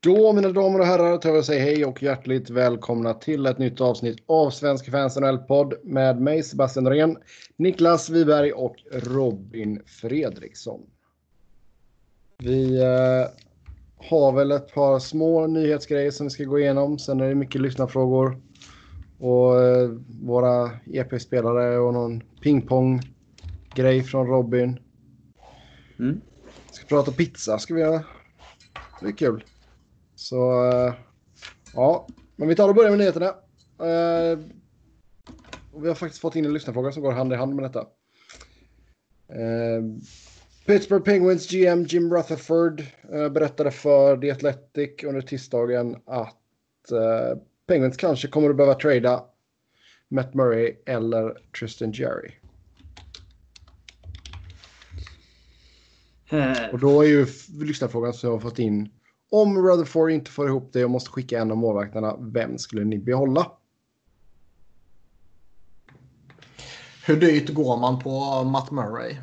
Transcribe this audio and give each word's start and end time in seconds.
Då 0.00 0.32
mina 0.32 0.52
damer 0.52 0.78
och 0.78 0.86
herrar 0.86 1.18
tar 1.18 1.32
vi 1.32 1.40
och 1.40 1.44
säger 1.44 1.62
hej 1.62 1.84
och 1.84 2.02
hjärtligt 2.02 2.50
välkomna 2.50 3.14
till 3.14 3.46
ett 3.46 3.58
nytt 3.58 3.80
avsnitt 3.80 4.18
av 4.26 4.50
Svenska 4.50 4.90
fans 4.90 5.16
NHL-podd 5.16 5.74
med 5.84 6.20
mig 6.20 6.42
Sebastian 6.42 6.84
Norén, 6.84 7.16
Niklas 7.56 8.10
Wiberg 8.10 8.52
och 8.52 8.76
Robin 8.92 9.82
Fredriksson. 9.86 10.80
Vi 12.38 12.80
eh, 12.82 13.26
har 14.10 14.32
väl 14.32 14.50
ett 14.50 14.74
par 14.74 14.98
små 14.98 15.46
nyhetsgrejer 15.46 16.10
som 16.10 16.26
vi 16.26 16.30
ska 16.30 16.44
gå 16.44 16.58
igenom. 16.58 16.98
Sen 16.98 17.20
är 17.20 17.28
det 17.28 17.34
mycket 17.34 17.60
lyssnarfrågor 17.60 18.40
och 19.18 19.62
eh, 19.62 19.90
våra 20.22 20.70
EP-spelare 20.86 21.78
och 21.78 21.94
någon 21.94 22.20
pingpong-grej 22.42 24.02
från 24.02 24.26
Robin. 24.26 24.78
Mm. 25.98 26.20
Ska 26.70 26.86
prata 26.86 27.12
pizza 27.12 27.58
ska 27.58 27.74
vi 27.74 27.80
göra. 27.80 28.04
Det 29.00 29.06
är 29.06 29.12
kul. 29.12 29.44
Så 30.18 30.64
eh, 30.64 30.94
ja, 31.72 32.08
men 32.36 32.48
vi 32.48 32.54
tar 32.54 32.68
och 32.68 32.74
börjar 32.74 32.90
med 32.90 32.98
nyheterna. 32.98 33.26
Eh, 33.26 34.38
och 35.72 35.84
vi 35.84 35.88
har 35.88 35.94
faktiskt 35.94 36.20
fått 36.20 36.36
in 36.36 36.44
en 36.44 36.52
lyssnarfråga 36.52 36.92
som 36.92 37.02
går 37.02 37.12
hand 37.12 37.32
i 37.32 37.36
hand 37.36 37.54
med 37.54 37.64
detta. 37.64 37.80
Eh, 39.28 39.82
Pittsburgh 40.66 41.04
Penguins 41.04 41.50
GM 41.50 41.82
Jim 41.82 42.14
Rutherford 42.14 42.82
berättade 43.08 43.70
för 43.70 44.16
The 44.16 44.30
Athletic 44.30 45.04
under 45.04 45.20
tisdagen 45.20 45.96
att 46.06 46.36
Penguins 47.66 47.96
kanske 47.96 48.28
kommer 48.28 48.50
att 48.50 48.56
behöva 48.56 48.74
trada 48.74 49.24
Matt 50.08 50.34
Murray 50.34 50.76
eller 50.86 51.38
Tristan 51.58 51.92
Jerry. 51.92 52.32
Och 56.72 56.78
då 56.78 57.02
är 57.02 57.06
ju 57.06 57.26
lyssnarfrågan 57.60 58.12
som 58.12 58.28
jag 58.28 58.36
har 58.36 58.40
fått 58.40 58.58
in. 58.58 58.97
Om 59.30 59.58
Rutherford 59.58 60.10
inte 60.10 60.30
får 60.30 60.48
ihop 60.48 60.70
det 60.72 60.84
och 60.84 60.90
måste 60.90 61.10
skicka 61.10 61.38
en 61.38 61.50
av 61.50 61.56
målvakterna, 61.56 62.16
vem 62.20 62.58
skulle 62.58 62.84
ni 62.84 62.98
behålla? 62.98 63.52
Hur 67.06 67.16
dyrt 67.20 67.54
går 67.54 67.76
man 67.76 67.98
på 67.98 68.44
Matt 68.44 68.70
Murray? 68.70 69.16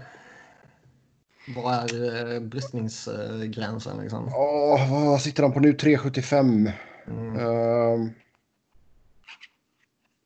Vad 1.55 1.73
är 1.73 2.33
eh, 2.33 2.39
bristningsgränsen 2.39 3.97
liksom? 4.01 4.29
Åh, 4.35 5.05
vad 5.09 5.21
sitter 5.21 5.43
han 5.43 5.51
på 5.51 5.59
nu? 5.59 5.71
3,75. 5.71 6.71
Mm. 7.07 7.39
Ehm, 7.39 8.09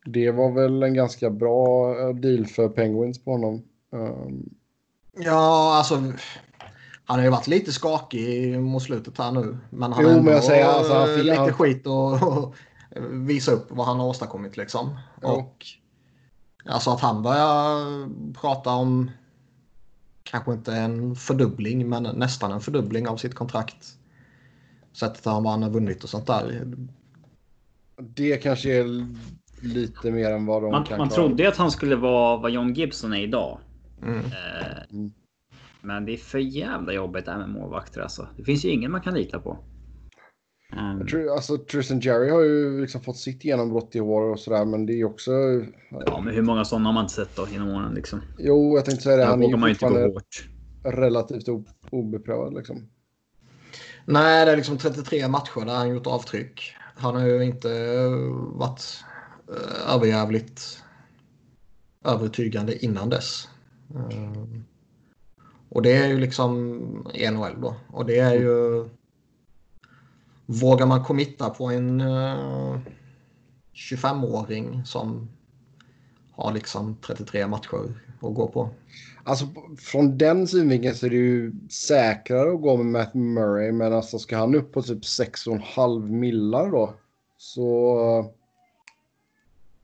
det 0.05 0.31
var 0.31 0.51
väl 0.51 0.83
en 0.83 0.93
ganska 0.93 1.29
bra 1.29 1.91
eh, 1.99 2.15
deal 2.15 2.45
för 2.45 2.69
Penguins 2.69 3.23
på 3.23 3.31
honom. 3.31 3.63
Ehm, 3.93 4.49
Ja, 5.13 5.75
alltså. 5.77 6.13
Han 7.09 7.17
har 7.19 7.23
ju 7.25 7.31
varit 7.31 7.47
lite 7.47 7.71
skakig 7.71 8.59
mot 8.59 8.83
slutet 8.83 9.17
här 9.17 9.31
nu. 9.31 9.57
Men 9.69 9.93
han 9.93 10.03
Jo, 10.03 10.07
har 10.09 10.15
men 10.15 10.19
ändå 10.19 10.31
jag 10.31 10.43
säger, 10.43 10.65
alltså, 10.65 10.93
han 10.93 11.09
eh, 11.09 11.15
fick- 11.15 11.23
lite 11.25 11.37
han- 11.37 11.53
skit 11.53 11.87
och, 11.87 12.13
och 12.37 12.55
visa 13.11 13.51
upp 13.51 13.65
vad 13.69 13.85
han 13.85 13.99
har 13.99 14.07
åstadkommit 14.07 14.57
liksom. 14.57 14.97
Jo. 15.21 15.27
Och 15.29 15.65
alltså 16.65 16.89
att 16.91 17.01
han 17.01 17.23
börjar 17.23 18.09
prata 18.33 18.69
om 18.69 19.11
kanske 20.23 20.53
inte 20.53 20.73
en 20.73 21.15
fördubbling 21.15 21.89
men 21.89 22.03
nästan 22.03 22.51
en 22.51 22.61
fördubbling 22.61 23.07
av 23.07 23.17
sitt 23.17 23.35
kontrakt. 23.35 23.85
Sättet 24.93 25.25
han 25.25 25.45
han 25.45 25.63
har 25.63 25.69
vunnit 25.69 26.03
och 26.03 26.09
sånt 26.09 26.27
där. 26.27 26.65
det 27.97 28.37
kanske 28.37 28.69
är 28.79 29.07
lite 29.61 30.11
mer 30.11 30.31
än 30.31 30.45
vad 30.45 30.61
de 30.61 30.71
man 30.71 30.83
kan 30.83 30.97
man 30.97 31.09
klara. 31.09 31.27
trodde 31.27 31.47
att 31.49 31.57
han 31.57 31.71
skulle 31.71 31.95
vara 31.95 32.37
vad 32.37 32.51
John 32.51 32.73
Gibson 32.73 33.13
är 33.13 33.21
idag. 33.23 33.59
Mm. 34.03 34.19
Eh, 34.19 34.23
Mm. 34.91 35.11
Men 35.81 36.05
det 36.05 36.13
är 36.13 36.17
för 36.17 36.39
jävla 36.39 36.93
jobbigt 36.93 37.25
det 37.25 37.31
här 37.31 37.37
med 37.39 37.49
målvakter 37.49 38.01
alltså. 38.01 38.27
Det 38.37 38.43
finns 38.43 38.65
ju 38.65 38.69
ingen 38.69 38.91
man 38.91 39.01
kan 39.01 39.13
lita 39.13 39.39
på. 39.39 39.57
Eh, 40.73 40.97
Jag 40.99 41.07
tror, 41.07 41.31
alltså, 41.33 41.57
Tristan 41.57 41.99
Jerry 41.99 42.29
har 42.29 42.41
ju 42.41 42.81
liksom 42.81 43.01
fått 43.01 43.17
sitt 43.17 43.43
genombrott 43.45 43.95
i 43.95 43.99
år 43.99 44.21
och 44.21 44.39
sådär, 44.39 44.65
men 44.65 44.85
det 44.85 44.93
är 44.93 44.97
ju 44.97 45.05
också... 45.05 45.31
Ja, 46.05 46.21
men 46.21 46.33
hur 46.33 46.41
många 46.41 46.65
sådana 46.65 46.85
har 46.89 46.93
man 46.93 47.03
inte 47.03 47.13
sett 47.13 47.35
då 47.35 47.47
genom 47.51 47.69
åren 47.69 47.93
liksom? 47.93 48.21
Jo, 48.37 48.75
jag 48.75 48.85
tänkte 48.85 49.03
säga 49.03 49.15
det. 49.17 49.23
Där 49.23 49.29
Han 49.29 49.43
är 49.43 49.57
man 49.57 49.69
ju 49.69 49.73
inte 49.73 49.85
gå 49.85 50.13
hårt. 50.13 50.49
relativt 50.83 51.47
obeprövad 51.91 52.53
liksom. 52.53 52.89
Nej, 54.05 54.45
det 54.45 54.51
är 54.51 54.57
liksom 54.57 54.77
33 54.77 55.27
matcher 55.27 55.65
där 55.65 55.75
han 55.75 55.89
gjort 55.89 56.07
avtryck. 56.07 56.73
Han 56.95 57.15
har 57.15 57.27
ju 57.27 57.43
inte 57.43 57.71
eh, 57.71 58.11
varit 58.57 59.03
uh, 59.49 59.95
överjävligt 59.95 60.83
övertygande 62.05 62.85
innan 62.85 63.09
dess. 63.09 63.47
Eh, 63.95 64.33
och 65.69 65.81
det 65.81 65.93
är 65.93 66.07
ju 66.07 66.19
liksom 66.19 66.77
NHL 67.31 67.61
då. 67.61 67.75
Och 67.91 68.05
det 68.05 68.19
är 68.19 68.33
ju... 68.33 68.85
Vågar 70.45 70.85
man 70.85 71.03
committa 71.03 71.49
på 71.49 71.65
en 71.65 72.01
eh, 72.01 72.73
uh, 72.73 72.79
25-åring 73.73 74.85
som 74.85 75.29
har 76.31 76.53
liksom 76.53 76.97
33 77.05 77.47
matcher 77.47 77.93
att 78.21 78.35
gå 78.35 78.47
på? 78.47 78.69
Alltså 79.23 79.45
från 79.77 80.17
den 80.17 80.47
synvinkeln 80.47 80.95
så 80.95 81.05
är 81.05 81.09
det 81.09 81.15
ju 81.15 81.53
säkrare 81.69 82.53
att 82.53 82.61
gå 82.61 82.77
med 82.77 82.85
Matt 82.85 83.13
Murray. 83.13 83.71
Men 83.71 83.93
alltså 83.93 84.19
ska 84.19 84.37
han 84.37 84.55
upp 84.55 84.71
på 84.71 84.81
typ 84.81 85.01
6,5 85.01 86.09
millar 86.09 86.71
då. 86.71 86.93
Så 87.37 88.31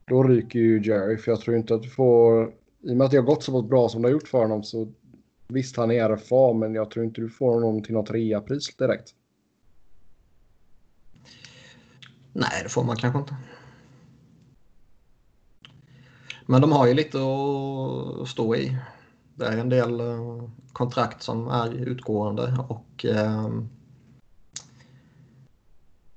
då 0.06 0.24
ryker 0.24 0.60
ju 0.60 0.82
Jerry. 0.84 1.18
För 1.18 1.32
jag 1.32 1.42
tror 1.42 1.58
inte 1.58 1.76
att 1.76 1.84
du 1.84 1.90
får... 1.90 2.54
I 2.82 2.92
och 2.92 2.98
med 2.98 3.06
att 3.06 3.12
det 3.12 3.18
har 3.18 3.24
gått 3.24 3.44
så 3.44 3.52
pass 3.52 3.70
bra 3.70 3.90
som 3.90 4.02
det 4.02 4.08
har 4.08 4.14
gjort 4.14 4.28
för 4.28 4.38
honom 4.38 4.64
så 4.64 4.88
visst 5.48 5.78
han 5.78 5.92
är 5.92 6.10
RFA 6.10 6.54
men 6.54 6.76
jag 6.76 6.92
tror 6.92 7.06
inte 7.06 7.22
du 7.22 7.30
får 7.30 7.54
honom 7.54 7.84
till 7.84 7.94
något 7.94 8.12
reapris 8.12 8.76
direkt. 8.78 9.14
Nej, 12.34 12.64
det 12.64 12.70
får 12.70 12.84
man 12.84 12.96
kanske 12.96 13.20
inte. 13.20 13.36
Men 16.46 16.62
de 16.62 16.72
har 16.72 16.88
ju 16.88 16.94
lite 16.94 17.18
att 18.22 18.28
stå 18.28 18.56
i. 18.56 18.78
Det 19.36 19.46
är 19.46 19.58
en 19.58 19.70
del 19.70 20.00
eh, 20.00 20.50
kontrakt 20.74 21.24
som 21.24 21.48
är 21.48 21.74
utgående 21.74 22.66
och 22.68 23.06
eh, 23.06 23.50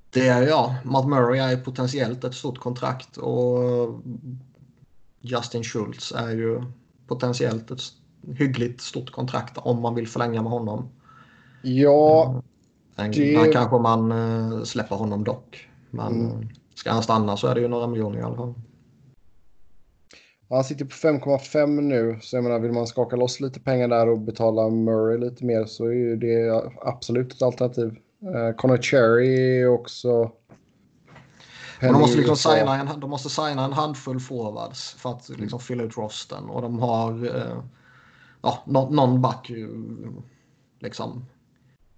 det 0.09 0.27
är 0.27 0.47
ja, 0.47 0.75
Matt 0.85 1.07
Murray 1.07 1.39
är 1.39 1.57
potentiellt 1.57 2.23
ett 2.23 2.33
stort 2.33 2.59
kontrakt 2.59 3.17
och 3.17 3.63
eh, 3.63 3.99
Justin 5.21 5.63
Schultz 5.63 6.11
är 6.11 6.29
ju 6.29 6.63
potentiellt 7.07 7.71
ett 7.71 7.81
hyggligt 8.35 8.81
stort 8.81 9.11
kontrakt 9.11 9.57
om 9.57 9.81
man 9.81 9.95
vill 9.95 10.07
förlänga 10.07 10.41
med 10.41 10.51
honom. 10.51 10.89
Ja, 11.63 12.41
Sen 12.95 13.11
Det- 13.11 13.33
där 13.35 13.51
kanske 13.53 13.77
man 13.77 14.11
eh, 14.11 14.63
släpper 14.63 14.95
honom 14.95 15.23
dock. 15.23 15.69
Men 15.89 16.25
Mm. 16.25 16.41
eh, 16.41 16.47
ska 16.75 16.91
han 16.91 17.03
stanna 17.03 17.37
så 17.37 17.47
är 17.47 17.55
det 17.55 17.61
ju 17.61 17.67
några 17.67 17.87
miljoner 17.87 18.19
i 18.19 18.21
alla 18.21 18.35
fall. 18.35 18.53
han 20.49 20.63
sitter 20.63 20.85
på 20.85 20.91
5,5 20.91 21.81
nu. 21.81 22.19
Så 22.21 22.35
jag 22.37 22.43
menar 22.43 22.59
vill 22.59 22.71
man 22.71 22.87
skaka 22.87 23.15
loss 23.15 23.39
lite 23.39 23.59
pengar 23.59 23.87
där 23.87 24.09
och 24.09 24.19
betala 24.19 24.69
Murray 24.69 25.17
lite 25.17 25.45
mer 25.45 25.65
så 25.65 25.85
är 25.85 25.91
ju 25.93 26.15
det 26.15 26.63
absolut 26.81 27.33
ett 27.33 27.41
alternativ. 27.41 27.97
Uh, 28.23 28.55
Connor 28.57 28.77
Cherry 28.77 29.61
är 29.61 29.67
också... 29.67 30.31
Men 31.81 31.93
de 31.93 31.99
måste, 31.99 32.17
liksom 32.17 32.35
signa 32.35 32.75
en, 32.75 32.99
de 32.99 33.09
måste 33.09 33.29
signa 33.29 33.65
en 33.65 33.73
handfull 33.73 34.19
forwards 34.19 34.93
för 34.93 35.09
att 35.11 35.29
liksom 35.29 35.59
fylla 35.59 35.83
ut 35.83 35.97
rosten. 35.97 36.43
Och 36.49 36.61
de 36.61 36.79
har 36.79 37.25
eh, 37.25 37.57
ja, 38.41 38.63
nå- 38.67 38.89
någon 38.89 39.21
back 39.21 39.49
eh, 39.49 39.67
liksom. 40.79 41.25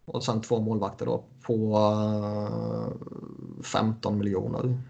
Och 0.06 0.24
sen 0.24 0.41
två 0.41 0.59
målvakter 0.59 1.06
då 1.06 1.24
på 1.41 1.75
eh, 3.59 3.63
15 3.63 4.18
miljoner. 4.18 4.81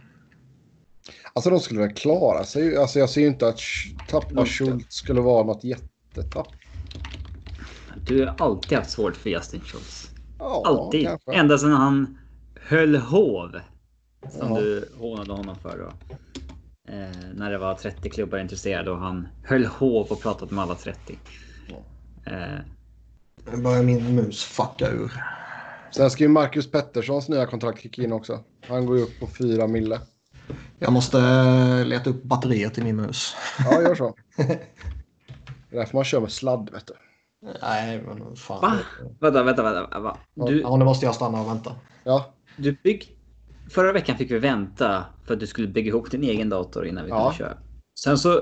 Alltså 1.33 1.49
de 1.49 1.59
skulle 1.59 1.79
väl 1.79 1.93
klara 1.93 2.43
sig. 2.43 2.77
Alltså 2.77 2.99
jag 2.99 3.09
ser 3.09 3.21
ju 3.21 3.27
inte 3.27 3.47
att 3.47 3.59
tappa. 4.09 4.45
Schultz 4.45 4.95
skulle 4.95 5.21
vara 5.21 5.43
något 5.43 5.63
jättetapp. 5.63 6.47
Du 8.07 8.25
har 8.25 8.35
alltid 8.39 8.77
haft 8.77 8.89
svårt 8.91 9.15
för 9.15 9.29
Justin 9.29 9.61
Schultz. 9.61 10.09
Ja, 10.39 10.63
Alltid. 10.65 11.07
kanske. 11.07 11.31
Ända 11.33 11.57
sedan 11.57 11.71
han 11.71 12.17
höll 12.55 12.95
hov. 12.95 13.59
Som 14.31 14.49
Ja. 14.55 14.59
du 14.61 14.89
hånade 14.99 15.33
honom 15.33 15.55
för 15.55 15.77
då. 15.77 16.13
Eh, 16.93 17.17
när 17.33 17.51
det 17.51 17.57
var 17.57 17.73
30 17.75 18.09
klubbar 18.09 18.37
intresserade 18.39 18.91
och 18.91 18.97
han 18.97 19.27
höll 19.43 19.65
hov 19.65 20.07
och 20.11 20.21
pratat 20.21 20.51
med 20.51 20.63
alla 20.63 20.75
30. 20.75 21.17
Eh, 22.25 22.59
Nu 23.51 23.61
börjar 23.63 23.83
min 23.83 24.15
mus 24.15 24.43
fucka 24.43 24.89
ur. 24.89 25.11
Sen 25.95 26.09
ska 26.11 26.23
ju 26.23 26.29
Marcus 26.29 26.71
Petterssons 26.71 27.29
nya 27.29 27.45
kontrakt 27.45 27.81
kicka 27.81 28.03
in 28.03 28.13
också. 28.13 28.39
Han 28.67 28.85
går 28.85 28.97
ju 28.97 29.03
upp 29.03 29.19
på 29.19 29.27
4 29.27 29.67
mille. 29.67 29.99
Jag 30.79 30.93
måste 30.93 31.19
eh, 31.19 31.85
leta 31.85 32.09
upp 32.09 32.23
batteriet 32.23 32.77
i 32.77 32.81
min 32.83 32.95
mus. 32.95 33.35
Ja, 33.59 33.81
gör 33.81 33.95
så. 33.95 34.15
Det 34.37 34.43
är 35.77 35.79
därför 35.79 35.97
man 35.97 36.03
kör 36.03 36.21
med 36.21 36.31
sladd, 36.31 36.69
vet 36.73 36.87
du. 36.87 36.93
Nej, 37.61 38.01
men 38.07 38.35
fan. 38.35 38.61
Va? 38.61 38.73
Vänta, 39.19 39.43
vänta, 39.43 39.63
vänta. 39.63 39.99
Va? 39.99 40.17
Du, 40.35 40.61
Ja, 40.61 40.77
nu 40.77 40.85
måste 40.85 41.05
jag 41.05 41.15
stanna 41.15 41.41
och 41.41 41.47
vänta. 41.47 41.75
Ja, 42.03 42.33
du 42.57 42.77
bygg... 42.83 43.17
Förra 43.69 43.91
veckan 43.93 44.17
fick 44.17 44.31
vi 44.31 44.39
vänta 44.39 45.05
för 45.25 45.33
att 45.33 45.39
du 45.39 45.47
skulle 45.47 45.67
bygga 45.67 45.87
ihop 45.87 46.11
din 46.11 46.23
egen 46.23 46.49
dator 46.49 46.85
innan 46.87 47.03
vi 47.05 47.09
Ja. 47.09 47.21
kunde 47.23 47.37
köra. 47.37 47.57
Sen 47.99 48.17
så 48.17 48.41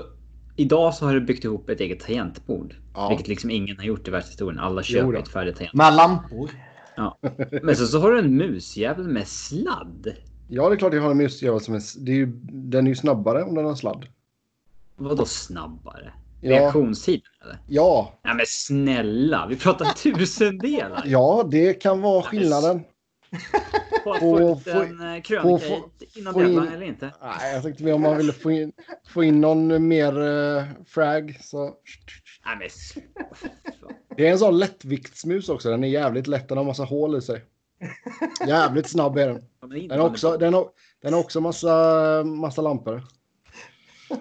idag 0.56 0.94
så 0.94 1.06
har 1.06 1.14
du 1.14 1.20
byggt 1.20 1.44
ihop 1.44 1.68
ett 1.68 1.80
eget 1.80 2.00
tangentbord. 2.00 2.74
Ja. 2.94 3.08
Vilket 3.08 3.28
liksom 3.28 3.50
ingen 3.50 3.76
har 3.78 3.84
gjort 3.84 4.08
i 4.08 4.10
världshistorien. 4.10 4.58
Alla 4.60 4.82
köper 4.82 5.14
ett 5.14 5.28
färdigt 5.28 5.56
tangentbord. 5.56 5.78
Med 5.78 5.94
lampor. 5.94 6.50
Ja. 6.96 7.18
Men 7.62 7.76
så, 7.76 7.86
så 7.86 7.98
har 8.00 8.10
du 8.12 8.18
en 8.18 8.36
musjävel 8.36 9.08
med 9.08 9.28
sladd. 9.28 10.12
Ja, 10.48 10.68
det 10.68 10.74
är 10.74 10.78
klart 10.78 10.94
jag 10.94 11.02
har 11.02 11.10
en 11.10 11.16
musjävel 11.16 11.60
som 11.60 11.74
är... 11.74 11.82
Det 12.04 12.12
är 12.12 12.16
ju, 12.16 12.26
den 12.52 12.86
är 12.86 12.90
ju 12.90 12.96
snabbare 12.96 13.42
om 13.42 13.54
den 13.54 13.64
har 13.64 13.74
sladd. 13.74 14.06
Vadå 14.96 15.24
snabbare? 15.24 16.12
Ja. 16.40 16.50
Reaktionstiden 16.50 17.22
eller? 17.42 17.58
Ja, 17.68 18.12
Nej 18.24 18.34
men 18.34 18.46
snälla, 18.48 19.46
vi 19.46 19.56
pratar 19.56 19.84
tusendelar. 20.14 21.02
ja, 21.06 21.48
det 21.50 21.72
kan 21.74 22.00
vara 22.00 22.22
skillnaden. 22.22 22.82
På 24.04 24.12
att 24.12 24.20
få 24.20 24.40
ut 24.40 24.66
en 24.66 25.14
eh, 25.14 25.22
krönika 25.22 25.58
få- 25.68 25.90
innan 26.14 26.32
få 26.34 26.42
in- 26.42 26.58
eller 26.68 26.86
inte. 26.86 27.10
Nej, 27.22 27.54
jag 27.54 27.62
tänkte 27.62 27.84
mer 27.84 27.94
om 27.94 28.02
man 28.02 28.16
ville 28.16 28.32
få 28.32 28.50
in, 28.50 28.72
få 29.08 29.24
in 29.24 29.40
någon 29.40 29.88
mer 29.88 30.18
uh, 30.20 30.64
frag. 30.86 31.38
Så. 31.42 31.74
Nej 32.46 32.56
men 32.58 32.68
Det 34.16 34.26
är 34.26 34.32
en 34.32 34.38
sån 34.38 34.58
lättviktsmus 34.58 35.48
också. 35.48 35.70
Den 35.70 35.84
är 35.84 35.88
jävligt 35.88 36.26
lätt. 36.26 36.48
Den 36.48 36.58
har 36.58 36.64
massa 36.64 36.84
hål 36.84 37.16
i 37.16 37.20
sig. 37.20 37.44
Jävligt 38.46 38.88
snabb 38.88 39.18
är 39.18 39.28
den. 39.28 39.44
Den 39.88 40.00
har 40.00 40.08
också, 40.08 40.36
den 40.36 40.54
har, 40.54 40.68
den 41.02 41.12
har 41.12 41.20
också 41.20 41.40
massa, 41.40 42.24
massa 42.24 42.62
lampor. 42.62 43.02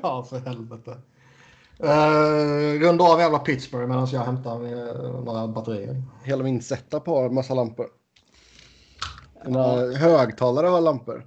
Ja, 0.01 0.24
för 0.24 0.39
helvete. 0.39 0.98
Uh, 1.83 2.80
runda 2.81 3.04
av 3.04 3.19
jävla 3.19 3.39
Pittsburgh 3.39 3.88
medan 3.88 4.07
jag 4.12 4.19
hämtar 4.19 4.63
uh, 4.63 5.24
några 5.24 5.48
batterier. 5.48 6.04
Hela 6.24 6.44
min 6.44 6.62
setup 6.62 7.07
har 7.07 7.30
massa 7.30 7.54
lampor. 7.54 7.88
Mina 9.45 9.75
högtalare 9.75 10.68
har 10.68 10.81
lampor. 10.81 11.25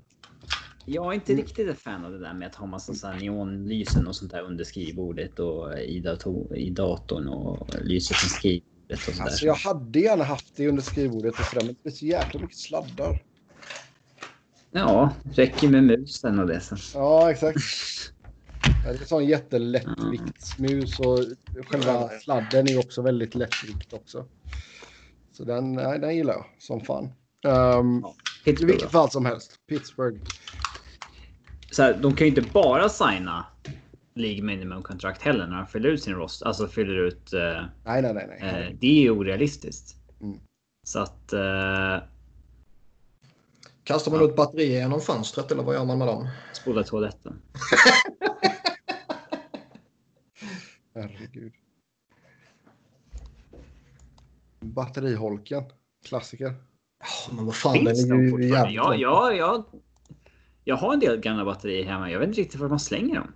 Jag 0.84 1.06
är 1.11 1.14
inte 1.14 1.34
riktigt 1.34 1.69
ett 1.69 1.79
fan 1.79 2.05
av 2.05 2.12
det 2.12 2.19
där 2.19 2.34
med 2.34 2.49
att 2.49 2.55
ha 2.55 2.67
massa 2.67 2.94
så 2.94 3.12
neonlysen 3.12 4.06
och 4.06 4.17
sånt 4.17 4.32
där 4.32 4.43
under 4.43 4.64
skrivbordet 4.64 5.38
och 5.38 5.79
i, 5.79 6.00
dator, 6.00 6.56
i 6.56 6.70
datorn 6.70 7.29
och 7.29 7.75
lyset 7.84 8.19
från 8.19 8.31
skrivbordet 8.31 9.08
och 9.08 9.14
sådär. 9.14 9.31
Alltså 9.31 9.46
jag 9.46 9.55
hade 9.55 10.00
gärna 10.00 10.25
haft 10.25 10.56
det 10.56 10.69
under 10.69 10.82
skrivbordet 10.82 11.38
och 11.38 11.46
sådär, 11.46 11.62
men 11.62 11.76
det 11.82 11.88
är 11.88 11.93
så 11.93 12.06
jäkla 12.06 12.40
mycket 12.40 12.58
sladdar. 12.58 13.23
Ja, 14.70 15.14
räcker 15.37 15.69
med 15.69 15.84
musen 15.84 16.38
och 16.38 16.46
det 16.46 16.61
sen. 16.61 16.79
Ja, 16.94 17.31
exakt. 17.31 17.56
Det 18.82 18.88
är 18.88 18.93
en 18.93 19.06
sån 19.06 19.25
jättelättviktsmus 19.26 21.00
och 21.00 21.26
själva 21.70 22.08
sladden 22.08 22.69
är 22.69 22.76
också 22.76 23.02
väldigt 23.02 23.34
lättvikt 23.34 23.93
också. 23.93 24.26
Så 25.32 25.44
den, 25.44 25.75
den 25.75 26.17
gillar 26.17 26.32
jag 26.34 26.44
som 26.58 26.81
fan. 26.81 27.05
Um, 27.05 27.12
Ja, 28.02 28.14
I 28.44 28.64
vilket 28.64 28.90
fall 28.90 29.11
som 29.11 29.26
helst. 29.26 29.58
Pittsburgh. 29.69 30.20
Så 31.72 31.82
här, 31.82 31.94
de 31.94 32.16
kan 32.16 32.26
ju 32.26 32.28
inte 32.36 32.50
bara 32.52 32.88
signa 32.88 33.46
League 34.14 34.42
minimum 34.42 34.82
kontrakt 34.82 35.22
heller 35.22 35.46
när 35.46 35.56
de 35.56 35.66
fyller 35.66 35.88
ut 35.88 36.02
sin 36.02 36.14
rost. 36.14 36.42
Alltså 36.42 36.69
fyller 36.69 36.94
ut. 36.94 37.32
Eh, 37.32 37.64
Nej, 37.84 38.02
nej, 38.02 38.14
nej. 38.14 38.38
nej. 38.40 38.66
eh, 38.66 38.76
det 38.80 38.86
är 38.86 39.00
ju 39.02 39.10
orealistiskt. 39.10 39.96
Mm. 40.20 40.38
Så 40.86 40.98
att. 40.98 41.32
Eh, 41.32 41.98
Kastar 43.84 44.12
man 44.12 44.22
ut 44.22 44.36
batterier 44.36 44.78
genom 44.80 45.00
fönstret 45.00 45.52
eller 45.52 45.62
vad 45.62 45.74
gör 45.74 45.84
man 45.84 45.98
med 45.98 46.06
dem? 46.08 46.28
spola 46.52 46.82
toaletten. 46.82 47.42
Herregud. 50.94 51.52
Batteriholken. 54.60 55.64
Klassiker. 56.04 56.54
Ja, 57.00 57.34
men 57.34 57.46
vad 57.46 57.56
fan, 57.56 57.84
den 57.84 57.86
Finns 57.86 58.04
är 58.04 58.08
de 58.10 58.42
ju 58.42 58.48
jävligt 58.48 58.76
Ja, 58.76 58.94
ja, 58.94 59.32
ja. 59.32 59.64
Jag 60.64 60.76
har 60.76 60.92
en 60.94 61.00
del 61.00 61.20
gamla 61.20 61.44
batterier 61.44 61.84
hemma. 61.84 62.10
Jag 62.10 62.18
vet 62.18 62.28
inte 62.28 62.40
riktigt 62.40 62.60
var 62.60 62.68
man 62.68 62.80
slänger 62.80 63.14
dem. 63.14 63.32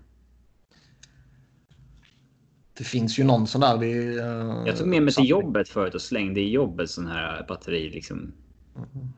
Det 2.78 2.84
finns 2.84 3.18
ju 3.18 3.24
någon 3.24 3.46
sån 3.46 3.60
där 3.60 3.76
vid... 3.78 4.18
eh, 4.18 4.62
Jag 4.66 4.76
tog 4.76 4.88
med 4.88 5.02
mig 5.02 5.14
till 5.14 5.28
jobbet 5.28 5.68
förut 5.68 5.94
och 5.94 6.02
slängde 6.02 6.40
i 6.40 6.50
jobbet 6.50 6.90
sån 6.90 7.06
här 7.06 7.46
batteri 7.48 7.90
liksom. 7.90 8.32
Mhm. 8.76 9.12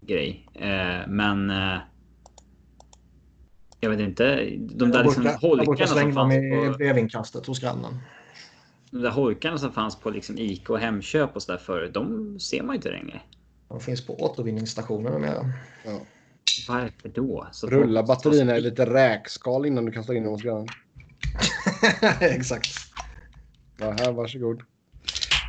Grej. 0.00 0.48
Eh, 0.54 1.08
men. 1.08 1.50
Eh, 1.50 1.78
jag 3.80 3.90
vet 3.90 4.00
inte. 4.00 4.50
De 4.60 4.90
där 4.90 5.04
liksom 5.04 5.22
brukar, 5.22 5.38
jag 5.42 5.56
brukar 5.56 5.66
holkarna 5.66 5.86
som 5.86 5.96
slänga 5.96 6.14
dem 6.14 6.30
fanns 6.30 6.34
i 6.34 6.70
på. 6.72 6.78
brevinkastet 6.78 7.46
hos 7.46 7.60
grannen. 7.60 7.98
De 8.90 8.98
där 8.98 9.10
holkarna 9.10 9.58
som 9.58 9.72
fanns 9.72 9.96
på 9.96 10.10
liksom 10.10 10.38
Ica 10.38 10.72
och 10.72 10.78
Hemköp 10.78 11.36
och 11.36 11.42
sådär 11.42 11.58
förut. 11.58 11.94
De 11.94 12.38
ser 12.40 12.62
man 12.62 12.74
inte 12.76 12.90
längre. 12.90 13.20
De 13.68 13.80
finns 13.80 14.06
på 14.06 14.14
återvinningsstationer 14.20 15.10
numera. 15.10 15.52
Ja. 15.84 16.00
Varför 16.68 17.08
då? 17.08 17.48
Så 17.52 17.66
Rulla 17.66 18.02
batterierna 18.02 18.56
i 18.56 18.60
lite 18.60 18.86
räkskal 18.86 19.66
innan 19.66 19.84
du 19.84 19.92
kastar 19.92 20.14
in 20.14 20.22
dem 20.22 20.32
hos 20.32 20.42
grannen. 20.42 20.74
Exakt. 22.20 22.66
Ja, 23.76 23.90
här, 23.90 24.12
varsågod. 24.12 24.62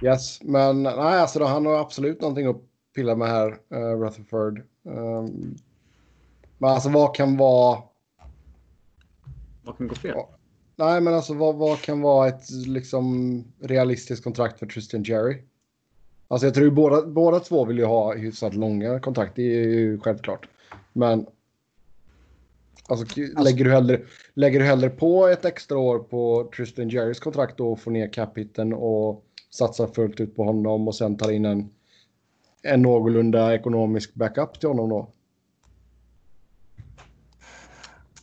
Yes, 0.02 0.44
men 0.44 0.84
nej, 0.84 0.94
alltså 0.96 1.40
då, 1.40 1.46
han 1.46 1.66
har 1.66 1.80
absolut 1.80 2.22
någonting 2.22 2.48
att 2.48 2.62
pilla 2.96 3.16
med 3.16 3.28
här, 3.28 3.52
uh, 3.52 4.02
Rutherford. 4.02 4.60
Ehm, 4.86 5.56
men 6.58 6.70
alltså 6.70 6.90
vad 6.90 7.16
kan 7.16 7.38
vara... 7.38 7.84
Vad 9.62 9.78
kan 9.78 9.88
gå 9.88 9.96
fel? 9.96 10.18
Nej, 10.78 11.02
men 11.02 11.14
alltså 11.14 11.34
vad, 11.34 11.56
vad 11.56 11.84
kan 11.84 12.02
vara 12.02 12.28
ett 12.28 12.50
liksom 12.68 13.44
realistiskt 13.62 14.24
kontrakt 14.24 14.60
för 14.60 14.66
Tristan 14.66 15.04
Jerry? 15.04 15.44
Alltså 16.28 16.48
jag 16.48 16.54
tror 16.54 16.66
ju 16.66 16.72
båda, 16.72 17.06
båda 17.06 17.40
två 17.40 17.66
vill 17.66 17.78
ju 17.78 17.86
ha 17.86 18.16
hyfsat 18.16 18.54
långa 18.54 19.00
kontrakt, 19.00 19.36
det 19.36 19.42
är 19.42 19.68
ju 19.68 20.00
självklart. 20.00 20.48
Men 20.94 21.26
alltså, 22.88 23.06
k- 23.16 23.42
lägger, 23.44 23.66
du 23.66 23.72
hellre, 23.72 24.02
lägger 24.34 24.60
du 24.60 24.66
hellre 24.66 24.90
på 24.90 25.28
ett 25.28 25.46
extra 25.46 25.78
år 25.78 26.00
på 26.00 26.52
Tristan 26.56 26.90
Jerrys 26.90 27.20
kontrakt 27.20 27.58
då 27.58 27.72
och 27.72 27.80
får 27.80 27.92
ner 27.92 28.14
capiten 28.14 28.74
och 28.74 29.26
satsar 29.50 29.88
fullt 29.88 30.20
ut 30.20 30.36
på 30.36 30.44
honom 30.44 30.88
och 30.88 30.96
sen 30.96 31.18
tar 31.18 31.32
in 31.32 31.46
en, 31.46 31.70
en 32.64 32.82
någorlunda 32.82 33.54
ekonomisk 33.56 34.14
backup 34.14 34.60
till 34.60 34.70
honom 34.70 34.90
då? 34.90 35.12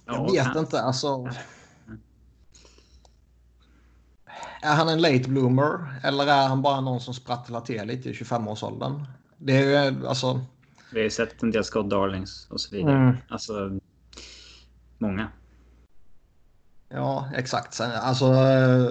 Jag 0.06 0.32
vet 0.32 0.56
inte. 0.56 0.80
Alltså... 0.80 1.28
Är 4.62 4.74
han 4.74 4.88
en 4.88 5.00
late 5.00 5.28
bloomer 5.28 6.00
eller 6.04 6.26
är 6.26 6.48
han 6.48 6.62
bara 6.62 6.80
någon 6.80 7.00
som 7.00 7.14
sprattlar 7.14 7.60
till 7.60 7.84
lite 7.84 8.08
i 8.08 8.12
25-årsåldern? 8.12 9.04
Det 9.38 9.56
är 9.56 9.90
ju 9.92 10.06
alltså... 10.06 10.40
Vi 10.96 11.00
har 11.00 11.04
ju 11.04 11.10
sett 11.10 11.42
en 11.42 11.50
del 11.50 11.64
Scott 11.64 11.90
Darlings 11.90 12.46
och 12.50 12.60
så 12.60 12.76
vidare. 12.76 12.96
Mm. 12.96 13.16
Alltså. 13.28 13.78
Många. 14.98 15.28
Ja, 16.88 17.30
exakt. 17.36 17.74
Sen, 17.74 17.90
alltså, 17.90 18.24
eh, 18.24 18.90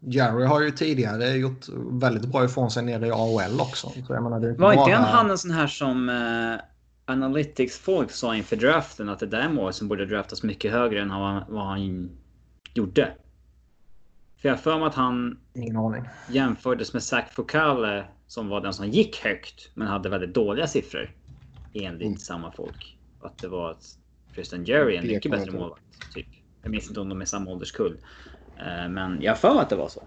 Jerry 0.00 0.44
har 0.44 0.60
ju 0.60 0.70
tidigare 0.70 1.28
gjort 1.30 1.66
väldigt 1.90 2.24
bra 2.32 2.44
ifrån 2.44 2.70
sig 2.70 2.84
nere 2.84 3.06
i 3.06 3.10
AHL 3.10 3.60
också. 3.60 3.88
Så 3.88 4.12
jag 4.14 4.22
menar, 4.22 4.40
det 4.40 4.52
Var 4.52 4.72
inte 4.72 4.84
bara- 4.84 4.94
han, 4.96 5.30
en 5.30 5.38
sån 5.38 5.50
här 5.50 5.66
som 5.66 6.08
eh, 6.08 6.60
Analytics-folk 7.14 8.10
sa 8.10 8.36
inför 8.36 8.56
draften 8.56 9.08
att 9.08 9.18
det 9.18 9.26
där 9.26 9.40
är 9.40 9.48
mål 9.48 9.72
som 9.72 9.88
borde 9.88 10.06
draftas 10.06 10.42
mycket 10.42 10.72
högre 10.72 11.02
än 11.02 11.10
han, 11.10 11.42
vad 11.48 11.66
han 11.66 12.10
gjorde? 12.74 13.12
För 14.36 14.48
jag 14.48 14.56
har 14.56 14.62
för 14.62 14.78
mig 14.78 14.86
att 14.88 14.94
han 14.94 15.38
Ingen 15.54 15.76
aning. 15.76 16.04
jämfördes 16.30 16.92
med 16.92 17.02
Zach 17.02 17.30
Foucault 17.32 18.04
som 18.26 18.48
var 18.48 18.60
den 18.60 18.72
som 18.72 18.86
gick 18.88 19.24
högt 19.24 19.70
men 19.74 19.88
hade 19.88 20.08
väldigt 20.08 20.34
dåliga 20.34 20.66
siffror. 20.66 21.10
Enligt 21.84 22.06
Mm. 22.06 22.18
samma 22.18 22.52
folk. 22.52 22.98
Att 23.20 23.38
det 23.38 23.48
var 23.48 23.70
att 23.70 23.84
Tristan 24.34 24.64
Jerry 24.64 24.94
är 24.96 24.98
en 25.00 25.06
mycket 25.06 25.30
bättre 25.30 25.50
målvakt. 25.52 25.82
Typ. 26.14 26.26
Jag 26.62 26.70
minns 26.70 26.88
inte 26.88 27.00
om 27.00 27.08
de 27.08 27.20
är 27.20 27.24
samma 27.24 27.50
ålderskull. 27.50 27.98
Eh, 28.56 28.88
Men 28.88 29.18
jag 29.22 29.32
har 29.32 29.36
för 29.36 29.54
mig 29.54 29.62
att 29.62 29.70
det 29.70 29.76
var 29.76 29.88
så. 29.88 30.02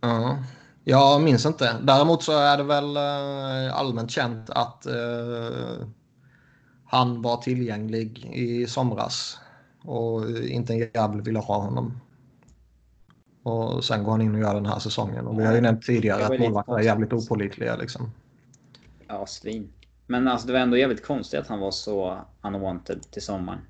Ja. 0.00 0.44
Jag 0.84 1.22
minns 1.22 1.46
inte. 1.46 1.76
Däremot 1.82 2.22
så 2.22 2.32
är 2.38 2.56
det 2.56 2.62
väl 2.62 2.96
eh, 2.96 3.76
allmänt 3.78 4.10
känt 4.10 4.50
att 4.50 4.86
eh, 4.86 5.86
han 6.86 7.22
var 7.22 7.36
tillgänglig 7.36 8.18
i 8.34 8.66
somras 8.66 9.38
och 9.84 10.30
inte 10.30 10.72
en 10.72 10.78
jävel 10.78 11.20
ville 11.22 11.38
ha 11.38 11.58
honom. 11.58 12.00
Och 13.42 13.84
sen 13.84 14.04
går 14.04 14.10
han 14.10 14.20
in 14.22 14.34
och 14.34 14.40
gör 14.40 14.54
den 14.54 14.66
här 14.66 14.78
säsongen. 14.78 15.26
Och 15.26 15.40
vi 15.40 15.44
har 15.44 15.54
ju 15.54 15.60
nämnt 15.60 15.82
tidigare 15.82 16.26
att 16.26 16.40
målvakter 16.40 16.78
är 16.78 16.82
jävligt 16.82 17.12
opålitliga. 17.12 17.76
Liksom. 17.76 18.10
Ja, 19.12 19.26
svin. 19.26 19.72
Men 20.06 20.28
alltså 20.28 20.46
det 20.46 20.52
var 20.52 20.60
ändå 20.60 20.76
jävligt 20.76 21.04
konstigt 21.04 21.40
att 21.40 21.48
han 21.48 21.60
var 21.60 21.70
så 21.70 22.18
unwanted 22.42 23.10
till 23.10 23.22
sommaren. 23.22 23.60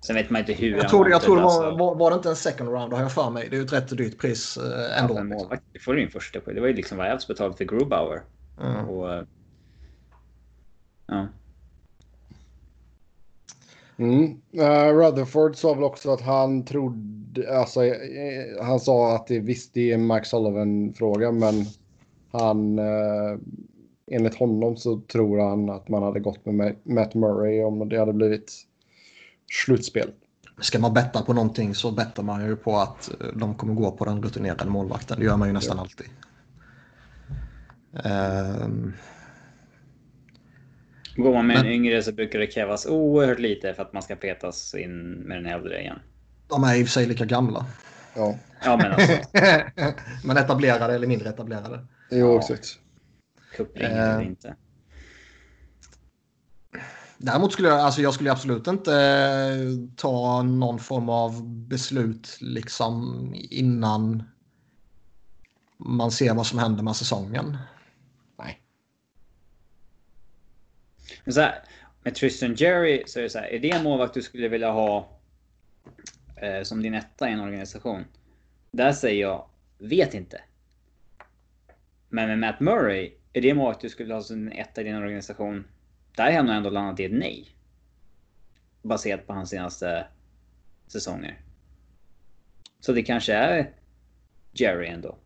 Sen 0.00 0.16
vet 0.16 0.30
man 0.30 0.40
inte 0.40 0.52
hur 0.52 0.76
Jag 0.76 0.88
tror, 0.88 1.10
jag 1.10 1.22
tror 1.22 1.36
det 1.36 1.42
var, 1.42 1.64
alltså, 1.64 1.84
var, 1.84 1.94
var 1.94 2.10
det 2.10 2.16
inte 2.16 2.28
en 2.28 2.36
second 2.36 2.70
round 2.70 2.92
har 2.92 3.00
jag 3.00 3.12
för 3.12 3.30
mig. 3.30 3.48
Det 3.50 3.56
är 3.56 3.58
ju 3.58 3.64
ett 3.64 3.72
rätt 3.72 3.96
dyrt 3.96 4.18
pris 4.18 4.56
eh, 4.56 5.02
ändå. 5.02 5.16
en 5.16 5.26
liksom. 5.26 5.28
målvakt. 5.28 5.62
Det 5.72 5.78
får 5.78 5.94
du 5.94 6.02
in 6.02 6.10
första 6.10 6.40
på. 6.40 6.50
Det 6.50 6.60
var 6.60 6.68
ju 6.68 6.74
liksom 6.74 6.98
vad 6.98 7.06
Elfs 7.06 7.28
betalade 7.28 7.56
för 7.56 7.64
Grubauer. 7.64 8.22
Mm. 8.60 8.88
Och, 8.88 9.14
eh, 9.14 9.24
ja. 11.06 11.26
Mm. 13.96 14.40
Eh, 14.52 14.94
Rutherford 14.94 15.56
sa 15.56 15.74
väl 15.74 15.84
också 15.84 16.10
att 16.10 16.20
han 16.20 16.64
trodde, 16.64 17.58
alltså 17.58 17.80
han 18.62 18.80
sa 18.80 19.14
att 19.14 19.26
det 19.26 19.38
visst 19.38 19.74
det 19.74 19.90
är 19.90 19.94
en 19.94 20.06
Mike 20.06 20.24
Sullivan-fråga 20.24 21.32
men 21.32 21.54
han, 22.32 22.78
enligt 24.10 24.34
honom 24.34 24.76
så 24.76 25.00
tror 25.00 25.48
han 25.50 25.70
att 25.70 25.88
man 25.88 26.02
hade 26.02 26.20
gått 26.20 26.46
med 26.46 26.54
Ma- 26.54 26.76
Matt 26.94 27.14
Murray 27.14 27.62
om 27.62 27.88
det 27.88 27.98
hade 27.98 28.12
blivit 28.12 28.52
slutspel. 29.64 30.10
Ska 30.60 30.78
man 30.78 30.94
betta 30.94 31.22
på 31.22 31.32
någonting 31.32 31.74
så 31.74 31.90
bettar 31.90 32.22
man 32.22 32.46
ju 32.46 32.56
på 32.56 32.76
att 32.76 33.10
eh, 33.20 33.26
de 33.36 33.54
kommer 33.54 33.74
gå 33.74 33.90
på 33.92 34.04
den 34.04 34.22
rutinerade 34.22 34.70
målvakten. 34.70 35.18
Det 35.18 35.24
gör 35.24 35.36
man 35.36 35.48
ju 35.48 35.54
nästan 35.54 35.78
alltid. 35.78 36.06
Ehm, 38.04 38.92
Går 41.16 41.32
man 41.34 41.46
med 41.46 41.56
en 41.56 41.62
Men- 41.62 41.72
yngre 41.72 42.02
så 42.02 42.12
brukar 42.12 42.38
det 42.38 42.46
krävas 42.46 42.86
oerhört 42.86 43.38
lite 43.38 43.74
för 43.74 43.82
att 43.82 43.92
man 43.92 44.02
ska 44.02 44.16
petas 44.16 44.74
in 44.74 45.10
med 45.12 45.36
den 45.38 45.46
äldre 45.46 45.80
igen. 45.80 45.98
de 46.48 46.64
är 46.64 46.74
i 46.76 46.82
och 46.82 46.86
för 46.86 46.92
sig 46.92 47.06
lika 47.06 47.24
gamla. 47.24 47.66
Ja, 48.16 48.34
Ja 48.64 48.76
men 48.76 48.92
alltså, 48.92 49.12
Men 50.24 50.36
etablerade 50.36 50.94
eller 50.94 51.06
mindre 51.06 51.28
etablerade. 51.28 51.86
jo 52.10 52.18
Ja. 52.32 52.38
exakt. 52.38 52.78
Kuppling 53.56 53.84
Eh. 53.84 54.10
eller 54.10 54.22
inte. 54.22 54.56
Däremot 57.18 57.52
skulle 57.52 57.68
jag, 57.68 57.80
alltså 57.80 58.02
jag 58.02 58.14
skulle 58.14 58.32
absolut 58.32 58.66
inte 58.66 58.94
eh, 58.94 59.96
ta 59.96 60.42
någon 60.42 60.78
form 60.78 61.08
av 61.08 61.48
beslut 61.48 62.38
liksom 62.40 63.30
innan 63.34 64.22
man 65.76 66.10
ser 66.10 66.34
vad 66.34 66.46
som 66.46 66.58
händer 66.58 66.82
med 66.82 66.96
säsongen. 66.96 67.56
Nej. 68.38 68.62
Men 71.24 71.34
så 71.34 71.40
här, 71.40 71.64
med 72.02 72.14
Tristan 72.14 72.54
Jerry 72.54 73.02
så 73.06 73.18
är 73.18 73.22
det 73.22 73.30
så 73.30 73.38
här, 73.38 73.46
är 73.46 73.58
det 73.58 73.70
en 73.70 73.82
målvakt 73.82 74.14
du 74.14 74.22
skulle 74.22 74.48
vilja 74.48 74.70
ha 74.70 75.18
eh, 76.36 76.62
som 76.62 76.82
din 76.82 76.94
etta 76.94 77.28
i 77.28 77.32
en 77.32 77.40
organisation? 77.40 78.04
Där 78.72 78.92
säger 78.92 79.20
jag, 79.20 79.48
vet 79.78 80.14
inte. 80.14 80.40
Men 82.08 82.28
med 82.28 82.38
Matt 82.38 82.60
Murray, 82.60 83.12
är 83.32 83.40
det 83.40 83.50
en 83.50 83.74
du 83.80 83.88
skulle 83.88 84.14
ha 84.14 84.22
som 84.22 84.48
etta 84.48 84.80
i 84.80 84.84
din 84.84 84.96
organisation? 84.96 85.64
Där 86.16 86.24
har 86.24 86.30
jag 86.30 86.56
ändå 86.56 86.70
landat 86.70 87.00
i 87.00 87.04
ett 87.04 87.12
nej. 87.12 87.48
Baserat 88.82 89.26
på 89.26 89.32
hans 89.32 89.50
senaste 89.50 90.06
säsonger. 90.86 91.40
Så 92.80 92.92
det 92.92 93.02
kanske 93.02 93.32
är 93.32 93.72
Jerry 94.52 94.86
ändå. 94.86 95.16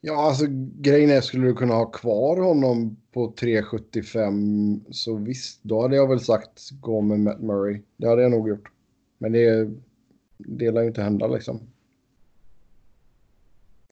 Ja, 0.00 0.28
alltså 0.28 0.44
grejen 0.80 1.10
är, 1.10 1.20
skulle 1.20 1.46
du 1.46 1.54
kunna 1.54 1.74
ha 1.74 1.90
kvar 1.90 2.36
honom 2.36 2.96
på 3.12 3.32
3,75 3.32 4.84
så 4.90 5.16
visst, 5.16 5.60
då 5.62 5.82
hade 5.82 5.96
jag 5.96 6.08
väl 6.08 6.20
sagt 6.20 6.70
gå 6.80 7.00
med 7.00 7.20
Matt 7.20 7.40
Murray. 7.40 7.82
Det 7.96 8.08
hade 8.08 8.22
jag 8.22 8.30
nog 8.30 8.48
gjort. 8.48 8.72
Men 9.18 9.32
det, 9.32 9.70
det 10.38 10.70
lär 10.70 10.82
ju 10.82 10.88
inte 10.88 11.02
hända 11.02 11.26
liksom. 11.26 11.60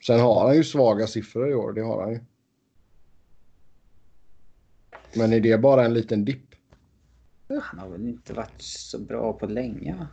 Sen 0.07 0.21
har 0.21 0.47
han 0.47 0.57
ju 0.57 0.65
svaga 0.65 1.07
siffror 1.07 1.51
i 1.51 1.55
år, 1.55 1.73
det 1.73 1.81
har 1.83 2.03
han 2.03 2.13
ju. 2.13 2.21
Men 5.15 5.33
är 5.33 5.41
det 5.41 5.59
bara 5.59 5.85
en 5.85 5.95
liten 5.95 6.25
dipp? 6.25 6.55
Han 7.63 7.79
har 7.81 7.89
väl 7.89 8.09
inte 8.09 8.33
varit 8.33 8.63
så 8.63 8.99
bra 8.99 9.33
på 9.33 9.47
länge 9.47 9.97
va? 9.97 10.07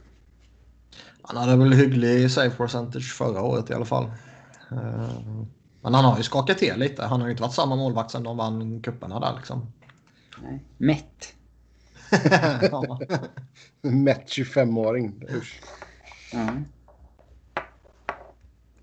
Han 1.22 1.38
hade 1.38 1.58
väl 1.58 1.74
hygglig 1.74 2.32
save 2.32 2.50
percentage 2.50 3.14
förra 3.14 3.42
året 3.42 3.70
i 3.70 3.74
alla 3.74 3.86
fall. 3.86 4.04
Eh, 4.72 5.10
Men 5.82 5.94
han 5.94 6.06
har 6.06 6.18
ju 6.18 6.24
skakat 6.24 6.58
till 6.58 6.74
lite. 6.78 7.04
Han 7.04 7.20
har 7.22 7.28
ju 7.28 7.32
inte 7.32 7.44
varit 7.44 7.54
samma 7.54 7.76
målvakt 7.76 8.12
sedan 8.12 8.24
de 8.24 8.38
vann 8.38 8.82
cuperna 8.82 9.20
där 9.20 9.34
liksom. 9.38 9.72
Nej. 10.44 10.64
Mätt. 10.78 11.34
ja. 12.72 13.00
Mätt 13.82 14.28
25-åring. 14.28 15.24
Usch. 15.30 15.62
Ja. 16.34 16.50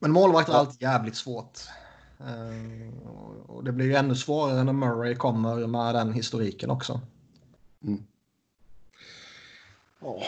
Men 0.03 0.13
målvakt 0.13 0.49
är 0.49 0.53
alltid 0.53 0.83
jävligt 0.83 1.17
svårt. 1.17 1.59
Eh, 2.21 3.47
Och 3.47 3.65
det 3.65 3.73
blir 3.73 3.87
ju 3.87 3.95
ännu 3.95 4.15
svårare 4.15 4.65
när 4.65 4.73
Murray 4.73 5.15
kommer 5.15 5.67
med 5.67 5.95
den 5.95 6.13
historiken 6.13 6.71
också. 6.71 7.01
Ja. 10.01 10.23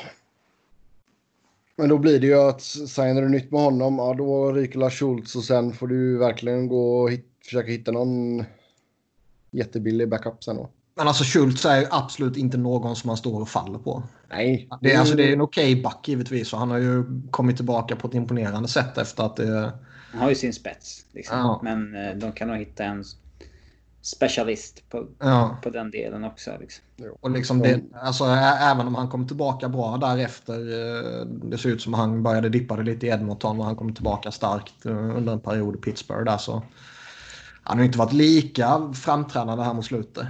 Men 1.77 1.89
då 1.89 1.99
blir 1.99 2.21
det 2.21 2.27
ju 2.27 2.35
att 2.35 2.63
signar 2.63 3.23
du 3.23 3.29
nytt 3.29 3.51
med 3.51 3.61
honom, 3.61 3.99
ja 3.99 4.15
då 4.15 4.53
ryker 4.53 4.79
Lars 4.79 4.99
Schultz 4.99 5.37
och 5.37 5.45
sen 5.45 5.73
får 5.73 5.87
du 5.87 6.19
verkligen 6.19 6.69
gå 6.69 7.03
och 7.03 7.11
hit, 7.11 7.27
försöka 7.45 7.71
hitta 7.71 7.93
någon 7.93 8.45
jättebillig 9.51 10.09
backup 10.09 10.45
sen 10.45 10.57
då. 10.57 10.71
Men 10.97 11.09
alltså 11.09 11.25
Schultz 11.25 11.65
är 11.65 11.87
absolut 11.91 12.37
inte 12.37 12.57
någon 12.57 12.97
som 12.97 13.09
man 13.09 13.17
står 13.17 13.41
och 13.41 13.49
faller 13.49 13.79
på. 13.79 14.03
Nej. 14.31 14.69
Det 14.81 14.93
är, 14.93 14.99
alltså, 14.99 15.17
det 15.17 15.29
är 15.29 15.33
en 15.33 15.41
okej 15.41 15.83
back 15.83 16.09
givetvis 16.09 16.53
och 16.53 16.59
han 16.59 16.71
har 16.71 16.79
ju 16.79 17.05
kommit 17.31 17.57
tillbaka 17.57 17.97
på 17.97 18.09
ett 18.09 18.15
imponerande 18.15 18.69
sätt 18.69 18.99
efter 18.99 19.25
att 19.25 19.37
det... 19.37 19.73
Han 20.13 20.21
har 20.23 20.29
ju 20.29 20.35
sin 20.35 20.53
spets. 20.53 21.07
Liksom. 21.13 21.39
Ja. 21.39 21.61
Men 21.63 21.95
eh, 21.95 22.15
de 22.17 22.33
kan 22.33 22.49
nog 22.49 22.57
hitta 22.57 22.85
en 22.85 23.05
specialist 24.03 24.83
på, 24.91 25.07
Ja, 25.19 25.57
på 25.63 25.71
den 25.71 25.91
delen 25.91 26.25
också. 26.25 26.51
Liksom. 26.61 26.85
och 27.21 27.31
liksom 27.31 27.59
det, 27.59 27.81
alltså, 27.95 28.25
även 28.61 28.87
om 28.87 28.95
han 28.95 29.09
kommer 29.09 29.27
tillbaka 29.27 29.69
bra 29.69 29.97
därefter. 29.97 30.55
eh, 30.55 31.27
Det 31.27 31.59
ser 31.59 31.69
ut 31.69 31.83
som 31.83 31.95
att 31.95 32.01
han 32.01 32.23
började 32.23 32.49
dippa 32.49 32.77
det 32.77 32.83
lite 32.83 33.07
i 33.07 33.11
Edmonton 33.11 33.59
och 33.59 33.65
han 33.65 33.77
kommer 33.77 33.93
tillbaka 33.93 34.31
starkt 34.31 34.87
eh, 34.87 35.17
under 35.17 35.33
en 35.33 35.41
period 35.41 35.75
i 35.77 35.79
Pittsburgh 35.79 36.25
där 36.25 36.39
så. 36.39 36.63
Han 37.63 37.79
har 37.79 37.85
inte 37.85 37.99
varit 37.99 38.13
lika 38.13 38.93
framträdande 38.95 39.65
här 39.65 39.75
mot 39.75 39.85
slutet. 39.85 40.27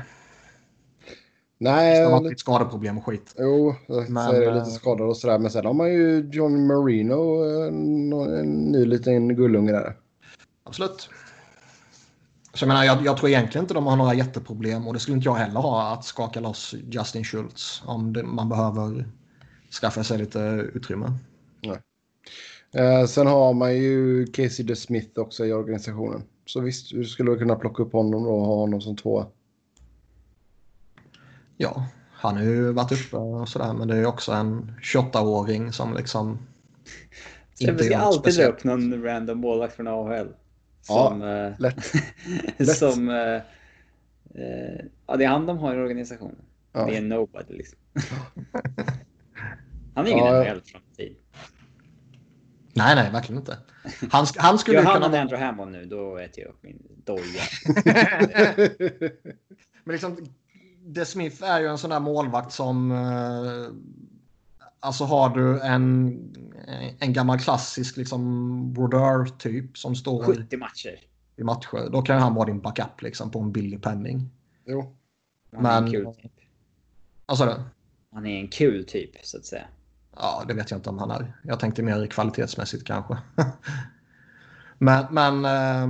Nej, 1.64 2.02
Han 2.02 2.12
har 2.12 2.34
skadeproblem 2.34 2.98
och 2.98 3.04
skit. 3.04 3.34
jo, 3.38 3.74
så 3.86 4.04
Men, 4.08 4.34
är 4.34 4.40
det 4.40 4.46
eh, 4.46 4.54
lite 4.54 4.70
skador 4.70 5.06
och 5.06 5.16
sådär. 5.16 5.38
Men 5.38 5.50
sen 5.50 5.66
har 5.66 5.74
man 5.74 5.92
ju 5.92 6.30
John 6.32 6.66
Marino, 6.66 7.44
en, 7.68 8.12
en 8.12 8.72
ny 8.72 8.84
liten 8.84 9.36
gullunge 9.36 9.72
där. 9.72 9.96
Absolut. 10.64 11.08
Så 12.54 12.62
jag 12.62 12.68
menar, 12.68 12.84
jag, 12.84 13.04
jag 13.04 13.16
tror 13.16 13.30
egentligen 13.30 13.64
inte 13.64 13.74
de 13.74 13.86
har 13.86 13.96
några 13.96 14.14
jätteproblem 14.14 14.86
och 14.86 14.94
det 14.94 15.00
skulle 15.00 15.16
inte 15.16 15.28
jag 15.28 15.34
heller 15.34 15.60
ha 15.60 15.92
att 15.92 16.04
skaka 16.04 16.40
loss 16.40 16.74
Justin 16.90 17.24
Schultz 17.24 17.82
om 17.86 18.12
det, 18.12 18.22
man 18.22 18.48
behöver 18.48 19.08
skaffa 19.80 20.04
sig 20.04 20.18
lite 20.18 20.38
utrymme. 20.74 21.12
Eh, 22.74 23.06
sen 23.06 23.26
har 23.26 23.54
man 23.54 23.76
ju 23.76 24.26
Casey 24.26 24.66
DeSmith 24.66 25.20
också 25.20 25.46
i 25.46 25.52
organisationen. 25.52 26.22
Så 26.46 26.60
visst, 26.60 26.90
du 26.90 27.04
skulle 27.04 27.36
kunna 27.36 27.54
plocka 27.54 27.82
upp 27.82 27.92
honom 27.92 28.26
och 28.26 28.46
ha 28.46 28.54
honom 28.54 28.80
som 28.80 28.96
tvåa. 28.96 29.26
Ja, 31.56 31.86
han 32.12 32.36
har 32.36 32.42
ju 32.42 32.72
varit 32.72 32.92
uppe 32.92 33.16
och 33.16 33.48
sådär 33.48 33.72
men 33.72 33.88
det 33.88 33.94
är 33.94 33.98
ju 33.98 34.06
också 34.06 34.32
en 34.32 34.72
28-åring 34.82 35.72
som 35.72 35.94
liksom 35.94 36.38
Så 37.54 37.72
vi 37.72 37.84
ska 37.84 37.96
alltid 37.98 38.22
dra 38.22 38.22
speciellt. 38.22 38.54
upp 38.54 38.64
någon 38.64 39.02
random 39.02 39.38
målvakt 39.38 39.76
från 39.76 39.88
AHL. 39.88 40.28
Ja, 40.88 41.08
Som... 41.08 41.22
eh, 41.22 41.52
lätt. 41.58 41.92
Lätt. 42.58 42.76
som 42.76 43.08
eh, 43.08 43.40
ja, 45.06 45.16
det 45.16 45.24
är 45.24 45.28
han 45.28 45.46
de 45.46 45.58
har 45.58 45.74
i 45.74 45.78
organisationen. 45.78 46.36
Ja. 46.72 46.86
Det 46.86 46.96
är 46.96 47.02
nobody 47.02 47.54
liksom. 47.54 47.78
Han 49.94 50.06
är 50.06 50.10
ingen 50.10 50.24
Ja, 50.26 50.44
ja. 50.46 50.54
NHL-framtid. 50.54 51.16
Nej, 52.76 52.94
nej, 52.94 53.10
verkligen 53.12 53.40
inte. 53.40 53.58
Han, 54.10 54.26
han 54.36 54.58
skulle 54.58 54.76
Gör 54.78 54.84
han 54.84 55.02
kunna. 55.02 55.20
Andrew 55.20 55.46
Hammond 55.46 55.72
nu, 55.72 55.84
då 55.84 56.16
äter 56.18 56.44
jag 56.44 56.50
upp 56.50 56.62
min 56.62 56.82
doja. 57.04 57.42
Men 59.84 59.92
liksom, 59.92 60.16
De 60.86 61.04
Smith 61.04 61.42
är 61.44 61.60
ju 61.60 61.66
en 61.66 61.78
sån 61.78 61.90
där 61.90 62.00
målvakt 62.00 62.52
som... 62.52 62.90
Eh, 62.92 63.72
alltså 64.80 65.04
har 65.04 65.28
du 65.28 65.60
en, 65.60 66.18
en 66.98 67.12
gammal 67.12 67.38
klassisk 67.38 67.96
liksom 67.96 68.72
Brodeur-typ 68.72 69.78
som 69.78 69.94
står 69.96 70.24
70 70.24 70.56
matcher. 70.56 71.00
i 71.36 71.42
matcher. 71.44 71.88
Då 71.92 72.02
kan 72.02 72.16
ju 72.16 72.22
han 72.22 72.34
vara 72.34 72.46
din 72.46 72.60
backup 72.60 73.02
liksom 73.02 73.30
på 73.30 73.38
en 73.40 73.52
billig 73.52 73.82
penning. 73.82 74.30
jo. 74.66 74.96
Han 75.56 75.66
är 75.66 75.76
en 75.78 75.84
Men- 75.84 75.92
kul 75.92 76.14
typ. 76.14 76.32
Alltså 77.26 77.44
det? 77.44 77.62
Han 78.12 78.26
är 78.26 78.40
en 78.40 78.48
kul 78.48 78.84
typ, 78.84 79.10
så 79.22 79.36
att 79.36 79.44
säga. 79.44 79.64
Ja, 80.16 80.44
det 80.48 80.54
vet 80.54 80.70
jag 80.70 80.78
inte 80.78 80.90
om 80.90 80.98
han 80.98 81.10
är. 81.10 81.32
Jag 81.42 81.60
tänkte 81.60 81.82
mer 81.82 82.06
kvalitetsmässigt 82.06 82.84
kanske. 82.86 83.18
men 84.78 85.04
men 85.10 85.44
eh, 85.44 85.86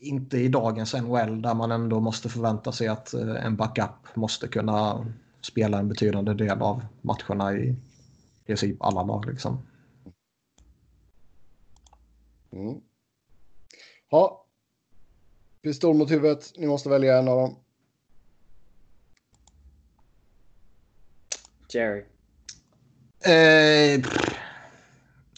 inte 0.00 0.38
i 0.38 0.48
dagens 0.48 0.94
NHL 0.94 1.42
där 1.42 1.54
man 1.54 1.70
ändå 1.72 2.00
måste 2.00 2.28
förvänta 2.28 2.72
sig 2.72 2.88
att 2.88 3.14
eh, 3.14 3.44
en 3.44 3.56
backup 3.56 4.16
måste 4.16 4.48
kunna 4.48 5.06
spela 5.40 5.78
en 5.78 5.88
betydande 5.88 6.34
del 6.34 6.62
av 6.62 6.84
matcherna 7.00 7.52
i 7.56 7.76
princip 8.46 8.82
alla 8.82 9.02
lag. 9.02 9.26
Liksom. 9.26 9.58
Mm. 12.52 12.80
Ja. 14.10 14.46
Pistol 15.62 15.96
mot 15.96 16.10
huvudet. 16.10 16.52
Ni 16.56 16.66
måste 16.66 16.88
välja 16.88 17.18
en 17.18 17.28
av 17.28 17.36
dem. 17.36 17.56
Jerry. 21.74 22.04
Eh, 23.20 24.00
pff. 24.02 24.38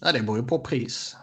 ja, 0.01 0.13
det 0.13 0.23
beror 0.23 0.39
ju 0.39 0.45
på 0.45 0.59
pris. 0.59 1.17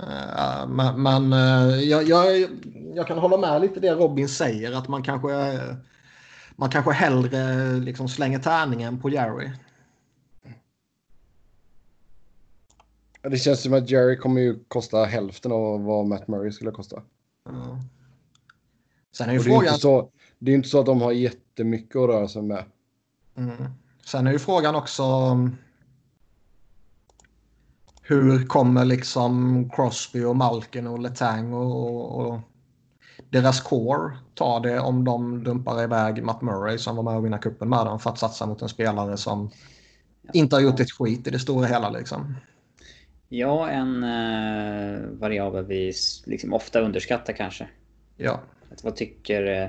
Eh, 0.00 0.66
men 0.68 1.02
men 1.02 1.32
eh, 1.32 1.80
jag, 1.80 2.02
jag, 2.02 2.48
jag 2.94 3.06
kan 3.06 3.18
hålla 3.18 3.36
med 3.36 3.60
lite 3.60 3.80
det 3.80 3.94
Robin 3.94 4.28
säger 4.28 4.72
att 4.72 4.88
man 4.88 5.02
kanske, 5.02 5.34
eh, 5.34 5.74
man 6.56 6.70
kanske 6.70 6.92
hellre 6.92 7.72
liksom 7.72 8.08
slänger 8.08 8.38
tärningen 8.38 9.00
på 9.00 9.10
Jerry. 9.10 9.50
Det 13.22 13.36
känns 13.36 13.62
som 13.62 13.72
att 13.72 13.90
Jerry 13.90 14.16
kommer 14.16 14.40
ju 14.40 14.64
kosta 14.68 15.04
hälften 15.04 15.52
av 15.52 15.84
vad 15.84 16.06
Matt 16.06 16.28
Murray 16.28 16.52
skulle 16.52 16.70
kosta. 16.70 17.02
Ja. 17.44 17.80
Sen 19.16 19.28
är 19.28 19.32
ju 19.32 19.38
Och 19.38 19.44
det, 19.44 19.50
är 19.50 19.52
frågan... 19.52 19.68
inte 19.68 19.80
så, 19.80 20.10
det 20.38 20.50
är 20.50 20.52
ju 20.52 20.56
inte 20.56 20.68
så 20.68 20.80
att 20.80 20.86
de 20.86 21.00
har 21.00 21.12
jättemycket 21.12 21.96
att 21.96 22.08
röra 22.08 22.28
sig 22.28 22.42
med. 22.42 22.64
Mm. 23.36 23.70
Sen 24.06 24.26
är 24.26 24.32
ju 24.32 24.38
frågan 24.38 24.74
också 24.74 25.02
hur 28.08 28.46
kommer 28.46 28.84
liksom 28.84 29.70
Crosby 29.70 30.24
och 30.24 30.36
Malkin 30.36 30.86
och 30.86 30.98
Letang 30.98 31.52
och, 31.52 31.92
och, 31.92 32.26
och 32.26 32.40
deras 33.30 33.60
core 33.60 34.18
ta 34.34 34.60
det 34.60 34.80
om 34.80 35.04
de 35.04 35.44
dumpar 35.44 35.82
iväg 35.82 36.24
Matt 36.24 36.42
Murray 36.42 36.78
som 36.78 36.96
var 36.96 37.02
med 37.02 37.16
och 37.16 37.24
vinna 37.24 37.38
kuppen 37.38 37.68
med 37.68 37.86
dem 37.86 38.00
för 38.00 38.10
att 38.10 38.18
satsa 38.18 38.46
mot 38.46 38.62
en 38.62 38.68
spelare 38.68 39.16
som 39.16 39.50
inte 40.32 40.56
har 40.56 40.60
gjort 40.60 40.80
ett 40.80 40.92
skit 40.92 41.26
i 41.26 41.30
det 41.30 41.38
stora 41.38 41.66
hela 41.66 41.90
liksom. 41.90 42.34
Ja, 43.28 43.68
en 43.68 44.02
eh, 44.02 45.00
variabel 45.10 45.64
vi 45.64 45.92
liksom 46.24 46.52
ofta 46.52 46.80
underskattar 46.80 47.32
kanske. 47.32 47.68
Ja. 48.16 48.40
Att 48.72 48.84
vad 48.84 48.96
tycker... 48.96 49.62
Eh, 49.62 49.68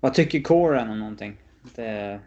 vad 0.00 0.14
tycker 0.14 0.40
coren 0.40 0.90
om 0.90 0.98
någonting? 0.98 1.36
Det, 1.74 2.20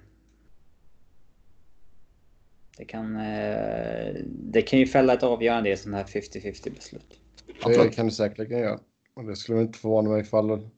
det 2.77 2.85
kan... 2.85 3.15
Eh, 3.15 4.15
det 4.27 4.61
kan 4.61 4.79
ju 4.79 4.87
fälla 4.87 5.13
ett 5.13 5.23
avgörande 5.23 5.69
i 5.69 5.77
sådana 5.77 5.97
här 5.97 6.05
50-50 6.05 6.73
beslut. 6.73 7.19
Det 7.65 7.95
kan 7.95 8.05
det 8.05 8.11
säkerligen 8.11 8.59
göra. 8.59 8.79
Och 9.13 9.23
det 9.23 9.35
skulle 9.35 9.61
inte 9.61 9.79
förvåna 9.79 10.09
mig 10.09 10.21
ifall 10.21 10.69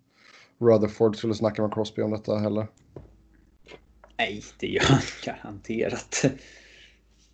Rutherford 0.57 1.15
skulle 1.15 1.33
snacka 1.33 1.61
med 1.61 1.73
Crosby 1.73 2.01
om 2.01 2.11
detta 2.11 2.37
heller. 2.37 2.67
Nej, 4.17 4.43
det 4.59 4.67
gör 4.67 4.83
han 4.83 5.01
garanterat. 5.25 6.25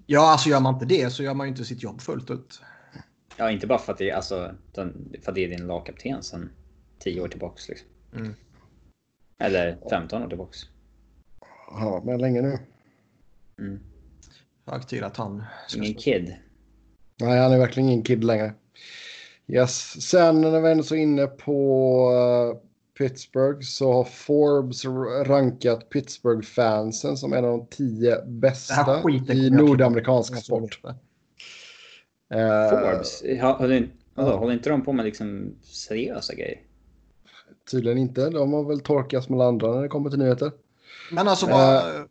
Ja, 0.06 0.32
alltså 0.32 0.50
gör 0.50 0.60
man 0.60 0.74
inte 0.74 0.86
det 0.86 1.10
så 1.10 1.24
gör 1.24 1.34
man 1.34 1.48
ju 1.48 1.51
inte 1.51 1.65
sitt 1.65 1.84
jobb 1.84 2.01
fullt 2.01 2.32
ut. 2.32 2.62
Ja, 3.38 3.51
inte 3.51 3.68
bara 3.68 3.80
för 3.80 3.91
att 3.91 3.98
det 3.98 4.10
är, 4.10 4.15
alltså, 4.15 4.56
för 4.74 4.84
att 5.25 5.36
det 5.36 5.46
är 5.46 5.50
din 5.50 5.68
lagkapten 5.68 6.24
sen 6.24 6.50
10 7.00 7.22
år 7.22 7.27
tillbaks. 7.27 7.70
Liksom. 7.70 7.88
Mm. 8.15 8.34
Eller 9.38 9.77
15 9.89 10.24
år 10.24 10.27
tillbaks. 10.27 10.60
Han 11.72 11.82
har 11.82 11.91
varit 11.91 12.03
med 12.03 12.22
länge 12.22 12.41
nu. 12.41 12.58
Mm. 13.60 13.80
Hög 14.65 14.88
tid 14.88 15.03
att 15.03 15.18
han... 15.18 15.44
Ingen 15.75 15.94
kid. 15.94 16.36
Nej, 17.20 17.39
han 17.39 17.51
är 17.51 17.58
verkligen 17.58 17.89
ingen 17.89 18.03
kid 18.03 18.24
längre. 18.24 18.53
Yes. 19.48 20.01
Sen 20.01 20.41
när 20.41 20.62
vi 20.62 20.72
ändå 20.72 20.84
så 20.84 20.96
inne 20.96 21.27
på 21.27 22.12
uh, 22.12 22.58
Pittsburgh 22.98 23.60
så 23.62 23.94
har 23.94 24.03
Forbes 24.03 24.86
rankat 25.27 25.89
Pittsburgh-fansen 25.89 27.18
som 27.18 27.34
en 27.34 27.46
av 27.46 27.58
de 27.58 27.68
tio 27.68 28.25
bästa 28.25 29.03
i 29.30 29.50
nordamerikansk 29.50 30.46
sport. 30.46 30.80
Uh, 30.84 30.91
Forbes? 32.70 33.22
Håller, 33.22 33.89
alltså, 34.15 34.38
håller 34.38 34.53
inte 34.53 34.70
de 34.70 34.82
på 34.82 34.94
med 34.94 35.06
liksom 35.06 35.56
seriösa 35.63 36.34
grejer? 36.34 36.60
Tydligen 37.72 37.98
inte. 37.98 38.30
De 38.30 38.53
har 38.53 38.63
väl 38.63 38.80
torkats 38.80 39.30
med 39.30 39.41
andra 39.41 39.75
när 39.75 39.82
det 39.82 39.88
kommer 39.88 40.10
till 40.10 40.20
nyheter. 40.20 40.51
Men 41.12 41.27
alltså 41.27 41.48
bara... 41.48 42.00
Uh, 42.00 42.06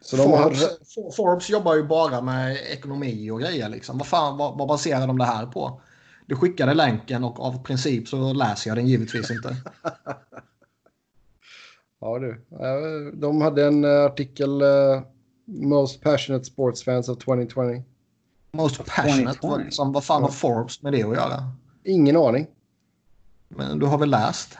så 0.00 0.16
Forbes, 0.16 0.62
har... 0.62 1.10
Forbes 1.10 1.50
jobbar 1.50 1.74
ju 1.74 1.82
bara 1.82 2.20
med 2.20 2.56
ekonomi 2.72 3.30
och 3.30 3.40
grejer. 3.40 3.68
Liksom. 3.68 3.98
Vad, 3.98 4.06
fan, 4.06 4.36
vad, 4.36 4.58
vad 4.58 4.68
baserar 4.68 5.06
de 5.06 5.18
det 5.18 5.24
här 5.24 5.46
på? 5.46 5.80
Du 6.26 6.36
skickade 6.36 6.74
länken 6.74 7.24
och 7.24 7.40
av 7.40 7.62
princip 7.62 8.08
så 8.08 8.32
läser 8.32 8.70
jag 8.70 8.78
den 8.78 8.86
givetvis 8.86 9.30
inte. 9.30 9.56
ja 12.00 12.18
du. 12.18 12.44
De 13.14 13.40
hade 13.40 13.66
en 13.66 13.84
eh, 13.84 14.04
artikel 14.04 14.62
uh, 14.62 15.02
Most 15.44 16.02
passionate 16.02 16.44
sports 16.44 16.84
fans 16.84 17.08
of 17.08 17.18
2020. 17.18 17.82
Most 18.52 18.84
passionate? 18.86 19.38
2020. 19.38 19.70
Som, 19.70 19.92
vad 19.92 20.04
fan 20.04 20.22
har 20.22 20.30
Forbes 20.30 20.82
med 20.82 20.92
det 20.92 21.02
att 21.02 21.16
göra? 21.16 21.52
Ingen 21.84 22.16
aning. 22.16 22.46
Men 23.48 23.78
du 23.78 23.86
har 23.86 23.98
väl 23.98 24.10
läst? 24.10 24.58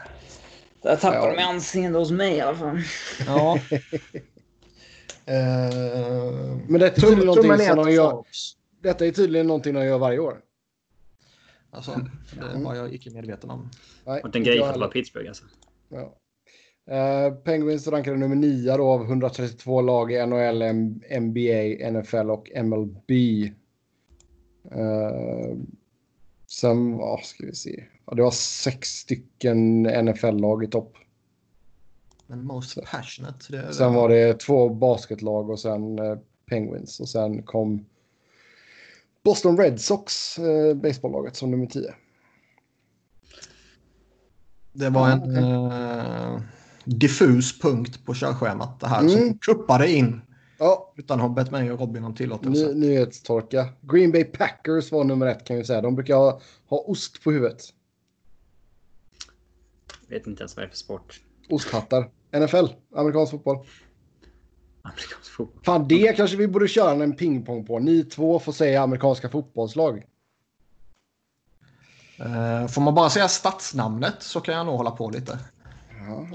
Där 0.82 0.96
tappar 0.96 1.28
ja. 1.28 1.34
de 1.34 1.42
anseende 1.42 1.98
hos 1.98 2.10
mig 2.10 2.34
i 2.34 2.40
alla 2.40 2.56
fall. 2.56 2.82
Ja. 3.26 3.58
uh, 5.28 6.58
Men 6.68 6.80
detta 6.80 6.96
är 6.96 7.00
tydligen 7.00 7.26
någonting 7.26 7.66
som 7.66 7.76
de 7.76 7.92
gör. 7.92 8.24
Detta 8.82 9.06
är 9.06 9.10
tydligen 9.10 9.46
någonting 9.46 9.74
de 9.74 9.84
gör 9.84 9.98
varje 9.98 10.18
år. 10.18 10.40
Alltså, 11.70 12.00
det 12.52 12.64
var 12.64 12.74
jag 12.74 12.94
icke 12.94 13.10
medveten 13.10 13.50
om. 13.50 13.70
Nej, 14.06 14.20
och 14.20 14.36
en 14.36 14.44
grej 14.44 14.58
för 14.58 14.78
vara 14.78 14.90
Pittsburgh 14.90 15.28
alltså. 15.28 15.44
Ja. 15.88 16.18
Uh, 16.90 17.34
Penguins 17.34 17.86
rankade 17.86 18.16
nummer 18.16 18.36
9 18.36 18.76
då 18.76 18.88
av 18.88 19.02
132 19.02 19.80
lag 19.80 20.12
i 20.12 20.26
NHL, 20.26 20.62
NBA, 21.20 21.90
NFL 21.90 22.30
och 22.30 22.50
MLB. 22.64 23.10
Uh, 24.74 25.56
sen, 26.46 26.96
vad 26.96 27.20
ska 27.20 27.46
vi 27.46 27.54
se? 27.54 27.84
Ja, 28.06 28.14
det 28.14 28.22
var 28.22 28.30
sex 28.30 28.88
stycken 28.88 29.82
NFL-lag 29.82 30.64
i 30.64 30.66
topp. 30.66 30.96
Men 32.30 32.44
most 32.44 32.78
passionate? 32.84 33.44
Det 33.48 33.74
sen 33.74 33.94
var 33.94 34.08
det 34.08 34.40
två 34.40 34.68
basketlag 34.68 35.50
och 35.50 35.60
sen 35.60 35.98
uh, 35.98 36.18
Penguins. 36.46 37.00
Och 37.00 37.08
sen 37.08 37.42
kom 37.42 37.84
Boston 39.22 39.58
Red 39.58 39.80
Sox, 39.80 40.38
eh, 40.38 40.74
baseballlaget, 40.74 41.36
som 41.36 41.50
nummer 41.50 41.66
10. 41.66 41.94
Det 44.72 44.90
var 44.90 45.10
en 45.10 45.36
eh, 45.36 46.40
diffus 46.84 47.58
punkt 47.58 48.04
på 48.04 48.14
körschemat 48.14 48.80
det 48.80 48.86
här 48.86 49.00
mm. 49.00 49.10
som 49.10 49.38
kuppade 49.38 49.90
in. 49.90 50.20
Ja. 50.58 50.92
Utan 50.96 51.20
har 51.20 51.28
bett 51.28 51.50
mig 51.50 51.72
och 51.72 51.80
Robin 51.80 52.04
om 52.04 52.14
tillåtelse. 52.14 52.66
Ny, 52.66 52.74
nyhetstorka. 52.74 53.68
Green 53.80 54.12
Bay 54.12 54.24
Packers 54.24 54.92
var 54.92 55.04
nummer 55.04 55.26
ett 55.26 55.44
kan 55.44 55.56
vi 55.56 55.64
säga. 55.64 55.80
De 55.80 55.94
brukar 55.94 56.14
ha, 56.14 56.40
ha 56.66 56.78
ost 56.78 57.24
på 57.24 57.32
huvudet. 57.32 57.62
Vet 60.08 60.26
inte 60.26 60.42
ens 60.42 60.56
vad 60.56 60.62
det 60.62 60.66
är 60.66 60.70
för 60.70 60.76
sport. 60.76 61.20
Osthattar. 61.48 62.10
NFL, 62.32 62.66
amerikansk 62.94 63.30
fotboll. 63.30 63.66
Amerikansk 64.82 65.32
fotboll. 65.36 65.64
Fan, 65.64 65.88
det 65.88 66.16
kanske 66.16 66.36
vi 66.36 66.48
borde 66.48 66.68
köra 66.68 67.02
en 67.02 67.16
pingpong 67.16 67.64
på. 67.64 67.78
Ni 67.78 68.04
två 68.04 68.38
får 68.38 68.52
säga 68.52 68.82
amerikanska 68.82 69.28
fotbollslag. 69.28 70.06
Uh, 72.20 72.66
får 72.66 72.80
man 72.80 72.94
bara 72.94 73.10
säga 73.10 73.28
stadsnamnet 73.28 74.22
så 74.22 74.40
kan 74.40 74.54
jag 74.54 74.66
nog 74.66 74.76
hålla 74.76 74.90
på 74.90 75.10
lite. 75.10 75.38
Ja, 76.08 76.26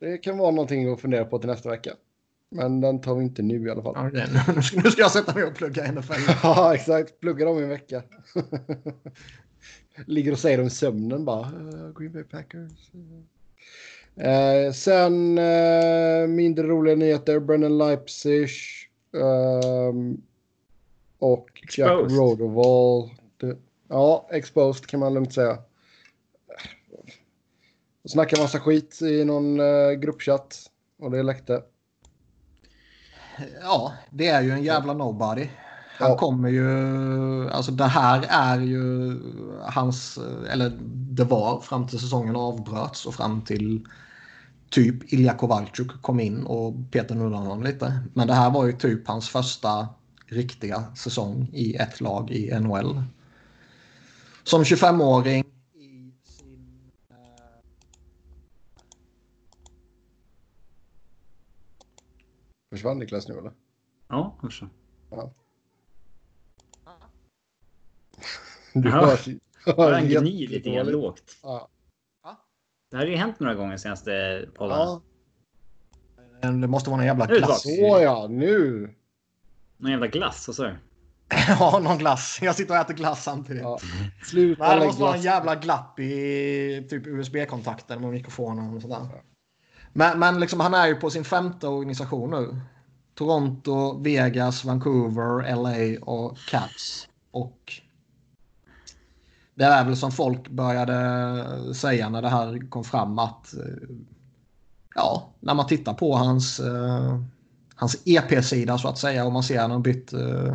det 0.00 0.18
kan 0.18 0.38
vara 0.38 0.50
någonting 0.50 0.92
att 0.92 1.00
fundera 1.00 1.24
på 1.24 1.38
till 1.38 1.48
nästa 1.48 1.70
vecka. 1.70 1.90
Men 2.50 2.80
den 2.80 3.00
tar 3.00 3.14
vi 3.14 3.24
inte 3.24 3.42
nu 3.42 3.66
i 3.66 3.70
alla 3.70 3.82
fall. 3.82 4.06
Okay, 4.06 4.26
nu 4.84 4.90
ska 4.90 5.00
jag 5.00 5.10
sätta 5.10 5.34
mig 5.34 5.44
och 5.44 5.54
plugga 5.54 5.92
NFL. 5.92 6.12
ja, 6.42 6.74
exakt. 6.74 7.20
Plugga 7.20 7.44
dem 7.44 7.58
i 7.58 7.62
en 7.62 7.68
vecka. 7.68 8.02
Ligger 10.06 10.32
och 10.32 10.38
säger 10.38 10.58
dem 10.58 10.66
i 10.66 10.70
sömnen 10.70 11.24
bara. 11.24 11.50
Uh, 11.50 11.92
Green 11.98 12.12
Bay 12.12 12.24
Packers. 12.24 12.90
Eh, 14.20 14.72
sen 14.72 15.38
eh, 15.38 16.26
mindre 16.28 16.66
roliga 16.66 16.96
nyheter. 16.96 17.40
Brennan 17.40 17.78
Leipzig. 17.78 18.50
Eh, 19.14 19.92
och 21.18 21.48
exposed. 21.62 22.10
Jack 22.10 22.18
Rodoval. 22.18 23.10
ja, 23.88 24.28
exposed 24.30 24.86
kan 24.86 25.00
man 25.00 25.14
lugnt 25.14 25.34
säga. 25.34 25.58
Snackar 28.08 28.42
massa 28.42 28.60
skit 28.60 29.02
i 29.02 29.24
någon 29.24 29.60
eh, 29.60 29.90
gruppchatt. 29.90 30.70
Och 30.98 31.10
det 31.10 31.22
läckte. 31.22 31.62
Ja, 33.60 33.92
det 34.10 34.28
är 34.28 34.42
ju 34.42 34.50
en 34.50 34.64
jävla 34.64 34.94
nobody. 34.94 35.48
Han 35.98 36.10
ja. 36.10 36.16
kommer 36.16 36.48
ju, 36.48 37.50
alltså 37.50 37.72
det 37.72 37.84
här 37.84 38.26
är 38.28 38.60
ju 38.60 39.14
hans, 39.62 40.18
eller 40.50 40.72
det 41.10 41.24
var 41.24 41.60
fram 41.60 41.86
till 41.86 41.98
säsongen 41.98 42.36
avbröts 42.36 43.06
och 43.06 43.14
fram 43.14 43.42
till 43.42 43.86
typ 44.70 45.12
Ilja 45.12 45.34
Kovalchuk 45.34 46.02
kom 46.02 46.20
in 46.20 46.46
och 46.46 46.74
Peter 46.90 47.14
nuddade 47.14 47.36
honom 47.36 47.62
lite. 47.62 48.00
Men 48.14 48.26
det 48.26 48.34
här 48.34 48.50
var 48.50 48.66
ju 48.66 48.72
typ 48.72 49.08
hans 49.08 49.28
första 49.28 49.88
riktiga 50.26 50.96
säsong 50.96 51.50
i 51.52 51.74
ett 51.74 52.00
lag 52.00 52.30
i 52.30 52.60
NHL. 52.60 53.02
Som 54.42 54.62
25-åring 54.62 55.44
i 55.74 56.12
sin... 56.24 56.90
Eh... 57.10 57.16
Försvann 62.70 62.98
Niklas 62.98 63.28
nu 63.28 63.38
eller? 63.38 63.52
Ja, 64.08 64.36
kanske. 64.40 64.68
Ja. 65.10 65.32
Du 68.74 68.90
har... 68.90 69.20
Ja, 69.66 69.94
han 69.94 70.08
gnider 70.08 70.54
lite 70.54 70.84
lågt. 70.84 71.36
Ja. 71.42 71.68
Det 72.90 72.96
har 72.96 73.04
ju 73.04 73.16
hänt 73.16 73.40
några 73.40 73.54
gånger 73.54 73.76
senaste 73.76 74.44
podden. 74.54 74.78
Ja. 74.78 75.00
Det 76.40 76.66
måste 76.66 76.90
vara 76.90 76.96
någon 76.96 77.06
jävla 77.06 77.26
glass. 77.26 77.62
Så 77.62 78.00
ja, 78.02 78.26
nu. 78.30 78.90
Någon 79.76 79.90
jävla 79.90 80.06
glass, 80.06 80.46
vad 80.46 80.56
sa 80.56 80.62
du? 80.62 80.76
ja, 81.48 81.80
någon 81.82 81.98
glass. 81.98 82.38
Jag 82.42 82.54
sitter 82.54 82.74
och 82.74 82.80
äter 82.80 82.94
glass 82.94 83.24
samtidigt. 83.24 83.62
Ja. 83.62 83.78
Sluta 84.24 84.68
Nej, 84.68 84.80
det 84.80 84.86
måste 84.86 85.02
vara 85.02 85.14
en 85.14 85.22
jävla 85.22 85.54
glapp 85.54 86.00
i 86.00 86.86
typ 86.90 87.06
USB-kontakten 87.06 88.00
med 88.00 88.10
mikrofonen 88.10 88.76
och 88.76 88.82
sådär. 88.82 89.08
Men, 89.92 90.18
men 90.18 90.40
liksom, 90.40 90.60
han 90.60 90.74
är 90.74 90.86
ju 90.86 90.94
på 90.94 91.10
sin 91.10 91.24
femte 91.24 91.66
organisation 91.66 92.30
nu. 92.30 92.60
Toronto, 93.14 94.02
Vegas, 94.02 94.64
Vancouver, 94.64 95.56
LA 95.56 96.04
och 96.04 96.38
Caps. 96.50 97.08
Och 97.30 97.72
det 99.58 99.64
är 99.64 99.84
väl 99.84 99.96
som 99.96 100.12
folk 100.12 100.48
började 100.48 101.74
säga 101.74 102.08
när 102.08 102.22
det 102.22 102.28
här 102.28 102.70
kom 102.70 102.84
fram 102.84 103.18
att 103.18 103.54
eh, 103.54 103.88
ja, 104.94 105.32
när 105.40 105.54
man 105.54 105.66
tittar 105.66 105.94
på 105.94 106.16
hans, 106.16 106.60
uh, 106.60 107.22
hans 107.74 108.02
EP-sida 108.04 108.78
så 108.78 108.88
att 108.88 108.98
säga 108.98 109.24
och 109.24 109.32
man 109.32 109.42
ser 109.42 109.56
att 109.56 109.62
han 109.62 109.70
har 109.70 109.78
bytt 109.78 110.14
uh, 110.14 110.54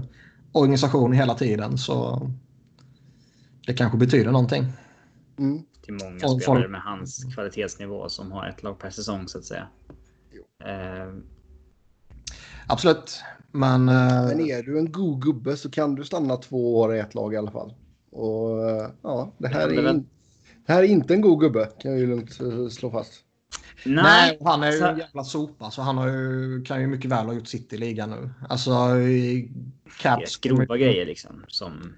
organisation 0.51 1.13
hela 1.13 1.35
tiden 1.35 1.77
så 1.77 2.29
det 3.65 3.73
kanske 3.73 3.97
betyder 3.97 4.31
någonting. 4.31 4.65
Mm. 5.37 5.63
Till 5.81 5.93
många 5.93 6.19
Folk- 6.19 6.43
spelare 6.43 6.67
med 6.67 6.81
hans 6.81 7.23
kvalitetsnivå 7.35 8.09
som 8.09 8.31
har 8.31 8.47
ett 8.47 8.63
lag 8.63 8.79
per 8.79 8.89
säsong 8.89 9.27
så 9.27 9.37
att 9.37 9.45
säga. 9.45 9.67
Eh, 10.65 11.13
Absolut. 12.67 13.21
Men, 13.51 13.89
eh, 13.89 14.25
Men 14.27 14.39
är 14.39 14.63
du 14.63 14.79
en 14.79 14.91
god 14.91 15.23
gubbe 15.23 15.57
så 15.57 15.71
kan 15.71 15.95
du 15.95 16.03
stanna 16.03 16.37
två 16.37 16.79
år 16.79 16.95
i 16.95 16.99
ett 16.99 17.15
lag 17.15 17.33
i 17.33 17.37
alla 17.37 17.51
fall. 17.51 17.73
Och 18.13 18.69
eh, 18.69 18.89
ja, 19.01 19.33
det 19.37 19.47
här, 19.47 19.69
är, 19.69 19.89
in, 19.89 20.07
det 20.67 20.73
här 20.73 20.83
är 20.83 20.87
inte 20.87 21.13
en 21.13 21.21
god 21.21 21.39
gubbe 21.39 21.69
kan 21.79 21.91
jag 21.91 21.99
ju 21.99 22.07
lugnt 22.07 22.33
slå 22.73 22.91
fast. 22.91 23.13
nej, 23.85 24.03
nej, 24.03 24.37
han 24.43 24.63
är 24.63 24.71
ju 24.71 24.79
så- 24.79 24.85
en 24.85 24.97
jävla 24.97 25.23
sopa 25.23 25.71
så 25.71 25.81
han 25.81 25.97
har 25.97 26.07
ju, 26.07 26.63
kan 26.63 26.81
ju 26.81 26.87
mycket 26.87 27.11
väl 27.11 27.25
ha 27.25 27.33
gjort 27.33 27.47
sitt 27.47 27.73
i 27.73 27.77
ligan 27.77 28.09
nu. 28.09 28.29
Alltså 28.49 28.71
Caps. 29.99 30.37
grova 30.37 30.77
grejer 30.77 31.05
liksom 31.05 31.43
som 31.47 31.95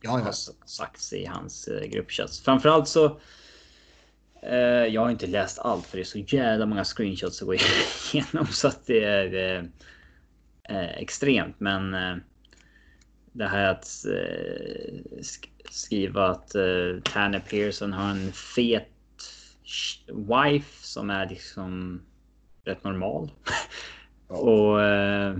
Ja, 0.00 0.10
har 0.10 0.20
ja. 0.20 0.28
s- 0.28 0.50
sagts 0.64 1.12
i 1.12 1.24
hans 1.26 1.68
eh, 1.68 1.86
gruppchats. 1.88 2.40
Framförallt 2.40 2.88
så. 2.88 3.20
Eh, 4.42 4.58
jag 4.94 5.00
har 5.00 5.10
inte 5.10 5.26
läst 5.26 5.58
allt 5.58 5.86
för 5.86 5.96
det 5.96 6.02
är 6.02 6.04
så 6.04 6.18
jävla 6.18 6.66
många 6.66 6.84
screenshots 6.84 7.42
att 7.42 7.46
gå 7.46 7.54
igenom 8.12 8.46
så 8.46 8.68
att 8.68 8.86
det 8.86 9.04
är 9.04 9.34
eh, 9.34 9.64
eh, 10.76 10.98
extremt. 10.98 11.60
Men 11.60 11.94
eh, 11.94 12.16
det 13.38 13.48
här 13.48 13.70
att 13.70 14.04
eh, 14.04 15.18
sk- 15.20 15.48
skriva 15.70 16.26
att 16.26 16.54
eh, 16.54 17.00
Tanner 17.12 17.40
Pearson 17.50 17.92
har 17.92 18.10
en 18.10 18.32
fet 18.32 18.88
wife 20.06 20.86
som 20.86 21.10
är 21.10 21.28
liksom 21.28 22.00
rätt 22.64 22.84
normal. 22.84 23.30
Och 24.26 24.82
eh, 24.82 25.30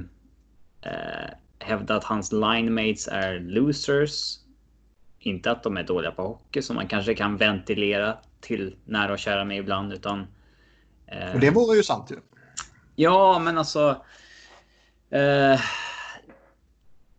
eh, 0.82 1.30
hävda 1.58 1.96
att 1.96 2.04
hans 2.04 2.32
linemates 2.32 3.08
är 3.08 3.40
losers. 3.40 4.38
Inte 5.20 5.50
att 5.50 5.62
de 5.62 5.76
är 5.76 5.82
dåliga 5.82 6.10
på 6.10 6.22
hockey 6.22 6.62
som 6.62 6.76
man 6.76 6.88
kanske 6.88 7.14
kan 7.14 7.36
ventilera 7.36 8.18
till 8.40 8.76
nära 8.84 9.12
och 9.12 9.18
kära 9.18 9.44
med 9.44 9.58
ibland 9.58 9.92
utan. 9.92 10.26
eh, 11.06 11.34
Och 11.34 11.40
det 11.40 11.50
vore 11.50 11.76
ju 11.76 11.82
sant 11.82 12.10
ju. 12.10 12.16
Ja, 12.96 13.38
men 13.38 13.58
alltså. 13.58 14.04
Eh, 15.10 15.60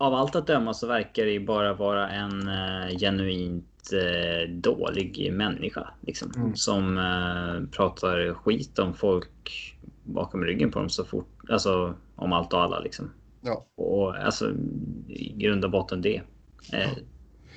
av 0.02 0.14
allt 0.14 0.36
att 0.36 0.48
döma 0.48 0.74
så 0.74 0.88
verkar 0.88 1.26
det 1.26 1.32
ju 1.32 1.46
bara 1.46 1.74
vara 1.74 2.10
en 2.10 2.48
eh, 2.48 2.98
genuint 2.98 3.90
eh, 3.94 4.50
dålig 4.50 5.34
människa. 5.34 5.88
Liksom, 6.02 6.32
Mm. 6.36 6.56
Som 6.56 6.98
eh, 6.98 7.70
pratar 7.78 8.34
skit 8.34 8.80
om 8.80 8.94
folk 8.94 9.30
bakom 10.04 10.44
ryggen 10.44 10.72
på 10.72 10.80
dem 10.80 10.90
så 10.90 11.06
fort. 11.06 11.28
Alltså 11.50 11.94
om 12.16 12.34
allt 12.34 12.54
och 12.54 12.62
alla 12.62 12.80
liksom. 12.80 13.12
Ja. 13.42 13.66
Och 13.76 14.16
alltså 14.16 14.52
i 15.08 15.34
grund 15.38 15.66
och 15.66 15.72
botten 15.72 16.02
det. 16.02 16.22
Eh, 16.74 16.90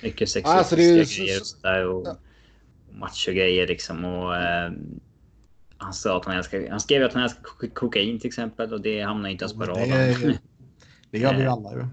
mycket 0.03 0.29
sexistiska 0.29 0.49
Alltså, 0.57 0.75
det 0.75 0.83
är 0.83 0.95
grejer 1.17 1.39
och, 1.41 1.45
sådär 1.47 1.85
och, 1.87 2.03
Ja. 2.07 2.11
och 2.89 2.95
macho-grejer 2.99 3.67
liksom. 3.67 4.05
Och, 4.05 4.35
eh, 4.35 4.71
han, 5.77 5.93
sa 5.93 6.17
att 6.17 6.25
han, 6.25 6.35
älskar, 6.37 6.69
han 6.69 6.79
skrev 6.79 7.03
att 7.05 7.13
han 7.13 7.23
älskar 7.23 7.41
kok- 7.43 7.73
kokain 7.73 8.19
till 8.19 8.27
exempel 8.27 8.73
och 8.73 8.81
det 8.81 9.01
hamnar 9.01 9.29
inte 9.29 9.43
ens 9.43 9.53
på 9.53 9.59
Det, 9.65 9.71
radarn. 9.71 10.33
det 11.11 11.17
gör 11.19 11.33
vi 11.33 11.43
Eh. 11.43 11.53
alla 11.53 11.73
ju. 11.73 11.85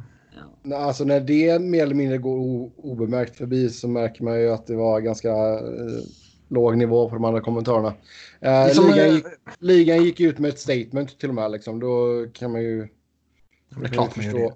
Alltså 0.74 1.04
när 1.04 1.20
det 1.20 1.58
mer 1.58 1.82
eller 1.82 1.94
mindre 1.94 2.18
går 2.18 2.70
obemärkt 2.76 3.36
förbi 3.36 3.70
så 3.70 3.88
märker 3.88 4.24
man 4.24 4.40
ju 4.40 4.52
att 4.52 4.66
det 4.66 4.76
var 4.76 5.00
ganska 5.00 5.28
eh, 5.58 6.02
låg 6.48 6.76
nivå 6.76 7.08
på 7.08 7.14
de 7.14 7.24
andra 7.24 7.40
kommentarerna. 7.40 7.94
Eh, 8.40 8.66
ligan, 8.66 8.98
eh, 8.98 9.14
gick, 9.14 9.24
ligan 9.58 10.04
gick 10.04 10.20
ut 10.20 10.38
med 10.38 10.48
ett 10.48 10.58
statement 10.60 11.18
till 11.18 11.28
och 11.28 11.34
med. 11.34 11.50
Liksom. 11.50 11.80
Då 11.80 12.26
kan 12.32 12.52
man 12.52 12.62
ju 12.62 12.88
Det 13.70 13.84
är 13.86 13.88
klart 13.88 14.12
förstå. 14.12 14.36
det. 14.38 14.54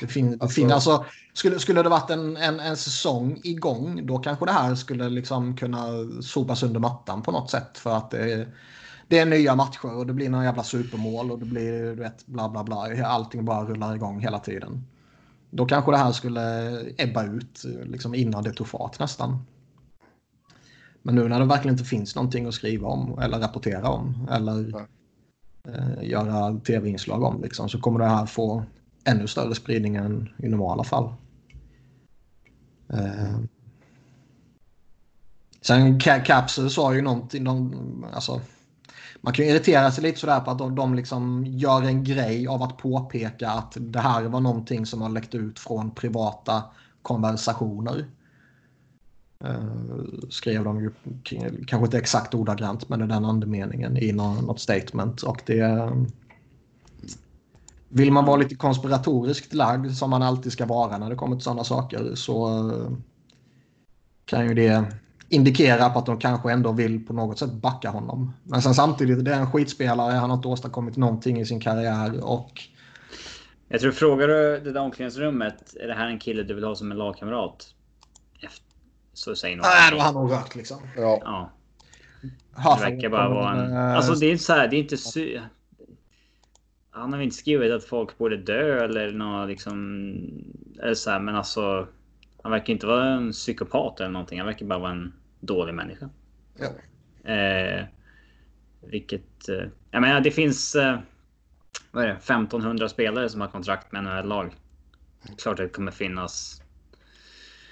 Det 0.00 0.06
fin, 0.06 0.32
Alltså- 0.40 0.48
fin, 0.54 0.72
alltså, 0.72 1.04
skulle, 1.34 1.58
skulle 1.58 1.82
det 1.82 1.88
varit 1.88 2.10
en, 2.10 2.36
en, 2.36 2.60
en 2.60 2.76
säsong 2.76 3.40
igång 3.44 4.06
då 4.06 4.18
kanske 4.18 4.44
det 4.46 4.52
här 4.52 4.74
skulle 4.74 5.08
liksom 5.08 5.56
kunna 5.56 5.86
sopas 6.22 6.62
under 6.62 6.80
mattan 6.80 7.22
på 7.22 7.30
något 7.32 7.50
sätt. 7.50 7.78
För 7.78 7.90
att 7.96 8.10
det, 8.10 8.32
är- 8.32 8.48
det 9.08 9.18
är 9.18 9.26
nya 9.26 9.54
matcher 9.54 9.96
och 9.96 10.06
det 10.06 10.12
blir 10.12 10.28
några 10.28 10.44
jävla 10.44 10.62
supermål 10.62 11.30
och 11.30 11.38
det 11.38 11.44
blir 11.44 11.72
du 11.82 11.94
vet, 11.94 12.26
bla 12.26 12.48
bla 12.48 12.64
bla. 12.64 13.06
Allting 13.06 13.44
bara 13.44 13.64
rullar 13.64 13.94
igång 13.94 14.20
hela 14.20 14.38
tiden. 14.38 14.84
Då 15.50 15.66
kanske 15.66 15.90
det 15.90 15.96
här 15.98 16.12
skulle 16.12 16.42
ebba 16.98 17.24
ut 17.24 17.64
liksom 17.84 18.14
innan 18.14 18.42
det 18.44 18.52
tog 18.52 18.66
fart 18.66 18.98
nästan. 18.98 19.38
Men 21.02 21.14
nu 21.14 21.28
när 21.28 21.40
det 21.40 21.46
verkligen 21.46 21.74
inte 21.74 21.88
finns 21.88 22.14
någonting 22.14 22.46
att 22.46 22.54
skriva 22.54 22.88
om 22.88 23.18
eller 23.18 23.38
rapportera 23.38 23.88
om 23.88 24.28
eller 24.30 24.70
Ja. 24.70 24.86
eh, 25.72 26.08
göra 26.08 26.60
tv-inslag 26.60 27.22
om 27.22 27.42
liksom, 27.42 27.68
så 27.68 27.80
kommer 27.80 27.98
det 28.00 28.06
här 28.08 28.26
få 28.26 28.64
ännu 29.04 29.26
större 29.26 29.54
spridning 29.54 29.96
än 29.96 30.28
i 30.38 30.48
normala 30.48 30.84
fall. 30.84 31.12
Eh. 32.88 33.38
Sen 35.60 36.00
Ca- 36.00 36.24
Caps 36.24 36.58
sa 36.74 36.94
ju 36.94 37.02
någonting, 37.02 37.44
de, 37.44 38.06
alltså, 38.12 38.40
man 39.20 39.32
kan 39.32 39.44
ju 39.44 39.50
irritera 39.50 39.90
sig 39.90 40.04
lite 40.04 40.20
sådär 40.20 40.40
på 40.40 40.50
att 40.50 40.58
de, 40.58 40.74
de 40.74 40.94
liksom 40.94 41.44
gör 41.46 41.82
en 41.82 42.04
grej 42.04 42.48
av 42.48 42.62
att 42.62 42.76
påpeka 42.76 43.50
att 43.50 43.76
det 43.80 44.00
här 44.00 44.22
var 44.22 44.40
någonting 44.40 44.86
som 44.86 45.02
har 45.02 45.08
läckt 45.08 45.34
ut 45.34 45.58
från 45.58 45.90
privata 45.90 46.62
konversationer. 47.02 48.04
Uh, 49.44 50.28
skrev 50.30 50.64
de 50.64 50.80
ju, 50.80 50.90
kanske 51.66 51.84
inte 51.84 51.98
exakt 51.98 52.34
ordagrant, 52.34 52.88
men 52.88 53.02
i 53.02 53.06
den 53.06 53.24
andemeningen 53.24 53.96
i 53.96 54.12
någon, 54.12 54.44
något 54.44 54.60
statement. 54.60 55.22
Och 55.22 55.42
det... 55.46 55.92
Vill 57.88 58.12
man 58.12 58.24
vara 58.24 58.36
lite 58.36 58.54
konspiratoriskt 58.54 59.54
lagd, 59.54 59.92
som 59.92 60.10
man 60.10 60.22
alltid 60.22 60.52
ska 60.52 60.66
vara 60.66 60.98
när 60.98 61.10
det 61.10 61.16
kommer 61.16 61.36
till 61.36 61.44
sådana 61.44 61.64
saker, 61.64 62.14
så 62.14 62.68
eh, 62.70 62.90
kan 64.24 64.48
ju 64.48 64.54
det 64.54 64.84
indikera 65.28 65.90
på 65.90 65.98
att 65.98 66.06
de 66.06 66.18
kanske 66.18 66.52
ändå 66.52 66.72
vill 66.72 67.06
på 67.06 67.12
något 67.12 67.38
sätt 67.38 67.52
backa 67.52 67.90
honom. 67.90 68.32
Men 68.44 68.62
sen 68.62 68.74
samtidigt, 68.74 69.24
det 69.24 69.34
är 69.34 69.40
en 69.40 69.52
skitspelare, 69.52 70.12
han 70.12 70.30
har 70.30 70.36
inte 70.36 70.48
åstadkommit 70.48 70.96
någonting 70.96 71.40
i 71.40 71.46
sin 71.46 71.60
karriär 71.60 72.24
och 72.24 72.62
Jag 73.68 73.80
tror 73.80 73.92
frågar 73.92 74.28
du 74.28 74.60
det 74.64 74.72
där 74.72 74.80
omklädningsrummet. 74.80 75.76
Är 75.80 75.86
det 75.88 75.94
här 75.94 76.06
en 76.06 76.18
kille 76.18 76.42
du 76.42 76.54
vill 76.54 76.64
ha 76.64 76.74
som 76.74 76.90
en 76.92 76.98
lagkamrat? 76.98 77.74
Efter, 78.42 78.66
så 79.12 79.36
säger 79.36 79.56
någon. 79.56 79.66
Nej, 79.66 79.90
då 79.90 79.96
har 79.96 80.04
han 80.04 80.14
nog 80.14 80.32
rökt 80.32 80.54
liksom. 80.54 80.78
Ja, 80.96 81.50
Ja, 82.56 82.78
det 82.78 82.90
verkar 82.90 83.08
bara 83.08 83.28
vara 83.28 83.54
en... 83.54 83.72
eh, 83.72 83.96
Alltså 83.96 84.14
det 84.14 84.26
är 84.26 84.30
inte 84.30 84.44
så 84.44 84.52
här, 84.52 84.68
det 84.68 84.76
är 84.76 84.78
inte 84.78 84.96
sy... 84.96 85.38
Han 86.90 87.12
har 87.12 87.18
väl 87.18 87.24
inte 87.24 87.36
skrivit 87.36 87.72
att 87.72 87.84
folk 87.84 88.18
borde 88.18 88.36
dö 88.36 88.84
eller 88.84 89.12
något 89.12 89.48
liksom... 89.48 89.74
Eller 90.82 90.94
så 90.94 91.10
här, 91.10 91.20
men 91.20 91.36
alltså... 91.36 91.86
Han 92.48 92.52
verkar 92.52 92.72
inte 92.72 92.86
vara 92.86 93.08
en 93.08 93.32
psykopat 93.32 94.00
eller 94.00 94.10
någonting. 94.10 94.38
Han 94.38 94.46
verkar 94.46 94.66
bara 94.66 94.78
vara 94.78 94.90
en 94.90 95.12
dålig 95.40 95.74
människa. 95.74 96.08
ja. 96.58 97.32
Eh, 97.32 97.84
vilket... 98.80 99.48
Eh, 99.48 99.64
jag 99.90 100.02
menar 100.02 100.20
det 100.20 100.30
finns... 100.30 100.74
Eh, 100.74 100.98
vad 101.90 102.04
är 102.04 102.08
det? 102.08 102.14
1500 102.14 102.88
spelare 102.88 103.28
som 103.28 103.40
har 103.40 103.48
kontrakt 103.48 103.92
med 103.92 104.04
NHL-lag. 104.04 104.54
Klart 105.38 105.56
det 105.56 105.68
kommer 105.68 105.90
finnas 105.90 106.62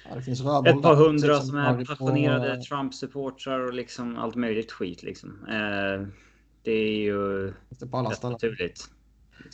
ja, 0.08 0.60
det 0.62 0.70
ett 0.70 0.82
par 0.82 0.94
hundra 0.94 1.40
som 1.40 1.56
är 1.56 1.78
på, 1.78 1.84
passionerade 1.84 2.52
eh, 2.52 2.60
Trump-supportrar 2.60 3.60
och 3.60 3.74
liksom 3.74 4.18
allt 4.18 4.34
möjligt 4.34 4.72
skit 4.72 5.02
liksom. 5.02 5.46
Eh, 5.48 6.08
det 6.62 6.72
är 6.72 6.98
ju 6.98 7.52
på 7.90 7.96
alla 7.96 8.10
ställen. 8.10 8.32
naturligt. 8.32 8.90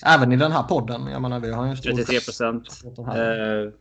Även 0.06 0.32
i 0.32 0.36
den 0.36 0.52
här 0.52 0.62
podden. 0.62 1.06
Jag 1.06 1.22
menar, 1.22 1.40
vi 1.40 1.52
har 1.52 1.64
ju 1.64 1.70
en 1.70 1.76
stor... 1.76 1.90
33 1.90 2.20
procent. 2.20 2.68
Eh, 2.98 3.72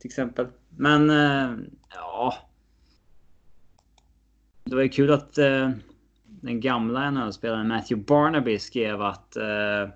till 0.00 0.08
exempel. 0.08 0.46
Men 0.76 1.10
eh, 1.10 1.56
ja. 1.94 2.34
Det 4.64 4.74
var 4.74 4.82
ju 4.82 4.88
kul 4.88 5.12
att 5.12 5.38
eh, 5.38 5.70
den 6.24 6.60
gamla 6.60 7.10
NHL-spelaren 7.10 7.68
Matthew 7.68 8.06
Barnaby 8.06 8.58
skrev 8.58 9.02
att 9.02 9.36
eh, 9.36 9.88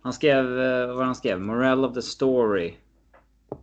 han 0.00 0.12
skrev 0.12 0.60
eh, 0.60 0.94
vad 0.94 1.06
han 1.06 1.14
skrev. 1.14 1.40
Morale 1.40 1.86
of 1.86 1.94
the 1.94 2.02
story. 2.02 2.74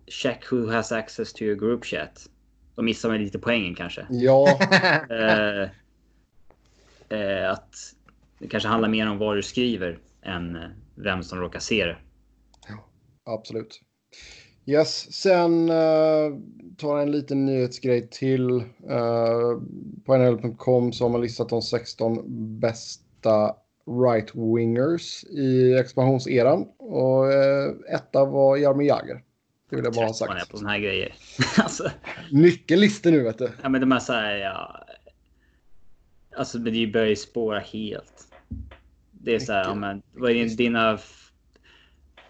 Check 0.07 0.51
who 0.51 0.71
has 0.71 0.91
access 0.91 1.33
to 1.33 1.43
your 1.43 1.55
group 1.55 1.85
chat. 1.85 2.29
De 2.75 2.85
missar 2.85 3.09
väl 3.09 3.21
lite 3.21 3.39
poängen 3.39 3.75
kanske. 3.75 4.05
ja, 4.09 4.59
eh, 7.09 7.51
att 7.51 7.75
det 8.39 8.47
kanske 8.47 8.69
handlar 8.69 8.89
mer 8.89 9.09
om 9.09 9.17
vad 9.17 9.35
du 9.35 9.43
skriver 9.43 9.99
än 10.21 10.57
vem 10.95 11.23
som 11.23 11.39
råkar 11.39 11.59
se 11.59 11.85
det. 11.85 11.97
absolut. 13.25 13.81
Yes, 14.65 15.13
sen 15.13 15.69
uh, 15.69 16.37
tar 16.77 16.97
jag 16.97 17.01
en 17.01 17.11
liten 17.11 17.45
nyhetsgrej 17.45 18.07
till. 18.07 18.49
Uh, 18.51 19.61
på 20.05 20.17
nhl.com 20.17 20.93
så 20.93 21.03
har 21.05 21.09
man 21.09 21.21
listat 21.21 21.49
de 21.49 21.61
16 21.61 22.23
bästa 22.59 23.55
right-wingers 23.85 25.25
i 25.25 25.73
expansionseran. 25.73 26.67
Och 26.77 27.23
uh, 27.23 27.95
etta 27.95 28.25
var 28.25 28.57
Jaromir 28.57 28.87
Jagr. 28.87 29.23
Det 29.69 29.75
vill 29.75 29.85
jag 29.85 29.93
bara 29.93 30.05
ha 30.05 30.13
sagt. 30.13 30.51
på 30.51 30.57
såna 30.57 30.69
här 30.69 30.79
grejer. 30.79 31.15
alltså, 31.57 31.91
Mycket 32.31 32.79
listor 32.79 33.11
nu 33.11 33.23
vet 33.23 33.37
du. 33.37 33.51
ja, 33.63 33.69
men 33.69 33.81
de 33.81 33.91
är 33.91 33.99
så 33.99 34.13
här, 34.13 34.35
ja. 34.35 34.85
Alltså, 36.35 36.59
men 36.59 36.73
det 36.73 36.87
börjar 36.87 37.07
ju 37.07 37.15
spåra 37.15 37.59
helt. 37.59 38.27
Det 39.11 39.35
är 39.35 39.39
så 39.39 39.53
här, 39.53 39.63
ja, 39.63 39.75
men 39.75 40.01
vad 40.13 40.31
är 40.31 40.35
din- 40.35 40.55
dina 40.55 40.99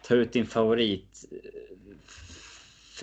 ta 0.07 0.15
ut 0.15 0.33
din 0.33 0.45
favorit 0.45 1.25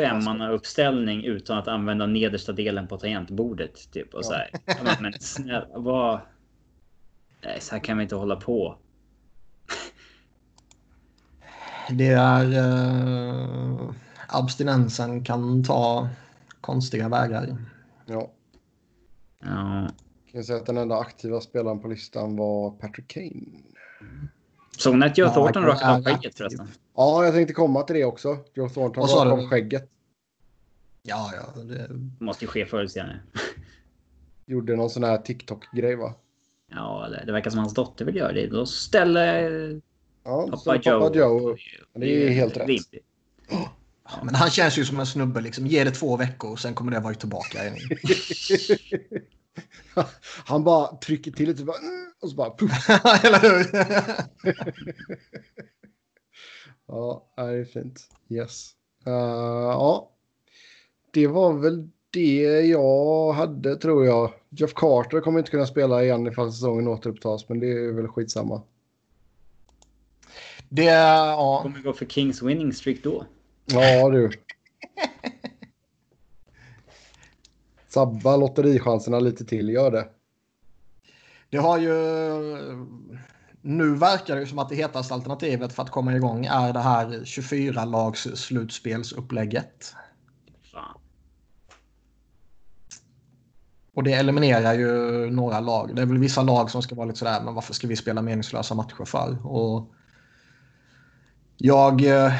eh, 0.01 0.09
femmanna 0.09 0.51
uppställning 0.51 1.25
utan 1.25 1.59
att 1.59 1.69
använda 1.69 2.07
nedersta 2.07 2.53
delen 2.53 2.89
på 2.89 2.97
tangentbordet. 2.97 3.93
Typ 3.93 4.15
och 4.15 4.25
så 4.25 4.33
här. 4.33 4.51
Ja, 4.67 4.75
men, 4.85 4.95
men 5.01 5.13
snälla, 5.21 5.67
vad? 5.75 6.21
Nej, 7.45 7.61
så 7.61 7.75
här 7.75 7.85
kan 7.85 7.97
vi 7.97 8.03
inte 8.03 8.17
hålla 8.17 8.37
på. 8.37 8.79
Det 11.91 12.09
är... 12.09 12.45
Uh, 12.45 13.93
abstinensen 14.29 15.25
kan 15.25 15.65
ta 15.65 16.09
konstiga 16.61 17.09
vägar. 17.09 17.57
Ja. 18.07 18.31
Ja. 19.41 19.89
Kan 20.31 20.39
jag 20.39 20.45
säga 20.45 20.59
att 20.59 20.67
den 20.67 20.77
enda 20.77 20.99
aktiva 20.99 21.41
spelaren 21.41 21.81
på 21.81 21.89
listan 21.89 22.37
var 22.37 22.71
Patrick 22.71 23.09
Kane. 23.09 23.63
Såg 24.79 24.99
ni 24.99 25.07
att 25.07 25.19
Joe 25.19 25.27
Ja, 25.27 25.35
Thornton 25.35 25.63
rakade 25.63 25.95
av 25.95 26.05
skägget 26.05 26.37
förresten? 26.37 26.69
Ja, 27.01 27.25
jag 27.25 27.35
tänkte 27.35 27.55
komma 27.55 27.83
till 27.83 27.97
det 27.97 28.05
också. 28.05 28.39
Joe 28.55 28.69
Thornton 28.69 29.01
Vad 29.01 29.11
sa 29.11 29.25
rakade 29.25 29.43
du? 29.43 29.49
skägget. 29.49 29.91
Ja, 31.03 31.31
ja. 31.35 31.63
Det, 31.63 31.75
Det 32.19 32.25
måste 32.25 32.45
ju 32.45 32.49
ske 32.49 32.67
förr 32.67 32.79
eller 32.79 32.89
senare. 32.89 33.21
Gjorde 34.47 34.77
någon 34.77 34.91
sån 34.91 35.05
här 35.05 35.19
TikTok-grej 35.19 35.95
va? 35.97 36.15
Ja, 36.71 37.07
eller 37.07 37.27
det 37.27 37.33
verkar 37.33 37.51
som 37.51 37.59
hans 37.59 37.75
dotter 37.75 38.05
vill 38.05 38.17
göra 38.17 38.33
det. 38.33 38.47
Då 38.47 38.67
ställer 38.67 39.81
Ja, 40.25 40.45
pappa 40.51 40.57
så 40.59 40.75
Joe. 40.75 41.01
pappa 41.01 41.17
Joe. 41.19 41.57
Det 41.95 42.07
är 42.07 42.21
ju 42.21 42.29
helt 42.29 42.57
rätt. 42.57 42.69
rimligt. 42.69 42.95
men 44.23 44.35
han 44.35 44.51
känns 44.51 44.79
ju 44.79 44.85
som 44.85 45.01
en 45.01 45.07
snubbe. 45.07 45.41
Liksom. 45.41 45.67
Ge 45.67 45.85
det 45.85 45.91
två 45.91 46.17
veckor, 46.17 46.57
sen 46.57 46.75
kommer 46.75 46.93
det 46.93 47.01
vara 47.01 47.15
tillbaka. 47.15 47.65
igen. 47.67 47.77
Han 50.45 50.65
bara 50.65 50.97
trycker 50.97 51.31
till 51.31 51.49
lite 51.49 51.63
mm, 51.63 51.75
och 52.21 52.31
så 52.31 52.37
bara 52.37 52.57
puff. 52.57 52.89
Eller 53.25 53.41
hur? 53.41 53.65
Ja, 56.89 57.27
det 57.37 57.43
är 57.43 57.65
fint. 57.65 58.11
Yes. 58.29 58.73
Uh, 59.07 59.13
ja, 59.13 60.11
det 61.11 61.27
var 61.27 61.53
väl 61.53 61.89
det 62.11 62.61
jag 62.67 63.33
hade 63.33 63.77
tror 63.77 64.07
jag. 64.07 64.33
Jeff 64.49 64.75
Carter 64.75 65.21
kommer 65.21 65.39
inte 65.39 65.51
kunna 65.51 65.67
spela 65.67 66.05
igen 66.05 66.27
ifall 66.27 66.53
säsongen 66.53 66.89
återupptas, 66.89 67.49
men 67.49 67.61
det 67.61 67.73
är 67.73 67.93
väl 67.93 68.09
skitsamma. 68.09 68.63
det, 70.69 70.85
ja. 70.85 71.61
Kommer 71.63 71.83
gå 71.83 71.93
för 71.93 72.07
Kings 72.07 72.43
winning 72.43 72.73
streak 72.73 72.99
då. 73.03 73.25
Ja, 73.67 74.11
du. 74.11 74.31
Sabba 77.89 78.37
lotterichanserna 78.37 79.21
lite 79.21 79.45
till, 79.45 79.69
gör 79.69 79.91
det. 79.91 80.09
Det 81.51 81.59
har 81.59 81.79
ju... 81.79 81.93
Nu 83.63 83.95
verkar 83.95 84.35
det 84.35 84.41
ju 84.41 84.47
som 84.47 84.59
att 84.59 84.69
det 84.69 84.75
hetaste 84.75 85.15
alternativet 85.15 85.73
för 85.73 85.83
att 85.83 85.91
komma 85.91 86.17
igång 86.17 86.47
är 86.47 86.73
det 86.73 86.81
här 86.81 87.07
24-lags 87.07 88.29
slutspelsupplägget. 88.35 89.95
Fan. 90.73 91.01
Och 93.95 94.03
det 94.03 94.13
eliminerar 94.13 94.75
ju 94.75 94.91
några 95.31 95.61
lag. 95.61 95.97
Det 95.97 96.03
är 96.03 96.07
väl 96.07 96.19
vissa 96.19 96.43
lag 96.43 96.71
som 96.71 96.83
ska 96.83 96.95
vara 96.95 97.07
lite 97.07 97.19
sådär, 97.19 97.41
men 97.45 97.55
varför 97.55 97.75
ska 97.75 97.87
vi 97.87 97.97
spela 97.97 98.23
meningslösa 98.23 98.75
matcher 98.75 99.05
för? 99.05 99.47
Och 99.47 99.93
jag, 101.57 102.05
eh, 102.05 102.33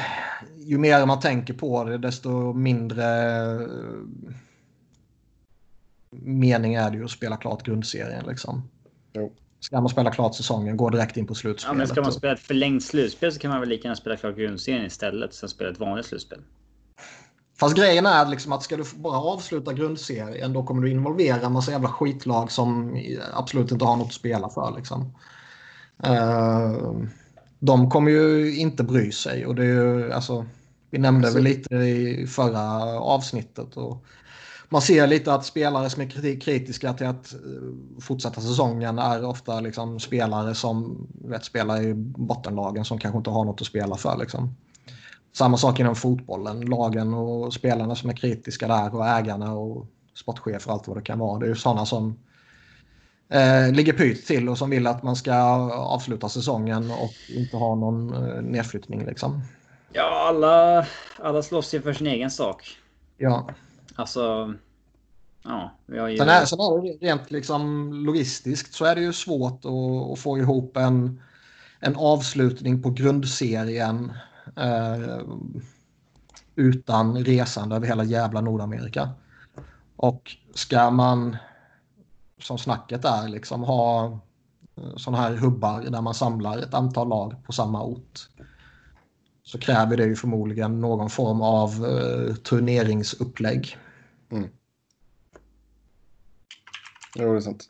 ju 0.57 0.77
mer 0.77 1.05
man 1.05 1.19
tänker 1.19 1.53
på 1.53 1.83
det, 1.83 1.97
desto 1.97 2.53
mindre 2.53 3.05
eh, 3.51 3.67
mening 6.11 6.73
är 6.73 6.91
det 6.91 6.97
ju 6.97 7.03
att 7.03 7.11
spela 7.11 7.37
klart 7.37 7.63
grundserien. 7.63 8.25
Liksom. 8.27 8.69
Jo. 9.13 9.33
Ska 9.59 9.81
man 9.81 9.89
spela 9.89 10.11
klart 10.11 10.35
säsongen, 10.35 10.77
gå 10.77 10.89
direkt 10.89 11.17
in 11.17 11.27
på 11.27 11.31
Ja, 11.31 11.35
slutspelet. 11.35 11.77
men 11.77 11.87
ska 11.87 12.01
man 12.01 12.07
och- 12.07 12.13
spela 12.13 12.33
ett 12.33 12.39
förlängt 12.39 12.83
slutspel 12.83 13.31
så 13.33 13.39
kan 13.39 13.51
man 13.51 13.59
väl 13.59 13.69
lika 13.69 13.83
gärna 13.83 13.95
spela 13.95 14.17
klart 14.17 14.35
grundserien 14.37 14.85
istället. 14.85 15.33
Sen 15.33 15.49
spela 15.49 15.69
ett 15.71 15.79
vanligt 15.79 16.05
slutspel. 16.05 16.39
Fast 17.59 17.75
grejen 17.75 18.05
är 18.05 18.25
liksom 18.29 18.51
att 18.51 18.63
ska 18.63 18.77
du 18.77 18.83
bara 18.95 19.17
avsluta 19.17 19.73
grundserien 19.73 20.53
då 20.53 20.63
kommer 20.63 20.81
du 20.81 20.91
involvera 20.91 21.45
en 21.45 21.51
massa 21.51 21.71
jävla 21.71 21.89
skitlag 21.89 22.51
som 22.51 22.97
absolut 23.33 23.71
inte 23.71 23.85
har 23.85 23.97
något 23.97 24.07
att 24.07 24.13
spela 24.13 24.49
för. 24.49 24.73
Liksom. 24.77 25.13
Eh, 26.03 26.93
de 27.59 27.89
kommer 27.89 28.11
ju 28.11 28.55
inte 28.57 28.83
bry 28.83 29.11
sig 29.11 29.45
och 29.45 29.55
det 29.55 29.61
är 29.63 29.65
ju, 29.67 30.11
alltså, 30.13 30.45
vi 30.89 30.97
nämnde 30.97 31.27
Alltså- 31.27 31.37
väl 31.37 31.43
lite 31.43 31.75
i 31.75 32.27
förra 32.27 32.99
avsnittet. 32.99 33.77
Och 33.77 34.05
man 34.69 34.81
ser 34.81 35.07
lite 35.07 35.33
att 35.33 35.45
spelare 35.45 35.89
som 35.89 36.01
är 36.01 36.05
kriti- 36.05 36.39
kritiska 36.39 36.93
till 36.93 37.07
att 37.07 37.33
eh, 37.33 37.39
fortsätta 38.01 38.41
säsongen 38.41 38.99
är 38.99 39.25
ofta 39.25 39.59
liksom 39.59 39.99
spelare 39.99 40.55
som 40.55 41.07
vet, 41.25 41.45
spelar 41.45 41.81
i 41.81 41.93
bottenlagen 41.93 42.85
som 42.85 42.99
kanske 42.99 43.17
inte 43.17 43.29
har 43.29 43.45
något 43.45 43.61
att 43.61 43.67
spela 43.67 43.95
för. 43.95 44.17
Liksom. 44.17 44.55
Samma 45.33 45.57
sak 45.57 45.79
inom 45.79 45.95
fotbollen. 45.95 46.61
Lagen 46.61 47.13
och 47.13 47.53
spelarna 47.53 47.95
som 47.95 48.09
är 48.09 48.13
kritiska 48.13 48.67
där 48.67 48.95
och 48.95 49.07
ägarna 49.07 49.53
och 49.53 49.87
sportchefer 50.15 50.67
och 50.67 50.73
allt 50.73 50.87
vad 50.87 50.97
det 50.97 51.01
kan 51.01 51.19
vara. 51.19 51.39
Det 51.39 51.45
är 51.45 51.49
ju 51.49 51.55
sådana 51.55 51.85
som 51.85 52.19
eh, 53.29 53.71
ligger 53.71 53.93
pyrt 53.93 54.25
till 54.25 54.49
och 54.49 54.57
som 54.57 54.69
vill 54.69 54.87
att 54.87 55.03
man 55.03 55.15
ska 55.15 55.33
avsluta 55.71 56.29
säsongen 56.29 56.91
och 56.91 57.13
inte 57.29 57.57
ha 57.57 57.75
någon 57.75 58.13
eh, 58.13 58.41
nedflyttning. 58.41 59.05
Liksom. 59.05 59.41
Ja, 59.93 60.27
alla, 60.27 60.85
alla 61.19 61.43
slåss 61.43 61.73
ju 61.73 61.81
för 61.81 61.93
sin 61.93 62.07
egen 62.07 62.31
sak. 62.31 62.77
Ja. 63.17 63.49
Alltså... 63.99 64.53
Ja, 65.43 65.71
vi 65.85 65.99
har 65.99 66.07
ju... 66.07 66.17
Sen, 66.17 66.29
är, 66.29 66.45
sen 66.45 66.59
är 66.59 66.81
det 66.81 67.07
rent 67.07 67.31
liksom 67.31 67.93
logistiskt 67.93 68.73
så 68.73 68.85
är 68.85 68.95
det 68.95 69.01
ju 69.01 69.13
svårt 69.13 69.65
att, 69.65 70.11
att 70.11 70.19
få 70.19 70.37
ihop 70.37 70.77
en, 70.77 71.21
en 71.79 71.95
avslutning 71.95 72.83
på 72.83 72.89
grundserien 72.89 74.11
eh, 74.55 75.19
utan 76.55 77.23
resande 77.23 77.75
över 77.75 77.87
hela 77.87 78.03
jävla 78.03 78.41
Nordamerika. 78.41 79.09
Och 79.95 80.35
ska 80.53 80.89
man, 80.89 81.37
som 82.41 82.57
snacket 82.57 83.05
är, 83.05 83.27
liksom 83.27 83.63
ha 83.63 84.05
eh, 84.75 84.95
sådana 84.97 85.23
här 85.23 85.35
hubbar 85.35 85.81
där 85.81 86.01
man 86.01 86.13
samlar 86.13 86.57
ett 86.57 86.73
antal 86.73 87.09
lag 87.09 87.35
på 87.45 87.51
samma 87.51 87.83
ort 87.83 88.29
så 89.43 89.59
kräver 89.59 89.97
det 89.97 90.05
ju 90.05 90.15
förmodligen 90.15 90.81
någon 90.81 91.09
form 91.09 91.41
av 91.41 91.69
eh, 91.69 92.35
turneringsupplägg. 92.35 93.77
Jo, 97.15 97.31
det 97.33 97.37
är 97.37 97.39
sant. 97.39 97.65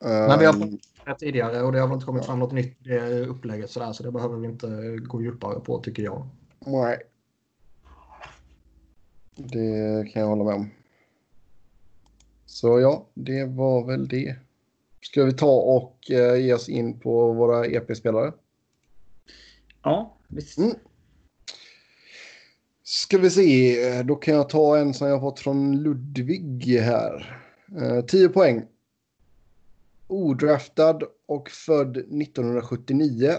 Men 0.00 0.38
vi 0.38 0.44
har 0.46 0.54
Ehm, 0.54 0.60
fått 0.70 0.80
det 1.04 1.14
tidigare 1.18 1.62
och 1.62 1.72
det 1.72 1.80
har 1.80 1.86
väl 1.86 1.94
inte 1.94 2.06
kommit 2.06 2.26
fram 2.26 2.38
något 2.38 2.52
nytt 2.52 2.86
i 2.86 2.88
det 2.88 3.26
upplägget 3.26 3.70
sådär, 3.70 3.92
så 3.92 4.02
det 4.02 4.12
behöver 4.12 4.36
vi 4.36 4.46
inte 4.46 4.96
gå 4.96 5.22
djupare 5.22 5.60
på 5.60 5.80
tycker 5.80 6.02
jag. 6.02 6.28
Nej. 6.66 6.98
Det 9.36 10.12
kan 10.12 10.22
jag 10.22 10.28
hålla 10.28 10.44
med 10.44 10.54
om. 10.54 10.70
Så 12.46 12.80
ja, 12.80 13.06
det 13.14 13.44
var 13.44 13.86
väl 13.86 14.08
det. 14.08 14.36
Ska 15.00 15.24
vi 15.24 15.32
ta 15.32 15.60
och 15.60 16.10
eh, 16.10 16.36
ge 16.36 16.54
oss 16.54 16.68
in 16.68 17.00
på 17.00 17.32
våra 17.32 17.66
EP-spelare? 17.66 18.32
Ja, 19.82 20.16
visst. 20.28 20.58
Mm. 20.58 20.74
Ska 22.92 23.18
vi 23.18 23.30
se, 23.30 23.82
eh, 23.88 24.04
då 24.04 24.16
kan 24.16 24.34
jag 24.34 24.48
ta 24.48 24.78
en 24.78 24.94
som 24.94 25.08
jag 25.08 25.20
fått 25.20 25.40
från 25.40 25.82
Ludvig 25.82 26.64
här. 26.80 27.42
Eh, 27.80 28.04
10 28.04 28.28
poäng. 28.28 28.66
Odraftad 30.06 30.98
och 31.26 31.50
född 31.50 31.96
1979. 31.96 33.32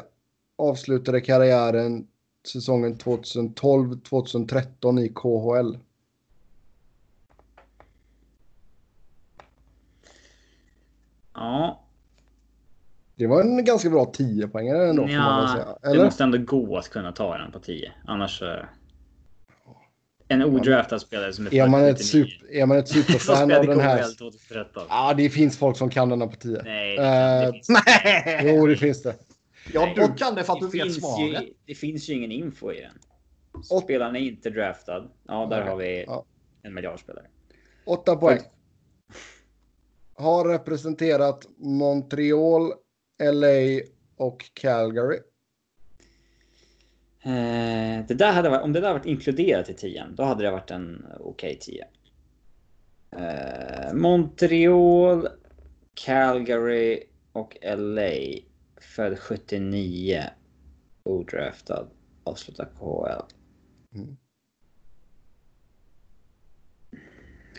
Avslutade 0.56 1.22
karriären 1.22 2.08
säsongen 2.48 2.96
2012-2013 2.98 5.00
i 5.00 5.10
KHL. 5.10 5.78
Ja, 11.34 11.84
Det 13.16 13.28
var 13.28 13.42
en 13.42 13.66
ganska 13.66 13.90
bra 13.90 14.06
10 14.06 14.48
poäng 14.48 14.68
ändå 14.68 15.08
får 15.08 15.18
man 15.18 15.42
ja 15.42 15.48
säga. 15.54 15.78
det 15.82 15.88
Eller? 15.90 16.06
måste 16.06 16.24
ändå 16.24 16.38
gå 16.38 16.78
att 16.78 16.90
kunna 16.90 17.12
ta 17.12 17.38
den 17.38 17.52
på 17.52 17.60
10. 17.60 17.92
Annars... 18.06 18.44
En 20.32 20.44
odraftad 20.44 21.00
spelare 21.00 21.34
som 21.34 21.46
är 21.48 21.54
Är 21.54 21.68
man, 21.68 21.84
ett 21.86 22.00
99. 22.00 22.26
super, 22.26 22.52
är 22.54 22.66
man 22.66 22.78
ett 22.78 22.88
superfan 22.88 23.52
av 23.52 23.66
den 23.68 23.80
här... 23.80 23.98
KHL 24.04 24.16
2013. 24.16 24.84
Ja, 24.90 25.14
det 25.18 25.30
finns 25.30 25.58
folk 25.58 25.78
som 25.78 25.90
kan 25.90 26.10
denna 26.10 26.28
på 26.28 26.36
10. 26.36 26.62
Nej, 26.64 26.98
det, 26.98 27.04
det 27.46 27.52
finns, 27.54 27.70
Nej! 27.70 28.42
Jo, 28.56 28.68
det 28.68 28.76
finns 28.78 29.04
det. 29.04 29.16
Ja, 29.74 29.94
du 29.96 30.08
kan 30.18 30.36
det 30.36 30.44
för 30.44 30.54
att 30.54 30.60
du 30.60 30.66
vet 30.68 30.84
finns 30.84 31.00
svaret. 31.00 31.44
ju, 31.44 31.54
det 31.66 31.76
finns 31.76 32.10
ju 32.10 32.14
ingen 32.14 32.32
info 32.32 32.72
i 32.72 32.82
den. 32.82 32.92
Och- 33.70 33.84
Spelaren 33.84 34.16
är 34.16 34.20
inte 34.20 34.50
draftad. 34.50 35.12
Ja, 35.28 35.48
där 35.50 35.60
Nej. 35.60 35.70
har 35.70 35.78
vi 35.78 36.04
Ja. 36.08 36.26
en 36.64 36.74
miljardspelare. 36.74 37.26
8 37.86 38.16
poäng. 38.16 38.40
Har 40.14 40.46
representerat 40.50 41.46
Montreal, 41.58 42.72
LA 43.24 43.82
och 44.18 44.46
Calgary. 44.54 45.18
Eh, 47.24 48.06
det 48.08 48.14
där 48.14 48.32
hade 48.32 48.50
varit, 48.50 48.64
om 48.64 48.74
det 48.74 48.80
där 48.80 48.94
varit 48.94 49.06
inkluderat 49.06 49.70
i 49.70 49.74
10 49.74 50.06
då 50.14 50.24
hade 50.24 50.44
det 50.44 50.52
varit 50.52 50.72
en 50.72 51.06
okej 51.20 51.58
10. 51.62 51.86
Eh, 53.12 53.94
Montreal, 53.94 55.28
Calgary 55.94 57.04
och 57.32 57.58
LA. 57.62 58.12
Född 58.82 59.20
79. 59.20 60.24
Odraftad. 61.04 61.88
Avslutar 62.24 62.70
KHL. 62.80 63.26
Mm. 63.96 64.18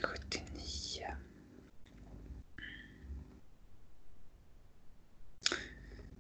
79. 0.03 0.43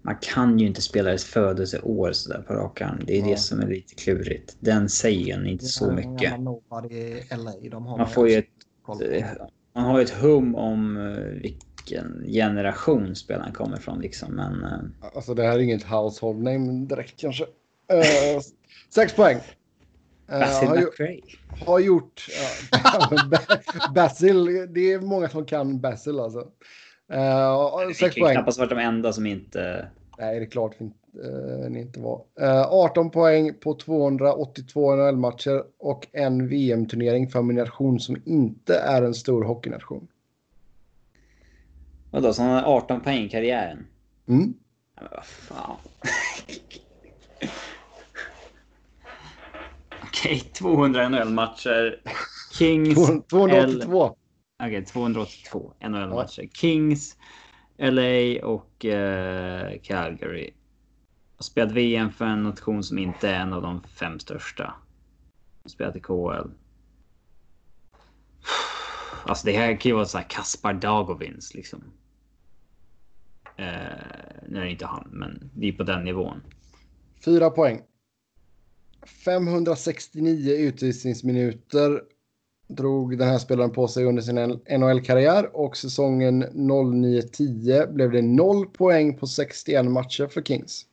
Man 0.02 0.16
kan 0.20 0.58
ju 0.58 0.66
inte 0.66 0.82
spela 0.82 1.12
ett 1.12 1.22
födelseår 1.22 2.12
sådär 2.12 2.42
på 2.48 2.54
rak 2.54 2.80
arm. 2.80 3.00
Det 3.06 3.16
är 3.16 3.20
Ja. 3.20 3.26
det 3.26 3.36
som 3.36 3.60
är 3.60 3.66
lite 3.66 3.94
klurigt. 3.94 4.56
Den 4.60 4.88
säger 4.88 5.34
en 5.34 5.46
inte 5.46 5.64
så 5.64 5.92
mycket. 5.92 6.40
Man 6.40 8.08
får 8.08 8.28
ju 8.28 8.36
ett, 8.36 8.46
på. 8.86 9.00
man 9.74 9.84
har 9.84 9.98
ju 9.98 10.04
ett 10.04 10.10
hum 10.10 10.54
om 10.54 10.96
eh, 10.96 11.40
vilken 11.42 12.24
generation 12.26 13.16
spelaren 13.16 13.52
kommer 13.52 13.76
från 13.76 14.00
liksom. 14.00 14.34
Men 14.34 14.64
eh, 14.64 15.10
Alltså 15.14 15.34
det 15.34 15.42
här 15.42 15.52
är 15.52 15.58
inget 15.58 15.82
household 15.82 16.42
name 16.42 16.86
direkt 16.86 17.20
kanske. 17.20 17.44
Uh, 17.92 18.40
sex 18.94 19.12
poäng. 19.14 19.38
Eh, 20.28 20.38
Basil 20.38 20.68
har, 20.68 20.76
ju, 20.76 20.84
McRae. 20.84 21.20
har 21.66 21.78
gjort... 21.78 22.26
ja, 22.84 23.10
Basil, 23.94 24.44
det 24.74 24.92
är 24.92 25.00
många 25.00 25.28
som 25.28 25.44
kan 25.44 25.80
Basil 25.80 26.20
alltså. 26.20 26.48
Uh, 27.12 27.88
Det 27.88 27.94
sex 27.94 28.16
poäng. 28.16 28.34
knappast 28.34 28.58
varit 28.58 28.70
de 28.70 28.78
enda 28.78 29.12
som 29.12 29.26
inte... 29.26 29.88
Nej, 30.18 30.38
det 30.38 30.46
är 30.46 30.50
klart 30.50 30.80
inte, 30.80 30.96
eh, 31.24 31.70
ni 31.70 31.80
inte 31.80 32.00
var. 32.00 32.22
Eh, 32.40 32.62
18 32.62 33.10
poäng 33.10 33.54
på 33.54 33.74
282 33.74 34.96
NHL-matcher 34.96 35.64
och 35.78 36.06
en 36.12 36.48
VM-turnering 36.48 37.28
för 37.28 37.38
en 37.38 37.46
nation 37.48 38.00
som 38.00 38.16
inte 38.24 38.76
är 38.78 39.02
en 39.02 39.14
stor 39.14 39.44
hockeynation. 39.44 40.08
Vadå, 42.10 42.32
så 42.32 42.42
han 42.42 42.50
har 42.50 42.76
18 42.76 43.00
poäng 43.00 43.24
i 43.24 43.28
karriären? 43.28 43.86
Mm. 44.28 44.54
Men 44.94 45.08
vad 45.10 45.24
fan. 45.24 45.76
Okej, 50.02 50.40
200 50.40 51.08
NHL-matcher. 51.08 52.00
Kings... 52.58 52.94
282. 53.30 54.16
Okej, 54.62 54.84
282 54.84 55.72
NHL-matcher. 55.80 56.48
Kings, 56.52 57.16
LA 57.78 58.46
och 58.46 58.84
eh, 58.84 59.80
Calgary. 59.82 60.50
Har 61.36 61.42
spelat 61.42 61.72
VM 61.72 62.12
för 62.12 62.24
en 62.24 62.42
nation 62.42 62.82
som 62.82 62.98
inte 62.98 63.28
är 63.28 63.40
en 63.40 63.52
av 63.52 63.62
de 63.62 63.82
fem 63.82 64.18
största. 64.18 64.74
Spelat 65.64 65.96
i 65.96 66.00
KHL. 66.00 66.50
Alltså 69.26 69.46
det 69.46 69.52
här 69.52 69.80
kan 69.80 69.88
ju 69.88 69.94
vara 69.94 70.04
så 70.04 70.18
här 70.18 70.26
Kaspar 70.28 70.72
Dagovins 70.74 71.54
liksom. 71.54 71.84
Eh, 73.56 73.66
nu 74.48 74.60
är 74.60 74.64
det 74.64 74.70
inte 74.70 74.86
han, 74.86 75.08
men 75.12 75.50
det 75.54 75.68
är 75.68 75.72
på 75.72 75.82
den 75.82 76.04
nivån. 76.04 76.42
Fyra 77.24 77.50
poäng. 77.50 77.82
569 79.24 80.52
utvisningsminuter 80.52 82.02
drog 82.68 83.18
den 83.18 83.28
här 83.28 83.38
spelaren 83.38 83.70
på 83.70 83.88
sig 83.88 84.04
under 84.04 84.22
sin 84.22 84.60
NHL-karriär 84.78 85.56
och 85.56 85.76
säsongen 85.76 86.44
09-10 86.44 87.92
blev 87.92 88.10
det 88.10 88.22
0 88.22 88.66
poäng 88.66 89.18
på 89.18 89.26
61 89.26 89.84
matcher 89.84 90.26
för 90.26 90.42
Kings. 90.42 90.86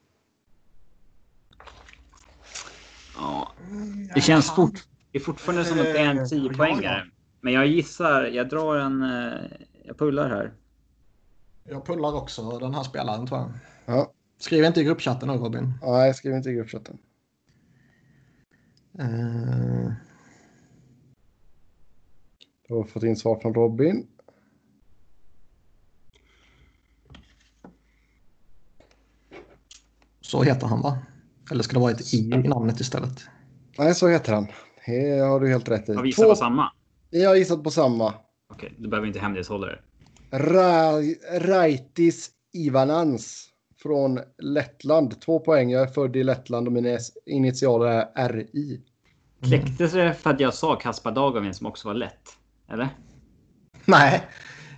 Ja, 3.16 3.52
det 4.14 4.20
känns 4.20 4.50
fort, 4.50 4.84
det 5.12 5.18
är 5.18 5.22
fortfarande 5.22 5.64
som 5.64 5.78
att 5.78 5.84
det 5.84 5.98
är 5.98 6.10
en 6.10 6.18
Eh, 6.18 6.24
10 6.24 6.48
ja, 6.50 6.56
poängare. 6.56 7.04
Men 7.40 7.52
jag 7.52 7.66
gissar, 7.66 8.24
jag 8.24 8.48
drar 8.48 8.76
en, 8.76 9.02
eh, 9.02 9.40
jag 9.84 9.98
pullar 9.98 10.28
här. 10.28 10.52
Jag 11.64 11.86
pullar 11.86 12.16
också 12.16 12.58
den 12.58 12.74
här 12.74 12.82
spelaren 12.82 13.26
tror 13.26 13.40
jag. 13.40 13.50
Ja, 13.86 14.12
Skriv 14.38 14.64
inte 14.64 14.80
i 14.80 14.84
gruppchatten 14.84 15.28
nu 15.28 15.34
Robin. 15.34 15.72
nej, 15.82 16.06
jag 16.06 16.16
skriver 16.16 16.36
inte 16.36 16.50
i 16.50 16.54
gruppchatten. 16.54 16.98
Uh, 19.00 19.92
Jag 22.70 22.76
har 22.76 22.84
fått 22.84 23.02
in 23.02 23.16
svar 23.16 23.40
från 23.40 23.54
Robin. 23.54 24.06
så 30.30 30.42
heter 30.42 30.66
han 30.66 30.82
va? 30.82 30.98
Eller 31.50 31.62
ska 31.62 31.72
det 31.74 31.80
vara 31.80 31.90
ett 31.90 32.14
i 32.14 32.16
i 32.16 32.48
namnet 32.48 32.80
istället? 32.80 33.20
Nej, 33.78 33.94
så 33.94 34.08
heter 34.08 34.32
han. 34.32 34.46
Det 34.86 35.18
har 35.18 35.40
du 35.40 35.48
helt 35.48 35.68
rätt 35.68 35.88
i. 35.88 35.92
Jag 35.92 36.06
gissar 36.06 36.24
på 36.24 36.34
samma. 36.34 36.72
Jag 37.10 37.28
har 37.28 37.36
gissat 37.36 37.64
på 37.64 37.70
samma. 37.70 38.14
Okej, 38.52 38.74
du 38.78 38.88
behöver 38.88 39.06
inte 39.06 39.18
hemlighetshålla 39.18 39.66
det. 39.66 39.78
Ra 40.30 40.92
Raitis 41.38 42.30
Ivanans 42.52 43.48
från 43.82 44.20
Lettland. 44.38 45.20
Två 45.20 45.40
poäng. 45.40 45.70
Jag 45.70 45.82
är 45.82 45.86
född 45.86 46.16
i 46.16 46.24
Lettland 46.24 46.66
och 46.66 46.72
mina 46.72 46.98
initialer 47.26 48.08
är 48.14 48.32
RI. 48.32 48.80
Kläcktes 49.42 49.92
det 49.92 50.14
för 50.14 50.30
att 50.30 50.40
jag 50.40 50.54
sa 50.54 50.76
Kaspar 50.76 51.12
Dagovin 51.12 51.54
som 51.54 51.66
också 51.66 51.88
var 51.88 51.94
lätt? 51.94 52.39
Eller? 52.70 52.88
Nej, 53.84 54.28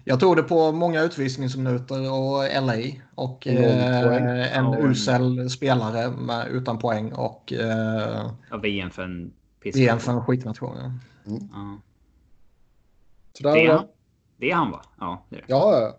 jag 0.04 0.20
tog 0.20 0.36
det 0.36 0.42
på 0.42 0.72
många 0.72 1.00
utvisningsminuter 1.02 2.12
och 2.12 2.62
LA. 2.62 2.74
Och 3.14 3.46
eh, 3.46 4.56
en 4.56 4.64
Ja, 4.64 4.68
och 4.68 4.84
en- 4.84 4.90
usel 4.90 5.50
spelare 5.50 6.10
med, 6.10 6.48
utan 6.48 6.78
poäng 6.78 7.12
och 7.12 7.52
eh, 7.52 8.30
Ja, 8.50 8.56
VM 8.56 8.90
för 8.90 9.02
en 9.02 9.32
piss. 9.62 9.76
VM 9.76 9.98
för 9.98 10.12
en 10.12 10.24
skitnation. 10.24 10.76
ja. 10.76 10.92
Ja. 11.52 11.80
Så 13.32 13.42
där 13.42 13.52
Det, 13.54 13.66
är 13.66 13.72
han, 13.72 13.86
det 14.36 14.50
är 14.50 14.54
han 14.54 14.70
va? 14.70 14.82
Ja, 15.00 15.26
det 15.28 15.36
är 15.36 15.40
det. 15.40 15.46
Ja, 15.48 15.80
ja. 15.80 15.98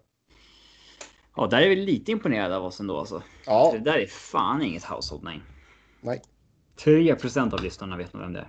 Ja, 1.35 1.47
där 1.47 1.61
är 1.61 1.69
vi 1.69 1.75
lite 1.75 2.11
imponerade 2.11 2.57
av 2.57 2.65
oss 2.65 2.79
ändå 2.79 2.99
alltså. 2.99 3.21
ja. 3.45 3.69
Det 3.73 3.79
där 3.79 3.97
är 3.97 4.07
fan 4.07 4.61
inget 4.61 4.83
household 4.83 5.23
name. 5.23 5.41
Nej. 6.01 6.21
3% 6.83 7.53
av 7.53 7.63
lyssnarna 7.63 7.97
vet 7.97 8.13
nog 8.13 8.21
vem 8.23 8.33
det 8.33 8.39
är. 8.39 8.47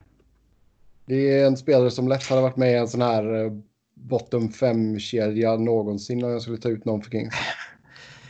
Det 1.06 1.40
är 1.40 1.46
en 1.46 1.56
spelare 1.56 1.90
som 1.90 2.08
lätt 2.08 2.26
hade 2.26 2.42
varit 2.42 2.56
med 2.56 2.72
i 2.72 2.76
en 2.76 2.88
sån 2.88 3.02
här 3.02 3.44
eh, 3.44 3.52
bottom 3.94 4.48
5-kedja 4.48 5.56
någonsin 5.56 6.24
om 6.24 6.30
jag 6.30 6.42
skulle 6.42 6.58
ta 6.58 6.68
ut 6.68 6.84
någon 6.84 7.02
för 7.02 7.10
Kings. 7.10 7.34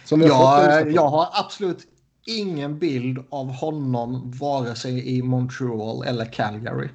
Som 0.04 0.20
fått 0.20 0.28
Jag, 0.28 0.82
på. 0.82 0.90
jag 0.90 1.08
har 1.08 1.28
absolut 1.32 1.78
ingen 2.26 2.78
bild 2.78 3.24
av 3.30 3.46
honom 3.46 4.32
vare 4.40 4.74
sig 4.74 5.16
i 5.16 5.22
Montreal 5.22 6.06
eller 6.06 6.32
Calgary. 6.32 6.88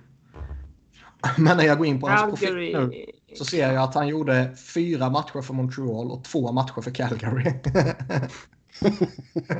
Men 1.37 1.57
när 1.57 1.63
jag 1.63 1.77
går 1.77 1.87
in 1.87 1.99
på 1.99 2.07
hans 2.07 2.39
profil 2.39 2.55
nu 2.55 3.05
så 3.35 3.45
ser 3.45 3.73
jag 3.73 3.83
att 3.83 3.95
han 3.95 4.07
gjorde 4.07 4.55
fyra 4.73 5.09
matcher 5.09 5.41
för 5.41 5.53
Montreal 5.53 6.11
och 6.11 6.23
två 6.23 6.51
matcher 6.51 6.81
för 6.81 6.91
Calgary. 6.91 7.53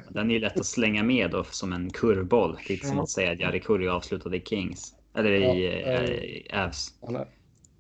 Den 0.10 0.30
är 0.30 0.34
ju 0.34 0.40
lätt 0.40 0.60
att 0.60 0.66
slänga 0.66 1.04
med 1.04 1.32
då 1.32 1.44
som 1.44 1.74
en 1.74 1.90
kurvboll. 1.90 2.60
Lite 2.70 2.88
som 2.88 3.00
att 3.00 3.10
säga 3.10 3.32
att 3.32 3.40
Jari 3.40 3.60
Kurri 3.60 3.88
avslutade 3.88 4.38
i 4.38 4.42
Kings. 4.42 4.94
Eller 5.20 5.32
i 5.32 6.48
Ja, 6.50 6.66
Avs. 6.66 6.94
Är... 7.02 7.28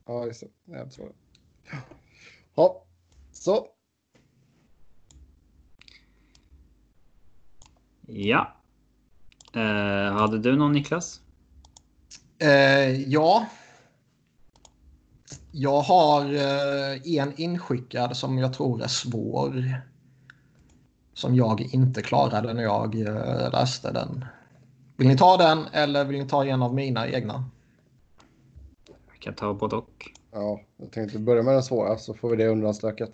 Ja, 0.05 0.25
just 0.25 0.41
det. 0.41 0.73
Jag 0.77 0.91
tror 0.91 1.05
det. 1.05 1.13
Ja, 2.55 2.85
så. 3.31 3.67
Ja. 8.07 8.55
Eh, 9.53 10.13
hade 10.13 10.39
du 10.39 10.55
någon 10.55 10.71
Niklas? 10.71 11.21
Eh, 12.39 13.01
ja. 13.01 13.45
Jag 15.51 15.81
har 15.81 16.33
eh, 16.33 17.17
en 17.17 17.33
inskickad 17.37 18.17
som 18.17 18.37
jag 18.37 18.53
tror 18.53 18.83
är 18.83 18.87
svår. 18.87 19.81
Som 21.13 21.35
jag 21.35 21.61
inte 21.61 22.01
klarade 22.01 22.53
när 22.53 22.63
jag 22.63 22.95
eh, 23.01 23.51
läste 23.51 23.91
den. 23.91 24.25
Vill 24.99 25.07
ni 25.07 25.17
ta 25.17 25.37
den 25.37 25.65
eller 25.73 26.05
vill 26.05 26.19
ni 26.19 26.27
ta 26.27 26.45
en 26.45 26.61
av 26.61 26.73
mina 26.75 27.07
egna? 27.07 27.45
Jag 28.87 29.19
kan 29.19 29.33
ta 29.33 29.53
både 29.53 29.75
och. 29.75 30.09
Ja, 30.31 30.61
jag 30.77 30.91
tänkte 30.91 31.19
börja 31.19 31.43
med 31.43 31.53
den 31.53 31.63
svåra 31.63 31.97
så 31.97 32.13
får 32.13 32.29
vi 32.29 32.35
det 32.35 32.47
undanstökat. 32.47 33.09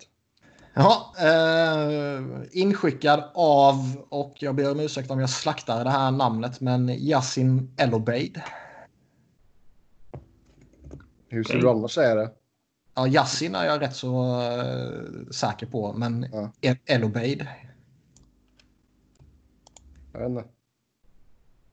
Ja, 0.74 1.14
eh, 1.20 2.22
inskickad 2.50 3.24
av, 3.34 4.04
och 4.08 4.34
jag 4.38 4.54
ber 4.54 4.72
om 4.72 4.80
ursäkt 4.80 5.10
om 5.10 5.20
jag 5.20 5.30
slaktar 5.30 5.84
det 5.84 5.90
här 5.90 6.10
namnet, 6.10 6.60
men 6.60 6.88
Yasin 6.88 7.74
Elobeid. 7.76 8.40
Hur 11.28 11.44
skulle 11.44 11.58
Okej. 11.58 11.70
du 11.72 11.78
annars 11.78 11.94
säga 11.94 12.14
det? 12.14 12.30
Ja, 12.94 13.06
Yasin 13.08 13.54
är 13.54 13.64
jag 13.64 13.80
rätt 13.82 13.96
så 13.96 14.40
eh, 14.40 15.30
säker 15.30 15.66
på, 15.66 15.92
men 15.92 16.26
Ja. 16.32 16.50
El- 16.60 16.78
Elobeid. 16.86 17.46
Jag 20.12 20.20
vet 20.20 20.28
inte. 20.28 20.44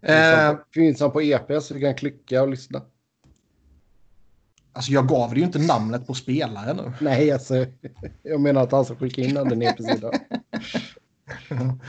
Eh, 0.03 0.55
Finns 0.73 0.99
han 0.99 1.09
på- 1.09 1.13
på 1.13 1.21
EP 1.21 1.61
så 1.63 1.73
vi 1.73 1.81
kan 1.81 1.95
klicka 1.95 2.41
och 2.41 2.47
lyssna? 2.49 2.81
alltså 4.75 4.91
jag 4.91 5.07
gav 5.07 5.29
det 5.33 5.39
ju 5.39 5.45
inte 5.45 5.59
namnet 5.59 6.07
på 6.07 6.13
spelaren 6.13 6.77
nu. 6.77 6.91
Nej, 7.01 7.31
alltså. 7.31 7.65
Jag 8.23 8.41
menar 8.41 8.61
att 8.63 8.71
han 8.71 8.85
ska 8.85 8.95
skicka 8.95 9.21
in 9.21 9.33
den 9.33 9.49
där 9.59 9.67
EP-sidan. 9.69 10.13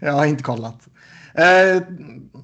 jag 0.00 0.12
har 0.12 0.26
inte 0.26 0.42
kollat. 0.42 0.88
Eh, 1.34 1.82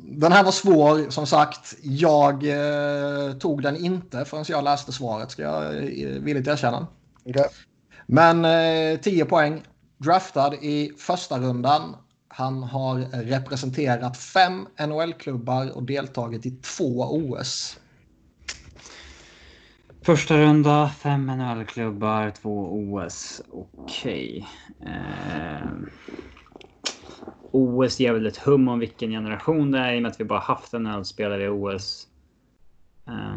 den 0.00 0.32
här 0.32 0.44
var 0.44 0.52
svår, 0.52 1.10
som 1.10 1.26
sagt. 1.26 1.74
Jag 1.82 2.34
eh, 2.48 3.32
tog 3.38 3.62
den 3.62 3.76
inte 3.76 4.24
förrän 4.24 4.44
jag 4.48 4.64
läste 4.64 4.92
svaret, 4.92 5.30
ska 5.30 5.42
jag 5.42 5.76
eh, 5.76 6.08
villigt 6.20 6.48
erkänna. 6.48 6.86
Okej. 7.24 7.46
Men 8.06 8.44
eh, 8.44 9.00
10 9.00 9.24
poäng. 9.24 9.62
Draftad 9.98 10.54
i 10.54 10.92
första 10.98 11.38
rundan. 11.38 11.96
Han 12.36 12.62
har 12.62 12.98
representerat 13.24 14.16
fem 14.16 14.66
NHL-klubbar 14.78 15.76
och 15.76 15.82
deltagit 15.82 16.46
i 16.46 16.50
två 16.50 17.02
OS. 17.10 17.80
Första 20.02 20.38
runda, 20.38 20.88
fem 20.88 21.26
NHL-klubbar, 21.26 22.30
två 22.30 22.72
OS. 22.72 23.42
Okej. 23.50 24.46
Eh, 24.80 25.68
OS 27.50 28.00
ger 28.00 28.12
väl 28.12 28.26
ett 28.26 28.36
hum 28.36 28.68
om 28.68 28.78
vilken 28.78 29.10
generation 29.10 29.70
det 29.70 29.78
är 29.78 29.94
i 29.94 29.98
och 29.98 30.02
med 30.02 30.10
att 30.10 30.20
vi 30.20 30.24
bara 30.24 30.40
haft 30.40 30.74
en 30.74 30.82
NHL-spelare 30.82 31.44
i 31.44 31.48
OS. 31.48 32.08
Eh, 33.06 33.36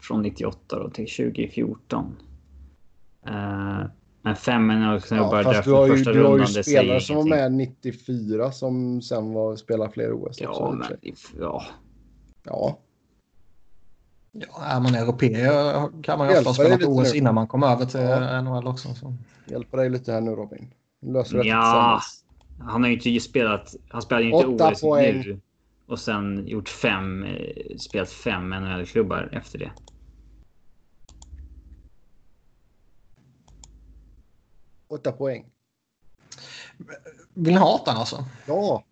från 0.00 0.22
98 0.22 0.78
då 0.78 0.90
till 0.90 1.08
2014. 1.08 2.16
Eh, 3.26 3.84
men 4.22 4.36
fem 4.36 4.66
NHL-klubbar 4.68 5.36
Ja, 5.36 5.42
där 5.42 5.42
fast 5.54 5.64
du 5.64 5.70
har 5.72 5.86
från 5.86 5.96
ju, 5.96 5.96
första 6.04 6.12
du 6.12 6.24
har 6.24 6.38
ju 6.38 6.44
det 6.44 6.64
spelare 6.64 7.00
som 7.00 7.16
var 7.16 7.24
med 7.24 7.52
94 7.52 8.52
som 8.52 9.02
sen 9.02 9.32
var, 9.32 9.56
spelade 9.56 9.92
fler 9.92 10.12
OS. 10.12 10.22
också, 10.24 10.44
Ja, 10.44 10.54
för 10.88 10.98
men 11.02 11.14
ja. 11.40 11.62
ja. 12.44 12.78
Ja, 14.32 14.46
är 14.64 14.80
man 14.80 14.94
europé 14.94 15.48
kan 16.02 16.18
man 16.18 16.28
ju 16.30 16.38
ofta 16.38 16.52
spela 16.54 16.76
lite 16.76 16.86
OS 16.86 17.12
nu. 17.12 17.18
innan 17.18 17.34
man 17.34 17.46
kommer 17.46 17.66
över 17.66 17.86
till 17.86 18.00
Ja. 18.00 18.40
NHL 18.42 18.66
också. 18.66 18.94
Så. 18.94 19.14
Hjälper 19.46 19.78
dig 19.78 19.90
lite 19.90 20.12
här 20.12 20.20
nu 20.20 20.30
Robin. 20.30 20.74
Löser 21.02 21.32
vi 21.32 21.38
detta 21.38 21.48
Ja, 21.48 22.00
han 22.60 22.82
har 22.82 22.88
ju 22.90 22.94
inte 22.94 23.20
spelat. 23.20 23.74
Han 23.88 24.02
spelade 24.02 24.24
ju 24.26 24.32
inte 24.32 24.46
Åtta 24.46 24.70
OS 24.72 24.80
poäng. 24.80 25.18
nu. 25.26 25.40
Och 25.86 25.98
sen 25.98 26.46
gjort 26.46 26.68
fem, 26.68 27.24
eh, 27.24 27.76
spelat 27.78 28.10
fem 28.10 28.48
NHL-klubbar 28.50 29.28
efter 29.32 29.58
det. 29.58 29.70
Åtta 34.90 35.12
poäng. 35.12 35.46
Vill 37.34 37.54
ni 37.54 37.60
ha 37.60 37.74
åttan 37.74 37.96
alltså? 37.96 38.24
Ja. 38.46 38.84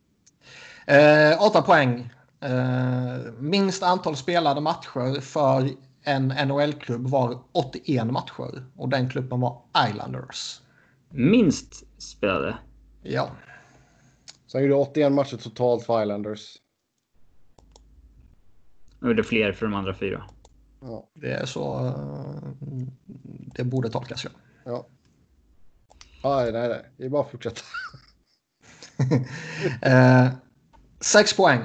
Eh, 0.86 1.42
åtta 1.42 1.62
poäng. 1.62 2.10
Eh, 2.40 3.32
minst 3.38 3.82
antal 3.82 4.16
spelade 4.16 4.60
matcher 4.60 5.20
för 5.20 5.70
en 6.02 6.28
NHL-klubb 6.28 7.08
var 7.08 7.38
81 7.52 8.06
matcher. 8.06 8.66
Och 8.76 8.88
den 8.88 9.10
klubben 9.10 9.40
var 9.40 9.62
Islanders. 9.88 10.62
Minst 11.10 12.02
spelade. 12.02 12.58
Ja. 13.02 13.30
Så 14.46 14.58
han 14.58 14.62
gjorde 14.62 14.74
81 14.74 15.12
matcher 15.12 15.36
totalt 15.36 15.84
för 15.86 16.02
Islanders. 16.02 16.56
Och 19.00 19.08
gjorde 19.08 19.24
fler 19.24 19.52
för 19.52 19.66
de 19.66 19.74
andra 19.74 19.94
fyra. 19.94 20.24
Ja. 20.80 21.08
Det 21.14 21.32
är 21.32 21.46
så 21.46 21.86
eh, 21.86 22.52
det 23.54 23.64
borde 23.64 23.90
tolkas. 23.90 24.24
Ja. 24.24 24.30
ja. 24.64 24.86
Nej, 26.28 26.52
nej, 26.52 26.68
nej. 26.68 26.84
Det 26.96 27.04
är 27.04 27.08
bara 27.08 27.22
att 27.22 27.30
fortsätta. 27.30 27.60
Eh, 29.82 30.28
sex 31.00 31.36
poäng. 31.36 31.60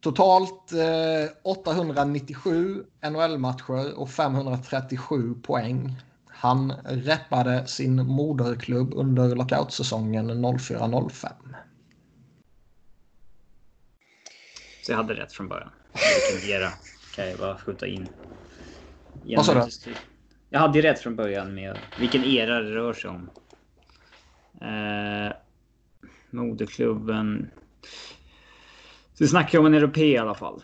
Totalt 0.00 0.72
eh, 0.72 1.30
897 1.42 2.84
NHL-matcher 3.02 3.98
och 3.98 4.10
537 4.10 5.34
poäng. 5.34 5.96
Han 6.28 6.72
reppade 6.84 7.66
sin 7.66 8.06
moderklubb 8.06 8.94
under 8.94 9.34
lockoutsäsongen 9.36 10.30
04-05. 10.30 11.32
Så 14.82 14.92
jag 14.92 14.96
hade 14.96 15.14
rätt 15.14 15.32
från 15.32 15.48
början. 15.48 15.70
Vilken 16.32 16.50
era 16.50 16.70
kan 17.14 17.28
jag 17.28 17.38
bara 17.38 17.58
skjuta 17.58 17.86
in. 17.86 18.08
Vad 19.36 19.46
sa 19.46 19.54
du? 19.54 19.94
Jag 20.50 20.60
hade 20.60 20.78
ju 20.78 20.82
rätt 20.82 21.00
från 21.00 21.16
början 21.16 21.54
med 21.54 21.78
vilken 22.00 22.24
era 22.24 22.60
det 22.60 22.74
rör 22.74 22.92
sig 22.92 23.10
om. 23.10 23.30
Eh, 24.60 25.32
moderklubben. 26.30 27.50
Så 29.12 29.24
vi 29.24 29.28
snackar 29.28 29.58
om 29.58 29.66
en 29.66 29.74
europé 29.74 30.06
i 30.06 30.18
alla 30.18 30.34
fall. 30.34 30.62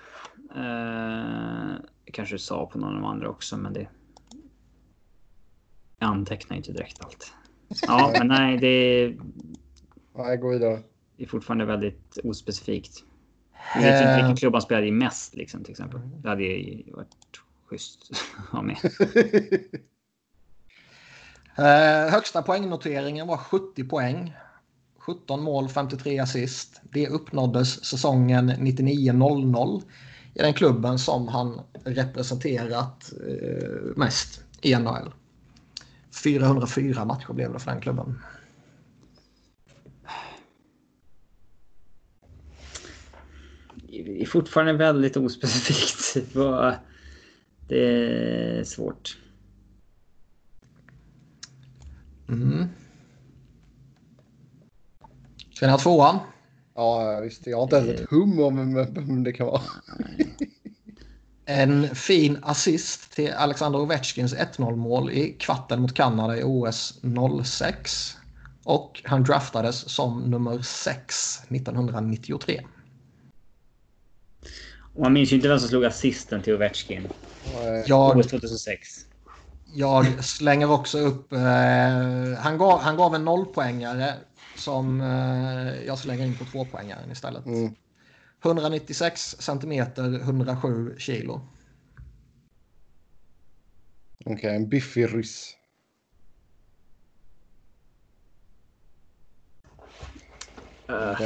Eh, 0.57 1.77
kanske 2.13 2.39
sa 2.39 2.67
på 2.67 2.79
någon 2.79 2.89
av 2.89 2.95
de 2.95 3.05
andra 3.05 3.29
också, 3.29 3.57
men 3.57 3.73
det. 3.73 3.89
Jag 5.99 6.09
antecknar 6.09 6.57
inte 6.57 6.73
direkt 6.73 7.05
allt. 7.05 7.33
Ja, 7.87 8.15
men 8.19 8.29
nej, 8.29 8.59
det 8.59 8.67
är, 8.69 9.17
Nej, 10.17 10.37
gå 10.37 10.51
vidare. 10.51 10.83
det 11.17 11.25
är 11.25 11.29
fortfarande 11.29 11.65
väldigt 11.65 12.19
ospecifikt. 12.25 13.05
Jag 13.75 13.83
vet 13.83 14.01
inte 14.01 14.15
vilken 14.15 14.31
Eh, 14.31 14.37
klubb 14.37 14.53
han 14.53 14.63
spelade 14.63 14.87
i 14.87 14.91
mest, 14.93 15.35
liksom, 15.35 15.65
till 15.65 15.71
exempel. 15.71 16.01
Det 16.23 16.29
hade 16.29 16.43
ju 16.43 16.93
varit 16.93 17.17
schysst 17.71 18.11
ha 18.51 18.63
med. 18.63 18.77
eh, 21.57 22.13
högsta 22.13 22.43
poängnoteringen 22.43 23.27
var 23.27 23.37
70 23.37 23.85
poäng. 23.85 24.35
17 24.99 25.43
mål, 25.43 25.69
53 25.69 26.19
assist. 26.19 26.81
Det 26.83 27.09
uppnåddes 27.09 27.85
säsongen 27.85 28.51
99-00 28.51 29.83
i 30.35 30.39
den 30.39 30.55
klubben 30.55 30.99
som 30.99 31.29
han 31.29 31.61
representerat 31.85 33.13
eh, 33.29 33.97
mest 33.97 34.45
i 34.63 34.75
NHL. 34.77 35.13
404 36.25 37.05
matcher 37.05 37.33
blev 37.33 37.53
det 37.53 37.59
för 37.59 37.71
den 37.71 37.81
klubben. 37.81 38.19
Det 43.89 44.23
är 44.23 44.27
fortfarande 44.27 44.73
väldigt 44.73 45.17
ospecifikt. 45.17 46.17
Vad- 46.35 46.75
Det 47.69 47.85
är 48.59 48.65
svårt. 48.65 49.19
Mm. 52.29 52.67
Ska 55.55 55.67
ni 55.67 55.73
ha 55.73 55.79
tvåan? 55.79 56.19
Ja, 56.75 57.21
visst. 57.21 57.47
Jag 57.47 57.57
har 57.57 57.63
inte 57.63 57.77
ens 57.77 58.01
ett 58.01 58.11
hum 58.11 58.41
om 58.41 58.75
vem- 58.75 59.25
det 59.25 59.33
kan 59.33 59.47
vara. 59.47 59.63
En 61.45 61.95
fin 61.95 62.39
assist 62.43 63.13
till 63.15 63.33
Alexander 63.33 63.79
Ovechkins 63.79 64.35
1-0 64.35 64.77
mål 64.77 65.11
i 65.11 65.37
kvarten 65.39 65.83
mot 65.83 65.95
Kanada 65.95 66.39
i 66.39 66.43
OS 66.45 67.01
06. 67.45 68.17
Och 68.65 69.03
han 69.05 69.25
draftades 69.25 69.91
som 69.91 70.21
nummer 70.21 70.63
6 70.63 71.41
1993. 71.49 72.67
Och 74.95 75.03
man 75.03 75.13
minns 75.13 75.33
ju 75.33 75.37
inte 75.37 75.49
vem 75.49 75.59
som 75.59 75.69
slog 75.69 75.85
assisten 75.85 76.43
till 76.43 76.55
Ovechkin. 76.55 77.09
Nej. 77.55 77.85
Jag, 77.87 78.17
OS 78.17 78.27
2006. 78.27 78.89
jag 79.75 80.25
slänger 80.25 80.71
också 80.71 80.99
upp... 80.99 81.33
Eh, 81.33 81.39
han, 82.39 82.59
gav, 82.59 82.81
han 82.81 82.97
gav 82.97 83.15
en 83.15 83.25
nollpoängare 83.25 84.15
som 84.57 85.01
eh, 85.01 85.87
jag 85.87 85.99
slänger 85.99 86.27
in 86.27 86.37
på 86.37 86.45
tvåpoängaren 86.45 87.11
istället. 87.11 87.47
Mm. 87.47 87.75
196 88.45 89.37
centimeter, 89.39 90.15
107 90.15 90.95
kilo. 90.99 91.41
Okej, 94.25 94.57
en 94.57 94.69
biffig 94.69 95.15
ryss. 95.15 95.57
Uh, 100.91 101.21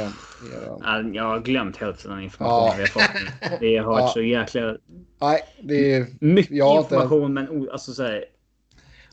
Den 0.81 1.13
jag 1.13 1.23
har 1.23 1.39
glömt 1.39 1.77
hälften 1.77 2.11
av 2.11 2.21
informationen 2.21 2.67
Ja. 2.67 2.73
vi 2.77 2.81
har 2.81 2.87
fått. 2.87 3.59
Det 3.59 3.77
har 3.77 3.85
varit 3.85 4.01
Ja. 4.01 4.07
så 4.07 4.21
jäkla... 4.21 4.75
Nej, 5.21 5.39
det 5.63 5.95
är... 5.95 6.07
Mycket 6.19 6.57
Jag 6.57 6.65
har 6.65 6.77
inte- 6.79 6.95
information 6.95 7.33
men 7.33 7.69
alltså 7.71 7.93
så 7.93 8.03
här, 8.03 8.25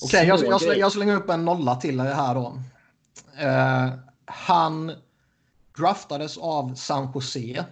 Okej, 0.03 0.27
jag, 0.27 0.39
små 0.39 0.49
jag, 0.51 0.61
slänger, 0.61 0.73
grejer. 0.73 0.81
jag 0.85 0.93
slänger 0.93 1.17
upp 1.17 1.31
en 1.31 1.45
nolla 1.45 1.77
till 1.77 2.01
här 2.01 2.35
då. 2.35 2.59
Eh, 3.41 3.89
han 4.25 4.93
draftades 5.79 6.39
av 6.39 6.75
San 6.75 7.09
Jose. 7.15 7.65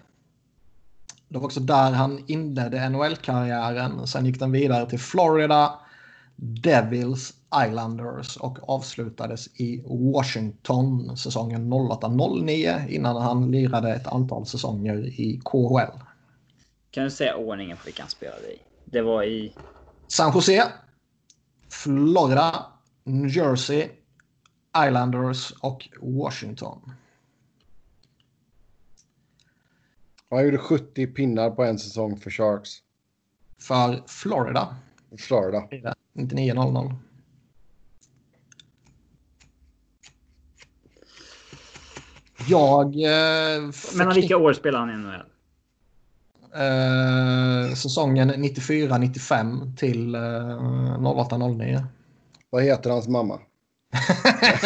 Det 1.29 1.39
var 1.39 1.45
också 1.45 1.61
där 1.61 1.91
han 1.93 2.25
inledde 2.27 2.89
NHL-karriären. 2.89 4.07
Sen 4.07 4.27
gick 4.27 4.39
den 4.39 4.53
vidare 4.53 4.91
till 4.91 4.99
Florida, 5.01 5.79
Devils, 6.37 7.35
Islanders 7.55 8.37
och 8.37 8.69
avslutades 8.69 9.61
i 9.61 9.83
Washington 9.87 11.17
säsongen 11.17 11.73
08-09 11.73 12.89
innan 12.89 13.23
han 13.23 13.51
lirade 13.51 13.95
ett 13.95 14.07
antal 14.07 14.47
säsonger 14.47 15.07
i 15.07 15.41
KHL. 15.45 15.99
Kan 16.91 17.05
du 17.05 17.11
säga 17.11 17.37
ordningen 17.37 17.77
på 17.77 17.83
vilka 17.85 18.03
han 18.03 18.11
spelade 18.11 18.53
i? 18.53 18.59
Det 18.85 19.03
var 19.03 19.23
i... 19.23 19.53
San 20.07 20.33
Jose, 20.35 20.73
Florida, 21.69 22.67
New 23.05 23.37
Jersey, 23.37 23.89
Islanders 24.87 25.53
och 25.61 25.89
Washington. 26.01 26.93
Han 30.31 30.45
gjorde 30.45 30.59
70 30.59 31.07
pinnar 31.07 31.51
på 31.51 31.65
en 31.65 31.79
säsong 31.79 32.17
för 32.17 32.31
Sharks. 32.31 32.71
För 33.59 34.03
Florida. 34.07 34.77
Florida. 35.19 35.69
99-00. 36.15 36.95
Jag... 42.49 42.87
Eh, 42.87 43.71
Men 43.97 44.15
vilka 44.15 44.37
år 44.37 44.53
spelade 44.53 44.85
han 44.85 45.01
i 45.01 45.03
NHL? 45.05 45.23
eh, 46.57 47.75
säsongen 47.75 48.31
94-95 48.33 49.77
till 49.77 50.15
eh, 50.15 50.21
08-09. 50.21 51.85
Vad 52.51 52.63
heter 52.63 52.91
hans 52.91 53.09
mamma? 53.09 53.41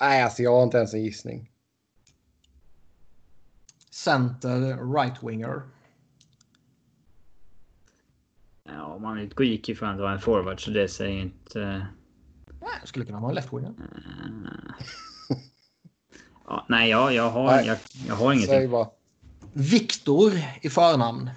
Nej, 0.00 0.22
alltså 0.22 0.42
jag 0.42 0.56
har 0.56 0.62
inte 0.62 0.76
ens 0.76 0.94
en 0.94 1.02
gissning. 1.04 1.50
Center, 3.90 4.76
right-winger. 4.76 5.62
Ja, 8.64 8.98
man 8.98 9.18
utgick 9.18 9.68
ifrån 9.68 9.88
att 9.88 9.96
det 9.96 10.02
var 10.02 10.12
en 10.12 10.20
forward 10.20 10.64
så 10.64 10.70
det 10.70 10.88
säger 10.88 11.20
inte... 11.20 11.86
Nej, 12.64 12.80
skulle 12.84 13.04
kunna 13.04 13.20
vara 13.20 13.30
en 13.30 13.36
left-winger. 13.36 13.74
Ja, 16.46 16.66
nej, 16.68 16.90
jag, 16.90 17.14
jag, 17.14 17.30
har, 17.30 17.46
Nej. 17.46 17.66
jag, 17.66 17.76
jag 18.08 18.14
har 18.14 18.34
Säg 18.34 18.44
ingenting. 18.44 18.70
bara. 18.70 18.88
Viktor 19.52 20.32
i 20.60 20.70
förnamn. 20.70 21.30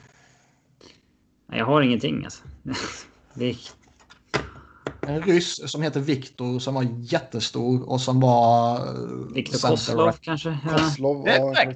Nej, 1.47 1.59
jag 1.59 1.65
har 1.65 1.81
ingenting 1.81 2.23
alltså. 2.25 2.43
En 5.01 5.21
ryss 5.21 5.71
som 5.71 5.81
heter 5.81 5.99
Viktor 5.99 6.59
som 6.59 6.73
var 6.73 6.87
jättestor 6.99 7.89
och 7.89 8.01
som 8.01 8.19
var... 8.19 8.77
eh, 8.77 9.33
Viktor 9.33 9.69
Koslov 9.69 10.05
right. 10.05 10.21
kanske? 10.21 10.57
Ja. 10.65 10.77
Koslov. 10.77 11.23
Det 11.23 11.31
är 11.31 11.39
ja. 11.39 11.73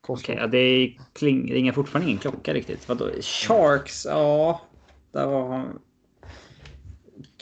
Koslov. 0.00 0.18
Okej, 0.18 0.36
ja, 0.40 0.46
det 0.46 0.96
kling, 1.12 1.52
ringer 1.52 1.72
fortfarande 1.72 2.08
ingen 2.08 2.20
klocka 2.20 2.54
riktigt. 2.54 2.88
Vadå? 2.88 3.10
Sharks? 3.20 4.04
Ja, 4.04 4.60
där 5.12 5.26
var 5.26 5.48
han. 5.48 5.78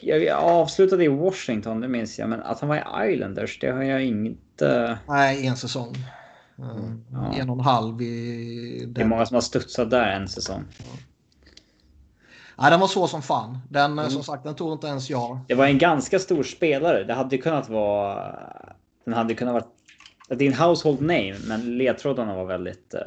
Jag 0.03 0.38
avslutade 0.38 1.05
i 1.05 1.09
Washington, 1.09 1.80
det 1.80 1.88
minns 1.88 2.18
jag. 2.18 2.28
Men 2.28 2.42
att 2.42 2.61
han 2.61 2.68
var 2.68 3.05
i 3.07 3.12
Islanders, 3.14 3.59
det 3.61 3.70
har 3.70 3.82
jag 3.82 4.05
inte... 4.05 4.98
Nej, 5.09 5.46
en 5.46 5.57
säsong. 5.57 5.94
Eh, 6.59 6.64
Ja. 7.12 7.32
En 7.34 7.50
och 7.50 7.57
en 7.57 7.64
halv 7.64 8.03
i 8.03 8.84
Det 8.86 9.00
är 9.00 9.03
den. 9.03 9.09
många 9.09 9.26
som 9.26 9.34
har 9.34 9.40
studsat 9.40 9.90
där 9.90 10.07
en 10.07 10.28
säsong. 10.28 10.64
Nej, 12.59 12.70
den 12.70 12.80
var 12.80 12.86
så 12.88 13.09
som 13.09 13.22
fan. 13.22 13.59
Den, 13.70 13.92
Mm. 13.98 14.11
som 14.11 14.24
sagt, 14.24 14.44
den 14.44 14.55
tog 14.55 14.72
inte 14.72 14.86
ens 14.86 15.11
jag. 15.11 15.38
Det 15.48 15.55
var 15.55 15.66
en 15.66 15.78
ganska 15.78 16.18
stor 16.18 16.42
spelare. 16.42 17.05
Det 17.05 17.14
hade 17.14 17.38
kunnat 17.38 17.68
vara... 17.68 18.36
Den 19.05 19.14
hade 19.14 19.34
kunnat 19.34 19.55
vara... 19.55 19.64
Det 20.28 20.44
är 20.46 20.53
en 20.53 20.59
household 20.68 21.00
name, 21.00 21.34
men 21.46 21.78
ledtrådarna 21.78 22.34
var 22.36 22.44
väldigt... 22.44 22.94
eh, 22.94 23.00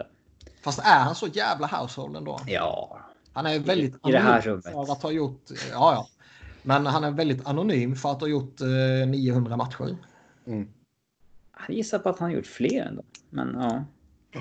Fast 0.64 0.80
är 0.80 1.00
han 1.00 1.16
så 1.16 1.28
jävla 1.28 1.68
household 1.68 2.16
ändå? 2.16 2.40
Ja. 2.48 3.00
Han 3.34 3.46
är 3.46 3.60
väldigt 3.60 3.96
I 4.08 4.12
det 4.12 4.20
här 4.20 4.42
rummet. 4.42 4.64
för 4.66 4.92
att 4.92 5.04
ha 5.04 5.12
gjort... 5.12 5.42
Ja, 5.72 5.94
ja. 5.94 6.08
Men 6.66 6.86
han 6.86 7.04
är 7.04 7.12
väldigt 7.12 7.48
anonym 7.48 7.96
för 7.96 8.12
att 8.12 8.22
ha 8.22 8.28
gjort 8.28 8.62
eh, 8.62 9.08
900 9.08 9.58
matcher. 9.58 9.98
Mm. 10.48 10.68
Jag 11.68 11.76
gissar 11.76 12.00
på 12.00 12.10
att 12.10 12.20
han 12.20 12.30
har 12.30 12.36
gjort 12.36 12.46
fler 12.46 12.86
ändå. 12.86 13.04
Men 13.30 13.58
ja. 13.60 13.84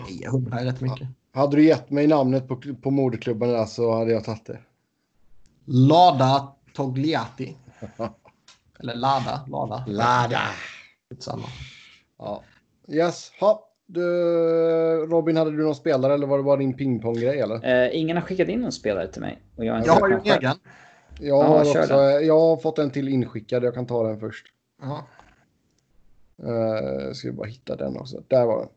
900 0.09 0.61
är 0.61 0.65
rätt 0.65 0.81
mycket. 0.81 1.09
Hade 1.33 1.57
du 1.57 1.65
gett 1.65 1.91
mig 1.91 2.07
namnet 2.07 2.49
på, 2.49 2.61
på 2.83 2.91
moderklubben 2.91 3.49
där 3.49 3.65
så 3.65 3.99
hade 3.99 4.13
jag 4.13 4.25
tagit 4.25 4.47
det. 4.47 4.59
Lada 5.65 6.53
Togliatti. 6.75 7.57
Eller 8.81 8.95
Lada. 8.95 9.47
Lada. 9.49 9.85
Lada. 9.87 10.41
Samma. 11.19 11.47
Ja. 12.19 12.43
Yes. 12.89 13.33
Ha. 13.41 13.71
Du, 13.87 14.01
Robin, 15.11 15.37
hade 15.37 15.51
du 15.51 15.63
någon 15.63 15.75
spelare 15.75 16.15
eller 16.15 16.27
var 16.27 16.39
det 16.39 16.45
bara 16.45 16.57
din 16.57 16.77
pingponggrej 16.77 17.41
eller? 17.41 17.85
Eh, 17.85 18.01
ingen 18.01 18.17
har 18.17 18.25
skickat 18.25 18.49
in 18.49 18.61
någon 18.61 18.73
spelare 18.73 19.09
till 19.09 19.21
mig. 19.21 19.39
Och 19.57 19.65
jag 19.65 19.87
Jag 19.87 19.93
har 19.93 20.09
ju 20.09 20.21
egen. 20.25 20.57
Jag, 21.25 21.45
Ja, 21.45 21.47
har 21.47 21.65
kör 21.65 21.83
också, 21.83 21.95
jag 22.21 22.41
har 22.41 22.57
fått 22.57 22.79
en 22.79 22.91
till 22.91 23.09
inskickad. 23.09 23.65
Jag 23.65 23.75
kan 23.75 23.87
ta 23.87 24.09
den 24.09 24.21
först. 24.21 24.47
Ja. 24.83 25.07
Uh, 26.43 27.13
ska 27.13 27.29
vi 27.29 27.33
bara 27.33 27.49
hitta 27.49 27.77
den 27.77 27.97
också. 27.97 28.23
Där 28.29 28.47
var 28.47 28.59
den. 28.59 28.69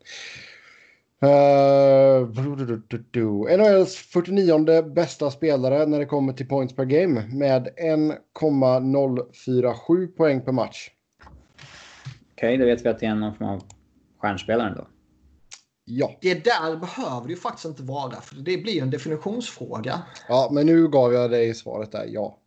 Uh, 1.23 2.27
NHLs 3.57 3.95
49 3.95 4.81
bästa 4.81 5.31
spelare 5.31 5.85
när 5.85 5.99
det 5.99 6.05
kommer 6.05 6.33
till 6.33 6.47
points 6.47 6.75
per 6.75 6.85
game 6.85 7.23
med 7.31 7.69
1,047 7.77 10.07
poäng 10.07 10.41
per 10.41 10.51
match. 10.51 10.91
Okej, 12.31 12.57
då 12.57 12.65
vet 12.65 12.85
vi 12.85 12.89
att 12.89 12.99
det 12.99 13.05
är 13.05 13.15
någon 13.15 13.35
form 13.35 13.47
av 13.47 13.63
stjärnspelare 14.17 14.73
då. 14.77 14.87
Ja. 15.89 16.17
Det 16.21 16.43
där 16.43 16.75
behöver 16.75 17.27
det 17.27 17.33
ju 17.33 17.39
faktiskt 17.39 17.65
inte 17.65 17.83
vara. 17.83 18.21
För 18.21 18.35
det 18.35 18.57
blir 18.57 18.73
ju 18.73 18.81
en 18.81 18.89
definitionsfråga. 18.89 20.01
ja, 20.27 20.49
men 20.51 20.65
nu 20.65 20.88
gav 20.88 21.13
jag 21.13 21.31
dig 21.31 21.55
svaret 21.55 21.91
där. 21.91 22.05
Ja. 22.09 22.38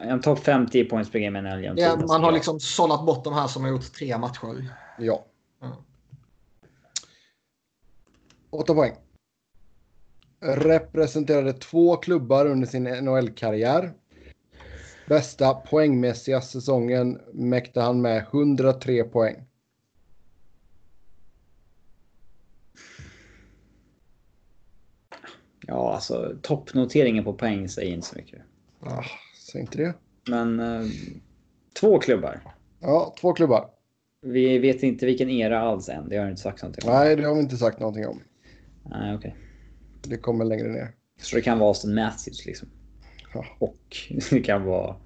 En 0.00 0.20
topp 0.20 0.38
50 0.38 0.84
points 0.84 1.10
per 1.10 1.18
game 1.18 1.38
genom 1.38 1.62
Ja, 1.78 1.90
tiderna, 1.90 2.06
man 2.06 2.24
har 2.24 2.32
liksom 2.32 2.60
sållat 2.60 3.06
bort 3.06 3.24
de 3.24 3.34
här 3.34 3.46
som 3.46 3.64
har 3.64 3.70
gjort 3.70 3.92
tre 3.92 4.18
matcher. 4.18 4.74
Ja. 4.98 5.24
Ja. 5.60 5.84
8 8.50 8.74
poäng. 8.74 8.92
Representerade 10.40 11.52
två 11.52 11.96
klubbar 11.96 12.46
under 12.46 12.66
sin 12.66 12.84
NHL-karriär. 12.84 13.92
Bästa 15.08 15.54
poängmässiga 15.54 16.40
säsongen 16.40 17.20
mäkte 17.32 17.80
han 17.80 18.00
med 18.00 18.18
103 18.32 19.04
poäng. 19.04 19.47
Ja, 25.68 25.94
alltså 25.94 26.36
toppnoteringen 26.42 27.24
på 27.24 27.32
poäng 27.32 27.68
säger 27.68 27.94
inte 27.94 28.06
så 28.06 28.16
mycket. 28.16 28.42
Ah, 28.80 29.04
säg 29.52 29.60
inte 29.60 29.78
det. 29.78 29.94
Men 30.28 30.60
eh, 30.60 30.86
två 31.80 31.98
klubbar. 31.98 32.40
Ja, 32.80 33.14
två 33.20 33.32
klubbar. 33.32 33.70
Vi 34.20 34.58
vet 34.58 34.82
inte 34.82 35.06
vilken 35.06 35.30
era 35.30 35.60
alls 35.60 35.88
än. 35.88 36.08
Det 36.08 36.16
har 36.16 36.24
du 36.24 36.30
inte 36.30 36.42
sagt 36.42 36.62
någonting 36.62 36.88
om. 36.88 36.94
Nej, 36.94 37.16
det 37.16 37.24
har 37.24 37.34
vi 37.34 37.40
inte 37.40 37.56
sagt 37.56 37.80
någonting 37.80 38.06
om. 38.06 38.22
Nej, 38.82 39.14
okej. 39.14 39.36
Det 40.02 40.16
kommer 40.16 40.44
längre 40.44 40.68
ner. 40.68 40.94
Så 41.20 41.36
det 41.36 41.42
kan 41.42 41.58
vara 41.58 41.68
Austin 41.68 41.94
Matthews 41.94 42.46
liksom. 42.46 42.68
Ja. 43.34 43.44
Och 43.58 43.96
det 44.30 44.40
kan 44.40 44.64
vara, 44.64 44.96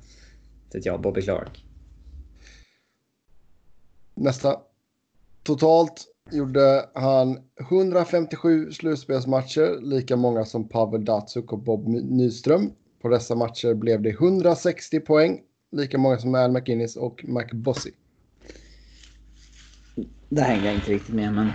vet 0.72 0.86
jag, 0.86 1.00
Bobby 1.00 1.22
Clark. 1.22 1.64
Nästa. 4.14 4.60
Totalt 5.42 6.11
gjorde 6.30 6.88
han 6.94 7.38
157 7.70 8.70
slutspelsmatcher, 8.70 9.80
lika 9.80 10.16
många 10.16 10.44
som 10.44 10.68
Pavel 10.68 11.04
Datsuk 11.04 11.52
och 11.52 11.58
Bob 11.58 11.88
Nyström. 11.88 12.70
På 13.02 13.08
dessa 13.08 13.34
matcher 13.34 13.74
blev 13.74 14.02
det 14.02 14.10
160 14.10 15.00
poäng, 15.00 15.40
lika 15.72 15.98
många 15.98 16.18
som 16.18 16.34
Al 16.34 16.52
McInnes 16.52 16.96
och 16.96 17.24
Mac 17.28 17.46
Bossy. 17.52 17.90
Där 20.28 20.42
hänger 20.42 20.64
jag 20.64 20.74
inte 20.74 20.90
riktigt 20.90 21.14
med, 21.14 21.34
men... 21.34 21.48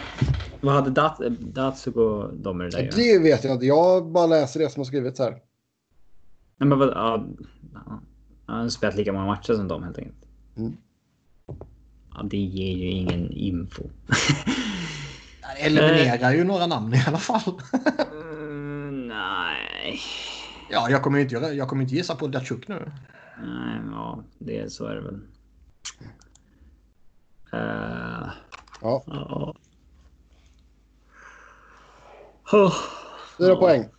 Vad 0.62 0.74
hade 0.74 0.90
Dat 0.90 1.20
Datsuk 1.40 1.96
och 1.96 2.34
de 2.34 2.58
med 2.58 2.72
det 2.72 2.78
där? 2.78 2.92
Det 2.96 3.20
vet 3.20 3.44
jag 3.44 3.54
inte, 3.54 3.66
jag 3.66 4.12
bara 4.12 4.28
läser 4.28 4.60
det 4.60 4.70
som 4.70 4.80
har 4.80 4.86
skrivits 4.86 5.20
här. 5.20 5.32
Nej, 6.58 6.70
men 6.70 6.80
vad... 6.80 6.90
Ja, 6.90 7.28
han 8.46 8.62
har 8.62 8.70
spelat 8.70 8.96
lika 8.96 9.14
många 9.14 9.26
matcher 9.26 9.54
som 9.54 9.68
dem 9.68 9.84
helt 9.84 9.98
enkelt. 9.98 10.26
Mm. 10.58 10.78
Ja, 12.18 12.24
det 12.24 12.38
ger 12.38 12.74
ju 12.78 12.90
ingen 12.90 13.32
info. 13.32 13.84
Det 15.42 15.62
eliminerar 15.66 16.32
ju 16.34 16.44
några 16.44 16.68
namn 16.68 16.94
i 16.94 17.04
alla 17.08 17.18
fall. 17.18 17.62
Mm, 18.12 19.08
nej. 19.08 20.00
ja, 20.70 20.90
jag 20.90 21.04
kommer 21.04 21.20
inte, 21.20 21.34
göra- 21.36 21.54
jag 21.54 21.68
kommer 21.68 21.84
inte 21.84 21.96
gissa 21.96 22.16
på 22.16 22.28
Datsjuk 22.28 22.68
nu. 22.68 22.92
Nej, 23.44 23.80
ja, 23.92 24.24
det, 24.40 24.74
så 24.74 24.86
är 24.86 24.96
det 24.96 25.02
väl. 25.02 25.20
Uh, 27.54 28.30
Ja, 28.82 29.04
ja. 29.08 29.56
Oh. 32.54 32.74
fyra 33.38 33.56
poäng. 33.56 33.90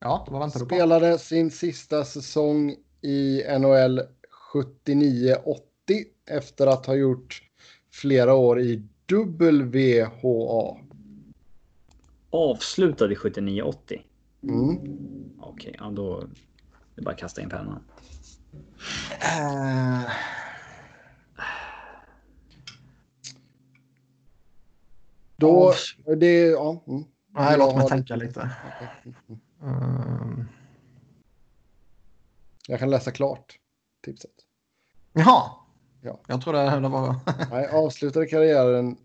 Ja, 0.00 0.26
vad 0.30 0.40
väntar 0.40 0.60
du 0.60 0.66
på? 0.66 0.74
Spelade 0.74 1.18
sin 1.18 1.50
sista 1.50 2.04
säsong 2.04 2.76
i 3.06 3.44
NHL 3.58 4.00
79-80 4.54 5.36
efter 6.30 6.66
att 6.66 6.86
ha 6.86 6.94
gjort 6.94 7.42
flera 7.92 8.34
år 8.34 8.60
i 8.60 8.82
WHA. 9.08 10.76
Avslutade 12.30 13.12
i 13.12 13.16
79-80. 13.16 14.00
Mm. 14.42 14.78
Okej, 15.40 15.74
ja 15.78 15.90
då... 15.90 16.20
Det 16.94 17.00
är 17.00 17.04
bara 17.04 17.10
att 17.10 17.20
kasta 17.20 17.42
in 17.42 17.48
pennan. 17.48 17.80
Eh, 19.20 20.10
Då, 25.36 25.72
det, 26.16 26.40
ja. 26.40 26.84
Mm. 26.86 27.04
nej, 27.34 27.50
Jag 27.50 27.58
låt 27.58 27.76
mig 27.76 27.88
tänka 27.88 28.16
lite. 28.16 28.50
Ehm, 29.62 30.44
Jag 32.68 32.78
kan 32.78 32.90
läsa 32.90 33.10
klart 33.10 33.58
tipset. 34.04 34.30
Jaha. 35.12 35.50
Ja. 36.02 36.20
Jag 36.26 36.42
trodde 36.42 36.80
det 36.80 36.88
var... 36.88 37.14
Nej, 37.50 37.68
avslutade 37.68 38.26
karriären, 38.26 38.96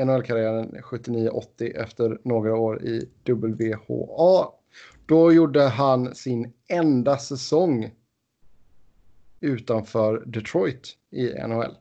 NHL-karriären 0.00 0.76
79-80 0.82 1.76
efter 1.76 2.18
några 2.24 2.56
år 2.56 2.82
i 2.82 3.08
WHA. 3.26 4.52
Då 5.06 5.32
gjorde 5.32 5.62
han 5.62 6.14
sin 6.14 6.52
enda 6.68 7.18
säsong 7.18 7.90
utanför 9.40 10.22
Detroit 10.26 10.96
i 11.10 11.26
NHL. 11.26 11.74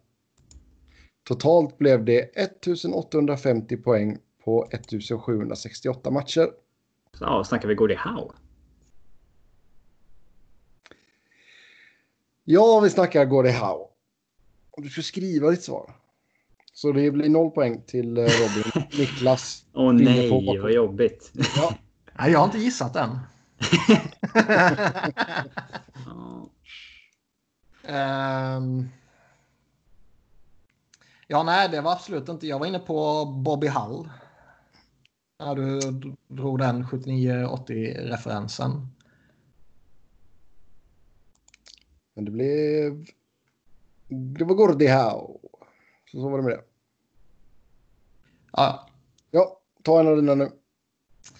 Totalt 1.24 1.78
blev 1.78 2.06
det 2.06 2.20
1850 2.20 3.78
poäng 3.78 4.18
på 4.44 4.68
1768 4.72 6.12
matcher. 6.12 6.50
Så, 7.14 7.24
ja, 7.24 7.44
snackar 7.44 7.68
vi 7.68 7.76
Gordie 7.76 7.98
Howe? 7.98 8.45
Ja, 12.48 12.80
vi 12.80 12.90
snackar 12.90 13.26
Gordie 13.26 13.52
Howe. 13.52 13.86
Och 14.72 14.84
Du 14.84 14.90
ska 14.90 15.02
skriva 15.02 15.50
ditt 15.50 15.64
svar. 15.64 15.96
Så 16.74 16.92
det 16.92 17.12
blir 17.12 17.30
noll 17.30 17.52
poäng 17.52 17.82
till 17.82 18.18
eh, 18.18 18.22
Robin. 18.22 18.88
Niklas. 19.00 19.66
Åh 19.74 19.90
Inne 19.90 20.04
nej, 20.04 20.60
vad 20.62 20.72
jobbigt. 20.72 21.32
Ja, 21.56 21.74
Nej, 22.20 22.32
jag 22.32 22.40
har 22.40 22.46
inte 22.46 22.58
gissat 22.58 22.96
än. 22.96 23.20
Ja. 23.88 23.98
Ehm. 27.88 28.90
ja, 31.28 31.44
nej, 31.44 31.70
det 31.70 31.82
var 31.82 31.92
absolut 31.92 32.30
inte. 32.30 32.48
Jag 32.48 32.60
var 32.60 32.66
inne 32.66 32.80
på 32.80 33.26
Bobby 33.26 33.68
Hull. 33.68 34.10
När 35.40 35.56
du 35.56 35.80
drog 36.28 36.60
den 36.60 36.86
79-80-referensen. 36.86 38.88
Men 42.16 42.26
det 42.26 42.32
blev... 42.32 43.06
Det 44.08 44.44
var 44.44 44.56
Gordie 44.56 44.94
Howe. 44.94 45.40
Så, 46.12 46.22
så 46.22 46.30
var 46.30 46.38
det 46.38 46.44
med 46.44 46.54
det. 46.54 46.64
Ja, 48.52 48.90
Ja, 49.36 49.60
ta 49.84 50.00
en 50.00 50.08
av 50.08 50.16
dina 50.16 50.36
nu. 50.36 50.52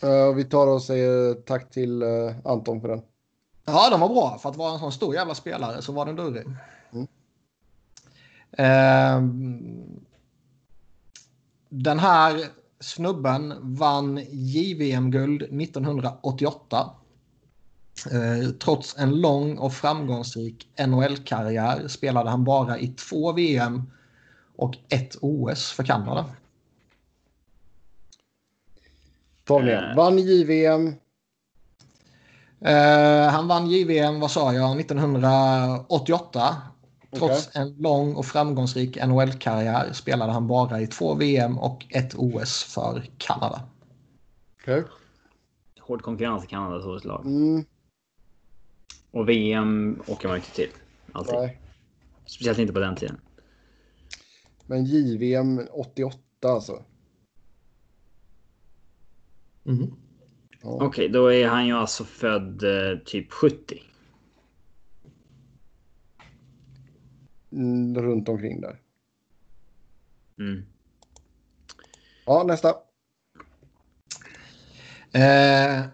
Eh, 0.04 0.34
vi 0.36 0.44
tar 0.44 0.68
och 0.68 0.82
säger 0.82 1.34
tack 1.34 1.70
till 1.70 2.02
eh, 2.02 2.36
Anton 2.44 2.82
för 2.82 2.88
den. 2.88 3.02
Ja, 3.66 3.90
de 3.90 4.00
var 4.00 4.10
bra. 4.10 4.38
För 4.38 4.50
att 4.50 4.56
vara 4.56 4.74
en 4.74 4.80
sån 4.80 4.92
stor 4.92 5.16
jävla 5.16 5.36
spelare 5.36 5.82
så 5.82 5.92
var 5.92 6.06
den 6.06 6.16
lurig. 6.16 6.44
Mm. 6.94 7.08
Ehm, 8.52 10.06
den 11.70 12.00
här 12.00 12.46
snubben 12.80 13.54
vann 13.62 14.18
JVM-guld 14.30 15.42
1988. 15.42 16.90
Eh, 18.12 18.50
trots 18.50 18.98
en 18.98 19.22
lång 19.22 19.58
och 19.58 19.74
framgångsrik 19.74 20.68
NHL-karriär 20.88 21.88
spelade 21.88 22.30
han 22.30 22.44
bara 22.44 22.80
i 22.80 22.88
två 22.88 23.32
VM 23.32 23.84
och 24.56 24.78
ett 24.90 25.16
OS 25.22 25.72
för 25.72 25.84
Kanada. 25.84 26.26
Igen. 29.50 29.84
Eh. 29.84 29.96
Vann 29.96 30.18
JVM. 30.18 30.88
Eh, 32.62 33.30
han 33.30 33.48
vann 33.48 33.68
JVM, 33.68 34.20
vad 34.20 34.32
sa 34.32 34.54
jag, 34.54 34.80
1988. 34.80 36.56
Trots 37.12 37.48
Okej. 37.48 37.62
en 37.62 37.76
lång 37.78 38.16
och 38.16 38.26
framgångsrik 38.26 39.06
NHL-karriär 39.06 39.94
spelade 39.94 40.32
han 40.32 40.48
bara 40.48 40.82
i 40.82 40.88
två 40.88 41.14
VM 41.14 41.58
och 41.58 41.86
ett 41.90 42.14
OS 42.16 42.64
för 42.64 43.04
Kanada. 43.18 43.62
Okej. 44.62 44.84
Hård 45.80 46.02
konkurrens 46.02 46.44
i 46.44 46.48
Kanada 46.48 46.82
så 46.82 46.96
ett 46.96 47.06
lag. 47.06 47.26
Mm, 47.26 47.66
Och 49.16 49.30
VM 49.30 50.02
åker 50.08 50.28
man 50.28 50.38
inte 50.38 50.52
till. 50.52 50.70
Alltid. 51.12 51.36
nej. 51.36 51.62
Speciellt 52.26 52.60
inte 52.60 52.74
på 52.74 52.80
den 52.80 52.96
tiden. 52.96 53.22
Men 54.66 54.86
JVM 54.86 55.62
88 55.72 56.20
alltså. 56.42 56.84
Mm. 59.66 59.94
Ja. 60.62 60.78
Okej, 60.82 61.10
då 61.10 61.34
är 61.34 61.48
han 61.48 61.68
ju 61.68 61.74
alltså 61.74 62.04
född 62.04 62.64
eh, 62.64 63.00
typ 63.06 63.32
70. 63.32 63.82
Mm, 67.52 67.96
runt 68.02 68.30
omkring 68.30 68.62
där. 68.62 68.82
Mm. 70.40 70.66
Ja, 72.26 72.44
nästa. 72.44 72.70
Eh, 75.12 75.86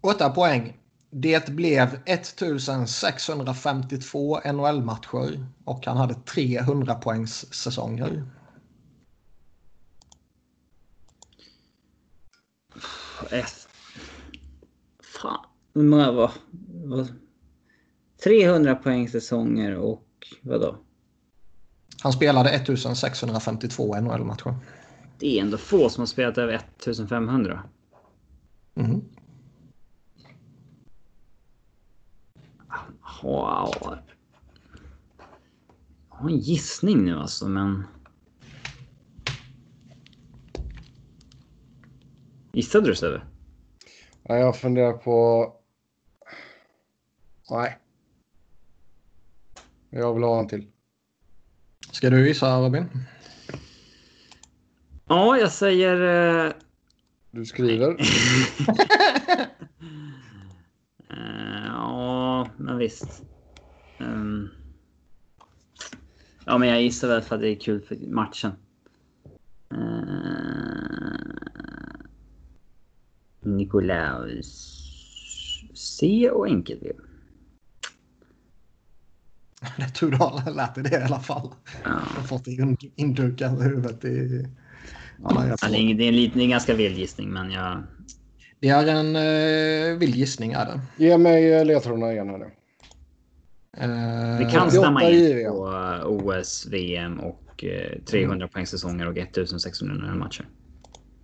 åtta 0.00 0.30
poäng. 0.30 0.79
Det 1.10 1.48
blev 1.48 2.00
1652 2.06 4.40
NHL-matcher 4.44 5.46
och 5.64 5.86
han 5.86 5.96
hade 5.96 6.14
300 6.14 6.94
poängs 6.94 7.54
säsonger. 7.54 8.24
Fan. 15.02 15.46
Hur 15.74 15.82
många 15.82 16.12
var... 16.12 16.30
var 16.84 17.06
300 18.24 18.74
poäng 18.74 19.08
säsonger 19.08 19.74
och 19.74 20.06
vadå? 20.42 20.76
Han 22.02 22.12
spelade 22.12 22.50
1652 22.50 24.00
NHL-matcher. 24.00 24.54
Det 25.18 25.38
är 25.38 25.42
ändå 25.42 25.58
få 25.58 25.88
som 25.88 26.00
har 26.00 26.06
spelat 26.06 26.38
över 26.38 26.54
1500. 26.54 27.62
Mm. 28.74 29.00
Wow. 33.22 33.98
Jag 36.10 36.16
har 36.16 36.30
en 36.30 36.38
gissning 36.38 37.04
nu 37.04 37.18
alltså, 37.18 37.48
men... 37.48 37.84
Gissade 42.52 42.86
du 42.88 42.94
Sebbe? 42.94 43.22
Ja, 44.22 44.36
jag 44.36 44.56
funderar 44.56 44.92
på... 44.92 45.46
Nej. 47.50 47.78
Jag 49.90 50.14
vill 50.14 50.22
ha 50.22 50.40
en 50.40 50.48
till. 50.48 50.66
Ska 51.92 52.10
du 52.10 52.28
gissa 52.28 52.60
Robin? 52.60 52.86
Ja, 55.08 55.36
jag 55.38 55.52
säger... 55.52 56.00
eh, 56.46 56.52
Du 57.30 57.44
skriver. 57.44 57.90
eh, 61.10 61.64
ja, 61.66 62.48
men 62.56 62.69
visst. 62.80 63.22
Ehm. 64.00 64.48
ja, 66.46 66.58
men 66.58 66.68
jag 66.68 66.82
gissar 66.82 67.08
väl 67.08 67.22
för 67.22 67.34
att 67.34 67.40
det 67.40 67.48
är 67.48 67.60
kul 67.60 67.80
för 67.80 67.96
matchen. 67.96 68.52
Uh, 69.72 71.30
Nikolaus 73.40 74.76
C 75.74 76.30
och 76.30 76.48
enkel-V. 76.48 76.92
Det 79.76 79.82
är 79.82 79.88
tur 79.88 80.10
du 80.10 80.16
har 80.16 80.54
lärt 80.54 80.74
dig 80.74 80.84
det 80.84 81.00
i 81.00 81.02
alla 81.02 81.20
fall. 81.20 81.54
Ja. 81.84 81.90
Jag 82.14 82.20
har 82.20 82.22
fått 82.22 82.44
det 82.44 82.50
in- 82.50 82.92
indukat 82.96 83.60
i 83.60 83.62
huvudet 83.62 84.04
i 84.04 84.46
alla 85.24 85.48
Ja, 85.48 85.68
det, 85.68 85.76
är, 85.76 85.94
det, 85.94 86.04
är 86.04 86.08
en 86.08 86.16
liten, 86.16 86.38
det 86.38 86.42
är 86.42 86.44
en 86.44 86.50
ganska 86.50 86.74
vild 86.74 86.98
gissning, 86.98 87.30
men 87.30 87.50
jag... 87.50 87.82
Det 88.60 88.68
är 88.68 88.86
en 88.86 89.16
uh, 89.16 89.98
vild 89.98 90.14
gissning 90.14 90.52
är 90.52 90.66
det. 90.66 90.80
Ge 91.04 91.18
mig 91.18 91.52
eh, 91.52 91.64
ledtrådarna 91.64 92.12
igen 92.12 92.28
här 92.28 92.38
nu. 92.38 92.50
Eh, 93.76 94.38
Det 94.38 94.48
kan 94.52 94.68
88 94.68 94.70
stämma 94.70 95.02
in 95.10 95.46
på 95.48 95.72
eh, 95.72 96.06
OS, 96.06 96.66
VM 96.66 97.20
och 97.20 97.64
eh, 97.64 98.02
300 98.02 98.48
poängsäsonger 98.48 99.08
och 99.08 99.18
1600 99.18 100.14
matcher. 100.14 100.48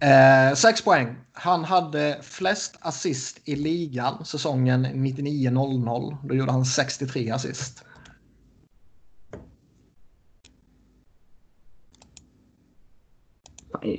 Eh, 0.01 0.55
sex 0.55 0.83
poäng. 0.83 1.17
Han 1.33 1.65
hade 1.65 2.19
flest 2.23 2.77
assist 2.81 3.41
i 3.45 3.57
ligan 3.57 4.25
säsongen 4.25 4.87
99-00. 4.87 6.17
Då 6.29 6.35
gjorde 6.35 6.53
han 6.53 6.65
63 6.65 7.31
assist. 7.31 7.85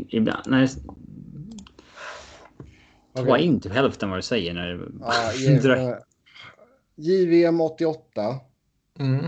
Ibland, 0.10 0.42
när 0.48 0.62
det, 0.62 0.68
Ta 3.26 3.38
in 3.38 3.60
typ 3.60 3.74
hälften 3.74 4.10
vad 4.10 4.18
du 4.18 4.24
säger 4.24 4.54
när 4.54 4.68
det 4.68 4.86
Ja, 5.00 5.34
ge, 5.34 5.56
eh, 5.56 5.96
JVM 6.98 7.62
88. 7.62 8.40
Mm. 9.00 9.26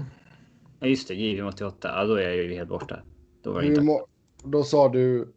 Ja 0.79 0.87
just 0.87 1.07
det, 1.07 1.13
JVM 1.13 1.47
88. 1.47 1.87
Ja, 1.87 2.05
då 2.05 2.15
är 2.15 2.21
jag 2.21 2.35
ju 2.35 2.55
helt 2.55 2.69
borta. 2.69 2.99
Då 3.43 3.51
var 3.51 3.61
inte. 3.61 3.99
då 4.43 4.63
sa 4.63 4.89
du 4.89 5.33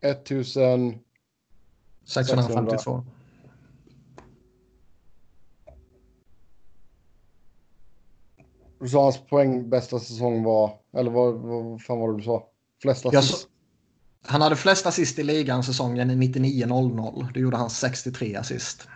1000... 0.00 0.98
652. 2.04 3.04
Du 8.80 8.88
sa 8.88 9.02
hans 9.02 9.26
poäng 9.26 9.70
bästa 9.70 9.98
säsong 9.98 10.42
var... 10.42 10.78
Eller 10.92 11.10
vad, 11.10 11.34
vad 11.34 11.82
fan 11.82 11.98
var 11.98 12.12
det 12.12 12.18
du 12.18 12.22
sa? 12.22 12.48
Flest 12.82 13.06
assist? 13.06 13.48
Han 14.22 14.42
hade 14.42 14.56
flest 14.56 14.86
assist 14.86 15.18
i 15.18 15.22
ligan 15.22 15.62
säsongen 15.62 16.22
99-00. 16.22 17.32
Då 17.34 17.40
gjorde 17.40 17.56
han 17.56 17.70
63 17.70 18.36
assist. 18.36 18.88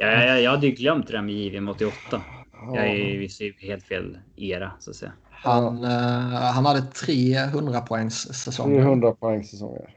Ja, 0.00 0.06
ja, 0.06 0.24
ja, 0.24 0.38
jag 0.38 0.50
hade 0.50 0.66
ju 0.66 0.72
glömt 0.72 1.06
det 1.06 1.12
där 1.12 1.22
med 1.22 1.34
JVM 1.34 1.68
88. 1.68 1.94
Ja. 2.10 2.76
Jag 2.76 2.86
är 2.86 2.94
ju 2.94 3.24
i 3.24 3.54
helt 3.60 3.84
fel 3.84 4.18
era 4.36 4.72
så 4.78 4.90
att 4.90 4.96
säga. 4.96 5.12
Han, 5.30 5.84
eh, 5.84 5.90
han 6.30 6.66
hade 6.66 6.82
300 6.82 7.80
poängs 7.80 8.34
säsonger. 8.34 8.80
300 8.80 9.12
poäng 9.12 9.44
säsonger. 9.44 9.96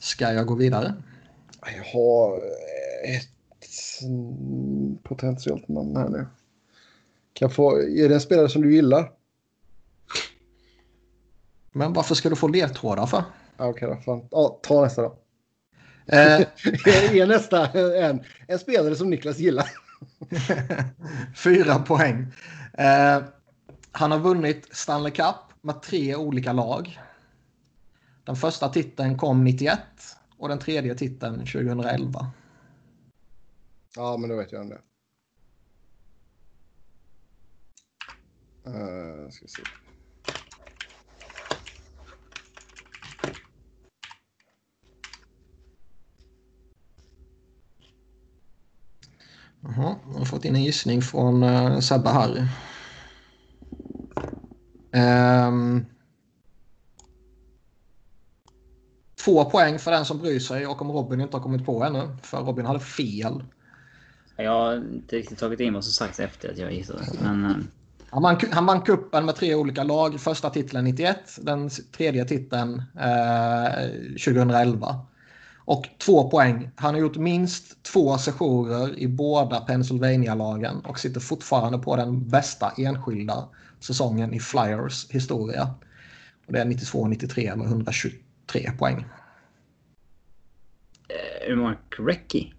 Ska 0.00 0.32
jag 0.32 0.46
gå 0.46 0.54
vidare? 0.54 0.94
Jag 1.76 1.84
har 1.84 2.36
eh, 2.36 3.16
ett 3.16 3.28
potentiellt 5.02 5.68
namn 5.68 5.96
här 5.96 6.08
nu. 6.08 6.26
Kan 7.32 7.46
jag 7.46 7.54
få... 7.54 7.78
Är 7.78 8.08
det 8.08 8.14
en 8.14 8.20
spelare 8.20 8.48
som 8.48 8.62
du 8.62 8.74
gillar? 8.74 9.12
Men 11.72 11.92
varför 11.92 12.14
ska 12.14 12.28
du 12.28 12.36
få 12.36 12.48
ledtrådar 12.48 13.06
för? 13.06 13.22
Okej 13.56 13.88
då. 13.88 13.96
Fan. 13.96 14.28
Ja, 14.30 14.58
ta 14.62 14.82
nästa 14.82 15.02
då. 15.02 15.19
Eh, 16.12 16.40
är 17.16 17.26
nästa 17.26 17.66
en, 18.06 18.24
en 18.46 18.58
spelare 18.58 18.96
som 18.96 19.10
Niklas 19.10 19.38
gillar. 19.38 19.66
fyra 21.36 21.78
poäng. 21.78 22.26
Eh, 22.72 23.22
han 23.92 24.10
har 24.10 24.18
vunnit 24.18 24.68
Stanley 24.70 25.12
Cup 25.12 25.36
med 25.60 25.82
tre 25.82 26.16
olika 26.16 26.52
lag. 26.52 27.00
Den 28.24 28.36
första 28.36 28.68
titeln 28.68 29.18
kom 29.18 29.44
91 29.44 29.78
och 30.38 30.48
den 30.48 30.58
tredje 30.58 30.94
titeln 30.94 31.38
2011. 31.38 32.30
Ja, 33.96 34.16
men 34.16 34.30
då 34.30 34.36
vet 34.36 34.52
jag 34.52 34.60
om 34.60 34.68
det. 34.68 34.80
Uh, 38.66 39.30
ska 39.30 39.46
se. 39.46 39.62
Jaha, 49.62 49.96
jag 50.12 50.18
har 50.18 50.24
fått 50.24 50.44
in 50.44 50.56
en 50.56 50.64
gissning 50.64 51.02
från 51.02 51.42
uh, 51.42 51.80
Sebbe 51.80 52.10
här. 52.10 52.48
Um, 55.48 55.86
två 59.24 59.44
poäng 59.44 59.78
för 59.78 59.90
den 59.90 60.04
som 60.04 60.18
bryr 60.18 60.40
sig 60.40 60.66
och 60.66 60.82
om 60.82 60.92
Robin 60.92 61.20
inte 61.20 61.36
har 61.36 61.42
kommit 61.42 61.66
på 61.66 61.84
ännu. 61.84 62.16
För 62.22 62.38
Robin 62.38 62.66
hade 62.66 62.80
fel. 62.80 63.42
Jag 64.36 64.50
har 64.50 64.76
inte 64.76 65.16
riktigt 65.16 65.38
tagit 65.38 65.60
in 65.60 65.74
vad 65.74 65.84
som 65.84 65.92
sagts 65.92 66.20
efter 66.20 66.50
att 66.50 66.58
jag 66.58 66.72
gissade. 66.72 67.02
Men, 67.22 67.44
eh, 67.44 67.56
Han 68.10 68.22
vann, 68.22 68.36
han 68.52 68.66
vann 68.66 68.80
kuppen 68.80 69.24
med 69.24 69.36
tre 69.36 69.54
olika 69.54 69.84
lag. 69.84 70.20
Första 70.20 70.50
titeln 70.50 70.84
91, 70.84 71.38
den 71.42 71.70
tredje 71.96 72.24
titeln 72.24 72.82
eh, 73.00 73.88
2011. 74.24 75.06
Och 75.70 75.88
två 75.98 76.30
poäng. 76.30 76.70
Han 76.76 76.94
har 76.94 77.00
gjort 77.00 77.16
minst 77.16 77.82
två 77.82 78.18
sessioner 78.18 78.98
i 78.98 79.08
båda 79.08 79.60
Pennsylvania-lagen 79.60 80.80
och 80.80 80.98
sitter 80.98 81.20
fortfarande 81.20 81.78
på 81.78 81.96
den 81.96 82.28
bästa 82.28 82.72
enskilda 82.78 83.48
säsongen 83.80 84.34
i 84.34 84.40
Flyers 84.40 85.10
historia. 85.10 85.74
Och 86.46 86.52
det 86.52 86.60
är 86.60 86.64
92-93 86.64 87.56
med 87.56 87.66
123 87.66 88.70
poäng. 88.78 89.04
eh, 91.48 91.56
Mark 91.56 91.94
Recchi. 91.98 92.54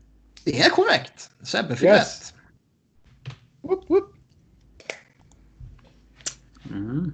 Det 0.45 0.61
är 0.61 0.69
korrekt. 0.69 1.31
Sebbe 1.41 1.75
fick 1.75 1.89
Yes. 1.89 2.33
rätt. 2.33 2.35
Whoop, 3.61 3.89
whoop. 3.89 4.15
Mm. 6.69 7.13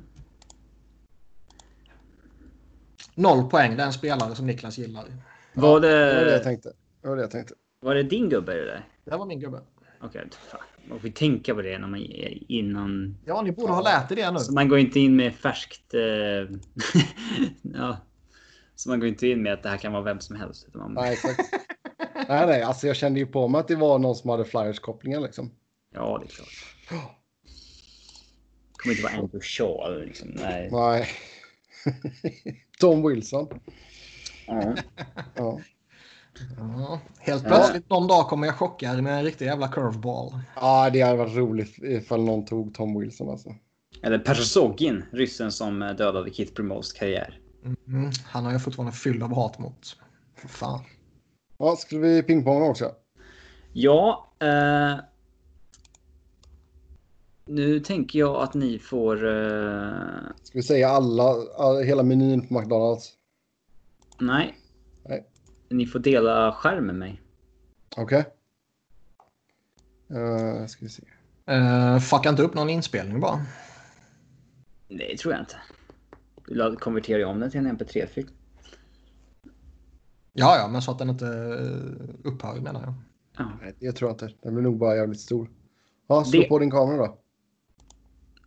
Noll 3.15 3.49
poäng. 3.49 3.75
Det 3.77 3.81
är 3.83 3.87
en 3.87 3.93
spelare 3.93 4.35
som 4.35 4.45
Niklas 4.45 4.77
gillar. 4.77 5.05
Var, 5.61 5.79
Det 5.79 5.87
var 5.87 6.25
det 6.25 6.31
jag 6.31 6.39
det, 6.39 6.43
tänkte. 6.43 6.73
Det 7.01 7.07
var 7.07 7.15
det 7.15 7.21
jag 7.21 7.31
tänkte. 7.31 7.53
var 7.81 7.95
det 7.95 8.03
din 8.03 8.29
gubbe 8.29 8.53
det 8.53 8.65
där? 8.65 8.85
Det 9.05 9.11
här 9.11 9.17
var 9.17 9.25
min 9.25 9.39
gubbe. 9.39 9.61
Okej, 10.01 10.27
fan. 10.51 10.59
Man 10.89 10.99
får 10.99 11.09
tänka 11.09 11.55
på 11.55 11.61
det 11.61 11.77
när 11.79 11.87
man, 11.87 11.99
innan. 12.47 13.17
Ja, 13.25 13.41
ni 13.41 13.51
borde 13.51 13.73
ha 13.73 13.81
lärt 13.81 14.11
er 14.11 14.15
det 14.15 14.31
nu. 14.31 14.39
Så 14.39 14.53
man 14.53 14.69
går 14.69 14.79
inte 14.79 14.99
in 14.99 15.15
med 15.15 15.35
färskt... 15.35 15.93
Eh, 15.93 16.01
ja. 17.61 17.97
Så 18.75 18.89
man 18.89 18.99
går 18.99 19.09
inte 19.09 19.27
in 19.27 19.43
med 19.43 19.53
att 19.53 19.63
det 19.63 19.69
här 19.69 19.77
kan 19.77 19.93
vara 19.93 20.03
vem 20.03 20.19
som 20.19 20.35
helst. 20.35 20.65
Utan 20.67 20.81
man, 20.81 20.93
Nej, 20.93 21.13
exakt. 21.13 21.39
nej, 22.29 22.47
nej, 22.47 22.61
alltså 22.61 22.87
jag 22.87 22.95
kände 22.95 23.19
ju 23.19 23.25
på 23.25 23.47
mig 23.47 23.59
att 23.59 23.67
det 23.67 23.75
var 23.75 23.99
någon 23.99 24.15
som 24.15 24.29
hade 24.29 24.45
Flyers-kopplingen 24.45 25.23
liksom. 25.23 25.51
Ja, 25.93 26.17
det 26.21 26.25
är 26.25 26.35
klart. 26.35 26.47
Det 26.89 26.95
kommer 28.83 28.95
inte 28.95 29.03
vara 29.03 29.13
Andrew 29.13 29.41
Shaw. 29.41 30.05
Liksom. 30.05 30.29
Nej. 30.29 30.69
Nej. 30.71 31.07
Tom 32.79 33.07
Wilson. 33.09 33.47
Ja. 34.47 34.75
Ja. 35.35 35.59
Ja, 36.77 36.99
helt 37.19 37.43
Ja. 37.43 37.49
plötsligt 37.49 37.89
någon 37.89 38.07
dag 38.07 38.27
kommer 38.27 38.47
jag 38.47 38.55
chocka 38.55 38.93
er 38.93 39.01
med 39.01 39.17
en 39.17 39.23
riktig 39.23 39.45
jävla 39.45 39.67
curveball. 39.67 40.39
ja, 40.55 40.89
det 40.93 41.01
hade 41.01 41.17
varit 41.17 41.35
roligt 41.35 41.77
ifall 41.83 42.23
någon 42.23 42.45
tog 42.45 42.73
Tom 42.73 42.99
Wilson 42.99 43.29
alltså. 43.29 43.55
Eller 44.03 44.19
Persogin, 44.19 45.05
ryssen 45.11 45.51
som 45.51 45.81
eh, 45.81 45.89
dödade 45.95 46.29
Kit 46.29 46.55
Primos 46.55 46.93
karriär. 46.93 47.39
Mm, 47.87 48.11
han 48.25 48.45
har 48.45 48.51
jag 48.51 48.63
fortfarande 48.63 48.91
fylld 48.93 49.23
av 49.23 49.33
hat 49.35 49.59
mot. 49.59 49.97
Fan. 50.47 50.79
Ja, 51.57 51.75
skulle 51.75 52.01
vi 52.01 52.23
pingponga 52.23 52.65
också? 52.65 52.91
Ja, 53.73 54.27
eh, 54.39 54.95
nu 57.45 57.79
tänker 57.79 58.19
jag 58.19 58.35
att 58.35 58.53
ni 58.53 58.79
får... 58.79 59.15
Eh, 59.27 60.19
Ska 60.43 60.57
vi 60.57 60.63
säga 60.63 60.89
alla, 60.89 61.35
all, 61.57 61.83
hela 61.83 62.03
menyn 62.03 62.47
på 62.47 62.53
McDonalds? 62.59 63.13
Nej. 64.19 64.57
Nej. 65.05 65.27
Ni 65.69 65.85
får 65.85 65.99
dela 65.99 66.51
skärm 66.51 66.85
med 66.85 66.95
mig. 66.95 67.21
Okej. 67.97 68.25
Okay. 70.09 70.67
ska 70.67 70.85
vi 70.85 70.89
se. 70.89 71.03
Uh, 71.51 71.99
fucka 71.99 72.29
inte 72.29 72.43
upp 72.43 72.53
någon 72.53 72.69
inspelning 72.69 73.19
bara. 73.19 73.45
Det 74.87 75.17
tror 75.17 75.33
jag 75.33 75.41
inte. 75.41 75.57
Du 76.47 76.75
konverterar 76.75 77.19
ju 77.19 77.25
om 77.25 77.39
den 77.39 77.51
till 77.51 77.59
en 77.59 77.77
mp3-fil. 77.77 78.29
Ja, 80.33 80.57
ja, 80.57 80.67
men 80.67 80.81
så 80.81 80.91
att 80.91 80.99
den 80.99 81.09
inte 81.09 81.25
uh, 81.25 82.09
upphör 82.23 82.61
menar 82.61 82.81
jag. 82.81 82.93
Ja. 83.37 83.51
Nej, 83.61 83.75
det 83.79 83.91
tror 83.91 84.09
jag 84.09 84.13
inte. 84.13 84.33
Den 84.41 84.53
blir 84.53 84.63
nog 84.63 84.77
bara 84.77 84.95
jävligt 84.95 85.19
stor. 85.19 85.49
Ja, 86.07 86.23
slå 86.23 86.41
Det- 86.41 86.47
på 86.47 86.59
din 86.59 86.71
kamera 86.71 86.97
då. 86.97 87.17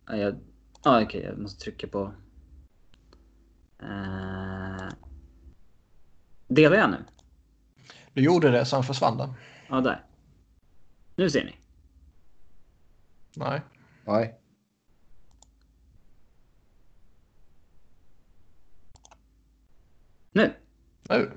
Ja, 0.07 0.15
jag... 0.17 0.35
ah, 0.81 1.01
okej, 1.01 1.21
jag 1.21 1.37
måste 1.37 1.63
trycka 1.63 1.87
på... 1.87 2.13
Eh, 3.83 4.70
delar 6.55 6.77
jag 6.77 6.89
nu? 6.89 6.97
Du 8.13 8.23
gjorde 8.23 8.51
det, 8.51 8.65
sen 8.65 8.83
försvann 8.83 9.17
den. 9.17 9.33
Ja, 9.69 9.81
där. 9.81 10.05
Nu 11.15 11.29
ser 11.29 11.45
ni. 11.45 11.55
Nej. 13.35 13.61
Nej. 14.05 14.37
Nu! 20.31 20.53
Nu. 21.09 21.31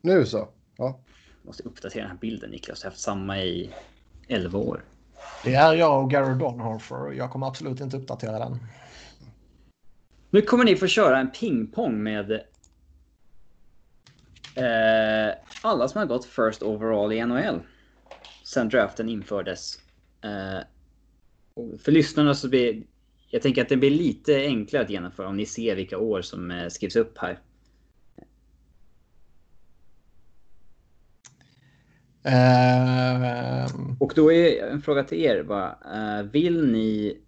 Nu 0.00 0.26
så. 0.26 0.48
Ja. 0.76 1.00
Måste 1.42 1.62
uppdatera 1.62 2.02
den 2.02 2.10
här 2.10 2.18
bilden 2.18 2.50
Niklas. 2.50 2.82
Jag 2.82 2.90
har 2.90 2.90
haft 2.90 3.02
samma 3.02 3.38
i 3.38 3.70
11 4.28 4.58
år. 4.58 4.84
Det 5.44 5.54
är 5.54 5.74
jag 5.74 6.02
och 6.02 6.10
Gary 6.10 6.38
Donhofer. 6.38 7.12
Jag 7.12 7.30
kommer 7.30 7.46
absolut 7.46 7.80
inte 7.80 7.96
uppdatera 7.96 8.38
den. 8.38 8.58
Nu 10.30 10.42
kommer 10.42 10.64
ni 10.64 10.76
få 10.76 10.86
köra 10.86 11.18
en 11.18 11.30
pingpong 11.30 12.02
med 12.02 12.40
eh, 14.56 15.34
alla 15.62 15.88
som 15.88 15.98
har 15.98 16.06
gått 16.06 16.24
first 16.24 16.62
overall 16.62 17.12
i 17.12 17.26
NHL. 17.26 17.60
Sen 18.44 18.68
draften 18.68 19.08
infördes. 19.08 19.78
Eh, 20.24 20.60
för 21.78 21.92
lyssnarna 21.92 22.34
så 22.34 22.48
blir 22.48 22.82
jag 23.30 23.42
tänker 23.42 23.62
att 23.62 23.68
det 23.68 23.76
blir 23.76 23.90
lite 23.90 24.36
enklare 24.36 24.82
att 24.84 24.90
genomföra 24.90 25.28
om 25.28 25.36
ni 25.36 25.46
ser 25.46 25.76
vilka 25.76 25.98
år 25.98 26.22
som 26.22 26.50
eh, 26.50 26.68
skrivs 26.68 26.96
upp 26.96 27.18
här. 27.18 27.38
Uh, 32.26 33.96
Och 33.98 34.12
då 34.16 34.32
är 34.32 34.66
en 34.66 34.82
fråga 34.82 35.04
till 35.04 35.18
er 35.24 35.42
bara. 35.42 35.78
Eh, 35.94 36.22
vill 36.22 36.72
ni 36.72 37.18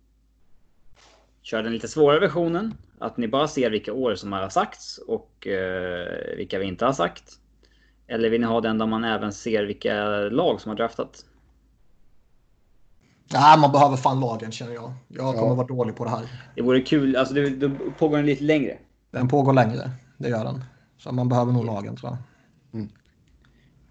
köra 1.43 1.63
den 1.63 1.73
lite 1.73 1.89
svårare 1.89 2.21
versionen? 2.21 2.75
Att 2.99 3.17
ni 3.17 3.29
bara 3.29 3.49
ser 3.49 3.71
vilka 3.71 3.93
år 3.93 4.15
som 4.15 4.33
har 4.33 4.49
sagts 4.49 4.99
och 4.99 5.47
eh, 5.47 6.37
vilka 6.37 6.59
vi 6.59 6.67
inte 6.67 6.85
har 6.85 6.93
sagt? 6.93 7.39
Eller 8.07 8.31
vill 8.31 8.41
ni 8.41 8.47
ha 8.47 8.61
den 8.61 8.79
där 8.79 8.87
man 8.87 9.05
även 9.05 9.33
ser 9.33 9.65
vilka 9.65 10.05
lag 10.19 10.61
som 10.61 10.69
har 10.69 10.77
draftat? 10.77 11.25
ja, 13.35 13.57
man 13.61 13.73
behöver 13.73 13.97
fan 13.97 14.21
lagen 14.21 14.53
känner 14.53 14.75
jag. 14.75 14.93
Jag 15.09 15.35
kommer 15.35 15.49
Ja. 15.49 15.55
vara 15.55 15.67
dålig 15.67 15.97
på 15.97 16.05
det 16.05 16.11
här. 16.11 16.23
Det 16.57 16.63
vore 16.63 16.81
kul, 16.81 17.17
alltså 17.17 17.35
det, 17.35 17.51
det 17.51 17.69
pågår 17.99 18.17
den 18.17 18.27
lite 18.27 18.45
längre. 18.45 18.79
Den 19.11 19.29
pågår 19.29 19.53
längre. 19.53 19.91
Det 20.19 20.29
gör 20.29 20.45
den. 20.45 20.65
Så 20.99 21.13
man 21.13 21.29
behöver 21.29 21.53
nog 21.53 21.65
lagen 21.65 21.97
tror 21.97 22.11
jag. 22.13 22.19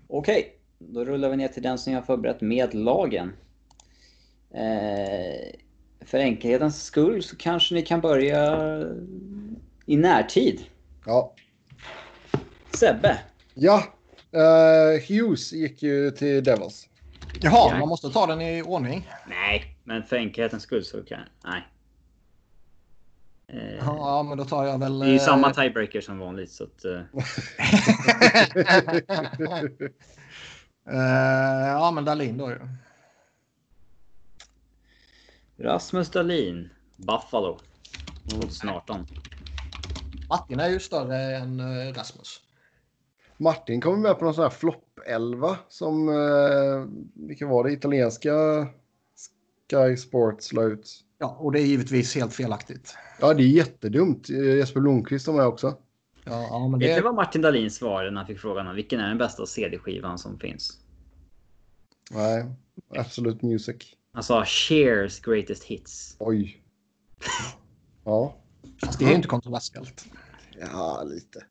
Okej, 0.08 0.56
då 0.80 1.06
rullar 1.06 1.30
vi 1.30 1.38
ner 1.38 1.48
till 1.48 1.64
den 1.64 1.78
som 1.78 1.94
jag 1.94 2.00
har 2.00 2.06
förberett 2.06 2.42
med 2.42 2.74
lagen. 2.74 3.34
Eh, 4.54 5.56
för 6.06 6.18
enkelhetens 6.18 6.84
skull 6.84 7.24
så 7.24 7.36
kanske 7.36 7.76
ni 7.76 7.82
kan 7.82 8.02
börja 8.02 8.58
i 9.86 9.98
närtid. 9.98 10.62
Ja. 11.06 11.34
Sebbe, 12.74 13.18
Ja. 13.54 13.84
eh, 14.32 15.02
Hughes 15.10 15.54
gick 15.54 15.84
ju 15.84 16.12
till 16.12 16.44
Devils. 16.44 16.88
Jaha, 17.42 17.70
Ja. 17.72 17.78
man 17.80 17.90
måste 17.90 18.10
ta 18.10 18.26
den 18.26 18.42
i 18.42 18.62
ordning. 18.64 19.10
Nej, 19.28 19.78
men 19.84 20.04
för 20.04 20.16
enkelhetens 20.16 20.64
skull 20.64 20.86
så 20.86 21.04
kan 21.04 21.20
Nej. 21.46 21.68
Eh, 23.48 23.76
Ja, 23.86 24.24
men 24.24 24.38
då 24.38 24.46
tar 24.46 24.66
jag 24.66 24.80
väl... 24.80 25.00
det 25.00 25.06
är 25.06 25.10
ju 25.10 25.16
eh, 25.16 25.22
samma 25.22 25.54
tiebreaker 25.54 26.02
som 26.02 26.20
vanligt 26.20 26.52
så 26.52 26.64
att... 26.64 26.86
Eh, 26.86 27.02
Eh, 30.94 31.68
ja, 31.68 31.92
men 31.92 32.06
Dahlin 32.06 32.38
då 32.38 32.50
ju. 32.50 32.60
Rasmus 35.64 36.10
Dahlin, 36.10 36.70
Buffalo. 36.98 37.60
2018. 38.30 39.06
Martin 40.30 40.60
är 40.60 40.70
ju 40.70 40.80
större 40.80 41.38
än 41.38 41.60
eh, 41.60 41.94
Rasmus. 41.94 42.42
Martin 43.38 43.82
kommer 43.82 43.98
med 43.98 44.20
på 44.20 44.26
någon 44.26 44.34
sån 44.34 44.44
här 44.44 44.50
flopp 44.50 45.00
11 45.06 45.58
som, 45.70 46.10
eh, 46.10 46.86
vilka 47.28 47.48
var 47.48 47.64
det, 47.64 47.72
italienska 47.72 48.34
Sky 49.70 49.98
Sports 49.98 50.54
la 50.54 50.64
ut. 50.64 50.90
Ja, 51.18 51.38
och 51.40 51.52
det 51.52 51.60
är 51.60 51.66
givetvis 51.66 52.16
helt 52.16 52.34
felaktigt. 52.34 52.96
Ja, 53.20 53.34
det 53.34 53.44
är 53.44 53.48
jättedumt. 53.48 54.30
Eh, 54.30 54.56
Jesper 54.58 54.80
Blomqvist 54.80 55.28
var 55.28 55.36
med 55.36 55.46
också. 55.46 55.78
Ja, 56.24 56.48
ja 56.50 56.68
men 56.68 56.80
Vet 56.80 56.90
du 56.90 56.96
det... 56.96 57.02
vad 57.02 57.16
Martin 57.16 57.42
Dahlin 57.42 57.72
svarade 57.72 58.12
när 58.12 58.18
han 58.18 58.28
fick 58.28 58.40
frågan 58.40 58.68
om 58.68 58.76
vilken 58.76 59.00
är 59.00 59.08
den 59.08 59.18
bästa 59.18 59.46
CD-skivan 59.46 60.18
som 60.18 60.40
finns? 60.40 60.78
Nej, 62.12 62.46
Absolute 62.98 63.46
Music. 63.46 63.96
Han 64.14 64.24
sa 64.24 64.46
Cheers 64.46 65.20
Greatest 65.22 65.64
Hits. 65.64 66.16
Oj. 66.20 66.64
Ja, 68.06 68.36
Fast 68.86 69.00
det 69.00 69.06
är 69.06 69.10
ju 69.10 69.16
inte 69.16 69.28
kontroversiellt. 69.28 70.06
ja 70.60 71.04
lite. 71.04 71.46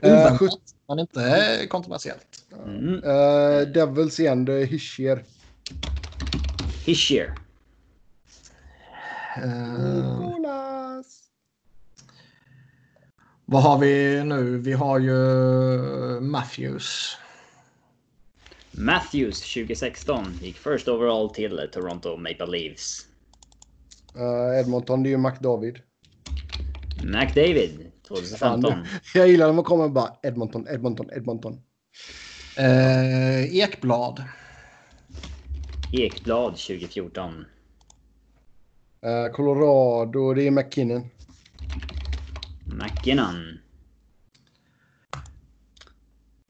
Eh, 0.00 0.12
Oväntat, 0.12 0.38
sjut- 0.40 0.74
men 0.88 0.98
inte 0.98 1.66
kontroversiellt. 1.70 2.44
Mm. 2.64 2.94
eh, 2.94 3.68
Devils 3.68 4.20
igen, 4.20 4.44
det 4.44 4.52
är 4.52 4.66
Hischier. 4.66 5.24
Hischier. 6.84 7.34
Eh, 9.36 10.20
Jonas! 10.20 11.22
vad 13.44 13.62
har 13.62 13.78
vi 13.78 14.24
nu? 14.24 14.58
Vi 14.58 14.72
har 14.72 14.98
ju 14.98 15.10
Matthews. 16.20 17.16
Matthews 18.78 19.40
2016 19.40 20.38
gick 20.42 20.56
first 20.56 20.88
overall 20.88 21.28
till 21.30 21.68
Toronto 21.72 22.16
Maple 22.16 22.46
Leafs. 22.46 23.06
Eh, 24.16 24.60
Edmonton, 24.60 25.02
det 25.02 25.08
är 25.08 25.10
ju 25.10 25.16
McDavid. 25.16 25.78
McDavid 27.04 27.90
2015. 28.08 28.72
Fan, 28.72 28.86
Jag 29.14 29.28
gillar 29.28 29.46
när 29.46 29.52
man 29.52 29.64
kommer 29.64 29.84
och 29.84 29.90
bara 29.90 30.16
Edmonton, 30.22 30.66
Edmonton, 30.68 31.10
Edmonton. 31.16 31.60
Eh, 32.58 33.56
Ekblad. 33.56 34.24
Ekblad 35.92 36.56
2014. 36.56 37.44
Eh, 39.02 39.32
Colorado, 39.32 40.34
det 40.34 40.42
är 40.42 40.50
McKinnon. 40.50 41.06
McKinnon. 42.64 43.58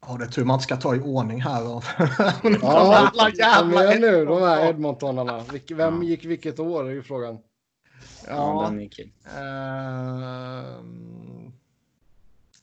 Ja, 0.07 0.15
det 0.19 0.25
är 0.25 0.29
tur 0.29 0.45
man 0.45 0.53
inte 0.53 0.63
ska 0.63 0.75
ta 0.75 0.95
i 0.95 0.99
ordning 0.99 1.41
här. 1.41 1.61
Ja, 1.63 1.81
Alla 2.61 3.11
de 3.29 3.37
jävla 3.37 3.93
är 3.93 3.99
nu 3.99 4.25
de 4.25 4.41
här 4.41 4.69
Edmonton. 4.69 5.09
Edmontonarna. 5.19 5.43
Vem 5.75 6.03
Ja. 6.03 6.09
gick 6.09 6.25
vilket 6.25 6.59
år 6.59 6.87
är 6.89 6.91
ju 6.91 7.03
frågan. 7.03 7.37
Ja, 8.27 8.63
Ja, 8.63 8.69
den 8.69 8.81
är 8.81 8.87
kul. 8.89 9.09
ehm, 9.37 11.51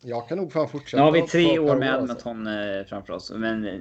Jag 0.02 0.28
kan 0.28 0.38
nog 0.38 0.52
fan 0.52 0.68
fortsätta. 0.68 0.96
Nu 0.96 1.02
har 1.04 1.12
vi 1.12 1.22
tre 1.22 1.58
år 1.58 1.76
med 1.76 1.94
alltså. 1.94 2.28
Edmonton 2.28 2.46
eh, 2.46 2.84
framför 2.88 3.12
oss. 3.12 3.32
Men 3.34 3.64
eh, 3.66 3.80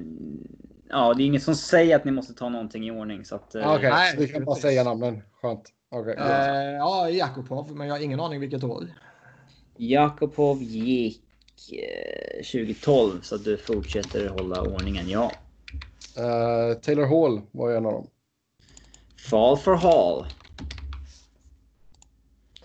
ja, 0.89 1.13
det 1.13 1.23
är 1.23 1.25
inget 1.25 1.43
som 1.43 1.55
säger 1.55 1.95
att 1.95 2.05
ni 2.05 2.11
måste 2.11 2.33
ta 2.33 2.49
någonting 2.49 2.87
i 2.87 2.91
ordning. 2.91 3.25
Så 3.25 3.35
att, 3.35 3.55
eh, 3.55 3.67
Ah, 3.69 3.75
Okej, 3.75 3.89
Nej, 3.89 4.13
så 4.15 4.19
vi 4.21 4.27
kan 4.27 4.45
bara 4.45 4.55
säga 4.55 4.83
namnen. 4.83 5.21
Skönt. 5.41 5.63
Okej. 5.91 6.15
eh, 6.17 6.71
ja, 6.71 7.09
Jakubov, 7.09 7.75
men 7.75 7.87
jag 7.87 7.95
har 7.95 8.01
ingen 8.01 8.19
aning 8.19 8.39
vilket 8.39 8.63
år. 8.63 8.87
Jakobov 9.77 10.63
gick 10.63 11.21
2012 12.51 13.21
så 13.21 13.35
att 13.35 13.43
du 13.43 13.57
fortsätter 13.57 14.27
hålla 14.27 14.61
ordningen. 14.61 15.09
Ja. 15.09 15.31
Eh, 16.17 16.77
Taylor 16.77 17.05
Hall 17.05 17.41
var 17.51 17.71
en 17.71 17.85
av 17.85 17.91
dem. 17.93 18.07
Fall 19.29 19.57
for 19.57 19.75
Hall. 19.75 20.25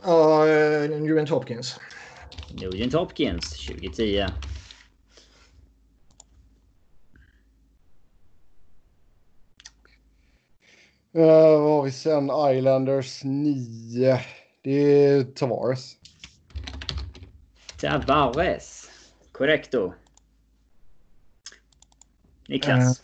Ja, 0.04 0.46
uh, 0.46 1.00
Nugent 1.00 1.28
Hopkins. 1.28 1.80
Nugent 2.60 2.92
Hopkins 2.92 3.66
2010. 3.66 4.18
Uh, 4.18 4.28
vad 11.14 11.70
har 11.70 11.82
vi 11.82 11.92
sen? 11.92 12.30
Islanders 12.56 13.24
9. 13.24 14.20
Det 14.62 15.04
är 15.04 15.24
Tavares. 15.24 15.96
Tavares. 17.80 18.77
Korrekto. 19.38 19.92
Niklas. 22.48 23.02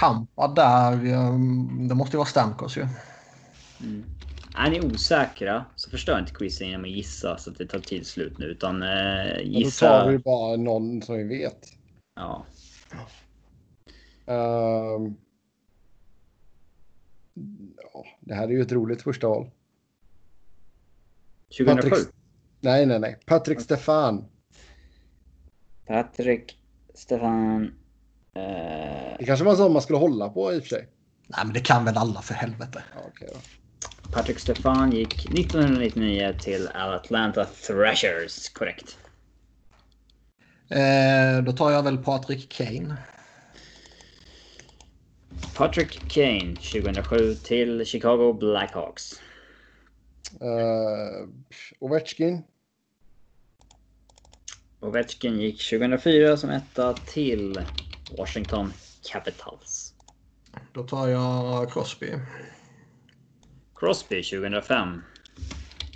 Tampa 0.00 0.48
där. 0.48 0.92
ehm, 1.06 1.88
det 1.88 1.94
måste 1.94 2.14
ju 2.16 2.18
vara 2.18 2.28
Stamkos 2.28 2.76
ju. 2.76 2.86
Mm. 3.80 4.04
Är 4.54 4.70
ni 4.70 4.80
osäkra 4.80 5.64
så 5.76 5.90
förstör 5.90 6.18
inte 6.18 6.32
quizen 6.32 6.68
genom 6.68 6.84
att 6.84 6.90
gissa 6.90 7.38
så 7.38 7.50
att 7.50 7.58
det 7.58 7.66
tar 7.66 7.78
tid 7.78 8.06
slut 8.06 8.38
nu. 8.38 8.44
Utan 8.44 8.82
eh, 8.82 8.88
Men 8.88 9.26
Då 9.28 9.34
tar 9.34 9.42
gissa. 9.42 10.06
vi 10.06 10.18
bara 10.18 10.56
någon 10.56 11.02
som 11.02 11.14
vi 11.16 11.24
vet. 11.24 11.66
Ja. 12.14 12.46
Ehm, 14.26 15.14
ja, 17.92 18.04
det 18.20 18.34
här 18.34 18.44
är 18.44 18.52
ju 18.52 18.60
ett 18.62 18.72
roligt 18.72 19.02
första 19.02 19.28
val. 19.28 19.50
2007. 21.58 21.88
Patrik- 21.90 22.12
Nej, 22.60 22.86
nej, 22.86 22.98
nej. 22.98 23.18
Patrick 23.26 23.60
Stefan. 23.60 24.24
Patrik 25.90 26.56
Stefan. 26.94 27.64
Eh, 28.36 29.16
Det 29.18 29.24
kanske 29.26 29.44
var 29.44 29.56
sån 29.56 29.72
man 29.72 29.82
skulle 29.82 29.98
hålla 29.98 30.28
på 30.28 30.52
i 30.52 30.58
och 30.58 30.62
för 30.62 30.68
sig. 30.68 30.88
Nej, 31.26 31.40
men 31.44 31.54
det 31.54 31.60
kan 31.60 31.84
väl 31.84 31.96
alla 31.96 32.22
för 32.22 32.34
helvete. 32.34 32.82
Då. 33.20 33.26
Patrick 34.12 34.38
Stefan 34.38 34.92
gick 34.92 35.26
1999 35.26 36.34
till 36.40 36.68
Atlanta 36.74 37.44
Thrashers. 37.44 38.48
Korrekt. 38.48 38.98
Eh, 40.68 41.42
då 41.44 41.52
tar 41.52 41.70
jag 41.70 41.82
väl 41.82 41.98
Patrick 41.98 42.48
Kane. 42.52 42.96
Patrick 45.56 46.08
Kane 46.08 46.56
2007 46.56 47.34
till 47.34 47.84
Chicago 47.86 48.32
Blackhawks. 48.32 49.20
Uh, 50.42 51.28
Ovechkin. 51.78 52.42
Ovechkin 54.80 55.40
gick 55.40 55.70
2004 55.70 56.36
som 56.36 56.50
etta 56.50 56.92
till 56.92 57.60
Washington 58.18 58.72
Capitals. 59.12 59.94
Då 60.72 60.82
tar 60.82 61.08
jag 61.08 61.72
Crosby. 61.72 62.12
Crosby 63.76 64.22
2005. 64.22 65.02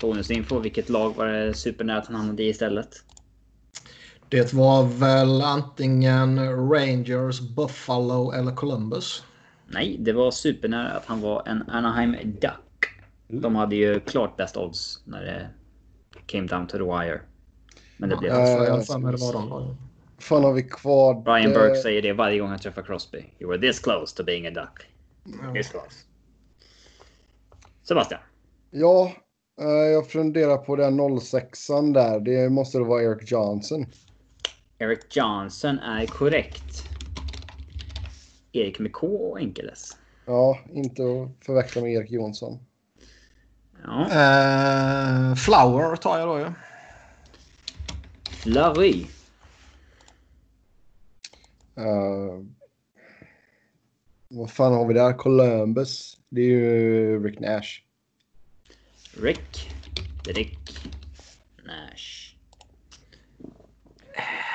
Bonusinfo, 0.00 0.58
vilket 0.58 0.88
lag 0.88 1.16
var 1.16 1.26
det 1.26 1.54
supernära 1.54 1.98
att 1.98 2.06
han 2.06 2.16
hamnade 2.16 2.42
i 2.42 2.48
istället? 2.48 2.88
Det 4.28 4.52
var 4.52 4.98
väl 4.98 5.42
antingen 5.42 6.38
Rangers, 6.70 7.40
Buffalo 7.40 8.32
eller 8.32 8.54
Columbus. 8.54 9.22
Nej, 9.66 9.96
det 9.98 10.12
var 10.12 10.30
supernära 10.30 10.90
att 10.90 11.06
han 11.06 11.20
var 11.20 11.42
en 11.46 11.70
Anaheim 11.70 12.16
Duck. 12.24 12.86
De 13.28 13.56
hade 13.56 13.76
ju 13.76 14.00
klart 14.00 14.36
bäst 14.36 14.56
odds 14.56 15.02
när 15.04 15.24
det 15.24 15.48
came 16.26 16.46
down 16.46 16.66
to 16.66 16.78
the 16.78 16.84
wire. 16.84 17.20
Men 17.96 18.08
det 18.08 18.16
blev 18.16 18.32
inte. 18.32 18.54
tror 18.54 18.66
jag 18.66 18.86
för 18.86 18.98
mig 18.98 19.12
det 19.12 19.20
var 19.20 19.32
de 19.32 19.48
lagen. 19.48 19.76
fan 20.18 20.44
har 20.44 20.52
vi 20.52 20.62
kvar? 20.62 21.14
Brian 21.14 21.52
Burke 21.52 21.76
säger 21.76 22.02
det 22.02 22.12
varje 22.12 22.38
gång 22.38 22.48
han 22.48 22.58
träffar 22.58 22.82
Crosby. 22.82 23.24
You 23.38 23.50
were 23.50 23.60
this 23.68 23.78
close 23.78 24.16
to 24.16 24.24
being 24.24 24.46
a 24.46 24.50
duck. 24.50 24.86
This 25.54 25.68
close. 25.68 26.06
Sebastian. 27.82 28.20
Ja, 28.70 29.12
eh, 29.60 29.66
jag 29.68 30.10
funderar 30.10 30.56
på 30.56 30.76
den 30.76 31.00
06an 31.00 31.92
där. 31.94 32.20
Det 32.20 32.48
måste 32.48 32.78
då 32.78 32.84
vara 32.84 33.02
Eric 33.02 33.30
Johnson. 33.32 33.86
Eric 34.78 35.16
Johnson 35.16 35.78
är 35.78 36.06
korrekt. 36.06 36.84
Erik 38.52 38.78
med 38.78 38.92
K 38.92 39.06
och 39.06 39.40
enkel 39.40 39.70
S. 39.72 39.96
Ja, 40.26 40.58
inte 40.72 41.02
att 41.02 41.44
förväxla 41.46 41.82
med 41.82 41.92
Erik 41.92 42.10
Jonsson. 42.10 42.58
Ja. 43.84 44.00
Eh, 44.02 45.34
Flower 45.34 45.96
tar 45.96 46.18
jag 46.18 46.28
då 46.28 46.38
ju. 46.38 46.46
Fleury. 48.44 49.06
Eh, 51.76 52.42
vad 54.28 54.50
fan 54.50 54.72
har 54.72 54.86
vi 54.86 54.94
där? 54.94 55.12
Columbus. 55.12 56.18
Det 56.28 56.40
är 56.40 56.46
ju 56.46 57.24
Rick 57.24 57.40
Nash. 57.40 57.82
Rick. 59.20 59.70
Rick. 60.26 60.58
Nash. 61.64 62.36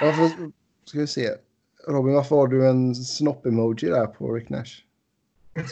Varför, 0.02 0.52
ska 0.86 1.00
vi 1.00 1.08
se. 1.08 1.30
Robin, 1.88 2.14
varför 2.14 2.36
har 2.36 2.48
du 2.48 2.70
en 2.70 2.96
snopp-emoji 2.96 3.90
där 3.90 4.08
på 4.08 4.34
Rick 4.34 4.50
Nash? 4.50 4.84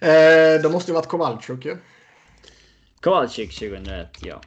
Eh, 0.00 0.62
det 0.62 0.68
måste 0.72 0.90
ju 0.90 0.94
varit 0.94 1.06
Kowalczyk 1.06 1.64
ju. 1.64 1.76
Kowalczyk 3.04 3.52
2001, 3.54 4.06
ja. 4.22 4.40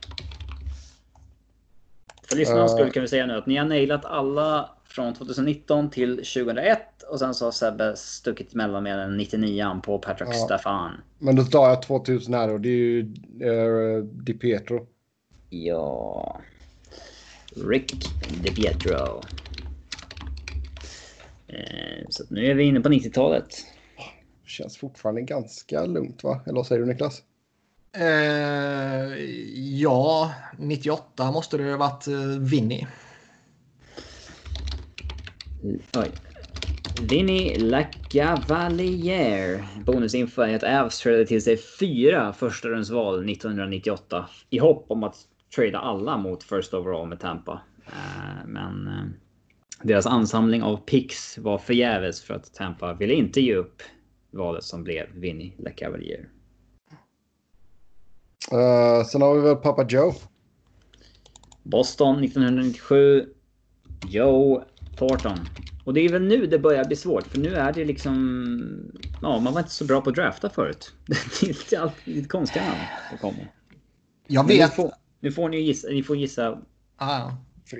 För 2.29 2.35
lyssnarnas 2.37 2.71
Eh. 2.71 2.77
skull 2.77 2.91
kan 2.91 3.01
vi 3.01 3.07
säga 3.07 3.25
nu 3.25 3.33
att 3.37 3.45
ni 3.47 3.57
har 3.57 3.65
nailat 3.65 4.05
alla 4.05 4.69
från 4.85 5.13
2019 5.13 5.89
till 5.89 6.15
2001 6.15 7.03
och 7.09 7.19
sen 7.19 7.33
så 7.33 7.45
har 7.45 7.51
Sebbe 7.51 7.95
stuckit 7.95 8.53
emellan 8.53 8.83
med 8.83 8.99
en 8.99 9.17
99 9.17 9.81
på 9.83 9.99
Patrick 9.99 10.29
Ja. 10.29 10.33
Staffan. 10.33 10.91
Men 11.19 11.35
då 11.35 11.43
tar 11.43 11.69
jag 11.69 11.81
2000 11.81 12.33
här 12.33 12.49
och 12.53 12.61
det 12.61 12.69
är 12.69 12.71
ju 12.71 13.13
uh, 13.43 14.03
Di 14.03 14.33
Pietro. 14.33 14.87
Ja. 15.49 16.41
Rick 17.55 17.93
DiPietro. 18.43 19.21
Eh, 21.47 22.05
så 22.09 22.23
att 22.23 22.29
nu 22.29 22.45
är 22.45 22.53
vi 22.55 22.63
inne 22.63 22.81
på 22.81 22.89
90-talet. 22.89 23.47
Känns 24.45 24.77
fortfarande 24.77 25.21
ganska 25.21 25.85
lugnt 25.85 26.23
va? 26.23 26.41
Eller 26.45 26.55
vad 26.55 26.67
säger 26.67 26.81
du 26.81 26.87
Niklas? 26.87 27.23
Eh, 27.99 29.13
ja, 29.79 30.31
98 30.57 31.31
måste 31.31 31.57
det 31.57 31.71
ha 31.71 31.77
varit 31.77 32.07
eh, 32.07 32.39
Vinny. 32.39 32.87
Oj. 35.97 36.11
Vinny 37.01 37.57
Lacavalier. 37.57 38.87
Bonusinfo 39.85 40.41
är 40.41 40.55
att 40.55 40.63
Avs 40.63 40.99
tradade 40.99 41.25
till 41.25 41.41
sig 41.41 41.57
fyra 41.57 42.33
första 42.33 42.67
rundsval 42.67 43.29
1998 43.29 44.29
i 44.49 44.57
hopp 44.57 44.85
om 44.91 45.03
att 45.03 45.15
trada 45.55 45.79
alla 45.79 46.17
mot 46.17 46.43
first 46.43 46.73
overall 46.73 47.07
med 47.07 47.19
Tampa. 47.19 47.61
Eh, 47.87 48.47
Men 48.47 48.87
eh, 48.87 49.05
deras 49.83 50.05
ansamling 50.05 50.63
av 50.63 50.77
picks 50.77 51.37
var 51.37 51.57
förgäves 51.57 52.23
för 52.23 52.33
att 52.33 52.53
Tampa 52.53 52.93
ville 52.93 53.13
inte 53.13 53.41
ge 53.41 53.55
upp 53.55 53.81
valet 54.31 54.63
som 54.63 54.83
blev 54.83 55.05
Vinny 55.13 55.53
Lacavalier. 55.57 56.29
Uh, 58.53 59.05
sen 59.05 59.21
har 59.21 59.35
vi 59.35 59.41
väl 59.41 59.55
Papa 59.55 59.85
Joe. 59.89 60.13
Boston 61.63 62.23
1997. 62.23 63.25
Joe 64.07 64.63
Thornton. 64.97 65.39
Och 65.85 65.93
det 65.93 66.01
är 66.01 66.09
väl 66.09 66.21
nu 66.23 66.45
det 66.45 66.59
börjar 66.59 66.85
bli 66.85 66.95
svårt 66.95 67.27
för 67.27 67.39
nu 67.39 67.55
är 67.55 67.73
det 67.73 67.85
liksom... 67.85 68.91
Ja, 69.21 69.39
man 69.39 69.53
var 69.53 69.59
inte 69.59 69.71
så 69.71 69.85
bra 69.85 70.01
på 70.01 70.09
att 70.09 70.15
drafta 70.15 70.49
förut. 70.49 70.91
Det 71.05 71.43
är 71.43 71.47
lite, 71.47 71.81
alltid 71.81 72.15
lite 72.15 72.27
konstiga 72.27 72.65
namn 72.65 72.79
som 73.09 73.17
kommer. 73.17 73.51
Jag 74.27 74.45
Men 74.45 74.55
Nu 74.55 74.61
vet, 74.61 74.75
får, 74.75 74.91
nu 75.19 75.31
får 75.31 75.49
ni 75.49 75.57
gissa. 75.57 75.87
Ni 75.87 76.03
får 76.03 76.17
gissa. 76.17 76.57
ah, 76.97 77.31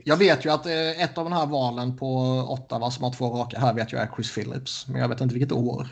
jag 0.05 0.18
vet 0.18 0.45
ju 0.45 0.49
att 0.49 0.65
eh, 0.65 1.03
ett 1.03 1.18
av 1.18 1.24
de 1.24 1.34
här 1.34 1.45
valen 1.45 1.97
på 1.97 2.18
Ottawa 2.49 2.91
som 2.91 3.03
har 3.03 3.13
två 3.13 3.30
raka 3.30 3.59
här 3.59 3.74
vet 3.74 3.91
jag 3.91 4.01
är 4.01 4.09
Chris 4.15 4.36
Phillips. 4.36 4.88
Men 4.88 5.01
jag 5.01 5.09
vet 5.09 5.22
inte 5.22 5.36
vilket 5.36 5.51
år. 5.51 5.88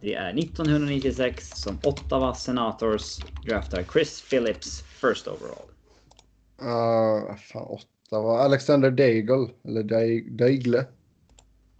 Det 0.00 0.14
är 0.14 0.38
1996 0.38 1.50
som 1.54 1.78
Ottawa 1.82 2.34
Senators 2.34 3.18
draftar 3.46 3.84
Chris 3.92 4.22
Phillips 4.30 4.82
first 4.82 5.26
overall. 5.26 5.66
Uh, 6.62 7.36
fan, 7.36 7.62
åtta 7.62 8.20
var 8.20 8.38
Alexander 8.38 8.90
Daigle. 8.90 9.48
Eller 9.64 9.82
Daig- 9.82 10.30
Daigle. 10.36 10.84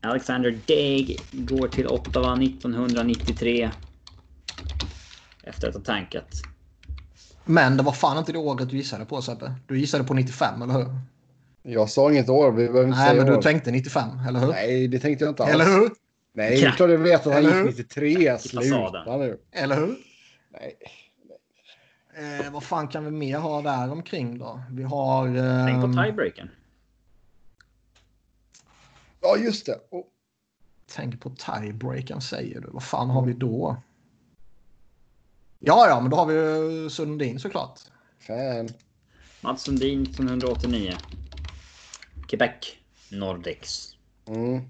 Alexander 0.01 0.59
Daig 0.66 1.21
går 1.33 1.68
till 1.68 1.87
Ottawa 1.89 2.33
1993. 2.43 3.71
Efter 5.45 5.68
att 5.68 5.75
ha 5.75 5.81
tankat. 5.83 6.29
Men 7.45 7.77
det 7.77 7.83
var 7.83 7.93
fan 7.93 8.18
inte 8.18 8.33
det 8.33 8.39
året 8.39 8.71
du 8.71 8.77
gissade 8.77 9.05
på 9.05 9.23
Sebbe. 9.23 9.55
Du 9.66 9.79
gissade 9.81 10.05
på 10.05 10.14
95, 10.14 10.62
eller 10.62 10.75
hur? 10.75 10.87
Jag 11.62 11.91
sa 11.91 12.11
inget 12.12 12.29
år. 12.29 12.51
Vi 12.53 12.57
behöver 12.68 12.85
inte 12.85 12.99
Nej, 12.99 13.09
säga 13.11 13.23
men 13.23 13.33
du 13.33 13.39
år. 13.39 13.43
tänkte 13.43 13.71
95, 13.71 14.09
eller 14.29 14.41
hur? 14.41 14.49
Nej, 14.49 14.89
det 14.89 14.99
tänkte 14.99 15.25
jag 15.25 15.33
inte 15.33 15.43
alls. 15.43 15.53
Eller 15.53 15.64
hur? 15.64 15.91
Nej, 16.33 16.51
det 16.51 16.66
är 16.66 16.70
klart 16.70 16.91
jag 16.91 16.99
vet 16.99 17.26
att 17.26 17.33
han 17.33 17.43
gick 17.45 17.76
93. 17.76 18.39
Sluta 18.39 19.16
nu. 19.16 19.39
Eller 19.53 19.76
hur? 19.76 19.97
Nej. 20.51 20.76
Eh, 22.14 22.53
vad 22.53 22.64
fan 22.64 22.89
kan 22.89 23.05
vi 23.05 23.11
mer 23.11 23.39
ha 23.39 23.62
där 23.62 23.93
omkring 23.93 24.39
då? 24.39 24.62
Vi 24.70 24.83
har... 24.83 25.26
Eh, 25.37 25.66
Tänk 25.66 25.83
på 25.97 26.03
tiebreaken. 26.03 26.51
Ja, 29.20 29.37
just 29.37 29.66
det. 29.66 29.81
Oh. 29.91 30.05
tänk 30.87 31.20
på 31.20 31.31
tiebreaken 31.31 32.20
säger 32.20 32.61
du. 32.61 32.68
Vad 32.70 32.83
fan 32.85 33.11
har 33.11 33.24
vi 33.26 33.33
då? 33.33 33.76
Ja, 35.59 35.89
ja, 35.89 36.01
men 36.01 36.11
då 36.11 36.16
har 36.16 36.26
vi 36.26 36.35
ju 36.35 36.91
Sundin 36.91 37.41
såklart. 37.41 37.81
Fan. 38.26 38.68
Mats 39.41 39.62
Sundin 39.62 40.03
1989. 40.03 40.93
Quebec 42.28 42.76
Nordics. 43.11 43.97
Mm. 44.28 44.61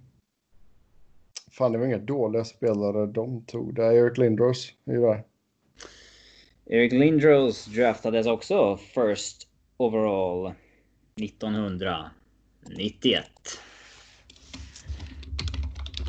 Fan, 1.60 1.72
det 1.72 1.78
var 1.78 1.86
inga 1.86 1.98
dåliga 1.98 2.44
spelare 2.44 3.06
de 3.06 3.44
tog. 3.44 3.74
Det 3.74 3.84
är 3.84 3.92
Eric 3.92 4.18
Lindros. 4.18 4.72
är 4.86 4.92
ju 4.92 5.00
där. 5.00 5.24
Eric 6.66 6.92
Lindros 6.92 7.64
draftades 7.64 8.26
också 8.26 8.76
first 8.76 9.48
overall 9.76 10.52
1991. 11.16 13.24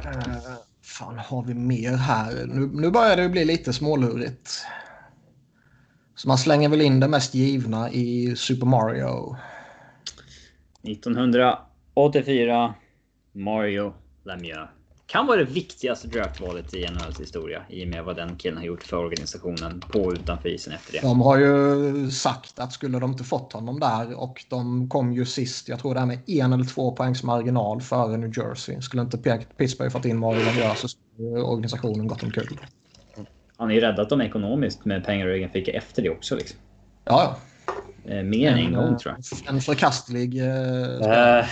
Eh, 0.05 0.37
fan 0.81 1.17
har 1.17 1.43
vi 1.43 1.53
mer 1.53 1.91
här? 1.91 2.45
Nu, 2.45 2.69
nu 2.73 2.91
börjar 2.91 3.17
det 3.17 3.29
bli 3.29 3.45
lite 3.45 3.73
smålurigt. 3.73 4.65
Så 6.15 6.27
man 6.27 6.37
slänger 6.37 6.69
väl 6.69 6.81
in 6.81 6.99
det 6.99 7.07
mest 7.07 7.35
givna 7.35 7.91
i 7.91 8.35
Super 8.35 8.65
Mario. 8.65 9.35
1984 10.83 12.73
Mario 13.31 13.93
Lemieux. 14.23 14.80
Kan 15.11 15.27
vara 15.27 15.37
det 15.37 15.43
viktigaste 15.43 16.07
draftvalet 16.07 16.73
i 16.73 16.87
NHLs 16.87 17.19
historia 17.19 17.61
i 17.69 17.83
och 17.83 17.87
med 17.87 18.03
vad 18.03 18.15
den 18.15 18.35
killen 18.35 18.57
har 18.57 18.65
gjort 18.65 18.83
för 18.83 18.97
organisationen 18.97 19.79
på 19.79 19.99
och 19.99 20.11
utanför 20.13 20.49
isen 20.49 20.73
efter 20.73 20.93
det. 20.93 20.99
De 21.01 21.21
har 21.21 21.37
ju 21.37 22.11
sagt 22.11 22.59
att 22.59 22.73
skulle 22.73 22.99
de 22.99 23.11
inte 23.11 23.23
fått 23.23 23.53
honom 23.53 23.79
där 23.79 24.19
och 24.19 24.45
de 24.49 24.89
kom 24.89 25.13
ju 25.13 25.25
sist, 25.25 25.69
jag 25.69 25.79
tror 25.79 25.93
det 25.93 25.99
är 25.99 26.05
med 26.05 26.19
en 26.27 26.53
eller 26.53 26.63
två 26.63 26.91
poängs 26.91 27.23
marginal 27.23 27.81
före 27.81 28.17
New 28.17 28.37
Jersey. 28.37 28.81
Skulle 28.81 29.01
inte 29.01 29.17
Pittsburgh 29.57 29.91
fått 29.91 30.05
in 30.05 30.17
Mario 30.17 30.45
Lemieux 30.45 30.79
så 30.79 30.87
skulle 30.87 31.41
organisationen 31.41 32.07
gått 32.07 32.23
omkull. 32.23 32.59
Han 33.57 33.67
har 33.67 33.73
ju 33.73 33.81
räddat 33.81 34.09
dem 34.09 34.21
ekonomiskt 34.21 34.85
med 34.85 35.05
pengar 35.05 35.27
och 35.27 35.33
egen 35.33 35.49
ficka 35.49 35.71
efter 35.71 36.01
det 36.01 36.09
också. 36.09 36.35
Liksom. 36.35 36.57
Ja, 37.03 37.37
Eh, 38.05 38.23
mer 38.23 38.51
än 38.51 38.57
en 38.57 38.73
gång 38.73 38.97
tror 38.97 39.15
jag. 39.15 39.39
jag. 39.45 39.55
En 39.55 39.61
förkastlig... 39.61 40.41
Eh, 40.41 41.39
Eh, 41.39 41.45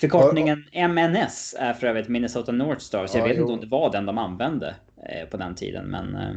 förkortningen 0.00 0.64
MNS 0.72 1.54
är 1.58 1.72
för 1.74 1.86
övrigt 1.86 2.08
Minnesota 2.08 2.52
North 2.52 2.80
Stars. 2.80 3.10
Jag 3.14 3.20
Ja, 3.22 3.26
vet 3.26 3.36
jo. 3.36 3.42
inte 3.42 3.52
om 3.52 3.60
det 3.60 3.66
var 3.66 3.92
den 3.92 4.06
de 4.06 4.18
använde 4.18 4.74
eh, 5.08 5.28
på 5.28 5.36
den 5.36 5.54
tiden, 5.54 5.86
men 5.86 6.14
eh, 6.16 6.34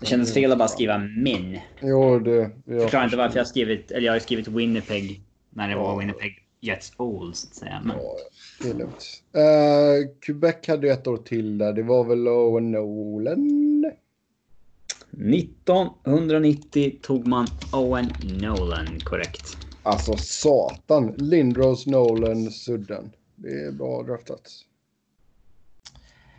det 0.00 0.06
kändes 0.06 0.34
fel 0.34 0.52
att 0.52 0.58
bara 0.58 0.68
skriva 0.68 0.98
min. 0.98 1.60
Jo, 1.80 2.18
det... 2.18 2.50
Jag 2.64 2.82
Förklarar 2.82 3.04
inte 3.04 3.16
varför 3.16 3.36
jag 3.36 3.44
har 3.44 3.48
skrivit, 3.48 3.90
eller 3.90 4.06
jag 4.06 4.12
har 4.12 4.18
skrivit 4.20 4.48
Winnipeg 4.48 5.20
när 5.50 5.68
det 5.68 5.76
var 5.76 5.98
Winnipeg 5.98 6.44
Jets 6.60 6.92
Old 6.96 7.36
så 7.36 7.48
att 7.48 7.54
säga. 7.54 7.80
Men 7.84 7.96
Ja, 7.96 8.16
det 8.62 8.70
är 8.70 8.74
lugnt. 8.74 9.22
Uh, 9.36 10.14
Quebec 10.20 10.54
hade 10.68 10.86
ju 10.86 10.92
ett 10.92 11.06
år 11.06 11.16
till 11.16 11.58
där. 11.58 11.72
Det 11.72 11.82
var 11.82 12.04
väl 12.04 12.28
Owen 12.28 12.70
Nolan? 12.70 13.84
1990 15.12 16.98
tog 17.02 17.26
man 17.26 17.46
Owen 17.72 18.12
Nolan 18.40 18.86
korrekt. 19.04 19.56
Alltså 19.82 20.16
satan. 20.16 21.14
Lindros, 21.16 21.86
Nolan, 21.86 22.50
Sudden. 22.50 23.10
Det 23.36 23.48
är 23.64 23.72
bra 23.72 24.02
draftat. 24.02 24.50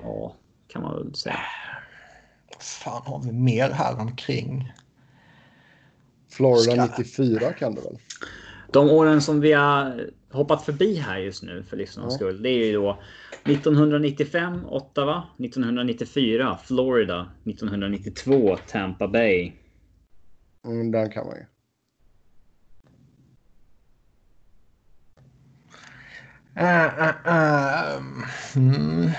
Ja, 0.01 0.35
kan 0.67 0.81
man 0.81 0.95
väl 1.03 1.15
säga. 1.15 1.39
vad 2.53 2.61
fan 2.63 3.01
har 3.05 3.23
vi 3.23 3.31
mer 3.31 3.69
här 3.69 3.99
omkring? 3.99 4.73
Florida 6.31 6.87
Ska- 6.87 6.97
94 6.97 7.53
kan 7.53 7.75
det 7.75 7.81
väl? 7.81 7.97
De 8.73 8.89
åren 8.89 9.21
som 9.21 9.39
vi 9.41 9.53
har 9.53 10.09
hoppat 10.31 10.65
förbi 10.65 10.95
här 10.95 11.17
just 11.19 11.43
nu 11.43 11.63
för 11.63 11.77
lyssnarnas 11.77 12.13
Ja. 12.13 12.15
skull. 12.17 12.41
Det 12.41 12.49
är 12.49 12.65
ju 12.65 12.73
då 12.73 12.99
1995 13.43 14.65
Ottawa, 14.65 15.23
1994 15.37 16.57
Florida, 16.63 17.31
1992 17.43 18.57
Tampa 18.67 19.07
Bay. 19.07 19.51
Mm, 20.65 20.91
den 20.91 21.09
kan 21.11 21.25
man 21.27 21.35
ju. 21.35 21.45
Eh, 26.59 26.85
eh, 26.85 27.15
eh, 27.25 27.97
mm. 28.55 29.11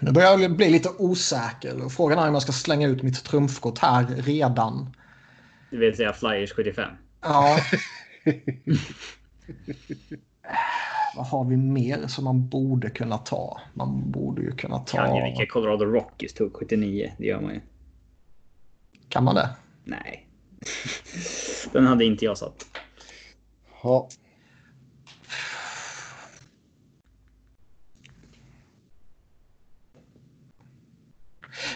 Nu 0.00 0.12
börjar 0.12 0.38
jag 0.38 0.56
bli 0.56 0.70
lite 0.70 0.88
osäker. 0.98 1.84
och 1.84 1.92
Frågan 1.92 2.18
är 2.18 2.28
om 2.28 2.34
jag 2.34 2.42
ska 2.42 2.52
slänga 2.52 2.88
ut 2.88 3.02
mitt 3.02 3.24
trumfkort 3.24 3.78
här 3.78 4.06
redan. 4.06 4.94
Det 5.70 5.76
vill 5.76 5.96
säga 5.96 6.12
Flyers 6.12 6.52
75. 6.52 6.90
Ja. 7.22 7.58
Vad 11.16 11.26
har 11.26 11.44
vi 11.44 11.56
mer 11.56 12.06
som 12.06 12.24
man 12.24 12.48
borde 12.48 12.90
kunna 12.90 13.18
ta? 13.18 13.60
Man 13.74 14.10
borde 14.10 14.42
ju 14.42 14.56
kunna 14.56 14.78
ta... 14.78 14.96
Kan 14.96 15.16
ju 15.16 15.22
vilka 15.22 15.46
Colorado 15.46 15.84
Rockies 15.84 16.34
tog 16.34 16.56
79. 16.56 17.12
Det 17.18 17.26
gör 17.26 17.40
man 17.40 17.54
ju. 17.54 17.60
Kan 19.08 19.24
man 19.24 19.34
det? 19.34 19.48
Nej. 19.84 20.26
Den 21.72 21.86
hade 21.86 22.04
inte 22.04 22.24
jag 22.24 22.38
satt. 22.38 22.66
Ja. 23.82 24.08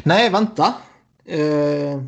Nej, 0.02 0.30
vänta. 0.30 0.74
Eh, 1.24 2.02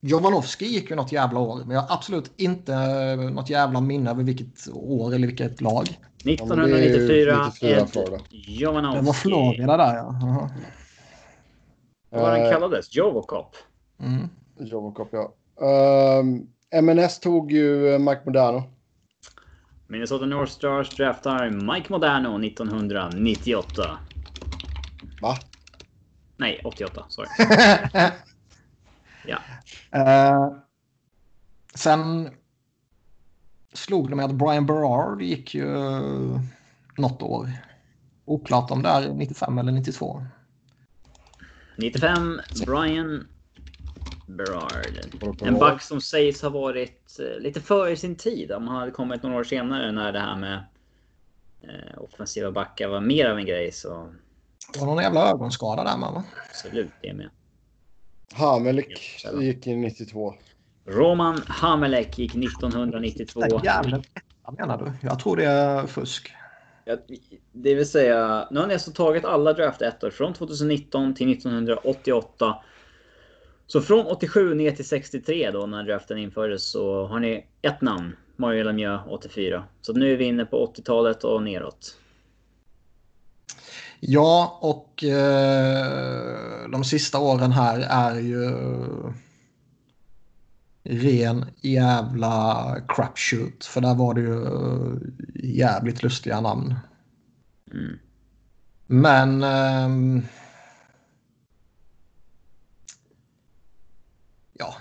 Jovanovski 0.00 0.64
gick 0.66 0.90
ju 0.90 0.96
något 0.96 1.12
jävla 1.12 1.40
år, 1.40 1.58
men 1.66 1.70
jag 1.74 1.82
har 1.82 1.94
absolut 1.94 2.32
inte 2.36 2.74
eh, 2.74 3.30
något 3.30 3.50
jävla 3.50 3.80
minne 3.80 4.10
över 4.10 4.22
vilket 4.22 4.68
år 4.72 5.14
eller 5.14 5.26
vilket 5.26 5.60
lag. 5.60 5.98
1994 6.24 7.44
94 7.46 7.70
Ed 7.70 7.88
Florida. 7.90 8.18
Jovanovski. 8.30 9.00
Det 9.00 9.06
var 9.06 9.12
Florida 9.12 9.76
där 9.76 9.96
ja. 9.96 10.18
Jaha. 10.22 10.50
Vad 12.10 12.22
var 12.22 12.32
den 12.38 12.46
Eh, 12.46 12.52
kallades? 12.52 12.94
Jovocop. 12.94 13.56
Mm. 14.00 14.28
Jovocop, 14.58 15.08
ja. 15.12 15.34
Um, 16.20 16.46
MNS 16.82 17.20
tog 17.20 17.52
ju 17.52 17.94
eh, 17.94 17.98
Mike 17.98 18.20
Modano. 18.24 18.62
Minnesota 19.86 20.26
North 20.26 20.52
Stars 20.52 20.96
draftar 20.96 21.50
Mike 21.50 21.92
Modano 21.92 22.44
1998. 22.44 23.98
Va? 25.22 25.36
Nej, 26.36 26.60
88. 26.64 27.04
Sorry. 27.08 27.28
Ja. 29.26 29.38
Eh, 29.90 30.52
sen 31.74 32.30
slog 33.72 34.10
det 34.10 34.16
mig 34.16 34.24
att 34.24 34.34
Brian 34.34 34.66
Berard 34.66 35.22
gick 35.22 35.54
ju 35.54 35.76
eh, 35.76 36.40
något 36.96 37.22
år. 37.22 37.50
Oklart 38.24 38.70
om 38.70 38.82
det 38.82 38.88
är 38.88 39.12
95 39.12 39.58
eller 39.58 39.72
92. 39.72 40.26
95, 41.76 42.40
Brian 42.66 43.28
Berard. 44.26 45.42
En 45.42 45.58
back 45.58 45.82
som 45.82 46.00
sägs 46.00 46.42
ha 46.42 46.48
varit 46.48 47.18
eh, 47.20 47.42
lite 47.42 47.60
före 47.60 47.96
sin 47.96 48.16
tid. 48.16 48.52
Om 48.52 48.68
han 48.68 48.76
hade 48.76 48.90
kommit 48.90 49.22
några 49.22 49.36
år 49.36 49.44
senare 49.44 49.92
när 49.92 50.12
det 50.12 50.20
här 50.20 50.36
med 50.36 50.64
offensiva 51.96 52.50
backar 52.50 52.88
var 52.88 53.00
mer 53.00 53.26
av 53.26 53.38
en 53.38 53.46
grej 53.46 53.72
så 53.72 54.14
Det 54.72 54.80
var 54.80 54.86
någon 54.86 55.02
jävla 55.02 55.30
ögonskada 55.30 55.84
där 55.84 55.96
med 55.96 56.10
va? 56.10 56.24
absolut 56.50 56.90
det 57.02 57.12
med. 57.12 57.30
Hamelik 58.32 59.24
gick 59.40 59.66
i 59.66 59.76
92. 59.76 60.34
Roman 60.86 61.42
Hamelek 61.46 62.18
gick 62.18 62.34
1992. 62.34 63.40
Jävlar, 63.64 64.02
vad 64.42 64.58
menar 64.58 64.78
du? 64.78 65.08
Jag 65.08 65.18
tror 65.18 65.36
det 65.36 65.44
är 65.44 65.86
fusk. 65.86 66.32
Ja, 66.84 66.96
det 67.52 67.74
vill 67.74 67.88
säga, 67.88 68.48
nu 68.50 68.60
har 68.60 68.66
ni 68.66 68.74
alltså 68.74 68.92
tagit 68.92 69.24
alla 69.24 69.52
draftettor 69.52 70.10
från 70.10 70.34
2019 70.34 71.14
till 71.14 71.32
1988. 71.32 72.56
Så 73.66 73.80
från 73.80 74.06
87 74.06 74.54
ner 74.54 74.70
till 74.70 74.88
63 74.88 75.50
då 75.50 75.66
när 75.66 75.82
draften 75.82 76.18
infördes 76.18 76.70
så 76.70 77.06
har 77.06 77.20
ni 77.20 77.46
ett 77.62 77.80
namn. 77.80 78.16
Mario 78.36 78.64
Lemieux 78.64 79.02
84. 79.08 79.64
Så 79.80 79.92
nu 79.92 80.12
är 80.12 80.16
vi 80.16 80.24
inne 80.24 80.44
på 80.44 80.66
80-talet 80.66 81.24
och 81.24 81.42
neråt. 81.42 81.96
Ja, 84.06 84.58
och 84.60 85.04
eh, 85.04 86.68
de 86.68 86.84
sista 86.84 87.18
åren 87.18 87.52
här 87.52 87.80
är 87.80 88.20
ju 88.20 88.52
ren 90.82 91.44
jävla 91.60 92.76
crapshoot. 92.88 93.64
För 93.64 93.80
där 93.80 93.94
var 93.94 94.14
det 94.14 94.20
ju 94.20 94.46
jävligt 95.58 96.02
lustiga 96.02 96.40
namn. 96.40 96.74
Mm. 97.72 97.98
Men... 98.86 99.42
ehm, 99.42 100.22
ja, 104.52 104.74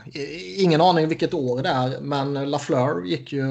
ingen 0.58 0.82
aning 0.82 1.08
vilket 1.08 1.34
år 1.34 1.64
det 1.64 1.70
är. 1.70 2.02
Men 2.02 2.34
Lafleur 2.52 3.06
gick 3.06 3.34
ju 3.34 3.46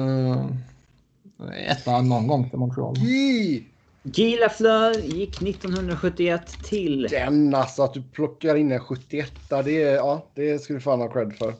etta 1.67 2.01
någon 2.01 2.27
gång 2.27 2.49
till 2.49 2.59
Montreal. 2.59 2.97
Gi! 2.97 3.72
Guy 4.03 4.37
Lafleur 4.39 4.93
gick 4.99 5.41
1971 5.41 6.57
till... 6.63 7.07
Den 7.11 7.55
alltså, 7.55 7.83
att 7.83 7.93
du 7.93 8.01
plockar 8.03 8.55
in 8.55 8.71
en 8.71 8.79
71 8.79 9.33
det, 9.49 9.83
är, 9.83 9.95
ja, 9.95 10.31
det 10.35 10.59
ska 10.59 10.73
du 10.73 10.79
fan 10.79 10.99
ha 11.01 11.07
cred 11.13 11.33
för. 11.37 11.53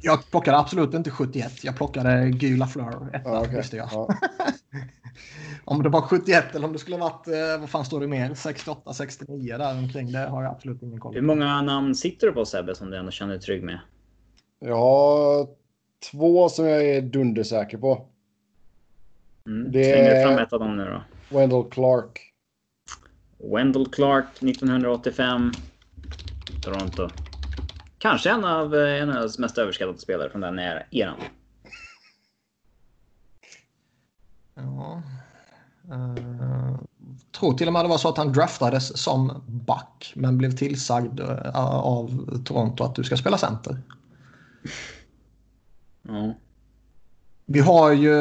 Jag 0.00 0.30
plockade 0.30 0.58
absolut 0.58 0.94
inte 0.94 1.10
71. 1.10 1.64
Jag 1.64 1.76
plockade 1.76 2.30
Guy 2.30 2.56
Lafleur. 2.56 3.10
Etta, 3.12 3.28
Ja, 3.30 3.40
okej. 3.40 3.56
visste 3.56 3.76
jag. 3.76 3.88
Ja. 3.92 4.08
Om 5.64 5.82
det 5.82 5.88
var 5.88 6.00
71 6.00 6.54
eller 6.54 6.66
om 6.66 6.72
det 6.72 6.78
skulle 6.78 6.96
varit, 6.96 7.28
eh, 7.28 7.60
vad 7.60 7.70
fan 7.70 7.84
står 7.84 8.00
det 8.00 8.06
mer? 8.06 8.34
68, 8.34 8.92
69 8.94 9.56
där 9.58 9.78
omkring. 9.78 10.12
Det 10.12 10.18
har 10.18 10.42
jag 10.42 10.52
absolut 10.52 10.82
ingen 10.82 11.00
koll 11.00 11.14
Hur 11.14 11.20
på. 11.20 11.26
många 11.26 11.62
namn 11.62 11.94
sitter 11.94 12.26
du 12.26 12.32
på 12.32 12.44
Sebbe 12.44 12.74
som 12.74 12.90
du 12.90 12.96
ändå 12.96 13.10
känner 13.10 13.32
dig 13.32 13.40
trygg 13.42 13.62
med? 13.62 13.78
Jag 14.60 14.76
har 14.76 15.46
två 16.10 16.48
som 16.48 16.66
jag 16.66 16.84
är 16.84 17.02
dundersäker 17.02 17.78
på. 17.78 18.06
Mm. 19.46 19.72
Det- 19.72 19.84
Slänger 19.92 20.14
du 20.14 20.22
fram 20.22 20.38
ett 20.38 20.52
av 20.52 20.60
dem 20.60 20.76
nu 20.76 20.84
då? 20.84 21.02
Wendell 21.30 21.64
Clark. 21.70 22.20
Wendell 23.38 23.86
Clark 23.86 24.26
1985. 24.42 25.52
Toronto. 26.62 27.08
Kanske 27.98 28.30
en 28.30 28.44
av 28.44 28.74
eh, 28.74 29.02
en 29.02 29.08
av 29.08 29.14
deras 29.14 29.38
mest 29.38 29.58
överskattade 29.58 29.98
spelare 29.98 30.30
från 30.30 30.40
den 30.40 30.58
er- 30.58 30.86
eran. 30.90 31.16
Ja. 34.54 35.02
Eh, 35.90 36.78
tror 37.38 37.52
till 37.54 37.66
och 37.66 37.72
med 37.72 37.84
det 37.84 37.88
var 37.88 37.98
så 37.98 38.08
att 38.08 38.16
han 38.16 38.32
draftades 38.32 39.02
som 39.02 39.42
back 39.46 40.12
men 40.16 40.38
blev 40.38 40.50
tillsagd 40.56 41.20
eh, 41.20 41.56
av 41.84 42.38
Toronto 42.44 42.84
att 42.84 42.94
du 42.94 43.04
ska 43.04 43.16
spela 43.16 43.38
center. 43.38 43.78
Ja. 46.02 46.34
Vi 47.46 47.60
har 47.60 47.92
ju... 47.92 48.16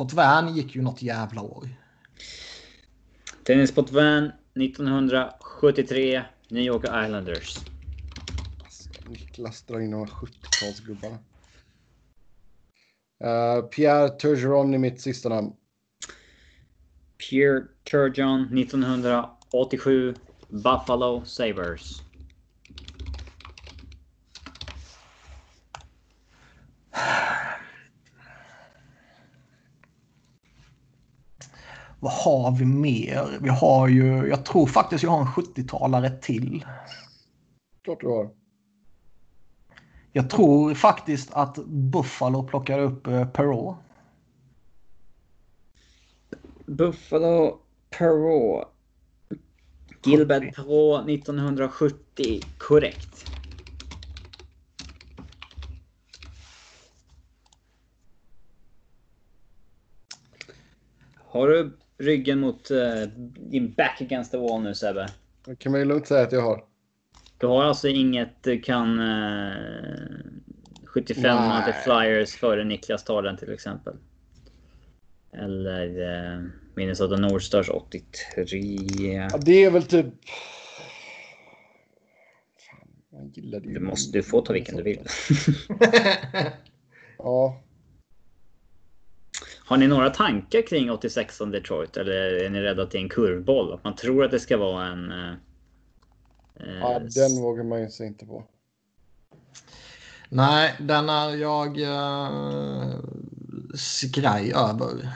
Potvin 0.00 0.54
gick 0.54 0.76
ju 0.76 0.82
något 0.82 1.02
jävla 1.02 1.42
år. 1.42 1.68
Dennis 3.46 3.74
Potvin 3.74 4.32
1973. 4.54 6.24
New 6.48 6.62
York 6.62 6.84
Islanders. 6.84 7.58
Alltså, 8.64 8.90
Niklas 9.08 9.62
drar 9.62 9.80
in 9.80 9.90
de 9.90 10.00
här 10.00 10.06
70-talsgubbarna. 10.06 11.18
Uh, 13.24 13.62
Pierre 13.68 14.08
Turgeron 14.08 14.74
är 14.74 14.78
mitt 14.78 15.00
sista 15.00 15.28
namn. 15.28 15.52
Pierre 17.30 17.62
Turgeon 17.90 18.58
1987. 18.58 20.14
Buffalo 20.48 21.24
Sabres. 21.24 22.02
Vad 32.00 32.12
har 32.12 32.56
vi 32.58 32.64
mer? 32.64 33.38
Vi 33.40 33.48
har 33.48 33.88
ju... 33.88 34.28
Jag 34.28 34.44
tror 34.44 34.66
faktiskt 34.66 35.04
jag 35.04 35.10
har 35.10 35.20
en 35.20 35.26
70-talare 35.26 36.10
till. 36.20 36.64
Klart 37.84 38.00
du 38.00 38.06
har. 38.06 38.30
Jag 40.12 40.30
tror 40.30 40.74
faktiskt 40.74 41.32
att 41.32 41.56
Buffalo 41.66 42.42
plockar 42.42 42.78
upp 42.78 43.06
eh, 43.06 43.28
Perrault. 43.28 43.76
Buffalo 46.66 47.58
Perrault. 47.90 48.68
Gilbert 50.04 50.56
Perrault 50.56 51.08
1970. 51.08 52.40
Korrekt. 52.58 53.30
Har 61.16 61.48
du 61.48 61.76
ryggen 62.00 62.40
mot 62.40 62.70
eh, 62.70 63.02
din 63.50 63.72
back 63.72 64.00
against 64.00 64.32
the 64.32 64.38
wall 64.38 64.62
nu 64.62 64.74
Sebbe? 64.74 65.08
Det 65.44 65.56
kan 65.56 65.72
man 65.72 65.80
ju 65.80 65.84
lugnt 65.84 66.06
säga 66.06 66.22
att 66.22 66.32
jag 66.32 66.42
har. 66.42 66.64
Du 67.38 67.46
har 67.46 67.64
alltså 67.64 67.88
inget 67.88 68.42
du 68.42 68.60
kan... 68.60 68.98
Eh, 68.98 69.52
75 70.84 71.36
Nej. 71.36 71.64
till 71.64 71.74
Flyers 71.74 72.30
före 72.30 72.64
Niklas 72.64 73.04
tar 73.04 73.22
den 73.22 73.36
till 73.36 73.52
exempel. 73.52 73.94
Eller 75.32 75.86
eh, 76.12 76.42
Minnesota 76.74 77.16
North 77.16 77.44
Stars 77.44 77.68
83. 77.68 78.58
Ja, 79.30 79.38
det 79.38 79.64
är 79.64 79.70
väl 79.70 79.82
typ... 79.82 80.06
Fan, 82.70 82.88
man 83.12 83.28
gillade 83.28 83.68
ju... 83.68 83.74
Du, 83.74 83.80
måste, 83.80 84.18
du 84.18 84.22
får 84.22 84.42
ta 84.42 84.52
vilken 84.52 84.76
du 84.76 84.82
vill. 84.82 85.06
Ja. 87.22 87.60
Har 89.70 89.76
ni 89.76 89.86
några 89.86 90.10
tankar 90.10 90.62
kring 90.66 90.90
86 90.90 91.40
om 91.40 91.50
Detroit? 91.50 91.96
Eller 91.96 92.12
är 92.12 92.50
ni 92.50 92.60
rädda 92.60 92.82
att 92.82 92.90
det 92.90 92.98
är 92.98 93.02
en 93.02 93.08
kurvboll? 93.08 93.72
Att 93.72 93.84
man 93.84 93.96
tror 93.96 94.24
att 94.24 94.30
det 94.30 94.40
ska 94.40 94.56
vara 94.56 94.86
en... 94.86 95.12
Eh, 95.12 95.32
eh, 96.56 96.78
ja, 96.80 96.98
den 96.98 97.42
vågar 97.42 97.64
man 97.64 97.80
ju 97.80 97.88
sig 97.88 98.06
inte 98.06 98.26
på. 98.26 98.44
Nej, 100.28 100.76
den 100.80 101.08
är 101.08 101.36
jag 101.36 101.78
uh, 101.78 103.00
skraj 103.74 104.52
över. 104.52 105.12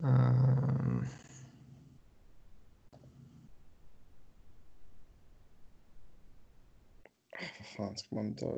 Eh, 0.00 0.48
Vad 7.58 7.66
fan 7.76 7.96
ska 7.96 8.14
man 8.14 8.34
ta... 8.34 8.56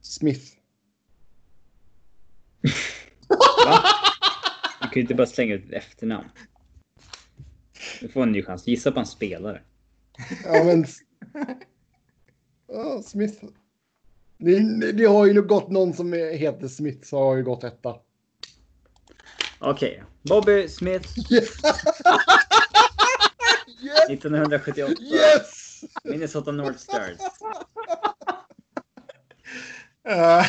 Smith. 0.00 0.57
Va? 3.66 3.84
Du 4.80 4.88
kan 4.88 4.94
ju 4.94 5.00
inte 5.00 5.14
bara 5.14 5.26
slänga 5.26 5.54
ut 5.54 5.64
ett 5.64 5.72
efternamn. 5.72 6.28
Du 8.00 8.08
får 8.08 8.22
en 8.22 8.32
ny 8.32 8.42
chans. 8.42 8.66
Gissa 8.66 8.92
på 8.92 9.00
en 9.00 9.06
spelare. 9.06 9.62
Ja, 10.44 10.64
men... 10.64 10.86
Ja, 12.68 13.02
Smith. 13.02 13.44
Det, 14.38 14.92
det 14.92 15.04
har 15.04 15.26
ju 15.26 15.42
gått 15.42 15.70
någon 15.70 15.94
som 15.94 16.12
heter 16.12 16.68
Smith 16.68 17.08
så 17.08 17.18
har 17.18 17.36
ju 17.36 17.42
gått 17.42 17.64
etta. 17.64 17.96
Okej. 19.58 20.02
Bobby 20.22 20.68
Smith. 20.68 21.32
Yes! 21.32 21.60
1978. 24.08 25.02
Yes! 25.02 25.84
Minnesota 26.04 26.52
North 26.52 26.78
Stars. 26.78 27.18
Eh, 30.08 30.46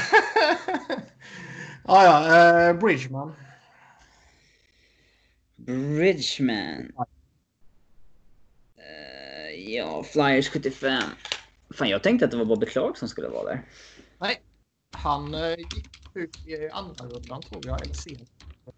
ja, 1.90 2.04
ja. 2.04 2.70
eh, 2.70 2.80
Bridgman. 2.80 3.34
Bridgman. 5.56 6.92
Eh, 8.78 9.74
ja, 9.74 10.04
Flyers 10.04 10.50
75. 10.50 11.04
Fan, 11.70 11.90
jag 11.90 12.04
tänkte 12.04 12.26
att 12.26 12.32
det 12.32 12.38
var 12.38 12.46
Bobby 12.46 12.66
Clark 12.66 12.98
som 12.98 13.08
skulle 13.08 13.28
vara 13.28 13.50
där. 13.50 13.66
Nej. 14.18 14.42
Han 14.92 15.34
eh, 15.34 15.58
gick 15.58 15.90
ut 16.14 16.48
i 16.48 16.70
andra 16.70 17.06
rundan 17.06 17.42
tror 17.42 17.62
jag. 17.66 17.82
Eller 17.82 17.94
sent. 17.94 18.30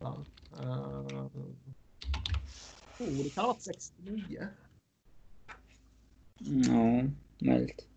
Uh, 0.02 0.26
oh, 3.00 3.24
det 3.24 3.30
kan 3.30 3.44
ha 3.44 3.48
varit 3.48 3.62
69. 3.62 4.48
Ja, 6.38 7.04
möjligt. 7.40 7.88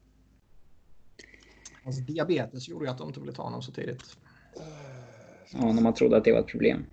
Alltså 1.84 2.00
diabetes 2.00 2.68
gjorde 2.68 2.84
ju 2.84 2.90
att 2.90 2.98
de 2.98 3.08
inte 3.08 3.20
ville 3.20 3.32
ta 3.32 3.42
honom 3.42 3.62
så 3.62 3.72
tidigt. 3.72 4.16
Ja, 5.52 5.72
när 5.72 5.82
man 5.82 5.94
trodde 5.94 6.16
att 6.16 6.24
det 6.24 6.32
var 6.32 6.40
ett 6.40 6.46
problem. 6.46 6.86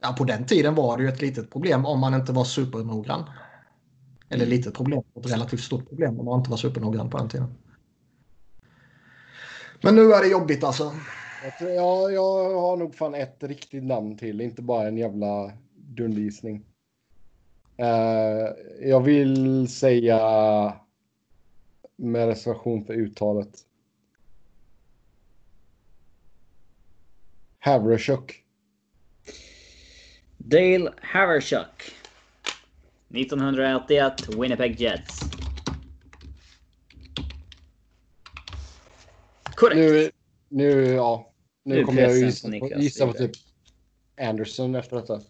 Ja, 0.00 0.14
på 0.18 0.24
den 0.24 0.46
tiden 0.46 0.74
var 0.74 0.96
det 0.96 1.02
ju 1.02 1.08
ett 1.08 1.22
litet 1.22 1.50
problem 1.50 1.86
om 1.86 2.00
man 2.00 2.14
inte 2.14 2.32
var 2.32 2.44
supernoggrann. 2.44 3.24
Eller 4.28 4.46
litet 4.46 4.74
problem, 4.74 5.02
ett 5.14 5.32
relativt 5.32 5.60
stort 5.60 5.88
problem 5.88 6.20
om 6.20 6.26
man 6.26 6.38
inte 6.38 6.50
var 6.50 6.56
supernoggrann 6.56 7.10
på 7.10 7.18
den 7.18 7.28
tiden. 7.28 7.54
Men 9.82 9.94
nu 9.94 10.12
är 10.12 10.22
det 10.22 10.28
jobbigt 10.28 10.64
alltså. 10.64 10.92
Jag, 11.44 11.58
tror, 11.58 11.70
jag, 11.70 12.12
jag 12.12 12.60
har 12.60 12.76
nog 12.76 12.94
fan 12.94 13.14
ett 13.14 13.42
riktigt 13.42 13.84
namn 13.84 14.16
till, 14.16 14.40
inte 14.40 14.62
bara 14.62 14.88
en 14.88 14.96
jävla 14.96 15.52
dundergissning. 15.74 16.64
Uh, 17.80 18.88
jag 18.88 19.00
vill 19.00 19.68
säga 19.68 20.18
med 21.96 22.26
reservation 22.26 22.84
för 22.84 22.94
uttalet. 22.94 23.58
Havrashuk. 27.62 28.44
Dale 30.38 30.92
Haverchuk. 31.02 31.92
1981 33.14 34.28
Winnipeg 34.28 34.80
Jets. 34.80 35.20
Korrekt. 39.54 39.76
Nu, 39.76 40.10
nu, 40.48 40.86
ja. 40.86 41.32
Nu, 41.64 41.76
Nu 41.76 41.84
kommer 41.84 42.02
jag 42.02 42.18
gissa 42.18 42.48
på 42.48 42.58
på, 42.58 42.64
Niklas 42.64 42.82
gissa 42.82 43.06
på 43.06 43.12
typ 43.12 43.30
Anderson 44.20 44.74
efter 44.74 44.96
detta. 44.96 45.14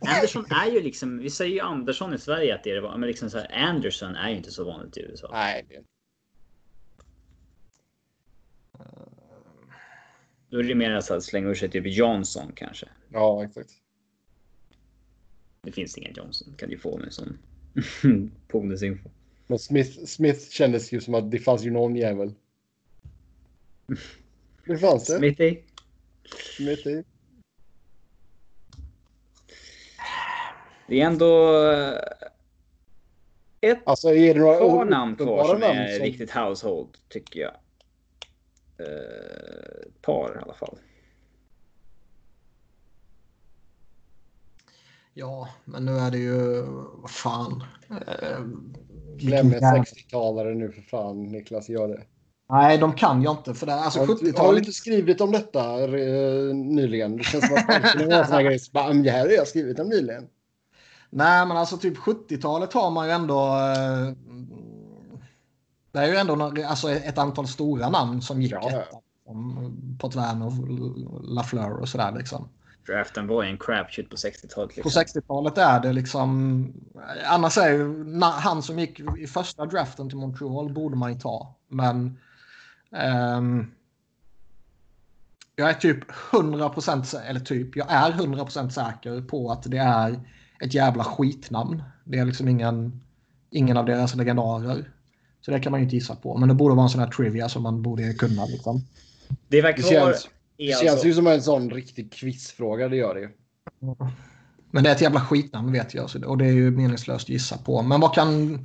Anderson 0.00 0.46
är 0.50 0.70
ju 0.70 0.80
liksom, 0.82 1.18
vi 1.18 1.30
säger 1.30 1.54
ju 1.54 1.60
Andersson 1.60 2.14
i 2.14 2.18
Sverige 2.18 2.54
att 2.54 2.64
det 2.64 2.70
är 2.70 2.74
det 2.74 2.98
men 2.98 3.08
liksom 3.08 3.30
så 3.30 3.38
här, 3.38 3.68
Anderson 3.68 4.16
är 4.16 4.30
ju 4.30 4.36
inte 4.36 4.50
så 4.50 4.64
vanligt 4.64 4.96
i 4.96 5.00
USA. 5.00 5.28
Nej. 5.32 5.66
Då 10.54 10.60
är 10.60 10.64
det 10.64 10.74
mer 10.74 11.00
så 11.00 11.14
att 11.14 11.22
slänga 11.24 11.48
ur 11.48 11.54
sig 11.54 11.70
typ 11.70 11.86
Johnson 11.86 12.52
kanske. 12.54 12.86
Ja, 13.08 13.44
exakt. 13.44 13.70
Det 15.62 15.72
finns 15.72 15.98
ingen 15.98 16.12
Johnson, 16.16 16.54
kan 16.58 16.68
du 16.68 16.78
få 16.78 16.98
med 16.98 17.12
som 17.12 17.38
bonusinfo. 18.52 19.10
Men 19.46 19.58
Smith, 19.58 20.04
Smith 20.04 20.50
kändes 20.50 20.92
ju 20.92 21.00
som 21.00 21.14
att 21.14 21.30
det 21.30 21.38
fanns 21.38 21.62
ju 21.64 21.70
någon 21.70 21.96
jävel. 21.96 22.34
Det 24.66 24.78
fanns 24.78 25.06
det. 25.06 25.18
Smithy? 25.18 25.58
Smithy. 26.56 27.02
Det 30.88 31.00
är 31.00 31.06
ändå 31.06 31.62
eh, 31.70 31.98
ett 33.60 33.82
Alltså 33.86 34.08
är 34.08 34.34
det 34.34 34.40
några 34.40 34.58
par 34.58 34.84
namn 34.84 35.16
kvar 35.16 35.44
som 35.44 35.62
är 35.62 35.96
som- 35.96 36.04
riktigt 36.04 36.30
household 36.30 36.88
tycker 37.08 37.40
jag. 37.40 37.54
Eh, 38.78 39.90
par 40.02 40.36
i 40.38 40.42
alla 40.42 40.54
fall. 40.54 40.78
ja, 45.16 45.48
men 45.64 45.84
nu 45.84 45.92
är 45.98 46.10
det 46.10 46.18
ju... 46.18 46.62
Vad 47.02 47.10
fan. 47.10 47.64
Eh, 47.90 48.38
Glöm 49.16 49.16
vilken 49.16 49.46
en 49.46 49.50
jävla- 49.50 49.82
60-talare 49.84 50.54
nu 50.54 50.70
för 50.72 50.82
fan, 50.82 51.22
Niklas. 51.22 51.68
Gör 51.68 51.88
det. 51.88 52.02
Nej, 52.50 52.78
de 52.78 52.92
kan 52.92 53.22
jag 53.22 53.32
inte. 53.36 53.54
För 53.54 53.66
det, 53.66 53.74
alltså 53.74 53.98
Har, 54.00 54.06
du- 54.06 54.12
har 54.12 54.18
du 54.20 54.26
70-talet... 54.30 54.58
inte 54.58 54.72
skrivit 54.72 55.20
om 55.20 55.32
detta 55.32 55.82
eh, 55.84 56.54
nyligen? 56.54 57.16
Det 57.16 57.24
känns 57.24 57.46
som 57.46 57.56
att 57.56 57.66
det 57.98 58.06
vara 58.06 58.18
en 58.20 58.26
sån 58.26 58.34
här 58.34 58.42
grej. 58.42 58.58
så 58.58 58.72
bara, 58.72 58.84
"Mm, 58.90 59.02
Det 59.02 59.10
här 59.10 59.20
har 59.20 59.32
jag 59.32 59.48
skrivit 59.48 59.78
om 59.78 59.88
nyligen. 59.88 60.26
Nej, 61.10 61.46
men 61.46 61.56
alltså 61.56 61.76
typ 61.76 61.96
70-talet 61.98 62.72
har 62.72 62.90
man 62.90 63.06
ju 63.06 63.12
ändå... 63.12 63.40
Eh, 63.46 64.12
det 65.94 66.00
är 66.00 66.08
ju 66.08 66.16
ändå 66.16 66.34
några- 66.36 66.66
alltså, 66.68 66.90
ett 66.90 67.18
antal 67.18 67.48
stora 67.48 67.88
namn 67.88 68.22
som 68.22 68.42
gick 68.42 68.52
Ja, 68.52 68.58
ja. 68.62 68.80
etta. 68.80 68.96
Som 69.26 69.96
Potvin 70.00 70.42
och 70.42 70.52
Lafleur 71.34 71.72
och 71.80 71.88
sådär 71.88 72.12
liksom. 72.18 72.48
Draften 72.86 73.26
var 73.26 73.42
ju 73.42 73.50
en 73.50 73.58
crapshoot 73.58 74.10
på 74.10 74.16
60-talet. 74.16 74.74
På 74.82 74.82
Liksom. 74.88 75.02
60-talet 75.02 75.58
är 75.58 75.80
det 75.80 75.92
liksom... 75.92 76.72
Annars 77.26 77.58
är 77.58 77.70
ju 77.70 78.20
han 78.22 78.62
som 78.62 78.78
gick 78.78 79.00
i 79.18 79.26
första 79.26 79.66
draften 79.66 80.08
till 80.08 80.18
Montreal 80.18 80.72
borde 80.72 80.96
man 80.96 81.12
ju 81.12 81.18
ta. 81.20 81.54
Men... 81.68 82.18
ehm, 82.96 83.70
jag 85.56 85.70
är 85.70 85.74
typ 85.74 86.10
100% 86.32 87.02
sä- 87.02 87.20
eller 87.26 87.40
typ, 87.40 87.76
jag 87.76 87.86
är 87.92 88.12
100% 88.12 88.68
säker 88.68 89.20
på 89.22 89.52
att 89.52 89.62
det 89.62 89.78
är 89.78 90.20
ett 90.60 90.74
jävla 90.74 91.04
skitnamn. 91.04 91.82
Det 92.04 92.18
är 92.18 92.24
liksom 92.24 92.48
ingen, 92.48 93.00
ingen 93.50 93.76
av 93.76 93.84
deras 93.86 94.14
legendarer. 94.14 94.90
Så 95.44 95.50
det 95.50 95.60
kan 95.60 95.70
man 95.70 95.80
ju 95.80 95.84
inte 95.84 95.96
gissa 95.96 96.16
på. 96.16 96.36
Men 96.38 96.48
det 96.48 96.54
borde 96.54 96.74
vara 96.74 96.84
en 96.84 96.90
sån 96.90 97.00
här 97.00 97.10
trivia 97.10 97.48
som 97.48 97.62
man 97.62 97.82
borde 97.82 98.14
kunna 98.14 98.46
liksom. 98.46 98.84
Det 99.48 99.62
var 99.62 99.72
Det 99.72 99.82
känns, 99.82 100.28
det 100.56 100.72
alltså, 100.72 100.84
känns 100.84 101.04
ju 101.04 101.14
som 101.14 101.26
en 101.26 101.42
sån 101.42 101.70
riktig 101.70 102.12
quizfråga, 102.12 102.88
det 102.88 102.96
gör 102.96 103.14
det 103.14 103.20
ju. 103.20 103.28
Men 104.70 104.84
det 104.84 104.90
är 104.90 104.94
ett 104.94 105.00
jävla 105.00 105.20
skitnamn 105.20 105.72
vet 105.72 105.94
jag. 105.94 106.10
Och 106.26 106.38
det 106.38 106.46
är 106.46 106.52
ju 106.52 106.70
meningslöst 106.70 107.24
att 107.24 107.28
gissa 107.28 107.58
på. 107.58 107.82
Men 107.82 108.00
vad 108.00 108.14
kan... 108.14 108.58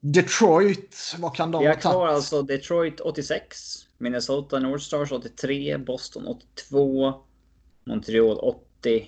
Detroit, 0.00 1.16
vad 1.18 1.36
kan 1.36 1.50
de 1.50 1.58
Vi 1.58 1.66
har 1.66 1.74
ha 1.74 1.80
tagit? 1.80 1.94
kvar 1.94 2.08
alltså 2.08 2.42
Detroit 2.42 3.00
86, 3.00 3.86
Minnesota 3.98 4.58
North 4.58 4.84
Stars 4.84 5.12
83, 5.12 5.78
Boston 5.78 6.26
82, 6.26 7.14
Montreal 7.84 8.38
80, 8.38 9.06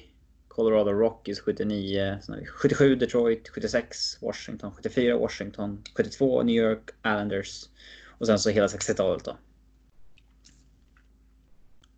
Colorado 0.54 0.92
Rockies 0.92 1.40
79, 1.40 2.18
77 2.46 2.96
Detroit, 2.96 3.48
76 3.48 4.18
Washington, 4.22 4.72
74 4.72 5.16
Washington, 5.16 5.82
72 5.96 6.42
New 6.42 6.56
York 6.56 6.90
Islanders 6.98 7.68
och 8.08 8.26
sen 8.26 8.38
så 8.38 8.50
hela 8.50 8.66
60-talet 8.66 9.24
då. 9.24 9.36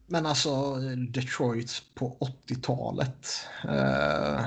Men 0.07 0.27
alltså 0.27 0.75
Detroit 1.11 1.83
på 1.95 2.17
80-talet. 2.49 3.47
Eh... 3.65 4.45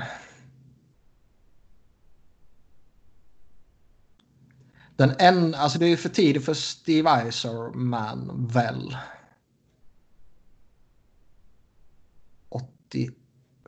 Den 4.96 5.12
en, 5.18 5.54
alltså 5.54 5.78
det 5.78 5.86
är 5.86 5.90
ju 5.90 5.96
för 5.96 6.08
tidigt 6.08 6.44
för 6.44 6.54
Steve 6.54 7.10
Eiserman 7.10 8.48
väl. 8.52 8.96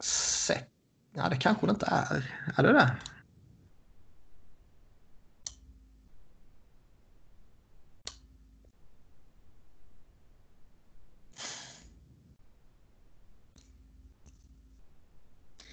86. 0.01 0.65
Ja 1.15 1.29
det 1.29 1.37
kanske 1.37 1.67
det 1.67 1.71
inte 1.71 1.87
är. 1.87 2.35
Är 2.57 2.63
det 2.63 2.73
det? 2.73 2.97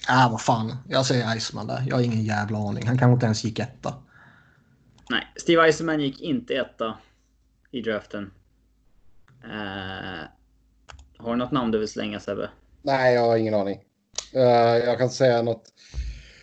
Ah, 0.10 0.30
vad 0.30 0.42
fan. 0.42 0.78
Jag 0.88 1.06
säger 1.06 1.36
Iceman 1.36 1.68
där. 1.68 1.84
Jag 1.88 1.96
har 1.96 2.04
ingen 2.04 2.24
jävla 2.24 2.58
aning. 2.58 2.88
Han 2.88 2.98
kanske 2.98 3.14
inte 3.14 3.26
ens 3.26 3.44
gick 3.44 3.60
etta. 3.60 3.94
Nej, 5.10 5.28
Steve 5.36 5.62
Eisenman 5.66 6.00
gick 6.00 6.22
inte 6.22 6.54
etta 6.54 6.98
i 7.72 7.82
draften. 7.82 8.32
Eh, 9.44 10.28
har 11.18 11.32
du 11.32 11.36
något 11.36 11.52
namn 11.52 11.72
du 11.72 11.80
vill 11.80 11.88
slänga 11.88 12.20
Sebbe? 12.20 12.50
Nej, 12.82 13.14
jag 13.14 13.22
har 13.22 13.38
ingen 13.38 13.54
aning. 13.54 13.87
Eh, 14.38 14.78
jag 14.86 14.98
kan 14.98 15.10
säga 15.10 15.42
något. 15.42 15.64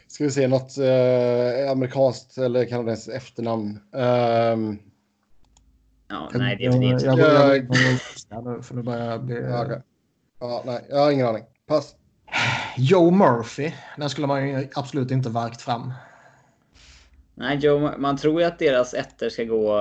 Ska 0.09 0.25
vi 0.25 0.31
se 0.31 0.49
något 0.49 0.79
eh, 0.79 1.71
amerikanskt 1.71 2.39
eller 2.39 2.65
kanadensiskt 2.65 3.17
efternamn. 3.17 3.81
Ehm, 3.95 4.79
Ja, 6.09 6.31
nej, 6.35 6.57
det 6.57 6.65
är 6.65 6.71
det. 6.71 6.85
inte- 6.87 7.07
Jag, 8.29 8.65
för 8.65 8.75
nu 8.75 8.83
börjar 8.83 9.11
jag 9.11 9.25
bli... 9.25 9.41
ja, 9.43 9.65
okej. 9.65 9.83
ja, 10.41 10.63
nej, 10.67 10.85
jag 10.91 10.99
har 10.99 11.11
ingen 11.11 11.27
aning. 11.27 11.45
Pass. 11.67 11.95
Joe 12.77 13.11
Murphy. 13.11 13.73
Den 13.97 14.11
skulle 14.11 14.27
man 14.27 14.49
ju 14.49 14.69
absolut 14.75 15.11
inte 15.11 15.29
värkt 15.31 15.61
fram. 15.63 15.93
Nej, 17.35 17.57
Joe, 17.59 17.99
man 17.99 18.17
tror 18.17 18.41
ju 18.41 18.47
att 18.47 18.59
deras 18.59 18.95
ettor 18.95 19.29
ska 19.29 19.45
gå... 19.45 19.81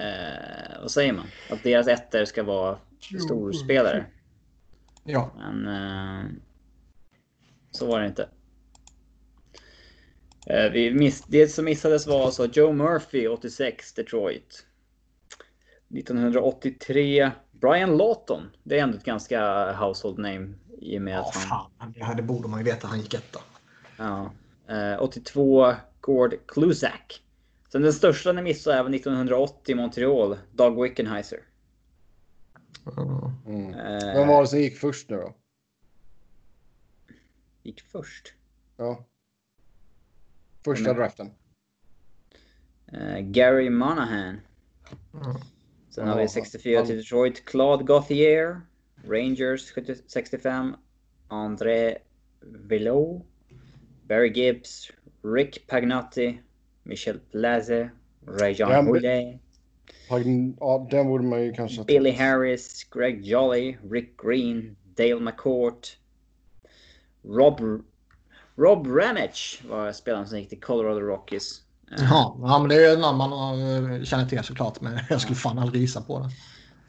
Eh, 0.00 0.80
vad 0.80 0.90
säger 0.90 1.12
man? 1.12 1.26
Att 1.50 1.62
deras 1.62 1.88
ettor 1.88 2.24
ska 2.24 2.42
vara 2.42 2.78
storspelare. 3.24 4.04
Ja. 5.04 5.30
Men... 5.36 5.66
Eh, 5.68 6.24
så 7.78 7.86
var 7.86 8.00
det 8.00 8.06
inte. 8.06 8.28
Eh, 10.46 10.70
vi 10.72 10.94
miss, 10.94 11.22
det 11.22 11.48
som 11.48 11.64
missades 11.64 12.06
var 12.06 12.24
alltså 12.24 12.46
Joe 12.46 12.72
Murphy 12.72 13.28
86 13.28 13.92
Detroit. 13.92 14.64
1983 15.94 17.30
Brian 17.52 17.96
Lawton. 17.96 18.50
Det 18.62 18.78
är 18.78 18.82
ändå 18.82 18.96
ett 18.98 19.04
ganska 19.04 19.72
household 19.72 20.18
name 20.18 20.54
i 20.80 20.98
och 20.98 21.02
med 21.02 21.14
Ja, 21.14 21.28
att 21.28 21.34
han... 21.34 21.42
fan. 21.78 21.92
Det, 21.92 22.04
här, 22.04 22.14
det 22.14 22.22
borde 22.22 22.48
man 22.48 22.60
ju 22.60 22.64
veta. 22.64 22.86
Han 22.86 23.00
gick 23.00 23.14
etta. 23.14 23.40
Ja. 23.96 24.32
Eh, 24.68 25.02
82 25.02 25.74
Gord 26.00 26.34
Kluzak. 26.46 27.22
Sen 27.72 27.82
den 27.82 27.92
största 27.92 28.32
ni 28.32 28.42
missade 28.42 28.76
är 28.76 28.82
väl 28.82 28.94
1980 28.94 29.72
i 29.72 29.74
Montreal. 29.74 30.36
Doug 30.52 30.82
Wickenheiser. 30.82 31.38
Mm. 32.96 33.30
Mm. 33.46 33.74
Eh, 33.74 34.14
Vem 34.14 34.28
var 34.28 34.42
det 34.42 34.48
som 34.48 34.58
gick 34.58 34.78
först 34.78 35.10
nu 35.10 35.16
då? 35.16 35.34
Gick 37.62 37.80
först. 37.80 38.32
Ja. 38.76 39.04
Första 40.64 40.92
draften. 40.94 41.30
Eh, 42.92 43.18
Gary 43.20 43.70
Monahan. 43.70 44.40
Mm. 45.14 45.36
Sen 45.90 46.08
har 46.08 46.16
Ja, 46.16 46.22
vi 46.22 46.28
64 46.28 46.78
han- 46.78 46.86
till 46.86 46.96
Detroit. 46.96 47.44
Claude 47.44 47.84
Gauthier. 47.84 48.60
Rangers 49.04 49.70
70 49.72 49.94
65. 50.06 50.76
André 51.28 51.98
Villot. 52.40 53.22
Barry 54.08 54.32
Gibbs. 54.32 54.90
Rick 55.22 55.66
Pagnotti. 55.66 56.40
Michel 56.82 57.18
Plaze. 57.20 57.90
Rajan 58.26 58.70
Ja, 58.70 58.82
men- 58.82 58.86
Houlet. 58.86 59.40
Ja, 60.60 60.86
den 60.90 61.06
borde 61.06 61.24
man 61.24 61.42
ju 61.44 61.52
kanske... 61.52 61.84
Billy. 61.84 62.10
Harris. 62.10 62.84
Greg 62.84 63.24
Jolly. 63.24 63.76
Rick 63.90 64.16
Green. 64.22 64.76
Dale 64.84 65.20
McCourt. 65.20 65.98
Rob... 67.24 67.82
Rob 68.56 68.86
Ramage 68.86 69.62
var 69.68 69.92
spelaren 69.92 70.26
som 70.26 70.38
gick 70.38 70.48
till 70.48 70.60
Colorado 70.60 71.00
Rockies. 71.00 71.60
Eh, 71.98 72.04
Ja, 72.10 72.36
ja, 72.40 72.58
men 72.58 72.68
det 72.68 72.74
är 72.74 72.90
ju 72.90 73.00
någon 73.00 73.16
man 73.16 73.32
har- 73.32 74.04
känner 74.04 74.26
till 74.26 74.42
såklart. 74.44 74.80
Men 74.80 74.98
jag 75.10 75.20
skulle 75.20 75.36
fan 75.36 75.58
aldrig 75.58 75.82
gissa 75.82 76.02
på 76.02 76.18
det. 76.18 76.30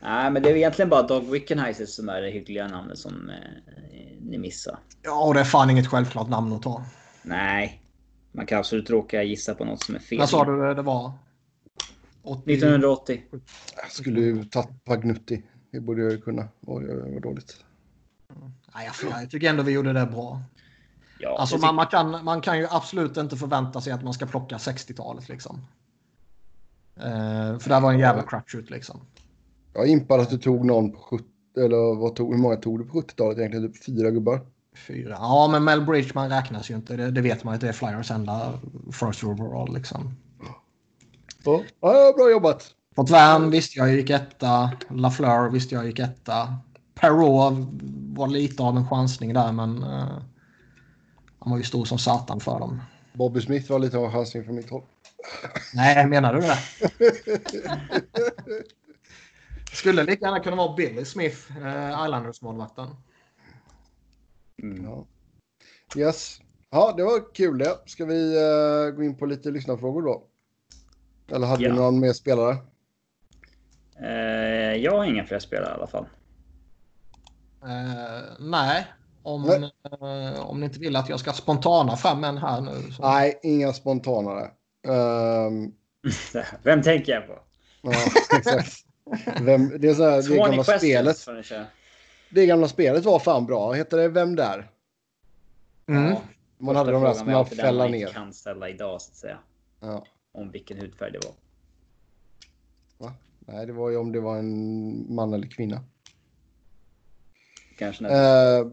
Nej, 0.01 0.31
men 0.31 0.43
det 0.43 0.49
är 0.51 0.55
egentligen 0.55 0.89
bara 0.89 1.03
Doug 1.03 1.29
Wickenheiser 1.29 1.85
som 1.85 2.09
är 2.09 2.21
det 2.21 2.29
hyggliga 2.31 2.67
namnet 2.67 2.97
som 2.97 3.29
eh, 3.29 3.35
ni 4.21 4.37
missar. 4.37 4.79
Ja, 5.01 5.23
och 5.27 5.33
det 5.33 5.39
är 5.39 5.43
fan 5.43 5.69
inget 5.69 5.87
självklart 5.87 6.29
namn 6.29 6.53
att 6.53 6.61
ta. 6.61 6.83
Nej, 7.23 7.83
man 8.31 8.45
kan 8.45 8.59
absolut 8.59 8.89
råka 8.89 9.23
gissa 9.23 9.55
på 9.55 9.65
något 9.65 9.83
som 9.83 9.95
är 9.95 9.99
fel. 9.99 10.17
När 10.19 10.25
sa 10.25 10.45
du 10.45 10.61
det, 10.61 10.73
det 10.73 10.81
var? 10.81 11.11
80... 12.23 12.53
1980. 12.53 13.23
Jag 13.81 13.91
skulle 13.91 14.21
ju 14.21 14.43
tagit 14.43 14.85
Pagnutti. 14.85 15.43
Det 15.71 15.79
borde 15.79 16.01
jag 16.03 16.11
ju 16.11 16.21
kunna. 16.21 16.41
Oj, 16.61 16.85
oj, 16.89 17.01
oj, 17.05 17.13
vad 17.13 17.21
dåligt. 17.21 17.57
Nej, 18.75 18.89
jag, 19.01 19.11
jag 19.21 19.31
tycker 19.31 19.49
ändå 19.49 19.63
vi 19.63 19.71
gjorde 19.71 19.93
det 19.93 20.05
bra. 20.05 20.41
Ja, 21.19 21.37
Alltså 21.39 21.55
det 21.55 21.61
man, 21.61 21.75
man, 21.75 21.87
kan, 21.87 22.25
man 22.25 22.41
kan 22.41 22.57
ju 22.57 22.67
absolut 22.71 23.17
inte 23.17 23.37
förvänta 23.37 23.81
sig 23.81 23.93
att 23.93 24.03
man 24.03 24.13
ska 24.13 24.25
plocka 24.25 24.57
60-talet 24.57 25.29
liksom. 25.29 25.61
Eh, 26.95 27.59
för 27.59 27.69
det 27.69 27.79
var 27.79 27.93
en 27.93 27.99
jävla 27.99 28.23
crapshoot 28.23 28.69
liksom. 28.69 29.01
Jag 29.73 29.83
är 29.83 29.91
impad 29.91 30.19
att 30.19 30.29
du 30.29 30.37
tog 30.37 30.65
någon 30.65 30.91
på 30.91 30.99
70... 30.99 31.25
Eller 31.57 31.95
vad 31.95 32.15
tog, 32.15 32.31
hur 32.33 32.41
många 32.41 32.55
tog 32.55 32.79
du 32.79 32.85
på 32.85 33.01
70-talet 33.01 33.37
egentligen? 33.37 33.73
Typ 33.73 33.83
fyra 33.83 34.11
gubbar? 34.11 34.41
Fyra. 34.87 35.17
Ja, 35.19 35.47
men 35.51 35.63
Mel 35.63 35.81
Bridgman 35.81 36.29
räknas 36.29 36.71
ju 36.71 36.75
inte. 36.75 36.95
Det, 36.95 37.11
det 37.11 37.21
vet 37.21 37.43
man 37.43 37.53
att 37.53 37.61
det 37.61 37.67
är 37.67 37.73
Flyers 37.73 38.11
enda 38.11 38.59
first 38.91 39.23
overall 39.23 39.73
liksom. 39.73 40.15
Ja, 41.43 41.63
ja 41.81 42.13
bra 42.17 42.31
jobbat. 42.31 42.71
Potvin 42.95 43.49
visste 43.49 43.79
jag 43.79 43.93
gick 43.93 44.09
etta. 44.09 44.71
Lafleur 44.89 45.49
visste 45.49 45.75
jag 45.75 45.85
gick 45.85 45.99
etta. 45.99 46.55
Perrault 47.01 47.67
var 48.13 48.27
lite 48.27 48.63
av 48.63 48.77
en 48.77 48.87
chansning 48.89 49.33
där, 49.33 49.51
men 49.51 49.83
eh, 49.83 50.17
han 51.39 51.51
var 51.51 51.57
ju 51.57 51.63
stor 51.63 51.85
som 51.85 51.97
satan 51.97 52.39
för 52.39 52.59
dem. 52.59 52.81
Bobby 53.13 53.41
Smith 53.41 53.71
var 53.71 53.79
lite 53.79 53.97
av 53.97 54.05
en 54.05 54.11
chansning 54.11 54.43
från 54.43 54.55
mitt 54.55 54.69
håll. 54.69 54.83
Nej, 55.73 56.07
menar 56.07 56.33
du 56.33 56.39
det? 56.41 56.57
Skulle 59.73 60.03
lika 60.03 60.25
gärna 60.25 60.39
kunna 60.39 60.55
vara 60.55 60.75
Billy 60.75 61.05
Smith, 61.05 61.37
eh, 61.57 62.03
Islanders-målvakten. 62.05 62.87
Mm. 64.63 64.83
Ja. 64.83 65.05
Yes. 65.95 66.39
Ja, 66.69 66.93
det 66.97 67.03
var 67.03 67.33
kul 67.33 67.57
det. 67.57 67.77
Ska 67.85 68.05
vi 68.05 68.37
eh, 68.37 68.95
gå 68.95 69.03
in 69.03 69.15
på 69.17 69.25
lite 69.25 69.51
lyssnarfrågor 69.51 70.01
då? 70.01 70.23
Eller 71.35 71.47
hade 71.47 71.63
Ja. 71.63 71.69
vi 71.71 71.75
någon 71.79 71.99
mer 71.99 72.13
spelare? 72.13 72.57
Eh, 74.01 74.75
jag 74.83 74.91
har 74.97 75.05
inga 75.05 75.25
fler 75.25 75.39
spelare 75.39 75.71
i 75.71 75.73
alla 75.73 75.87
fall. 75.87 76.05
Eh, 77.63 78.23
nej, 78.39 78.87
om, 79.23 79.43
Nej. 79.43 79.71
eh, 80.33 80.39
om 80.49 80.59
ni 80.59 80.65
inte 80.65 80.79
vill 80.79 80.95
att 80.95 81.09
jag 81.09 81.19
ska 81.19 81.33
spontana 81.33 81.95
fram 81.97 82.23
en 82.23 82.37
här 82.37 82.61
nu. 82.61 82.91
Så. 82.91 83.01
Nej, 83.01 83.39
inga 83.43 83.73
spontanare. 83.73 84.51
Ehm, 84.87 85.73
Vem 86.63 86.81
tänker 86.81 87.11
jag 87.11 87.27
på? 87.27 87.39
ja, 87.81 87.91
exakt. 88.37 88.85
Vem, 89.41 89.79
det, 89.79 89.89
är 89.89 89.93
så 89.93 90.03
här, 90.03 90.17
det, 90.17 90.23
20 90.23 90.35
gamla 90.37 90.63
spelet, 90.63 91.17
det 92.29 92.45
gamla 92.45 92.67
spelet 92.67 93.05
var 93.05 93.19
fan 93.19 93.45
bra. 93.45 93.73
Heter 93.73 93.97
det 93.97 94.07
Vem 94.07 94.35
där? 94.35 94.67
Mm. 95.87 96.11
Ja, 96.11 96.21
Man 96.57 96.75
hade 96.75 96.91
de 96.91 97.03
där 97.03 97.13
som 97.13 97.31
man 97.31 97.45
fälla 97.45 97.87
ner. 97.87 98.07
kan 98.07 98.33
ställa 98.33 98.69
idag 98.69 99.01
så 99.01 99.11
att 99.11 99.15
säga. 99.15 99.37
Ja. 99.79 100.05
Om 100.31 100.51
vilken 100.51 100.77
hudfärg 100.77 101.11
det 101.11 101.19
var. 101.25 101.33
Nej, 103.53 103.65
det 103.65 103.73
var 103.73 103.89
ju 103.89 103.97
om 103.97 104.11
det 104.11 104.19
var 104.19 104.37
en 104.37 105.15
man 105.15 105.33
eller 105.33 105.47
kvinna. 105.47 105.81
Kanske, 107.79 108.03
när, 108.03 108.09
Eh, 108.61 108.67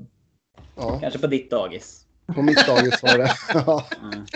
ja, 0.76 0.98
kanske 1.00 1.18
på 1.18 1.26
ditt 1.26 1.50
dagis. 1.50 2.06
på 2.34 2.42
mitt 2.42 2.66
dagis 2.66 3.02
var 3.02 3.18
det. 3.18 3.30
Mm. 4.02 4.26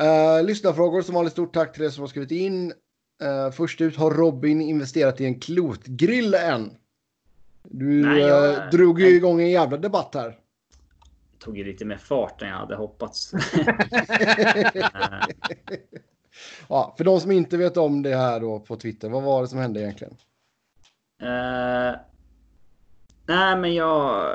Uh, 0.00 0.42
lyssnarfrågor 0.44 1.02
som 1.02 1.14
vanligt. 1.14 1.32
Stort 1.32 1.54
tack 1.54 1.72
till 1.74 1.82
er 1.84 1.88
som 1.90 2.00
har 2.02 2.08
skrivit 2.08 2.30
in. 2.30 2.72
Eh, 3.22 3.50
först 3.50 3.80
ut 3.80 3.96
har 3.96 4.10
Robin 4.10 4.60
investerat 4.62 5.20
i 5.20 5.24
en 5.24 5.40
klotgrill 5.40 6.34
än. 6.34 6.70
Du 7.62 8.06
Nej, 8.06 8.20
jag- 8.20 8.54
eh, 8.54 8.70
drog 8.70 9.00
ju 9.00 9.06
igång 9.08 9.40
en 9.40 9.50
jävla 9.50 9.76
debatt 9.76 10.14
här. 10.14 10.38
Tog 11.38 11.58
ju 11.58 11.64
lite 11.64 11.84
mer 11.84 11.96
fart 11.96 12.42
än 12.42 12.48
jag 12.48 12.56
hade 12.56 12.76
hoppats. 12.76 13.32
Ja, 16.68 16.94
för 16.96 17.04
de 17.04 17.20
som 17.20 17.30
inte 17.30 17.56
vet 17.56 17.76
om 17.76 18.02
det 18.02 18.16
här 18.16 18.40
då 18.40 18.58
på 18.60 18.76
Twitter, 18.76 19.08
vad 19.08 19.22
var 19.22 19.42
det 19.42 19.48
som 19.48 19.58
hände 19.58 19.80
egentligen? 19.80 20.16
Nej, 23.30 23.56
men 23.56 23.74
jag... 23.74 24.34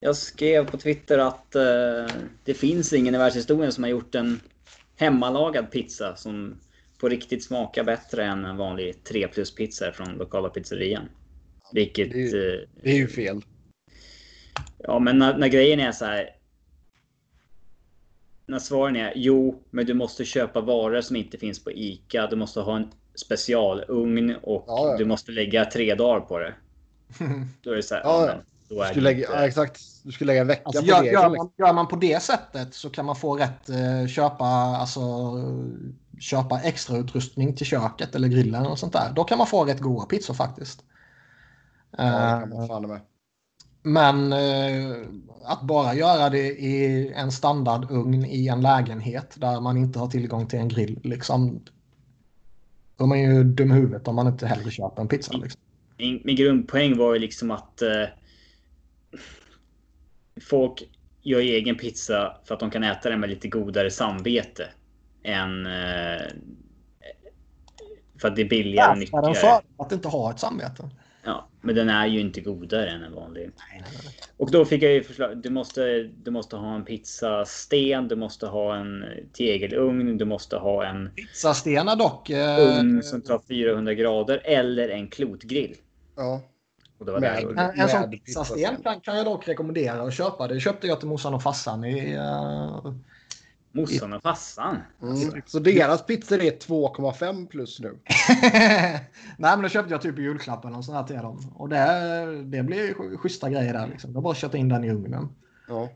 Jag 0.00 0.16
skrev 0.16 0.70
på 0.70 0.76
Twitter 0.78 1.18
att 1.18 1.54
eh, 1.54 2.14
det 2.44 2.54
finns 2.54 2.92
ingen 2.92 3.14
i 3.14 3.18
världshistorien 3.18 3.72
som 3.72 3.84
har 3.84 3.90
gjort 3.90 4.14
en 4.14 4.40
hemmalagad 4.96 5.70
pizza 5.70 6.16
som 6.16 6.60
på 7.00 7.08
riktigt 7.08 7.44
smakar 7.44 7.84
bättre 7.84 8.24
än 8.24 8.44
en 8.44 8.56
vanlig 8.56 9.04
3 9.04 9.28
plus 9.28 9.54
pizza 9.54 9.92
från 9.92 10.14
lokala 10.14 10.48
pizzerian. 10.48 11.08
Vilket... 11.72 12.10
Det 12.12 12.22
är 12.22 12.54
eh, 12.54 12.68
Det 12.82 12.90
är 12.90 12.96
ju 12.96 13.08
fel. 13.08 13.40
Ja, 14.78 14.98
men 14.98 15.18
när, 15.18 15.38
när 15.38 15.48
grejen 15.48 15.80
är 15.80 15.92
så 15.92 16.04
här. 16.04 16.30
När 18.46 18.58
svaren 18.58 18.96
är 18.96 19.12
jo, 19.16 19.62
men 19.70 19.86
du 19.86 19.94
måste 19.94 20.24
köpa 20.24 20.60
varor 20.60 21.00
som 21.00 21.16
inte 21.16 21.38
finns 21.38 21.64
på 21.64 21.72
ICA. 21.72 22.26
Du 22.26 22.36
måste 22.36 22.60
ha 22.60 22.76
en 22.76 22.88
specialugn 23.14 24.36
och 24.42 24.64
Ja, 24.66 24.90
ja. 24.90 24.96
du 24.98 25.04
måste 25.04 25.32
lägga 25.32 25.64
tre 25.64 25.94
dagar 25.94 26.20
på 26.20 26.38
det. 26.38 26.54
Då 27.62 27.70
är 27.70 27.76
det 27.76 27.82
så 27.82 27.94
här. 27.94 28.02
Ja, 28.04 28.24
men 28.26 28.36
då 28.68 28.74
Du 28.74 28.80
är 28.82 28.86
skulle 28.90 29.00
det 29.10 29.14
lägga, 29.14 29.26
inte- 29.26 29.38
ja, 29.38 29.46
exakt. 29.46 29.80
Du 30.04 30.12
skulle 30.12 30.26
lägga 30.32 30.40
en 30.40 30.46
vecka 30.46 30.62
Alltså, 30.64 30.82
på 30.82 30.88
gör, 30.88 31.02
det. 31.02 31.08
gör, 31.10 31.36
man, 31.36 31.50
gör 31.58 31.72
man 31.72 31.88
på 31.88 31.96
det 31.96 32.22
sättet 32.22 32.74
så 32.74 32.90
kan 32.90 33.04
man 33.06 33.16
få 33.16 33.36
rätt 33.36 33.68
eh, 33.68 34.06
köpa, 34.08 34.44
alltså, 34.44 35.00
köpa 36.20 36.60
extra 36.60 36.96
utrustning 36.96 37.56
till 37.56 37.66
köket 37.66 38.14
eller 38.14 38.28
grillen 38.28 38.66
och 38.66 38.78
sånt 38.78 38.92
där. 38.92 39.12
Då 39.14 39.24
kan 39.24 39.38
man 39.38 39.46
få 39.46 39.64
rätt 39.64 39.80
goda 39.80 40.06
pizzor 40.06 40.34
faktiskt. 40.34 40.84
Ja, 41.96 42.02
det 42.04 42.10
Eh, 42.10 42.40
kan 42.40 42.48
man 42.48 42.68
fan 42.68 42.88
med. 42.88 43.00
Men 43.82 44.32
eh, 44.32 44.96
att 45.44 45.62
bara 45.62 45.94
göra 45.94 46.30
det 46.30 46.46
i 46.60 47.12
en 47.16 47.32
standardugn 47.32 48.24
i 48.24 48.48
en 48.48 48.60
lägenhet 48.60 49.34
där 49.36 49.60
man 49.60 49.76
inte 49.76 49.98
har 49.98 50.06
tillgång 50.08 50.46
till 50.46 50.58
en 50.58 50.68
grill. 50.68 51.00
Liksom, 51.04 51.60
då 52.96 53.04
är 53.04 53.08
man 53.08 53.20
ju 53.20 53.44
dum 53.44 53.70
i 53.70 53.74
huvudet 53.74 54.08
om 54.08 54.14
man 54.16 54.26
inte 54.26 54.46
hellre 54.46 54.70
köper 54.70 55.02
en 55.02 55.08
pizza. 55.08 55.32
Liksom. 55.32 55.60
Min, 56.02 56.20
min 56.24 56.36
grundpoäng 56.36 56.96
var 56.96 57.14
ju 57.14 57.18
liksom 57.20 57.50
att 57.50 57.82
eh, 57.82 58.04
folk 60.40 60.82
gör 61.22 61.40
egen 61.40 61.76
pizza 61.76 62.36
för 62.44 62.54
att 62.54 62.60
de 62.60 62.70
kan 62.70 62.82
äta 62.82 63.10
den 63.10 63.20
med 63.20 63.30
lite 63.30 63.48
godare 63.48 63.90
samvete. 63.90 64.68
Än 65.22 65.66
eh, 65.66 66.22
för 68.20 68.28
att 68.28 68.36
det 68.36 68.42
är 68.42 68.48
billigare 68.48 68.86
och 68.86 68.90
är 68.90 68.90
den 68.90 68.98
nyttigare. 68.98 69.34
för 69.34 69.84
att 69.84 69.92
inte 69.92 70.08
ha 70.08 70.30
ett 70.30 70.40
samvete. 70.40 70.90
Ja, 71.24 71.48
men 71.60 71.74
den 71.74 71.88
är 71.88 72.06
ju 72.06 72.20
inte 72.20 72.40
godare 72.40 72.90
än 72.90 73.02
en 73.02 73.14
vanlig. 73.14 73.50
Och 74.36 74.50
då 74.50 74.64
fick 74.64 74.82
jag 74.82 74.92
ju 74.92 75.02
förslag. 75.02 75.42
Du 75.42 75.50
måste, 75.50 76.02
du 76.02 76.30
måste 76.30 76.56
ha 76.56 76.74
en 76.74 76.84
pizzasten, 76.84 78.08
du 78.08 78.16
måste 78.16 78.46
ha 78.46 78.76
en 78.76 79.04
tegelugn, 79.32 80.18
du 80.18 80.24
måste 80.24 80.56
ha 80.56 80.86
en 80.86 81.10
Pizzastenar 81.10 81.96
dock. 81.96 82.30
Eh, 82.30 82.78
ugn 82.78 83.02
som 83.02 83.22
tar 83.22 83.40
400 83.48 83.94
grader 83.94 84.40
eller 84.44 84.88
en 84.88 85.08
klotgrill. 85.08 85.76
Ja. 86.16 86.40
Och 86.98 87.06
det 87.06 87.12
var 87.12 87.20
Med- 87.20 87.44
En, 87.44 87.80
en 87.80 87.88
sån 87.88 88.10
pizzasten. 88.10 88.76
kan, 88.82 89.00
kan 89.00 89.16
jag 89.16 89.26
dock 89.26 89.48
rekommendera 89.48 90.02
att 90.02 90.14
köpa. 90.14 90.48
Det 90.48 90.60
köpte 90.60 90.86
jag 90.86 90.98
till 91.00 91.08
morsan 91.08 91.34
och 91.34 91.42
farsan 91.42 91.84
i, 91.84 92.16
uh, 92.18 92.92
Morsan 93.74 94.12
och 94.12 94.22
farsan. 94.22 94.76
Mm. 95.02 95.42
Så 95.46 95.58
deras 95.58 96.06
pizzor 96.06 96.42
är 96.42 96.50
2,5 96.50 97.46
plus 97.46 97.80
nu. 97.80 97.98
Nej, 98.42 99.08
men 99.36 99.62
då 99.62 99.68
köpte 99.68 99.90
jag 99.94 100.02
typ 100.02 100.18
i 100.18 100.22
julklapp 100.22 100.64
eller 100.64 100.76
något 100.76 100.84
sånt 100.84 100.96
här 100.98 101.04
till 101.04 101.16
dem. 101.16 101.52
Och 101.54 101.68
det, 101.68 102.42
det 102.44 102.62
blir 102.62 102.94
sch- 102.94 103.16
schyssta 103.16 103.50
grejer 103.50 103.72
där 103.72 103.86
liksom. 103.86 104.12
Jag 104.12 104.22
bara 104.22 104.34
kört 104.34 104.54
in 104.54 104.68
den 104.68 104.84
i 104.84 104.90
ugnen. 104.90 105.28
Ja. 105.68 105.88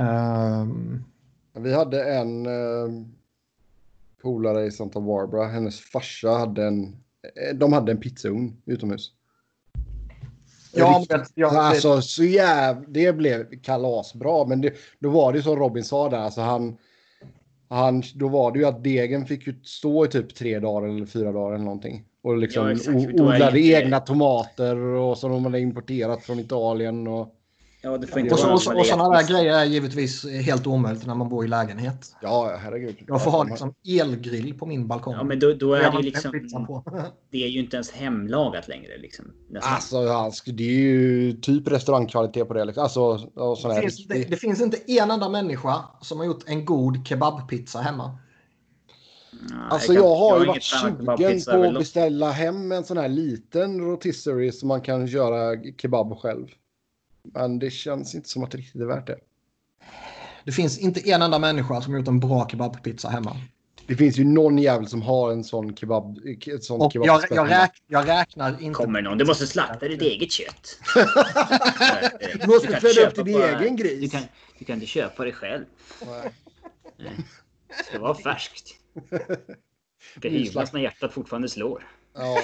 Ehm, 0.00 1.04
Vi 1.52 1.74
hade 1.74 2.14
en 2.14 2.46
eh, 2.46 3.04
polare 4.22 4.64
i 4.66 4.70
Santa 4.70 5.00
Barbara. 5.00 5.46
Hennes 5.48 5.80
farsa 5.80 6.30
hade 6.30 6.64
en. 6.66 6.84
eh, 6.84 7.54
De 7.56 7.72
hade 7.72 7.92
en 7.92 8.00
pizzaugn 8.00 8.56
utomhus. 8.66 9.12
Ja, 10.72 11.04
men, 11.08 11.24
ja, 11.34 11.60
Alltså 11.60 12.02
så 12.02 12.24
jävla, 12.24 12.84
det 12.88 13.12
blev 13.12 13.60
kalasbra. 13.62 14.46
Men 14.46 14.60
det, 14.60 14.72
då 14.98 15.10
var 15.10 15.32
det 15.32 15.38
ju 15.38 15.42
som 15.42 15.56
Robin 15.56 15.84
sa 15.84 16.08
där. 16.08 16.18
Alltså 16.18 16.40
han, 16.40 16.76
han, 17.68 18.02
då 18.14 18.28
var 18.28 18.52
det 18.52 18.58
ju 18.58 18.64
att 18.64 18.84
degen 18.84 19.26
fick 19.26 19.46
ju 19.46 19.54
stå 19.64 20.04
i 20.04 20.08
typ 20.08 20.34
tre 20.34 20.58
dagar 20.58 20.88
eller 20.88 21.06
fyra 21.06 21.32
dagar 21.32 21.54
eller 21.54 21.64
någonting. 21.64 22.04
Och 22.22 22.36
liksom 22.36 22.78
Ja, 22.86 23.24
odlade 23.24 23.60
egna 23.60 24.00
tomater 24.00 24.76
och 24.76 25.18
som 25.18 25.30
de 25.30 25.44
hade 25.44 25.60
importerat 25.60 26.22
från 26.22 26.40
Italien. 26.40 27.06
Och, 27.06 27.34
Ja, 27.82 27.98
det 27.98 28.06
får 28.06 28.18
inte 28.20 28.34
och, 28.34 28.40
så, 28.40 28.52
och, 28.52 28.62
så, 28.62 28.78
och 28.78 28.86
sådana 28.86 29.16
där 29.20 29.28
grejer 29.28 29.58
är 29.58 29.64
givetvis 29.64 30.26
helt 30.28 30.66
omöjligt 30.66 31.06
när 31.06 31.14
man 31.14 31.28
bor 31.28 31.44
i 31.44 31.48
lägenhet. 31.48 32.16
ja, 32.22 32.56
herregud. 32.62 32.96
Jag 33.06 33.24
får 33.24 33.30
ha 33.30 33.44
liksom 33.44 33.74
elgrill 33.88 34.58
på 34.58 34.66
min 34.66 34.88
balkong. 34.88 35.14
Ja, 35.14 35.24
men 35.24 35.38
då, 35.38 35.52
då 35.52 35.74
är 35.74 35.82
Jag 35.82 35.92
det 35.92 35.96
ju 35.96 36.02
liksom... 36.02 36.32
Det 37.30 37.44
är 37.44 37.48
ju 37.48 37.60
inte 37.60 37.76
ens 37.76 37.90
hemlagat 37.90 38.68
längre 38.68 38.98
liksom. 38.98 39.24
Nästan. 39.50 39.72
Alltså, 40.08 40.52
det 40.52 40.64
är 40.64 40.80
ju 40.80 41.32
typ 41.32 41.68
restaurangkvalitet 41.68 42.48
på 42.48 42.54
det. 42.54 42.64
Liksom. 42.64 42.82
Alltså, 42.82 43.00
och 43.34 43.58
sån 43.58 43.68
Det 43.68 43.74
här 43.74 43.82
finns, 43.82 44.06
det, 44.06 44.30
det 44.30 44.36
finns 44.36 44.60
inte 44.60 44.76
en 44.86 45.10
enda 45.10 45.28
människa 45.28 45.84
som 46.00 46.18
har 46.18 46.26
gjort 46.26 46.44
en 46.46 46.64
god 46.64 47.06
kebabpizza 47.06 47.80
hemma. 47.80 48.18
Ja, 49.50 49.56
Alltså 49.70 49.92
kan- 49.92 50.02
jag 50.02 50.16
har 50.16 50.40
ju 50.40 50.46
varit 50.46 50.62
sugen 50.62 51.06
på 51.06 51.12
att 51.12 51.74
beställa 51.74 52.30
hem 52.30 52.72
en 52.72 52.84
sån 52.84 52.96
här 52.96 53.08
liten 53.08 53.80
rotisserie 53.80 54.52
som 54.52 54.68
man 54.68 54.80
kan 54.80 55.06
göra 55.06 55.62
kebab 55.82 56.18
själv. 56.18 56.46
Men 57.22 57.58
det 57.58 57.70
känns 57.70 58.14
inte 58.14 58.28
som 58.28 58.44
att 58.44 58.50
det 58.50 58.58
riktigt 58.58 58.80
är 58.80 58.86
värt 58.86 59.06
det. 59.06 59.18
Det 60.44 60.52
finns 60.52 60.78
inte 60.78 61.10
en 61.10 61.22
enda 61.22 61.38
människa 61.38 61.80
som 61.80 61.92
har 61.92 62.00
gjort 62.00 62.08
en 62.08 62.20
bra 62.20 62.48
kebabpizza 62.48 63.08
hemma. 63.08 63.36
Det 63.86 63.96
finns 63.96 64.18
ju 64.18 64.24
någon 64.24 64.58
jävel 64.58 64.88
som 64.88 65.02
har 65.02 65.32
en 65.32 65.44
sån 65.44 65.76
kebab. 65.76 66.18
Ett 66.46 66.64
sånt 66.64 66.82
Och 66.82 66.92
kebab 66.92 67.06
jag, 67.06 67.22
jag, 67.30 67.50
räk, 67.50 67.70
jag 67.86 68.08
räknar 68.08 68.62
inte... 68.62 68.74
Kommer 68.74 69.02
någon, 69.02 69.18
du 69.18 69.24
måste 69.24 69.46
slakta 69.46 69.88
ditt 69.88 70.02
eget 70.02 70.32
kött. 70.32 70.78
Du 72.40 72.46
måste 72.46 72.80
föda 72.80 72.88
upp 72.88 72.94
köpa 72.94 73.22
din 73.22 73.42
egen 73.42 73.76
gris. 73.76 74.00
Du 74.00 74.08
kan, 74.08 74.22
du 74.58 74.64
kan 74.64 74.74
inte 74.74 74.86
köpa 74.86 75.24
det 75.24 75.32
själv. 75.32 75.64
Nej. 76.96 77.14
Det 77.68 77.84
ska 77.84 77.98
vara 77.98 78.14
färskt. 78.14 78.68
Det 79.10 80.20
ska 80.20 80.28
hyvlas 80.28 80.72
när 80.72 80.80
hjärtat 80.80 81.12
fortfarande 81.12 81.48
slår. 81.48 81.86
Ja. 82.14 82.38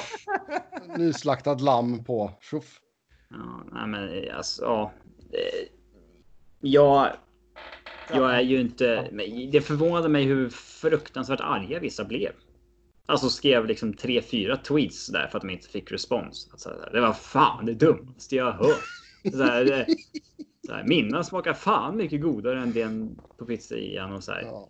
Nyslaktat 0.96 1.60
lamm 1.60 2.04
på. 2.04 2.32
Tjoff. 2.40 2.80
Ja, 3.30 3.86
men 3.86 4.30
alltså, 4.36 4.62
ja. 4.62 4.92
Jag, 6.60 7.12
jag 8.12 8.34
är 8.34 8.40
ju 8.40 8.60
inte... 8.60 9.10
Det 9.52 9.60
förvånade 9.60 10.08
mig 10.08 10.24
hur 10.24 10.48
fruktansvärt 10.50 11.40
arga 11.40 11.80
vissa 11.80 12.04
blev. 12.04 12.32
Alltså 13.06 13.28
skrev 13.28 13.66
liksom 13.66 13.94
tre, 13.94 14.22
fyra 14.22 14.56
tweets 14.56 15.06
där 15.06 15.26
för 15.26 15.38
att 15.38 15.42
de 15.42 15.50
inte 15.50 15.68
fick 15.68 15.92
respons. 15.92 16.48
Alltså, 16.52 16.70
det 16.92 17.00
var 17.00 17.12
fan 17.12 17.66
det 17.66 17.74
dummaste 17.74 18.36
jag 18.36 18.52
hört. 18.52 18.84
Så 19.32 19.42
här, 19.42 19.64
det, 19.64 19.86
så 20.66 20.72
här, 20.72 20.84
mina 20.84 21.24
smakar 21.24 21.54
fan 21.54 21.96
mycket 21.96 22.22
godare 22.22 22.62
än 22.62 22.72
den 22.72 23.20
på 23.38 23.44
pizzerian 23.44 24.12
och 24.12 24.24
så 24.24 24.32
här. 24.32 24.42
Ja. 24.42 24.68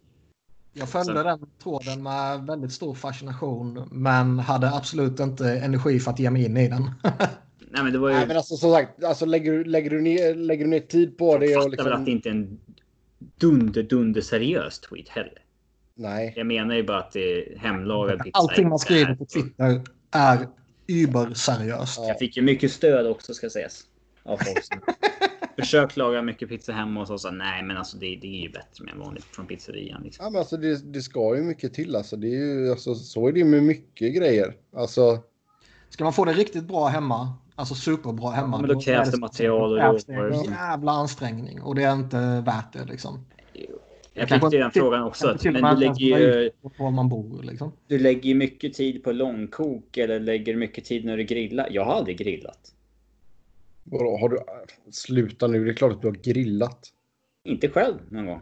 Jag 0.72 0.88
följde 0.88 1.22
den 1.22 1.46
tråden 1.62 2.02
med 2.02 2.46
väldigt 2.46 2.72
stor 2.72 2.94
fascination 2.94 3.88
men 3.90 4.38
hade 4.38 4.74
absolut 4.74 5.20
inte 5.20 5.50
energi 5.50 6.00
för 6.00 6.10
att 6.10 6.18
ge 6.18 6.30
mig 6.30 6.44
in 6.44 6.56
i 6.56 6.68
den. 6.68 6.90
Nej 7.76 7.84
men 7.84 7.92
det 7.92 7.98
var 7.98 8.08
ju... 8.08 8.14
Nej 8.14 8.26
men 8.26 8.36
alltså 8.36 8.56
som 8.56 8.72
sagt, 8.72 9.04
alltså, 9.04 9.26
lägger, 9.26 9.52
du, 9.52 9.64
lägger, 9.64 9.90
du 9.90 10.00
ner, 10.00 10.34
lägger 10.34 10.64
du 10.64 10.70
ner 10.70 10.80
tid 10.80 11.18
på 11.18 11.38
det 11.38 11.46
jag 11.46 11.66
och 11.66 11.70
fattar 11.70 11.84
väl 11.84 11.92
att 11.92 12.06
det 12.06 12.12
liksom... 12.12 12.12
inte 12.12 12.28
är 12.28 12.32
en 12.32 12.60
dunder 13.36 13.82
dunder 13.82 14.20
seriös 14.20 14.78
tweet 14.78 15.08
heller. 15.08 15.42
Nej. 15.94 16.32
Jag 16.36 16.46
menar 16.46 16.74
ju 16.74 16.82
bara 16.82 16.98
att 16.98 17.12
det 17.12 17.20
är 17.20 17.58
hemlagad 17.58 18.18
pizza. 18.24 18.38
Allting 18.38 18.68
man 18.68 18.78
skriver 18.78 19.14
på 19.14 19.26
Twitter 19.26 19.82
är 20.10 20.48
überseriöst. 20.86 21.98
Ja. 21.98 22.08
Jag 22.08 22.18
fick 22.18 22.36
ju 22.36 22.42
mycket 22.42 22.72
stöd 22.72 23.06
också 23.06 23.34
ska 23.34 23.50
sägas. 23.50 23.82
Av 24.22 24.36
folk 24.36 24.64
som 24.64 24.80
försökt 25.58 25.96
laga 25.96 26.22
mycket 26.22 26.48
pizza 26.48 26.72
hemma 26.72 27.00
och 27.00 27.06
så 27.06 27.18
sa 27.18 27.30
nej 27.30 27.62
men 27.62 27.76
alltså 27.76 27.96
det, 27.96 28.06
det 28.06 28.26
är 28.26 28.42
ju 28.42 28.50
bättre 28.50 28.84
med 28.84 28.94
vanligt 28.94 29.24
från 29.24 29.46
pizzerian. 29.46 30.02
Liksom. 30.02 30.24
Ja, 30.24 30.30
men 30.30 30.38
alltså 30.38 30.56
det, 30.56 30.92
det 30.92 31.02
ska 31.02 31.36
ju 31.36 31.42
mycket 31.42 31.74
till. 31.74 31.96
Alltså, 31.96 32.16
det 32.16 32.26
är 32.26 32.44
ju, 32.44 32.70
alltså, 32.70 32.94
så 32.94 33.28
är 33.28 33.32
det 33.32 33.38
ju 33.38 33.44
med 33.44 33.62
mycket 33.62 34.14
grejer. 34.14 34.54
Alltså, 34.76 35.22
Ska 35.88 36.04
man 36.04 36.12
få 36.12 36.24
det 36.24 36.32
riktigt 36.32 36.64
bra 36.64 36.86
hemma, 36.86 37.34
alltså 37.56 37.74
superbra 37.74 38.30
hemma. 38.30 38.56
Ja, 38.56 38.60
men 38.60 38.70
då 38.70 38.80
krävs 38.80 39.08
är 39.08 39.12
det 39.12 39.18
material 39.18 39.72
och 39.72 39.78
krävs 39.78 40.04
det 40.04 40.14
en 40.14 40.44
jävla 40.44 40.92
ansträngning 40.92 41.62
och 41.62 41.74
det 41.74 41.82
är 41.82 41.92
inte 41.92 42.42
värt 42.46 42.72
det 42.72 42.84
liksom. 42.84 43.24
Jag 44.12 44.28
fick 44.28 44.52
ju 44.52 44.58
den 44.58 44.70
frågan 44.70 45.02
också. 45.02 45.38
men 45.44 45.54
du 45.54 45.80
lägger 45.80 46.18
ju 46.18 46.50
Var 46.78 46.90
man 46.90 47.08
bor 47.08 47.42
liksom. 47.42 47.72
du 47.86 47.98
lägger 47.98 48.34
mycket 48.34 48.74
tid 48.74 49.04
på 49.04 49.12
långkok 49.12 49.96
eller 49.96 50.20
lägger 50.20 50.56
mycket 50.56 50.84
tid 50.84 51.04
när 51.04 51.16
du 51.16 51.24
grillar. 51.24 51.68
Jag 51.70 51.84
har 51.84 51.92
aldrig 51.92 52.18
grillat. 52.18 52.72
vadå, 53.84 54.16
har 54.16 54.28
du... 54.28 54.38
Sluta 54.90 55.46
nu, 55.46 55.64
det 55.64 55.70
är 55.70 55.74
klart 55.74 55.92
att 55.92 56.02
du 56.02 56.08
har 56.08 56.14
grillat. 56.14 56.92
Inte 57.44 57.68
själv 57.68 57.96
någon 58.10 58.26
gång. 58.26 58.40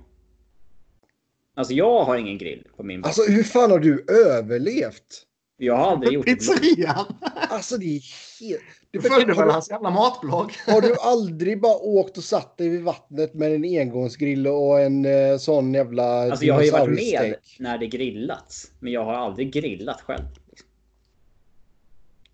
Alltså 1.55 1.75
jag 1.75 2.05
har 2.05 2.17
ingen 2.17 2.39
grill 2.39 2.67
på 2.77 2.83
min 2.83 3.05
Alltså 3.05 3.23
hur 3.23 3.43
fan 3.43 3.71
har 3.71 3.79
du 3.79 4.05
överlevt? 4.27 5.27
Jag 5.57 5.77
har 5.77 5.91
aldrig 5.91 6.13
gjort 6.13 6.27
det. 6.27 6.35
Pizzerian! 6.35 7.05
Alltså 7.49 7.77
det 7.77 7.97
är 7.97 8.01
helt... 8.41 8.84
Du 8.95 9.01
Det, 9.01 9.09
följde 9.09 9.33
väl 9.33 9.45
har, 9.45 9.53
hans 9.53 9.71
jävla 9.71 9.91
matblogg? 9.91 10.53
du, 10.67 10.73
har 10.73 10.81
du 10.81 10.95
aldrig 11.01 11.61
bara 11.61 11.77
åkt 11.77 12.19
och 12.19 12.25
satt 12.25 12.59
dig 12.59 12.69
vid 12.69 12.83
vattnet 12.83 13.35
med 13.35 13.53
en 13.53 13.65
engångsgrill 13.65 14.47
och 14.47 14.81
en 14.81 15.05
eh, 15.05 15.37
sån 15.37 15.75
jävla 15.75 16.05
Alltså 16.05 16.45
jag 16.45 16.55
har 16.55 16.63
ju 16.63 16.71
varit 16.71 16.95
med 16.95 17.35
när 17.59 17.79
det 17.79 17.87
grillats. 17.87 18.71
Men 18.81 18.93
jag 18.93 19.05
har 19.05 19.13
aldrig 19.15 19.53
grillat 19.53 20.01
själv. 20.01 20.25
liksom. 20.51 20.69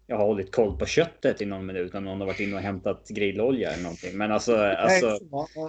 Jag 0.06 0.16
har 0.16 0.26
hållit 0.26 0.52
koll 0.52 0.76
på 0.76 0.86
köttet 0.86 1.42
i 1.42 1.46
någon 1.46 1.66
minut 1.66 1.92
när 1.92 2.00
någon 2.00 2.20
har 2.20 2.26
varit 2.26 2.40
inne 2.40 2.56
och 2.56 2.62
hämtat 2.62 3.08
grillolja 3.08 3.70
eller 3.70 3.82
någonting. 3.82 4.18
Men 4.18 4.32
alltså, 4.32 4.56
alltså 4.56 5.18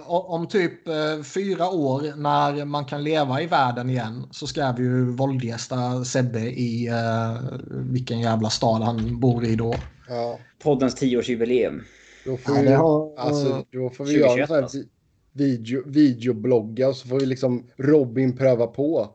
Om 0.08 0.48
typ 0.48 0.88
eh, 0.88 1.22
fyra 1.34 1.70
år 1.70 2.16
när 2.16 2.64
man 2.64 2.84
kan 2.84 3.04
leva 3.04 3.42
i 3.42 3.46
världen 3.46 3.90
igen 3.90 4.28
så 4.30 4.46
ska 4.46 4.72
vi 4.72 4.82
ju 4.82 5.10
våldgästa 5.10 6.04
Sebbe 6.04 6.40
i 6.40 6.88
eh, 6.88 7.58
vilken 7.70 8.20
jävla 8.20 8.50
stad 8.50 8.82
han 8.82 9.20
bor 9.20 9.44
i 9.44 9.56
då. 9.56 9.74
Ja, 10.12 10.38
poddens 10.58 11.02
10-årsjubileum. 11.02 11.80
då 12.24 12.36
får, 12.36 12.56
Ja, 12.56 12.62
vi, 12.62 12.72
har- 12.72 13.14
alltså, 13.18 13.64
då 13.70 13.90
får 13.90 14.04
vi 14.04 14.10
2021 14.14 14.20
göra 14.20 14.40
en 14.42 14.46
sån 14.46 14.54
här 14.56 14.62
alltså. 14.62 14.78
vi- 14.78 14.88
video, 15.32 15.82
videoblogga 15.86 16.88
och 16.88 16.96
så 16.96 17.08
får 17.08 17.20
vi 17.20 17.26
liksom 17.26 17.70
Robin 17.76 18.36
pröva 18.36 18.66
på. 18.66 19.08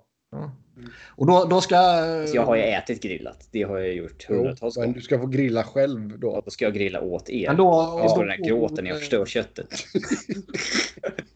Och 1.05 1.25
då, 1.27 1.45
då 1.49 1.61
ska... 1.61 1.77
Alltså, 1.77 2.35
jag 2.35 2.45
har 2.45 2.55
ju 2.55 2.61
ätit 2.61 3.01
grillat. 3.03 3.47
Det 3.51 3.63
har 3.63 3.77
jag 3.79 3.93
gjort 3.93 4.25
Jo, 4.29 4.35
hundratals 4.35 4.77
men 4.77 4.85
gånger. 4.85 4.95
du 4.95 5.01
ska 5.01 5.19
få 5.19 5.25
grilla 5.27 5.63
själv 5.63 6.19
då. 6.19 6.29
Och 6.29 6.41
då 6.45 6.51
ska 6.51 6.65
jag 6.65 6.73
grilla 6.73 7.01
åt 7.01 7.29
er. 7.29 7.47
Men 7.47 7.57
då, 7.57 7.99
Jag 8.01 8.11
står 8.11 8.21
då, 8.23 8.29
där 8.29 8.39
och 8.41 8.47
gråter 8.47 8.83
när 8.83 8.89
jag 8.89 8.99
förstör 8.99 9.25
köttet. 9.25 9.69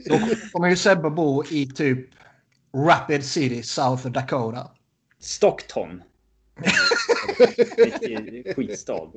då 0.10 0.20
kommer 0.52 0.70
ju 0.70 0.76
Sebbe 0.76 1.10
bo 1.10 1.44
i 1.52 1.66
typ 1.76 2.00
Rapid 2.88 3.24
City, 3.26 3.64
South 3.64 4.08
Dakota. 4.08 4.68
Stockton. 5.20 6.02
Skitstad. 8.56 9.08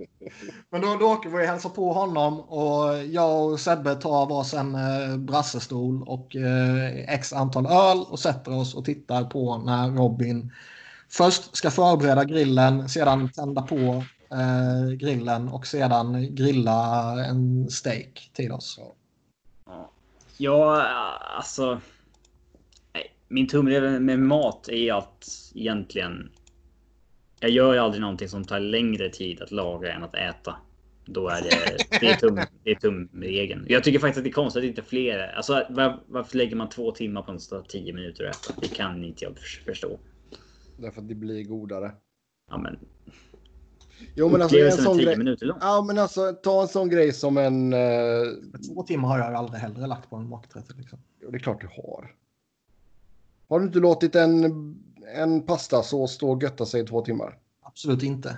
Men 0.70 0.80
då, 0.80 0.96
då 1.00 1.06
åker 1.06 1.30
vi 1.30 1.36
och 1.36 1.40
hälsar 1.40 1.70
på 1.70 1.92
honom 1.92 2.40
och 2.40 3.04
jag 3.04 3.52
och 3.52 3.60
Sebbe 3.60 3.94
tar 3.94 4.26
varsin 4.26 4.74
eh, 4.74 5.16
brassestol 5.16 6.02
och 6.02 6.36
eh, 6.36 7.14
x 7.14 7.32
antal 7.32 7.66
öl 7.66 7.98
och 8.08 8.18
sätter 8.18 8.56
oss 8.56 8.74
och 8.74 8.84
tittar 8.84 9.24
på 9.24 9.58
när 9.58 9.90
Robin 9.90 10.52
först 11.08 11.56
ska 11.56 11.70
förbereda 11.70 12.24
grillen, 12.24 12.88
sedan 12.88 13.28
tända 13.28 13.62
på 13.62 14.04
eh, 14.30 14.90
grillen 14.96 15.48
och 15.48 15.66
sedan 15.66 16.34
grilla 16.34 17.12
en 17.24 17.70
steak 17.70 18.30
till 18.32 18.52
oss. 18.52 18.80
Ja, 20.36 20.82
alltså. 21.36 21.80
Min 23.28 23.48
tumregel 23.48 24.00
med 24.00 24.18
mat 24.18 24.68
är 24.68 24.92
att 24.92 25.28
egentligen. 25.54 26.30
Jag 27.44 27.50
gör 27.50 27.72
ju 27.72 27.78
aldrig 27.78 28.00
någonting 28.00 28.28
som 28.28 28.44
tar 28.44 28.60
längre 28.60 29.08
tid 29.08 29.42
att 29.42 29.50
laga 29.50 29.92
än 29.92 30.04
att 30.04 30.14
äta. 30.14 30.56
Då 31.06 31.28
är 31.28 31.42
det, 31.42 31.76
det 32.00 32.06
är, 32.06 32.16
tum, 32.16 32.40
det 32.64 32.70
är 32.70 32.74
tumregeln. 32.74 33.66
Jag 33.68 33.84
tycker 33.84 33.98
faktiskt 33.98 34.18
att 34.18 34.24
det 34.24 34.30
är 34.30 34.32
konstigt 34.32 34.60
att 34.62 34.68
inte 34.68 34.82
fler. 34.82 35.18
Alltså 35.36 35.66
var, 35.70 36.00
varför 36.06 36.36
lägger 36.38 36.56
man 36.56 36.68
två 36.68 36.90
timmar 36.90 37.22
på 37.22 37.38
som 37.38 37.58
tar 37.60 37.68
tio 37.68 37.92
minuter 37.92 38.24
att 38.24 38.36
äta? 38.50 38.60
Det 38.60 38.68
kan 38.68 39.04
inte 39.04 39.24
jag 39.24 39.36
för- 39.38 39.64
förstå. 39.64 39.98
Därför 40.78 41.00
att 41.00 41.08
det 41.08 41.14
blir 41.14 41.44
godare. 41.44 41.92
Ja, 42.50 42.58
men 42.58 42.78
Jo 44.14 44.28
men 44.28 44.42
alltså 44.42 44.58
en 44.58 44.72
sån 44.72 44.98
grej. 44.98 45.16
minuter 45.16 45.46
lång. 45.46 45.58
Ja 45.60 45.84
men 45.86 45.98
alltså 45.98 46.32
ta 46.32 46.62
en 46.62 46.68
sån 46.68 46.88
grej 46.88 47.12
som 47.12 47.36
en... 47.38 47.72
Eh, 47.72 47.78
Två 48.74 48.82
timmar 48.82 49.08
har 49.08 49.18
jag 49.18 49.34
aldrig 49.34 49.60
hellre 49.60 49.86
lagt 49.86 50.10
på 50.10 50.16
en 50.16 50.28
maträtt. 50.28 50.76
Liksom. 50.78 50.98
jo, 51.22 51.30
det 51.30 51.36
är 51.36 51.40
klart 51.40 51.60
du 51.60 51.66
har. 51.66 52.10
Har 53.48 53.60
du 53.60 53.66
inte 53.66 53.78
låtit 53.78 54.14
en, 54.14 54.44
en 55.14 55.42
pastasås 55.42 56.12
stå 56.12 56.30
och 56.30 56.42
götta 56.42 56.66
sig 56.66 56.80
i 56.82 56.86
två 56.86 57.00
timmar? 57.00 57.38
Absolut 57.62 58.02
inte. 58.02 58.36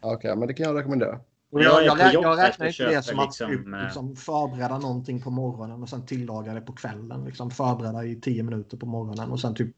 Okej, 0.00 0.36
men 0.36 0.48
det 0.48 0.54
kan 0.54 0.66
jag 0.66 0.76
rekommendera. 0.76 1.20
Jag 1.50 1.62
jag, 1.62 1.84
jag, 1.84 2.14
jobbet 2.14 2.28
jag 2.28 2.38
räknar 2.38 2.66
inte 2.66 2.84
det 2.84 3.02
som 3.02 3.18
att 3.18 3.26
liksom, 3.26 3.50
typ, 3.50 3.66
eh, 3.74 3.82
liksom 3.84 4.16
förbereda 4.16 4.78
någonting 4.78 5.22
på 5.22 5.30
morgonen 5.30 5.82
och 5.82 5.88
sen 5.88 6.06
tillaga 6.06 6.54
det 6.54 6.60
på 6.60 6.72
kvällen. 6.72 7.24
Liksom 7.24 7.50
förbereda 7.50 8.04
i 8.04 8.20
tio 8.20 8.42
minuter 8.42 8.76
på 8.76 8.86
morgonen 8.86 9.30
och 9.30 9.40
sen 9.40 9.54
typ 9.54 9.68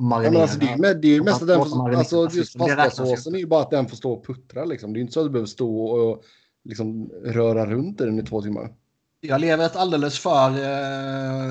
Ja, 0.00 0.04
marinera. 0.04 0.32
men 0.32 0.42
alltså, 0.42 0.58
det 0.58 0.88
är 0.88 0.94
det 0.94 1.08
är 1.08 1.14
ju 1.14 1.22
mest 1.22 1.42
att 1.42 1.48
den 1.48 1.64
får, 1.64 1.94
alltså 1.94 2.28
fisken. 2.28 2.66
just 2.66 2.76
pastasåsen 2.76 3.34
är 3.34 3.38
ju 3.38 3.46
bara 3.46 3.62
att 3.62 3.70
den 3.70 3.88
får 3.88 3.96
stå 3.96 4.12
och 4.12 4.26
puttra 4.26 4.64
liksom. 4.64 4.92
Det 4.92 4.96
är 4.96 4.98
ju 4.98 5.02
inte 5.02 5.12
så 5.12 5.20
att 5.20 5.26
du 5.26 5.30
behöver 5.30 5.46
stå 5.46 5.84
och 5.84 6.22
liksom 6.64 7.10
röra 7.24 7.66
runt 7.66 8.00
i 8.00 8.04
den 8.04 8.20
i 8.20 8.22
två 8.22 8.42
timmar. 8.42 8.74
Jag 9.20 9.40
lever 9.40 9.66
ett 9.66 9.76
alldeles 9.76 10.18
för 10.18 10.48
eh, 10.50 11.50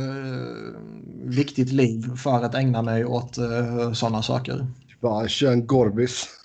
viktigt 1.24 1.72
liv 1.72 2.16
för 2.16 2.44
att 2.44 2.56
ägna 2.56 2.82
mig 2.82 3.06
åt 3.06 3.38
eh, 3.38 3.94
sådana 3.94 4.24
saker. 4.24 4.68
Bara 5.00 5.28
kör 5.28 5.52
en 5.52 5.68
Gorbis. 5.68 6.28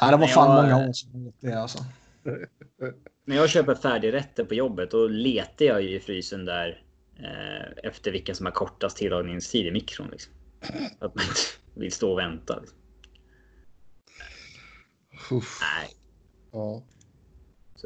Ja, 0.00 0.10
det 0.10 0.16
var 0.16 0.26
fan 0.26 0.56
jag- 0.56 0.62
många 0.64 0.88
år 0.88 0.92
sedan 0.92 1.32
det 1.40 1.52
alltså. 1.52 1.78
När 3.26 3.36
jag 3.36 3.50
köper 3.50 3.74
färdigrätter 3.74 4.44
på 4.44 4.54
jobbet 4.54 4.90
då 4.90 5.08
letar 5.08 5.64
jag 5.64 5.82
ju 5.82 5.96
i 5.96 6.00
frysen 6.00 6.44
där 6.44 6.82
eh, 7.18 7.88
efter 7.88 8.12
vilka 8.12 8.34
som 8.34 8.46
har 8.46 8.52
kortast 8.52 8.96
tillagningstid 8.96 9.66
i 9.66 9.70
mikron. 9.70 10.08
Liksom. 10.10 10.32
Att 10.98 11.14
man 11.14 11.24
inte 11.24 11.40
vill 11.74 11.92
stå 11.92 12.12
och 12.12 12.18
vänta. 12.18 12.60
Liksom. 12.60 12.78
Nej, 15.60 15.88
ja. 16.52 16.82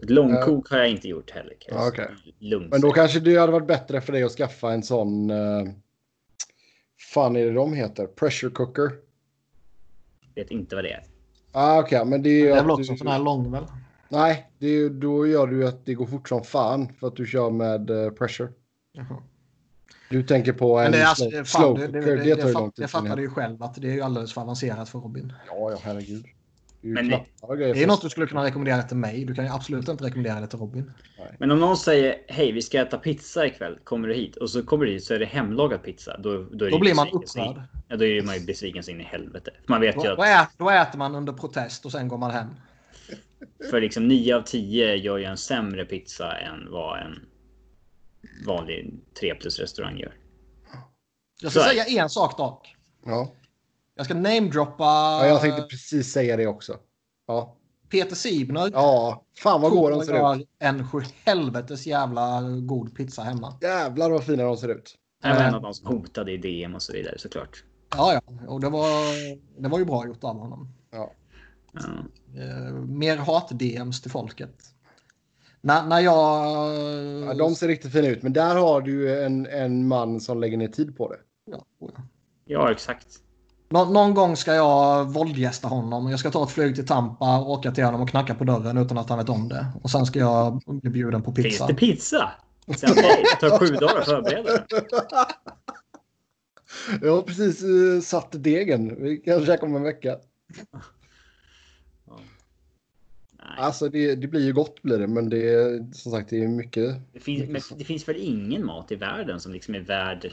Ett 0.02 0.10
långkok 0.10 0.70
har 0.70 0.78
jag 0.78 0.90
inte 0.90 1.08
gjort 1.08 1.30
heller. 1.30 1.54
jag 1.68 1.76
Ja, 1.80 1.88
okej. 1.88 2.08
Lugnt 2.38 2.70
Men 2.70 2.80
då 2.80 2.90
kanske 2.90 3.20
det 3.20 3.36
hade 3.36 3.52
varit 3.52 3.66
bättre 3.66 4.00
för 4.00 4.12
dig 4.12 4.22
att 4.22 4.32
skaffa 4.32 4.72
en 4.72 4.82
sån... 4.82 5.30
Uh, 5.30 5.68
fan 7.12 7.36
är 7.36 7.44
det 7.44 7.52
de 7.52 7.74
heter? 7.74 8.06
Pressure 8.06 8.50
cooker? 8.50 8.90
vet 10.34 10.50
inte 10.50 10.74
vad 10.74 10.84
det 10.84 10.92
är. 10.92 11.02
Ah, 11.52 11.80
Okej, 11.80 12.04
men 12.04 12.22
det 12.22 12.28
är 12.30 12.34
ju 12.34 12.44
Det 12.44 12.50
är 12.52 12.62
väl 12.62 12.70
också 12.70 12.82
du- 12.82 12.92
en 12.92 12.98
sån 12.98 13.06
här 13.06 13.18
lång 13.18 13.50
väl? 13.52 13.64
Nej, 14.08 14.50
det 14.58 14.66
är, 14.66 14.90
då 14.90 15.26
gör 15.26 15.46
du 15.46 15.68
att 15.68 15.86
det 15.86 15.94
går 15.94 16.06
fort 16.06 16.28
som 16.28 16.44
fan 16.44 16.92
för 17.00 17.06
att 17.06 17.16
du 17.16 17.26
kör 17.26 17.50
med 17.50 17.90
eh, 17.90 18.10
pressure. 18.10 18.48
Jaha. 18.92 19.22
Du 20.10 20.22
tänker 20.22 20.52
på 20.52 20.78
en 20.78 20.92
det, 20.92 20.98
är 20.98 21.06
alltså, 21.06 21.24
slow, 21.24 21.32
det, 21.32 21.44
fan, 21.44 21.62
slow 21.62 21.78
det, 21.78 21.86
det, 21.86 21.92
cooker. 21.92 22.16
det, 22.16 22.22
Det, 22.24 22.34
det, 22.34 22.40
tar 22.42 22.48
ju 22.48 22.54
lång 22.54 22.70
tid. 22.70 22.84
det 22.84 22.88
fattar 22.88 23.16
du 23.16 23.22
ju 23.22 23.30
själv 23.30 23.62
att 23.62 23.74
det 23.74 23.88
är 23.88 23.92
ju 23.94 24.00
alldeles 24.00 24.32
för 24.34 24.40
avancerat 24.40 24.88
för 24.88 24.98
Robin. 24.98 25.32
Ja, 25.46 25.70
ja, 25.70 25.78
herregud. 25.82 26.24
Men 26.80 27.08
det-. 27.08 27.24
Det 27.56 27.82
är 27.82 27.86
något 27.86 28.02
du 28.02 28.08
skulle 28.10 28.26
kunna 28.26 28.44
rekommendera 28.44 28.82
till 28.82 28.96
mig. 28.96 29.24
Du 29.24 29.34
kan 29.34 29.44
ju 29.44 29.50
absolut 29.50 29.88
inte 29.88 30.04
rekommendera 30.04 30.40
det 30.40 30.46
till 30.46 30.58
Robin. 30.58 30.92
Men 31.38 31.50
om 31.50 31.60
någon 31.60 31.76
säger 31.76 32.16
hej 32.28 32.52
vi 32.52 32.62
ska 32.62 32.80
äta 32.80 32.98
pizza 32.98 33.46
ikväll, 33.46 33.78
kommer 33.84 34.08
du 34.08 34.14
hit? 34.14 34.36
Och 34.36 34.50
så 34.50 34.62
kommer 34.62 34.84
du 34.86 34.92
hit 34.92 35.04
så 35.04 35.14
är 35.14 35.18
det 35.18 35.24
hemlagad 35.26 35.82
pizza. 35.82 36.16
Då, 36.18 36.42
då, 36.42 36.68
Då 36.68 36.78
blir 36.78 36.94
man 36.94 37.08
upprörd. 37.08 37.62
Ja, 37.88 37.96
då 37.96 38.04
är 38.04 38.22
man 38.22 38.34
ju 38.34 38.46
besviken 38.46 38.82
så 38.82 38.90
in 38.90 39.00
i 39.00 39.04
helvete. 39.04 39.50
Man 39.66 39.80
vet 39.80 39.94
Då, 39.96 40.02
ju 40.02 40.08
då, 40.08 40.22
att 40.22 40.42
ät, 40.48 40.58
då 40.58 40.70
äter 40.70 40.98
man 40.98 41.14
under 41.14 41.32
protest 41.32 41.84
och 41.84 41.92
sen 41.92 42.08
går 42.08 42.18
man 42.18 42.30
hem. 42.30 42.48
för 43.70 43.80
liksom 43.80 44.08
9 44.08 44.36
av 44.36 44.42
10 44.42 44.94
gör 44.96 45.18
ju 45.18 45.24
en 45.24 45.36
sämre 45.36 45.84
pizza 45.84 46.38
än 46.38 46.70
vad 46.70 46.98
en 46.98 47.14
vanlig 48.46 48.94
3 49.20 49.34
plus 49.34 49.58
restaurang 49.58 49.98
gör. 49.98 50.14
Jag 51.42 51.52
ska 51.52 51.60
Så 51.60 51.68
är 51.68 51.72
säga 51.84 52.02
en 52.02 52.10
sak 52.10 52.38
dock. 52.38 52.76
Ja. 53.04 53.32
Jag 54.00 54.04
ska 54.04 54.14
namedroppa 54.14 54.84
ja, 54.84 55.26
jag 55.26 55.40
tänkte 55.40 55.62
precis 55.62 56.12
säga 56.12 56.36
det 56.36 56.46
också. 56.46 56.76
Ja, 57.26 57.56
Peter 57.90 58.16
Sibner. 58.16 58.70
ja 58.72 59.24
fan 59.38 59.60
vad 59.60 59.70
goda 59.70 59.96
de 59.96 60.04
ser 60.04 60.40
ut. 60.40 60.48
en 60.58 60.84
helvetes 61.24 61.86
jävla 61.86 62.40
god 62.62 62.96
pizza 62.96 63.22
hemma. 63.22 63.58
Jävlar 63.60 64.10
vad 64.10 64.24
fina 64.24 64.42
de 64.42 64.56
ser 64.56 64.68
ut. 64.68 64.94
Var 65.22 65.30
en 65.30 65.54
av 65.54 65.62
de 65.62 65.74
som 65.74 65.86
hotade 65.86 66.32
i 66.32 66.36
DM 66.36 66.74
och 66.74 66.82
så 66.82 66.92
vidare 66.92 67.18
såklart. 67.18 67.64
Ja, 67.96 68.14
ja. 68.14 68.46
Och 68.48 68.60
det 68.60 68.68
var, 68.68 68.92
det 69.62 69.68
var 69.68 69.78
ju 69.78 69.84
bra 69.84 70.06
gjort 70.06 70.24
av 70.24 70.38
honom. 70.38 70.68
Ja. 70.90 71.12
Ja. 71.72 71.80
Eh, 72.42 72.72
mer 72.74 73.16
hat-DMs 73.16 74.02
till 74.02 74.10
folket. 74.10 74.54
När, 75.60 75.86
när 75.86 76.00
jag... 76.00 76.46
Ja, 77.24 77.34
de 77.34 77.54
ser 77.54 77.68
riktigt 77.68 77.92
fina 77.92 78.08
ut, 78.08 78.22
men 78.22 78.32
där 78.32 78.56
har 78.56 78.80
du 78.80 79.24
en, 79.24 79.46
en 79.46 79.88
man 79.88 80.20
som 80.20 80.40
lägger 80.40 80.56
ner 80.56 80.68
tid 80.68 80.96
på 80.96 81.12
det. 81.12 81.18
Ja, 81.50 81.64
oh 81.78 81.90
ja. 81.96 82.02
ja, 82.44 82.70
exakt. 82.70 83.06
Nå, 83.72 83.84
någon 83.84 84.14
gång 84.14 84.36
ska 84.36 84.54
jag 84.54 85.12
våldgästa 85.12 85.68
honom. 85.68 86.10
Jag 86.10 86.20
ska 86.20 86.30
ta 86.30 86.44
ett 86.44 86.50
flyg 86.50 86.74
till 86.74 86.86
Tampa, 86.86 87.40
åka 87.40 87.72
till 87.72 87.84
honom 87.84 88.00
och 88.00 88.08
knacka 88.08 88.34
på 88.34 88.44
dörren 88.44 88.78
utan 88.78 88.98
att 88.98 89.08
han 89.08 89.18
vet 89.18 89.28
om 89.28 89.48
det. 89.48 89.66
Och 89.82 89.90
sen 89.90 90.06
ska 90.06 90.18
jag 90.18 90.62
bli 90.66 90.90
bjuden 90.90 91.22
på 91.22 91.32
Finns 91.32 91.46
pizza. 91.46 91.66
det 91.66 91.74
pizza? 91.74 92.30
Det 92.66 92.76
tar 93.40 93.58
sju 93.58 93.66
dagar 93.66 93.98
att 93.98 94.04
förbereda. 94.04 94.64
Jag 97.02 97.14
har 97.14 97.22
precis 97.22 97.62
uh, 97.62 98.00
satt 98.00 98.28
degen. 98.32 99.02
Vi 99.02 99.16
kan 99.16 99.46
käka 99.46 99.66
om 99.66 99.76
en 99.76 99.82
vecka. 99.82 100.18
Nej, 103.32 103.58
Alltså 103.58 103.88
det, 103.88 104.14
det 104.14 104.26
blir 104.26 104.40
ju 104.40 104.52
gott 104.52 104.82
blir 104.82 104.98
det, 104.98 105.06
men 105.06 105.28
det 105.28 105.54
är 105.54 105.92
som 105.92 106.12
sagt 106.12 106.30
det 106.30 106.44
är 106.44 106.48
mycket. 106.48 106.94
det, 107.12 107.20
finns, 107.20 107.48
men 107.48 107.78
det 107.78 107.84
finns 107.84 108.08
väl 108.08 108.16
ingen 108.16 108.66
mat 108.66 108.92
i 108.92 108.96
världen 108.96 109.40
som 109.40 109.52
liksom 109.52 109.74
är 109.74 109.80
värd 109.80 110.32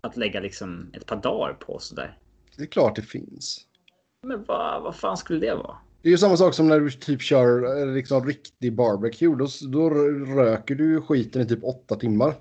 att 0.00 0.16
lägga 0.16 0.40
liksom 0.40 0.90
ett 0.92 1.06
par 1.06 1.16
dagar 1.16 1.52
på 1.54 1.78
sådär. 1.78 2.16
Det 2.58 2.64
är 2.64 2.66
klart 2.66 2.96
det 2.96 3.02
finns. 3.02 3.60
Men 4.22 4.44
vad, 4.44 4.82
vad 4.82 4.96
fan 4.96 5.16
skulle 5.16 5.40
det 5.46 5.54
vara? 5.54 5.76
Det 6.02 6.08
är 6.08 6.10
ju 6.10 6.18
samma 6.18 6.36
sak 6.36 6.54
som 6.54 6.68
när 6.68 6.80
du 6.80 6.90
typ 6.90 7.20
kör 7.22 7.80
eh, 7.80 7.94
liksom 7.94 8.26
riktig 8.26 8.74
barbecue. 8.76 9.36
Då, 9.36 9.46
då 9.68 9.90
röker 9.90 10.74
du 10.74 11.00
skiten 11.00 11.42
i 11.42 11.46
typ 11.46 11.64
åtta 11.64 11.96
timmar. 11.96 12.34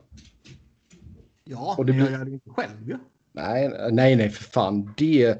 Ja, 1.43 1.75
Och 1.77 1.85
det 1.85 1.93
men 1.93 1.99
jag 1.99 2.07
blir- 2.09 2.17
gör 2.19 2.25
det 2.25 2.31
inte 2.31 2.49
själv 2.49 2.87
ju. 2.89 2.97
Nej, 3.31 3.69
nej, 3.91 4.15
nej 4.15 4.29
för 4.29 4.43
fan. 4.43 4.93
Det... 4.97 5.37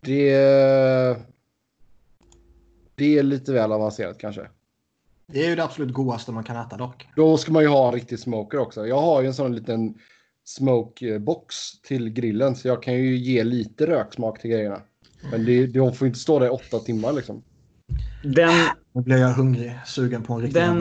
Det... 0.00 0.32
Det 2.94 3.18
är 3.18 3.22
lite 3.22 3.52
väl 3.52 3.72
avancerat 3.72 4.18
kanske. 4.18 4.48
Det 5.26 5.44
är 5.44 5.48
ju 5.48 5.56
det 5.56 5.64
absolut 5.64 5.92
godaste 5.94 6.32
man 6.32 6.44
kan 6.44 6.56
äta 6.56 6.76
dock. 6.76 7.08
Då 7.16 7.36
ska 7.36 7.52
man 7.52 7.62
ju 7.62 7.68
ha 7.68 7.88
en 7.88 7.94
riktig 7.94 8.18
smoker 8.18 8.58
också. 8.58 8.86
Jag 8.86 9.00
har 9.00 9.20
ju 9.22 9.26
en 9.26 9.34
sån 9.34 9.54
liten 9.54 9.94
smokebox 10.48 11.80
till 11.82 12.10
grillen 12.10 12.56
så 12.56 12.68
jag 12.68 12.82
kan 12.82 12.94
ju 12.94 13.16
ge 13.16 13.44
lite 13.44 13.86
röksmak 13.86 14.40
till 14.40 14.50
grejerna. 14.50 14.80
Men 15.30 15.44
det, 15.44 15.66
de 15.66 15.92
får 15.94 16.06
inte 16.06 16.18
stå 16.18 16.38
där 16.38 16.46
i 16.46 16.50
åtta 16.50 16.78
timmar 16.78 17.12
liksom. 17.12 17.42
Den... 18.24 18.54
Nu 18.92 19.02
blir 19.02 19.16
jag 19.16 19.28
hungrig, 19.32 19.78
sugen 19.86 20.22
på 20.22 20.32
en 20.32 20.40
riktig 20.40 20.62
Den... 20.62 20.80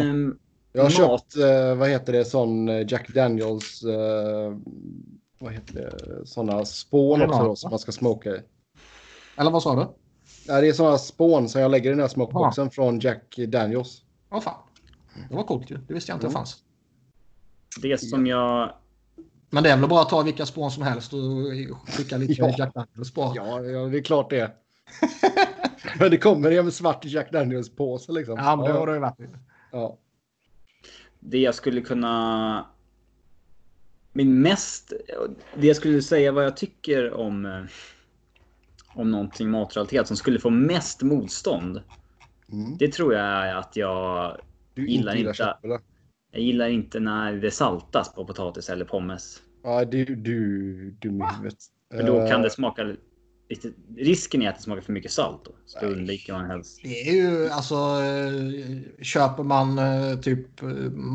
ehm, 0.00 0.38
Jag 0.72 0.82
har 0.82 1.08
Mat. 1.08 1.22
köpt, 1.22 1.36
eh, 1.36 1.74
vad 1.74 1.88
heter 1.88 2.12
det, 2.12 2.24
sån 2.24 2.68
eh, 2.68 2.86
Jack 2.88 3.08
Daniels, 3.14 3.82
eh, 3.82 4.56
vad 5.38 5.52
heter 5.52 5.74
det, 5.74 6.26
såna 6.26 6.64
spån 6.64 7.22
också 7.22 7.42
då, 7.44 7.56
som 7.56 7.70
man 7.70 7.78
ska 7.78 7.92
smoka 7.92 8.30
i. 8.30 8.40
Eller 9.36 9.50
vad 9.50 9.62
sa 9.62 9.74
du? 9.74 9.86
Nej, 10.52 10.62
det 10.62 10.68
är 10.68 10.72
såna 10.72 10.98
spån 10.98 11.48
som 11.48 11.60
jag 11.60 11.70
lägger 11.70 11.90
i 11.90 11.92
den 11.92 12.00
här 12.00 12.08
smokeboxen 12.08 12.70
från 12.70 13.00
Jack 13.00 13.36
Daniels. 13.48 14.02
Åh 14.30 14.40
fan. 14.40 14.62
Det 15.28 15.34
var 15.36 15.42
coolt 15.44 15.70
ju. 15.70 15.76
Det 15.88 15.94
visste 15.94 16.12
jag 16.12 16.16
inte 16.16 16.26
Mm. 16.26 16.34
fanns. 16.34 16.56
Det 17.82 17.98
som 18.00 18.26
jag... 18.26 18.74
Men 19.54 19.62
det 19.62 19.70
är 19.70 19.76
väl 19.76 19.88
bara 19.88 20.02
att 20.02 20.08
ta 20.08 20.22
vilka 20.22 20.46
spån 20.46 20.70
som 20.70 20.82
helst 20.82 21.12
och 21.12 21.20
skicka 21.96 22.16
lite 22.16 22.32
Ja. 22.32 22.54
Jack 22.58 22.74
Daniels 22.74 23.14
på. 23.14 23.32
Ja, 23.36 23.60
ja, 23.62 23.78
det 23.86 23.98
är 23.98 24.02
klart 24.02 24.30
det. 24.30 24.50
Men 25.98 26.10
det 26.10 26.16
kommer 26.18 26.50
i 26.50 26.56
en 26.58 26.72
svart 26.72 27.04
Jack 27.04 27.32
Daniels-påse 27.32 28.12
liksom. 28.12 28.34
Ja, 28.38 28.56
men 28.56 28.64
det 28.66 28.72
har 28.72 28.86
det 28.86 28.92
ju 28.94 28.98
varit. 28.98 29.18
ja. 29.72 29.98
Det 31.20 31.38
jag 31.38 31.54
skulle 31.54 31.80
kunna... 31.80 32.66
Min 34.12 34.42
mest... 34.42 34.92
Det 35.56 35.66
jag 35.66 35.76
skulle 35.76 36.02
säga 36.02 36.32
vad 36.32 36.44
jag 36.44 36.56
tycker 36.56 37.12
om... 37.14 37.46
eh, 37.46 37.62
Om 38.94 39.10
någonting 39.10 39.50
matrelaterat 39.50 40.06
som 40.08 40.16
skulle 40.16 40.38
få 40.40 40.50
mest 40.50 41.02
motstånd. 41.02 41.82
Mm. 42.52 42.76
Det 42.78 42.92
tror 42.92 43.14
jag 43.14 43.24
är 43.24 43.54
att 43.54 43.76
jag... 43.76 44.36
Du 44.74 44.86
Gillar 44.88 45.12
inte 45.12 45.18
gillar 45.18 45.30
inte- 45.30 45.36
kött 45.44 45.64
eller? 45.64 45.80
Jag 46.34 46.42
gillar 46.42 46.68
inte 46.68 47.00
när 47.00 47.32
det 47.32 47.50
saltas 47.50 48.14
på 48.14 48.24
potatis 48.24 48.68
eller 48.68 48.84
pommes. 48.84 49.42
Ja, 49.64 49.84
du, 49.84 50.04
du 50.04 50.90
dum 50.90 51.22
i 51.22 51.24
huvudet. 51.36 51.58
För 51.94 52.02
då 52.02 52.26
kan 52.26 52.40
Eh, 52.40 52.42
det 52.42 52.50
smaka 52.50 52.82
lite... 53.48 53.68
Risken 53.96 54.42
är 54.42 54.48
att 54.48 54.56
det 54.56 54.62
smakar 54.62 54.82
för 54.82 54.92
mycket 54.92 55.10
salt 55.12 55.44
då. 55.44 55.50
Så 55.66 55.80
det 55.80 55.86
undviker 55.86 56.32
man 56.32 56.50
helst. 56.50 56.80
Det 56.82 57.08
är 57.08 57.12
ju 57.12 57.48
alltså, 57.48 57.74
eh, 57.74 59.02
köper 59.02 59.42
man 59.42 59.78
eh, 59.78 60.18
typ 60.18 60.62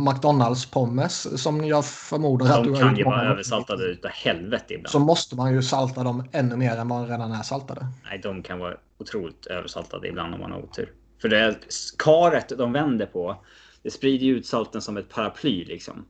McDonalds 0.08 0.66
pommes 0.72 1.44
som 1.44 1.66
jag 1.66 1.86
förmodar 1.86 2.46
att 2.46 2.64
du 2.64 2.70
De 2.70 2.76
har 2.76 2.82
kan 2.82 2.90
gjort 2.90 3.00
ju 3.00 3.04
vara 3.04 3.32
översaltade 3.32 3.84
utav 3.84 4.12
helvete 4.12 4.74
ibland. 4.74 4.90
Så 4.90 5.00
måste 5.00 5.36
man 5.36 5.54
ju 5.54 5.62
salta 5.62 6.04
dem 6.04 6.24
ännu 6.32 6.56
mer 6.56 6.78
än 6.78 6.88
vad 6.88 7.02
de 7.02 7.12
redan 7.12 7.32
är 7.32 7.44
saltade. 7.44 7.88
Nej, 8.04 8.20
de 8.24 8.44
kan 8.44 8.60
vara 8.60 8.74
otroligt 9.00 9.46
översaltade 9.46 10.08
ibland 10.08 10.34
om 10.34 10.40
man 10.40 10.52
har 10.52 10.60
otur. 10.60 10.94
För 11.22 11.30
det 11.30 11.56
karet 11.98 12.50
de 12.58 12.74
vänder 12.74 13.06
på, 13.06 13.44
det 13.84 13.91
sprider 13.91 14.26
ju 14.26 14.38
ut 14.38 14.45
salten 14.45 14.81
som 14.81 14.97
ett 14.97 15.10
paraply 15.10 15.65
liksom. 15.65 16.06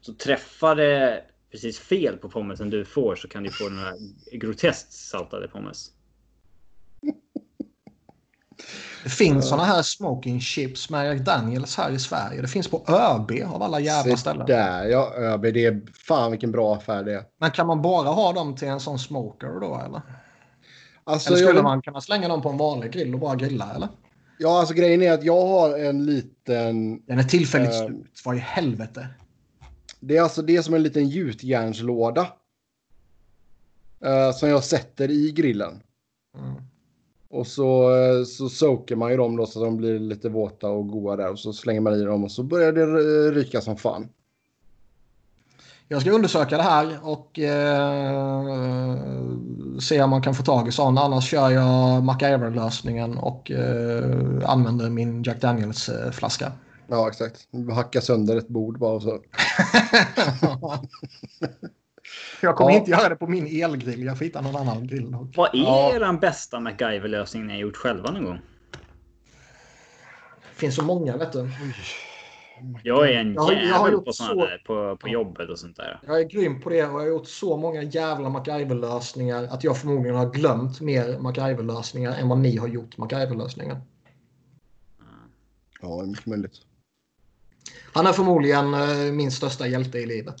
Så 0.00 0.14
träffar 0.14 0.76
det 0.76 1.24
precis 1.50 1.78
fel 1.78 2.16
på 2.16 2.28
pommesen 2.28 2.70
du 2.70 2.84
får 2.84 3.16
så 3.16 3.28
kan 3.28 3.42
du 3.42 3.50
få 3.50 3.68
några 3.68 3.92
groteskt 4.32 4.92
saltade 4.92 5.48
pommes. 5.48 5.90
Det 9.04 9.10
finns 9.10 9.48
såna 9.48 9.64
här 9.64 9.82
smoking 9.82 10.40
chips 10.40 10.90
med 10.90 11.06
Jack 11.06 11.20
Daniels 11.26 11.76
här 11.76 11.90
i 11.90 11.98
Sverige. 11.98 12.42
Det 12.42 12.48
finns 12.48 12.68
på 12.68 12.84
ÖB 12.88 13.30
av 13.54 13.62
alla 13.62 13.80
jävla 13.80 14.16
Se 14.16 14.20
ställen. 14.20 14.46
Där 14.46 14.84
ja, 14.84 15.14
ÖB. 15.14 15.42
Det 15.42 15.64
är 15.66 15.82
fan 16.06 16.30
vilken 16.30 16.52
bra 16.52 16.74
affär 16.76 17.02
det 17.04 17.14
är. 17.14 17.24
Men 17.40 17.50
kan 17.50 17.66
man 17.66 17.82
bara 17.82 18.08
ha 18.08 18.32
dem 18.32 18.56
till 18.56 18.68
en 18.68 18.80
sån 18.80 18.98
smoker 18.98 19.60
då 19.60 19.80
eller? 19.86 20.02
Alltså, 21.04 21.28
Eller 21.28 21.38
jag 21.38 21.46
skulle 21.46 21.58
vet- 21.58 21.62
man 21.64 21.82
kunna 21.82 22.00
slänga 22.00 22.28
dem 22.28 22.42
på 22.42 22.48
en 22.48 22.56
vanlig 22.56 22.92
grill 22.92 23.14
och 23.14 23.20
bara 23.20 23.34
grilla 23.36 23.72
eller? 23.74 23.88
Ja, 24.38 24.58
alltså 24.60 24.74
grejen 24.74 25.02
är 25.02 25.12
att 25.12 25.24
jag 25.24 25.46
har 25.46 25.78
en 25.78 26.06
liten... 26.06 27.02
Den 27.06 27.18
är 27.18 27.22
tillfälligt 27.22 27.72
Eh. 27.72 27.86
slut. 27.86 28.22
Vad 28.24 28.36
i 28.36 28.38
helvete? 28.38 29.06
Det 30.00 30.16
är 30.16 30.22
alltså 30.22 30.42
det 30.42 30.56
är 30.56 30.62
som 30.62 30.74
en 30.74 30.82
liten 30.82 31.08
gjutjärnslåda. 31.08 32.26
eh, 34.04 34.32
som 34.32 34.48
jag 34.48 34.64
sätter 34.64 35.10
i 35.10 35.32
grillen. 35.32 35.82
Mm. 36.38 36.54
Och 37.28 37.46
så, 37.46 37.96
eh, 37.96 38.24
så 38.24 38.48
soakar 38.48 38.96
man 38.96 39.10
ju 39.10 39.16
dem 39.16 39.36
då 39.36 39.46
så 39.46 39.58
att 39.60 39.66
de 39.66 39.76
blir 39.76 39.98
lite 39.98 40.28
våta 40.28 40.68
och 40.68 40.88
goda 40.88 41.16
där. 41.16 41.30
Och 41.30 41.38
så 41.38 41.52
slänger 41.52 41.80
man 41.80 41.94
i 41.94 42.02
dem 42.04 42.24
och 42.24 42.32
så 42.32 42.42
börjar 42.42 42.72
det 42.72 42.82
eh, 42.82 43.32
ryka 43.34 43.60
som 43.60 43.76
fan. 43.76 44.08
Jag 45.88 46.00
ska 46.00 46.10
undersöka 46.10 46.56
det 46.56 46.62
här 46.62 46.98
och 47.02 47.38
eh, 47.38 49.18
se 49.80 50.02
om 50.02 50.10
man 50.10 50.22
kan 50.22 50.34
få 50.34 50.42
tag 50.42 50.68
i 50.68 50.72
sån. 50.72 50.98
Annars 50.98 51.30
kör 51.30 51.50
jag 51.50 52.04
MacGyver-lösningen 52.04 53.18
och 53.18 53.50
eh, 53.50 54.50
använder 54.50 54.90
min 54.90 55.22
Jack 55.22 55.40
Daniels-flaska. 55.40 56.52
Ja, 56.86 57.08
exakt. 57.08 57.48
Hacka 57.74 58.00
sönder 58.00 58.36
ett 58.36 58.48
bord 58.48 58.78
bara 58.78 58.92
och 58.94 59.02
så. 59.02 59.18
jag 62.40 62.56
kommer 62.56 62.70
Ja. 62.70 62.76
inte 62.78 62.90
göra 62.90 63.08
det 63.08 63.16
på 63.16 63.26
min 63.26 63.62
elgrill. 63.64 64.04
Jag 64.04 64.18
får 64.18 64.24
hitta 64.24 64.40
någon 64.40 64.56
annan 64.56 64.86
grill. 64.86 65.16
Vad 65.36 65.54
är 65.54 65.58
Ja. 65.58 65.92
er 65.94 66.20
bästa 66.20 66.60
MacGyver-lösning 66.60 67.46
ni 67.46 67.52
har 67.52 67.60
gjort 67.60 67.76
själva 67.76 68.10
någon 68.10 68.24
gång? 68.24 68.38
Det 70.52 70.60
finns 70.60 70.74
så 70.76 70.84
många 70.84 71.16
vet 71.16 71.32
du. 71.32 71.50
Jag 72.82 73.10
är 73.10 73.20
en 73.20 73.34
Jag 73.34 73.42
har- 73.42 73.52
jag 73.52 73.58
har 73.60 73.66
jävel 73.78 73.92
gjort 73.92 74.04
på 74.04 74.12
såna 74.12 74.28
så- 74.30 74.46
där 74.46 74.62
på, 74.66 74.96
på 74.96 75.08
jobbet 75.08 75.50
och 75.50 75.58
sånt 75.58 75.76
där. 75.76 76.00
Jag 76.06 76.20
är 76.20 76.24
grym 76.24 76.60
på 76.60 76.70
det 76.70 76.82
och 76.84 76.90
jag 76.92 77.04
har 77.04 77.06
gjort 77.06 77.28
så 77.28 77.56
många 77.56 77.82
jävla 77.82 78.28
MacGyver-lösningar 78.28 79.44
att 79.44 79.64
jag 79.64 79.78
förmodligen 79.78 80.16
har 80.16 80.30
glömt 80.30 80.80
mer 80.80 81.18
MacGyver-lösningar 81.18 82.12
än 82.12 82.28
vad 82.28 82.38
ni 82.38 82.56
har 82.56 82.68
gjort 82.68 82.98
MacGyver-lösningar. 82.98 83.80
Ja, 85.82 85.88
det 85.96 86.02
är 86.02 86.06
mycket 86.06 86.26
möjligt. 86.26 86.54
Han 87.92 88.06
är 88.06 88.12
förmodligen 88.12 88.74
eh, 88.74 89.12
min 89.12 89.30
största 89.30 89.66
hjälte 89.66 89.98
i 89.98 90.06
livet. 90.06 90.36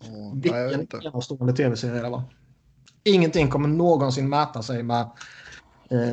Ja, 0.00 0.06
nej, 0.08 0.10
jag 0.10 0.32
vet 0.34 0.64
Vilken 0.64 0.80
inte. 0.80 1.00
enastående 1.08 1.52
tv-serie 1.52 2.02
det 2.02 2.10
var. 2.10 2.22
Ingenting 3.04 3.48
kommer 3.48 3.68
någonsin 3.68 4.28
mäta 4.28 4.62
sig 4.62 4.82
med 4.82 5.10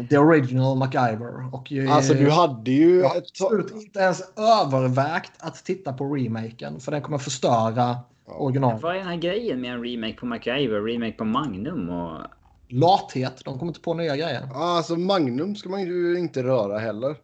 The 0.10 0.18
Original 0.18 0.78
MacGyver. 0.78 1.54
Och, 1.56 1.72
eh, 1.72 1.96
Alltså 1.96 2.14
du 2.14 2.30
hade 2.30 2.72
ju... 2.72 3.00
jag 3.00 3.18
absolut 3.18 3.72
inte 3.72 4.00
ens 4.00 4.22
övervägt 4.38 5.32
att 5.40 5.56
titta 5.66 5.94
på 5.94 6.16
remaken 6.16 6.80
för 6.80 6.92
den 6.92 7.02
kommer 7.02 7.18
förstöra 7.18 7.98
original. 8.26 8.80
Vad 8.82 8.96
är 8.96 9.00
den 9.00 9.08
här 9.08 9.16
grejen 9.16 9.62
med 9.62 9.74
en 9.74 9.84
remake 9.84 10.14
på 10.14 10.26
MacGyver, 10.26 10.82
remake 10.82 11.12
på 11.18 11.26
Magnum 11.26 11.90
och... 11.90 12.22
Lathet. 12.70 13.42
De 13.46 13.60
kommer 13.60 13.70
inte 13.70 13.82
på 13.82 13.94
nya 13.94 14.16
grejer. 14.16 14.50
Ja, 14.54 14.78
Alltså 14.78 14.96
Magnum 14.96 15.56
ska 15.56 15.70
man 15.70 15.82
ju 15.82 16.20
inte 16.20 16.44
röra 16.44 16.80
heller. 16.80 17.16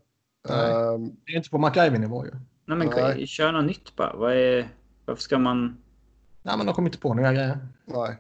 Nej. 0.50 0.72
Ehm, 0.72 1.12
Det 1.26 1.32
är 1.32 1.38
inte 1.38 1.50
på 1.50 1.58
MacGyver-nivå 1.58 2.26
ju. 2.26 2.32
Nej 2.66 2.78
men 2.78 2.88
Nej. 2.88 3.28
kör 3.28 3.52
något 3.52 3.66
nytt 3.66 3.96
bara. 3.96 4.16
Vad 4.16 4.34
är... 4.34 4.70
Varför 5.06 5.22
ska 5.22 5.38
man... 5.38 5.78
Nej, 6.44 6.58
men 6.58 6.66
de 6.66 6.76
kommer 6.76 6.90
inte 6.90 7.00
på 7.00 7.14
nya 7.14 7.34
grejer. 7.34 7.58
nej. 7.86 8.18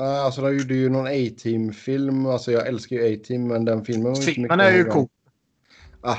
Uh, 0.00 0.06
alltså 0.06 0.40
de 0.40 0.58
gjorde 0.58 0.74
ju 0.74 0.88
någon 0.88 1.06
A-Team-film. 1.06 2.26
Alltså 2.26 2.52
jag 2.52 2.66
älskar 2.66 2.96
ju 2.96 3.14
A-Team 3.14 3.48
men 3.48 3.64
den 3.64 3.84
filmen 3.84 4.12
var 4.12 4.28
inte 4.28 4.40
mycket 4.40 4.60
är 4.60 4.76
ju 4.76 4.84
cool. 4.84 5.08
Ah. 6.00 6.16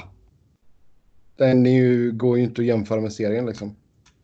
Den 1.36 1.66
är 1.66 1.72
ju, 1.72 2.12
går 2.12 2.38
ju 2.38 2.44
inte 2.44 2.62
att 2.62 2.66
jämföra 2.66 3.02
med 3.02 3.14
serien 3.14 3.46
liksom. 3.46 3.76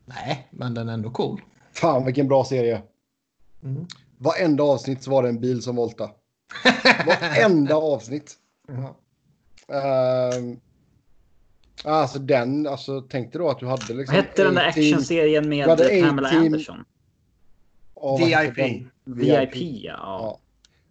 Nej, 0.05 0.47
men 0.51 0.73
den 0.73 0.89
är 0.89 0.93
ändå 0.93 1.09
cool. 1.09 1.41
Fan 1.71 2.05
vilken 2.05 2.27
bra 2.27 2.45
serie. 2.45 2.81
Mm. 3.63 3.87
Varenda 4.17 4.63
avsnitt 4.63 5.03
så 5.03 5.11
var 5.11 5.23
det 5.23 5.29
en 5.29 5.39
bil 5.39 5.61
som 5.61 5.75
volta. 5.75 6.09
Varenda 7.05 7.75
avsnitt. 7.75 8.35
Ja. 8.67 8.97
Ehm, 9.75 10.59
alltså 11.83 12.19
den, 12.19 12.67
alltså 12.67 13.01
tänkte 13.01 13.37
då 13.37 13.49
att 13.49 13.59
du 13.59 13.67
hade 13.67 13.93
liksom... 13.93 14.15
Vad 14.15 14.25
hette 14.25 14.43
den 14.43 14.55
där 14.55 14.67
actionserien 14.67 15.49
med 15.49 15.67
Pamela. 15.67 16.29
Anderson? 16.29 16.85
Ja, 17.95 18.17
vad 18.21 18.29
hette 18.29 18.83
VIP. 19.05 19.55
ja. 19.55 19.93
Ja. 19.97 20.39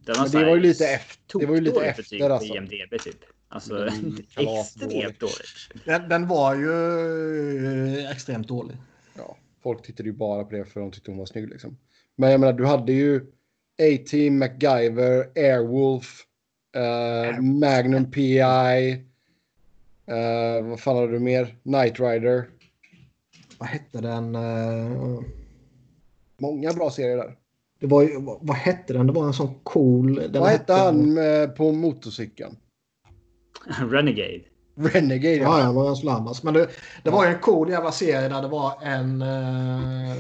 Den 0.05 0.15
så 0.15 0.25
det 0.25 0.39
här 0.39 0.45
var 0.47 0.55
ju 0.57 0.63
lite 0.63 0.87
efter, 0.89 1.39
det 1.39 1.47
var 1.47 1.55
ju 1.55 1.61
lite 1.61 1.85
efter 1.85 2.31
alltså. 2.31 2.55
IMDB 2.57 3.01
typ. 3.05 3.25
Alltså 3.49 3.77
Mm, 3.77 4.17
extremt 4.37 5.21
dåligt. 5.21 5.85
Den, 5.85 6.09
den 6.09 6.29
var 6.29 6.55
ju 6.55 7.97
eh, 7.99 8.11
extremt 8.11 8.49
dålig. 8.49 8.77
Ja, 9.17 9.37
folk 9.63 9.83
tittade 9.83 10.09
ju 10.09 10.13
bara 10.13 10.45
på 10.45 10.55
det 10.57 10.65
för 10.65 10.81
de 10.81 10.91
tyckte 10.91 11.11
hon 11.11 11.19
var 11.19 11.27
snygg 11.27 11.49
liksom. 11.49 11.79
Men 12.17 12.31
jag 12.31 12.41
menar, 12.41 12.53
du 12.53 12.67
hade 12.67 12.93
ju 12.93 13.21
A-Team, 13.83 14.39
MacGyver, 14.39 15.31
Airwolf, 15.37 16.21
eh, 16.77 17.41
Magnum 17.41 18.11
PI. 18.11 18.39
Eh, 20.07 20.63
vad 20.63 20.81
fan 20.81 20.97
hade 20.97 21.13
du 21.13 21.19
mer? 21.19 21.57
Knight 21.63 22.01
Rider. 22.01 22.49
Vad 23.59 23.69
hette 23.69 24.01
den? 24.01 24.35
eh, 24.35 25.21
Många 26.39 26.73
bra 26.73 26.91
serier 26.91 27.17
där. 27.17 27.37
Det 27.83 27.89
var 27.89 28.03
ju, 28.03 28.21
vad, 28.21 28.39
vad 28.41 28.57
hette 28.57 28.93
den? 28.93 29.07
Det 29.07 29.13
var 29.13 29.27
en 29.27 29.33
sån 29.33 29.55
cool... 29.63 30.15
Den 30.15 30.43
vad 30.43 30.51
hette 30.51 30.73
han 30.73 31.19
eh, 31.19 31.49
på 31.49 31.73
motorcykeln? 31.73 32.57
Renegade. 33.91 34.41
Renegade. 34.75 35.37
Ja, 35.37 35.61
ja, 35.61 35.73
Lawrence 35.73 36.07
Lamas. 36.07 36.43
Men 36.43 36.55
det, 36.55 36.69
det 37.03 37.11
var 37.11 37.25
ju 37.25 37.35
en 37.35 37.41
cool 37.41 37.71
jävla 37.71 37.93
serie 37.93 38.29
där 38.29 38.43
det 38.43 38.49
var 38.49 38.83
en 38.83 39.23
eh, 39.23 40.17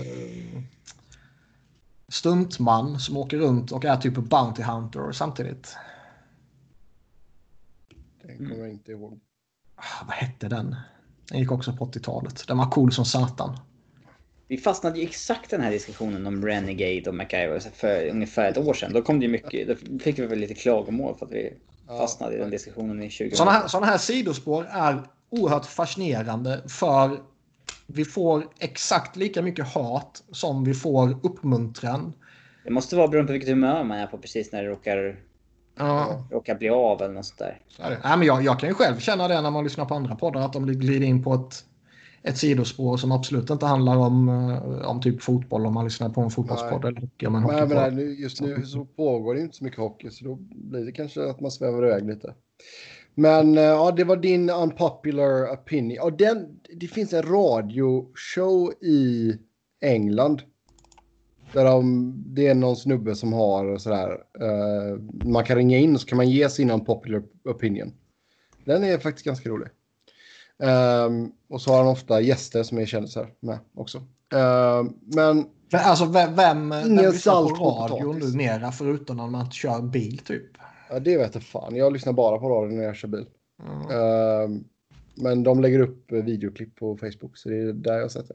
stuntman 2.08 2.98
som 2.98 3.16
åker 3.16 3.38
runt 3.38 3.72
och 3.72 3.84
är 3.84 3.96
typ 3.96 4.14
Bounty 4.14 4.62
Hunter 4.62 5.12
samtidigt. 5.12 5.76
Den 8.22 8.36
kommer 8.36 8.56
jag 8.56 8.70
inte 8.70 8.92
ihåg. 8.92 9.20
Ah, 9.76 10.04
vad 10.06 10.14
hette 10.14 10.48
den? 10.48 10.76
Den 11.28 11.38
gick 11.38 11.52
också 11.52 11.72
på 11.72 11.86
80-talet. 11.86 12.44
Den 12.48 12.58
var 12.58 12.70
cool 12.70 12.92
som 12.92 13.04
satan. 13.04 13.56
Vi 14.52 14.58
fastnade 14.58 14.98
ju 14.98 15.04
exakt 15.04 15.50
den 15.50 15.60
här 15.60 15.70
diskussionen 15.70 16.26
om 16.26 16.46
Renegade 16.46 17.10
och 17.10 17.14
MacGyver 17.14 17.60
för 17.74 18.08
ungefär 18.08 18.50
ett 18.50 18.58
år 18.58 18.74
sedan. 18.74 18.92
Då 18.92 19.02
kom 19.02 19.20
det 19.20 19.26
ju 19.26 19.32
mycket, 19.32 19.68
då 19.68 19.98
fick 19.98 20.18
vi 20.18 20.26
väl 20.26 20.38
lite 20.38 20.54
klagomål 20.54 21.14
för 21.18 21.26
att 21.26 21.32
vi 21.32 21.52
fastnade 21.86 22.34
i 22.34 22.38
den 22.38 22.50
diskussionen 22.50 23.02
i 23.02 23.10
20 23.10 23.36
Sådana 23.36 23.50
här, 23.50 23.68
såna 23.68 23.86
här 23.86 23.98
sidospår 23.98 24.66
är 24.70 25.02
oerhört 25.30 25.66
fascinerande 25.66 26.62
för 26.68 27.20
vi 27.86 28.04
får 28.04 28.48
exakt 28.58 29.16
lika 29.16 29.42
mycket 29.42 29.68
hat 29.68 30.22
som 30.32 30.64
vi 30.64 30.74
får 30.74 31.16
uppmuntran. 31.22 32.12
Det 32.64 32.70
måste 32.70 32.96
vara 32.96 33.08
beroende 33.08 33.26
på 33.28 33.32
vilket 33.32 33.50
humör 33.50 33.84
man 33.84 33.98
är 33.98 34.06
på 34.06 34.18
precis 34.18 34.52
när 34.52 34.62
det 34.62 34.68
råkar, 34.68 35.16
Ja. 35.78 36.26
råkar 36.30 36.54
bli 36.54 36.68
av 36.68 37.02
eller 37.02 37.14
något 37.14 37.26
sånt 37.26 37.38
där. 37.38 37.60
Så 37.68 37.82
är 37.82 37.90
det. 37.90 38.00
Nej, 38.04 38.18
men 38.18 38.26
jag, 38.26 38.42
jag 38.44 38.60
kan 38.60 38.68
ju 38.68 38.74
själv 38.74 38.98
känna 38.98 39.28
det 39.28 39.40
när 39.40 39.50
man 39.50 39.64
lyssnar 39.64 39.84
på 39.84 39.94
andra 39.94 40.14
poddar 40.14 40.40
att 40.40 40.52
de 40.52 40.66
glider 40.66 41.06
in 41.06 41.24
på 41.24 41.34
ett, 41.34 41.64
ett 42.22 42.38
sidospår 42.38 42.96
som 42.96 43.12
absolut 43.12 43.50
inte 43.50 43.66
handlar 43.66 43.96
om, 43.96 44.28
eh, 44.28 44.88
om 44.88 45.00
typ 45.00 45.22
fotboll 45.22 45.66
om 45.66 45.74
man 45.74 45.84
lyssnar 45.84 46.08
på 46.08 46.20
en 46.20 46.30
fotbollspodd 46.30 46.84
eller 46.84 47.00
hockey 47.00 47.26
om 47.26 47.34
en 47.34 47.68
Men 47.68 48.16
just 48.16 48.40
nu 48.40 48.66
så 48.66 48.84
pågår 48.84 49.34
det 49.34 49.40
inte 49.40 49.56
så 49.56 49.64
mycket 49.64 49.78
hockey 49.78 50.10
så 50.10 50.24
då 50.24 50.34
blir 50.40 50.84
det 50.84 50.92
kanske 50.92 51.30
att 51.30 51.40
man 51.40 51.50
svävar 51.50 51.86
iväg 51.86 52.06
lite. 52.06 52.34
Men 53.14 53.58
eh, 53.58 53.64
ja, 53.64 53.90
det 53.90 54.04
var 54.04 54.16
din 54.16 54.50
unpopular 54.50 55.54
opinion. 55.54 55.98
Och 56.02 56.12
den, 56.12 56.60
det 56.80 56.86
finns 56.86 57.12
en 57.12 57.22
radioshow 57.22 58.72
i 58.80 59.32
England. 59.80 60.42
Där 61.52 61.64
de, 61.64 62.14
det 62.26 62.46
är 62.46 62.54
någon 62.54 62.76
snubbe 62.76 63.14
som 63.14 63.32
har 63.32 63.78
sådär. 63.78 64.10
eh, 64.40 64.98
man 65.24 65.44
kan 65.44 65.56
ringa 65.56 65.78
in 65.78 65.98
så 65.98 66.06
kan 66.06 66.16
man 66.16 66.30
ge 66.30 66.48
sin 66.48 66.70
unpopular 66.70 67.22
opinion. 67.44 67.92
Den 68.64 68.84
är 68.84 68.98
faktiskt 68.98 69.26
ganska 69.26 69.48
rolig. 69.48 69.68
Ehm, 70.62 71.32
och 71.48 71.60
så 71.60 71.70
har 71.70 71.78
han 71.78 71.86
ofta 71.86 72.20
gäster 72.20 72.62
som 72.62 72.78
är 72.78 72.86
kändisar 72.86 73.30
med 73.40 73.58
också. 73.74 73.98
Ehm, 74.34 74.92
men 75.02 75.46
Alltså 75.74 76.04
vem, 76.04 76.34
vem, 76.34 76.72
Ingen 76.72 77.12
salt 77.12 77.58
på 77.58 77.64
radio 77.64 78.12
numera 78.12 78.72
förutom 78.72 79.16
när 79.16 79.26
man 79.26 79.40
inte 79.40 79.56
kör 79.56 79.82
bil 79.82 80.18
typ? 80.18 80.50
Ja, 80.90 80.98
det 80.98 81.16
vet 81.16 81.34
jag 81.34 81.42
fan. 81.42 81.76
Jag 81.76 81.92
lyssnar 81.92 82.12
bara 82.12 82.38
på 82.38 82.48
radio 82.48 82.76
när 82.76 82.84
jag 82.84 82.96
kör 82.96 83.08
bil. 83.08 83.26
Mm. 83.62 83.90
Ehm, 83.90 84.64
men 85.14 85.42
de 85.42 85.60
lägger 85.60 85.80
upp 85.80 86.12
eh, 86.12 86.18
videoklipp 86.18 86.76
på 86.76 86.96
Facebook, 86.96 87.36
så 87.36 87.48
det 87.48 87.56
är 87.56 87.72
där 87.72 87.94
jag 87.94 88.02
har 88.02 88.08
sett 88.08 88.28
det. 88.28 88.34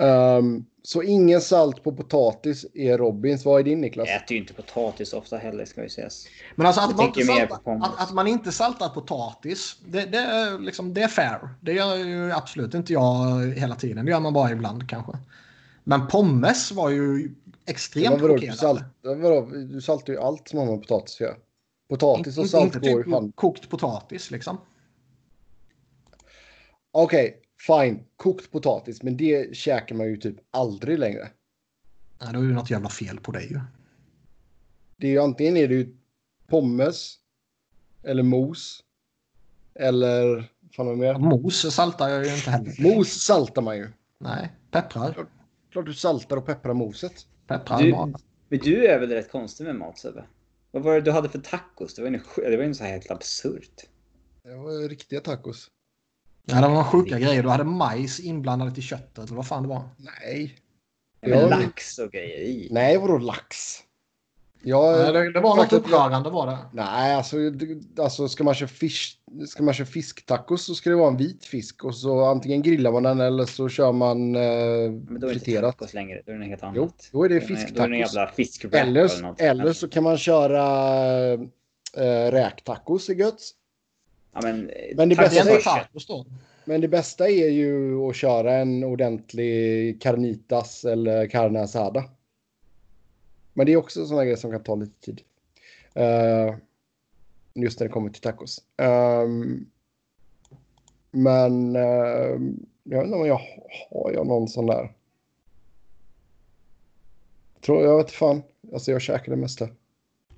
Ehm, 0.00 0.64
så 0.82 1.02
ingen 1.02 1.40
salt 1.40 1.82
på 1.82 1.92
potatis 1.92 2.66
är 2.74 2.98
Robins. 2.98 3.44
Vad 3.44 3.60
är 3.60 3.64
din 3.64 3.80
Niklas? 3.80 4.08
Jag 4.08 4.16
äter 4.16 4.32
ju 4.34 4.40
inte 4.40 4.54
potatis 4.54 5.12
ofta 5.12 5.36
heller 5.36 5.64
ska 5.64 5.82
vi 5.82 5.88
sägas. 5.88 6.26
Men 6.54 6.66
alltså 6.66 6.80
att 6.80 6.96
man, 6.96 7.06
inte 7.06 7.48
pommes. 7.64 7.88
att, 7.88 8.02
att 8.02 8.14
man 8.14 8.26
inte 8.26 8.52
saltar 8.52 8.88
potatis, 8.88 9.76
det, 9.86 10.04
det, 10.04 10.18
är 10.18 10.58
liksom, 10.58 10.94
det 10.94 11.02
är 11.02 11.08
fair. 11.08 11.48
Det 11.60 11.72
gör 11.72 11.96
ju 11.96 12.32
absolut 12.32 12.74
inte 12.74 12.92
jag 12.92 13.46
hela 13.56 13.74
tiden. 13.74 14.04
Det 14.04 14.10
gör 14.10 14.20
man 14.20 14.32
bara 14.32 14.50
ibland 14.50 14.88
kanske. 14.88 15.12
Men 15.84 16.06
pommes 16.06 16.72
var 16.72 16.90
ju 16.90 17.34
extremt 17.66 18.20
vadå, 18.20 18.36
du, 18.36 18.52
salt, 18.52 18.80
chockerande. 19.02 19.28
vadå, 19.28 19.46
du 19.50 19.80
saltar 19.80 20.12
ju 20.12 20.18
allt 20.18 20.48
som 20.48 20.58
har 20.58 20.66
med 20.66 20.80
potatis 20.80 21.14
att 21.14 21.20
göra. 21.20 21.36
Potatis 21.88 22.38
och 22.38 22.42
Inte- 22.42 22.50
salt 22.50 22.64
inte 22.74 22.78
går 22.78 22.98
ju 22.98 23.04
typ 23.04 23.12
hand... 23.12 23.36
kokt 23.36 23.68
potatis 23.68 24.30
liksom. 24.30 24.58
Okej, 26.92 27.42
fine. 27.66 28.04
Kokt 28.16 28.50
potatis, 28.52 29.02
men 29.02 29.16
det 29.16 29.56
käkar 29.56 29.94
man 29.96 30.06
ju 30.06 30.16
typ 30.16 30.36
aldrig 30.50 30.98
längre. 30.98 31.30
Nej, 32.20 32.32
då 32.32 32.38
är 32.40 32.44
det 32.44 32.54
något 32.54 32.70
jävla 32.70 32.88
fel 32.88 33.20
på 33.20 33.32
dig 33.32 33.46
ju. 33.50 33.60
Det 34.96 35.06
är 35.06 35.10
ju 35.10 35.18
antingen 35.18 35.56
är 35.56 35.68
det 35.68 35.74
ju 35.74 35.96
pommes 36.46 37.18
eller 38.02 38.22
mos. 38.22 38.84
Eller, 39.74 40.50
fan 40.76 40.86
vad 40.86 40.98
mer? 40.98 41.14
Mos 41.18 41.74
saltar 41.74 42.08
jag 42.08 42.26
ju 42.26 42.34
inte 42.34 42.50
heller. 42.50 42.96
Mos 42.96 43.08
saltar 43.08 43.62
man 43.62 43.76
ju. 43.76 43.88
Nej, 44.18 44.52
pepprar. 44.70 45.26
Klart 45.70 45.86
du 45.86 45.94
saltar 45.94 46.36
och 46.36 46.46
pepprar 46.46 46.74
moset. 46.74 47.26
Pepprar 47.46 47.82
Du- 47.82 47.92
bara. 47.92 48.12
Men 48.48 48.58
du 48.58 48.86
är 48.86 49.00
väl 49.00 49.10
rätt 49.10 49.30
konstig 49.30 49.64
med 49.64 49.76
mat 49.76 49.98
Sebbe? 49.98 50.24
Vad 50.70 50.82
var 50.82 50.94
det 50.94 51.00
du 51.00 51.10
hade 51.10 51.28
för 51.28 51.38
tacos? 51.38 51.94
Det 51.94 52.02
var 52.02 52.10
ju 52.10 52.20
det 52.50 52.56
var 52.56 52.64
ju 52.64 52.74
så 52.74 52.84
här 52.84 52.90
helt 52.90 53.10
absurt. 53.10 53.86
Det 54.42 54.54
var 54.54 54.88
riktiga 54.88 55.20
tacos. 55.20 55.70
Ja, 56.44 56.60
det 56.60 56.68
var 56.68 56.84
sjuka 56.84 57.18
grejer. 57.18 57.42
Du 57.42 57.48
hade 57.48 57.64
majs 57.64 58.20
inblandat 58.20 58.78
i 58.78 58.82
köttet. 58.82 59.18
Eller 59.18 59.36
vad 59.36 59.46
fan 59.46 59.62
det 59.62 59.68
var. 59.68 59.82
Nej. 59.96 60.54
Men 61.20 61.38
Ja. 61.38 61.48
lax 61.48 61.98
och 61.98 62.12
grejer 62.12 62.38
i. 62.38 62.68
Nej, 62.70 62.98
vadå 62.98 63.18
lax? 63.18 63.56
Jag, 64.62 64.98
Nej, 64.98 65.12
det, 65.12 65.32
det 65.32 65.40
var 65.40 65.56
något 65.56 65.72
upprörande 65.72 66.30
var 66.30 66.46
det. 66.46 66.58
Nej, 66.72 67.14
alltså, 67.14 67.36
alltså 67.98 68.28
ska, 68.28 68.44
man 68.44 68.54
köra 68.54 68.68
fisk, 68.68 69.18
ska 69.48 69.62
man 69.62 69.74
köra 69.74 69.86
fisktacos 69.86 70.64
så 70.64 70.74
ska 70.74 70.90
det 70.90 70.96
vara 70.96 71.08
en 71.08 71.16
vit 71.16 71.44
fisk 71.44 71.84
och 71.84 71.94
så 71.94 72.24
antingen 72.24 72.62
grillar 72.62 72.92
man 72.92 73.02
den 73.02 73.20
eller 73.20 73.44
så 73.44 73.68
kör 73.68 73.92
man 73.92 74.34
eh, 74.34 74.42
Men 74.90 75.20
då 75.20 75.26
är 75.26 75.34
det 75.34 75.48
inte 75.48 75.60
tacos 75.60 75.94
längre. 75.94 76.22
Då 76.26 76.32
är 76.32 76.36
det 76.38 76.46
något 76.46 76.62
annat. 76.62 76.76
Jo, 76.76 76.90
då 77.12 77.24
är 77.24 77.28
det 77.28 77.38
Då 77.38 77.82
är 77.84 77.88
det 77.88 77.96
en 77.96 78.34
fisktacos. 78.34 78.74
Eller, 78.74 79.04
eller 79.04 79.60
eller 79.62 79.72
så 79.72 79.88
kan 79.88 80.04
man 80.04 80.18
köra 80.18 81.32
äh, 81.96 82.30
räktacos 82.30 83.10
i 83.10 83.14
gött. 83.14 83.40
Ja, 84.32 84.40
men, 84.42 84.70
Men 84.94 85.08
det 85.08 85.16
bästa 85.16 85.50
är, 85.50 85.86
men 86.64 86.80
det 86.80 86.88
bästa 86.88 87.28
är 87.28 87.48
ju 87.48 88.00
att 88.08 88.16
köra 88.16 88.52
en 88.52 88.84
ordentlig 88.84 90.02
carnitas 90.02 90.84
eller 90.84 91.26
carne 91.26 91.60
asada. 91.60 92.04
Men 93.52 93.66
det 93.66 93.72
är 93.72 93.76
också 93.76 94.06
sådana 94.06 94.24
grejer 94.24 94.36
som 94.36 94.50
kan 94.50 94.62
ta 94.62 94.74
lite 94.74 95.00
tid. 95.00 95.20
Eh, 95.94 96.54
just 97.54 97.80
när 97.80 97.86
det 97.86 97.92
kommer 97.92 98.10
till 98.10 98.22
tacos. 98.22 98.62
Ehm, 98.76 99.66
men 101.10 101.76
ehm, 101.76 102.66
jag 102.82 102.98
vet 102.98 103.06
inte 103.06 103.18
om 103.18 103.26
jag 103.26 103.40
har 103.90 104.12
jag 104.12 104.26
någon 104.26 104.48
sån 104.48 104.66
där. 104.66 104.92
Tror 107.60 107.84
jag 107.84 107.96
vet 107.96 108.10
fan. 108.10 108.42
Alltså 108.72 108.90
jag 108.90 109.00
käkar 109.00 109.30
det 109.32 109.36
mesta. 109.36 109.68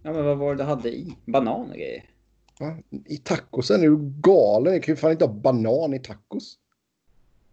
Ja, 0.02 0.12
men 0.12 0.24
vad 0.24 0.38
var 0.38 0.54
det 0.54 0.62
du 0.62 0.64
hade 0.64 0.88
i? 0.88 1.16
Banan 1.24 1.70
och 1.70 1.76
grejer? 1.76 2.11
Va? 2.60 2.76
I 3.06 3.16
tacosen 3.16 3.80
är 3.82 3.86
du 3.88 3.98
galen. 4.20 4.72
Jag 4.72 4.82
kan 4.82 4.92
ju 4.92 4.96
fan 4.96 5.10
inte 5.12 5.24
ha 5.24 5.32
banan 5.32 5.94
i 5.94 5.98
tacos. 5.98 6.58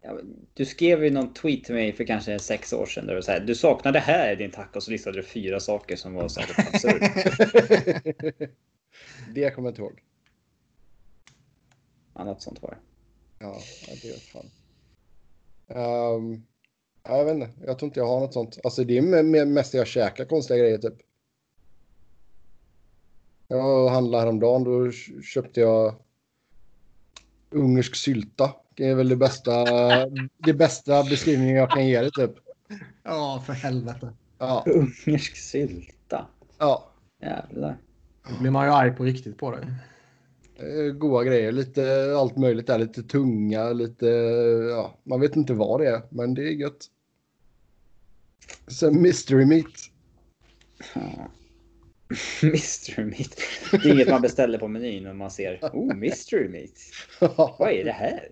Ja, 0.02 0.20
du 0.54 0.66
skrev 0.66 1.04
ju 1.04 1.10
någon 1.10 1.34
tweet 1.34 1.64
till 1.64 1.76
mig 1.76 1.94
för 1.94 2.04
kanske 2.04 2.40
sex 2.40 2.74
år 2.74 2.86
sedan 2.86 3.08
där 3.08 3.16
du 3.16 3.22
säger 3.22 3.40
du 3.40 3.56
saknar 3.56 3.92
det 3.92 4.00
här 4.00 4.34
i 4.34 4.36
din 4.36 4.52
tacos 4.52 4.88
och 4.88 4.92
listade 4.92 5.18
du 5.18 5.24
fyra 5.24 5.60
saker 5.60 5.96
som 5.96 6.14
var 6.14 6.28
så 6.28 6.40
här 6.40 6.50
absurt. 6.74 7.02
det 9.34 9.50
kommer 9.52 9.68
jag 9.68 9.72
inte 9.72 9.82
ihåg. 9.82 10.04
Ja, 12.16 12.24
något 12.24 12.42
sånt 12.42 12.62
var 12.62 12.70
det. 12.70 12.78
Ja, 13.46 13.58
det 14.02 14.08
vet 14.10 14.22
fan. 14.22 14.46
Um, 15.68 16.46
ja, 17.04 17.18
jag 17.18 17.26
vet 17.26 17.34
inte. 17.36 17.50
Jag 17.66 17.80
tror 17.80 17.88
inte 17.90 18.00
jag 18.00 18.08
har 18.08 18.20
något 18.20 18.34
sånt. 18.34 18.60
Alltså 18.64 18.84
det 18.84 18.98
är 18.98 19.02
me- 19.02 19.24
me- 19.36 19.46
mest 19.46 19.74
jag 19.74 19.88
käkar 19.88 20.26
konstiga 20.26 20.58
grejer 20.60 20.78
typ. 20.78 20.94
Jag 23.52 23.90
handlade 23.90 24.24
häromdagen. 24.24 24.64
Då 24.64 24.92
köpte 25.22 25.60
jag 25.60 25.96
ungersk 27.50 27.96
sylta. 27.96 28.54
Det 28.76 28.88
är 28.88 28.96
väl 28.96 29.10
det 29.10 29.16
bästa, 29.16 29.66
det 30.38 30.54
bästa 30.54 31.04
beskrivningen 31.04 31.56
jag 31.56 31.70
kan 31.70 31.88
ge 31.88 32.02
det 32.02 32.12
typ. 32.12 32.32
Ja, 33.04 33.44
för 33.46 33.54
helvete. 33.54 34.14
Ja, 34.38 34.64
Ungersk 34.68 35.36
sylta. 35.38 36.28
ja. 36.58 36.86
Jävlar. 37.22 37.78
Då 38.30 38.40
blir 38.40 38.52
man 38.52 38.66
ju 38.66 38.72
arg 38.72 38.92
på 38.92 39.04
riktigt 39.04 39.38
på 39.38 39.52
det. 39.52 39.74
Eh, 40.66 40.92
Goda 40.94 41.24
grejer. 41.24 41.52
Lite 41.52 42.14
allt 42.18 42.38
möjligt 42.38 42.68
där. 42.68 42.80
Lite 42.80 43.04
tunga, 43.04 43.70
lite... 43.74 44.06
Ja, 44.70 44.98
man 45.04 45.20
vet 45.22 45.36
inte 45.36 45.54
vad 45.54 45.80
det 45.80 45.88
är, 45.88 46.02
men 46.10 46.34
det 46.34 46.42
är 46.44 46.52
gött. 46.52 46.86
Sen 48.68 49.02
mystery 49.02 49.46
meat. 49.46 49.66
Mystery 52.44 53.06
meat. 53.06 53.42
Det 53.72 53.78
är 53.78 53.88
inget 53.94 54.10
man 54.10 54.22
beställer 54.22 54.58
på 54.58 54.68
menyn 54.68 55.04
när 55.04 55.14
man 55.14 55.32
ser 55.32 55.60
oh, 55.62 55.96
mystery 55.96 56.50
meat. 56.50 56.72
Vad 57.60 57.72
är 57.72 57.84
det 57.84 57.92
här? 57.92 58.32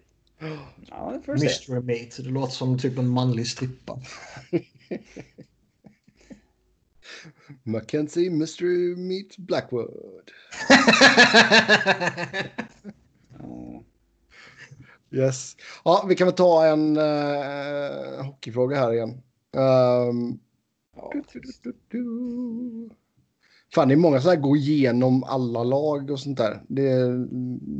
Ja, 0.87 1.13
det 1.15 1.21
får 1.21 1.33
du 1.33 1.39
se. 1.39 1.45
Mystery 1.45 1.79
Mate. 1.79 2.21
Det 2.21 2.29
låter 2.29 2.53
som 2.53 2.79
typ 2.79 2.97
en 2.97 3.07
manlig 3.07 3.47
strippa. 3.47 3.99
Mackenzie 7.63 8.29
Mystery 8.29 8.95
Meat 8.95 9.37
Blackwood. 9.37 10.31
Yes. 15.11 15.57
Ja, 15.83 16.05
vi 16.09 16.15
kan 16.15 16.27
väl 16.27 16.35
ta 16.35 16.65
en 16.65 16.97
uh, 16.97 18.23
hockeyfråga 18.25 18.79
här 18.79 18.93
igen. 18.93 19.21
Ja. 19.51 20.13
du, 21.11 21.21
du, 21.33 21.51
du, 21.61 21.73
du. 21.87 22.89
Fan, 23.73 23.87
det 23.87 23.93
är 23.93 23.97
många 23.97 24.21
som 24.21 24.29
här 24.29 24.37
går 24.37 24.57
igenom 24.57 25.23
alla 25.23 25.63
lag 25.63 26.11
och 26.11 26.19
sånt 26.19 26.37
där. 26.37 26.61
Det 26.67 27.27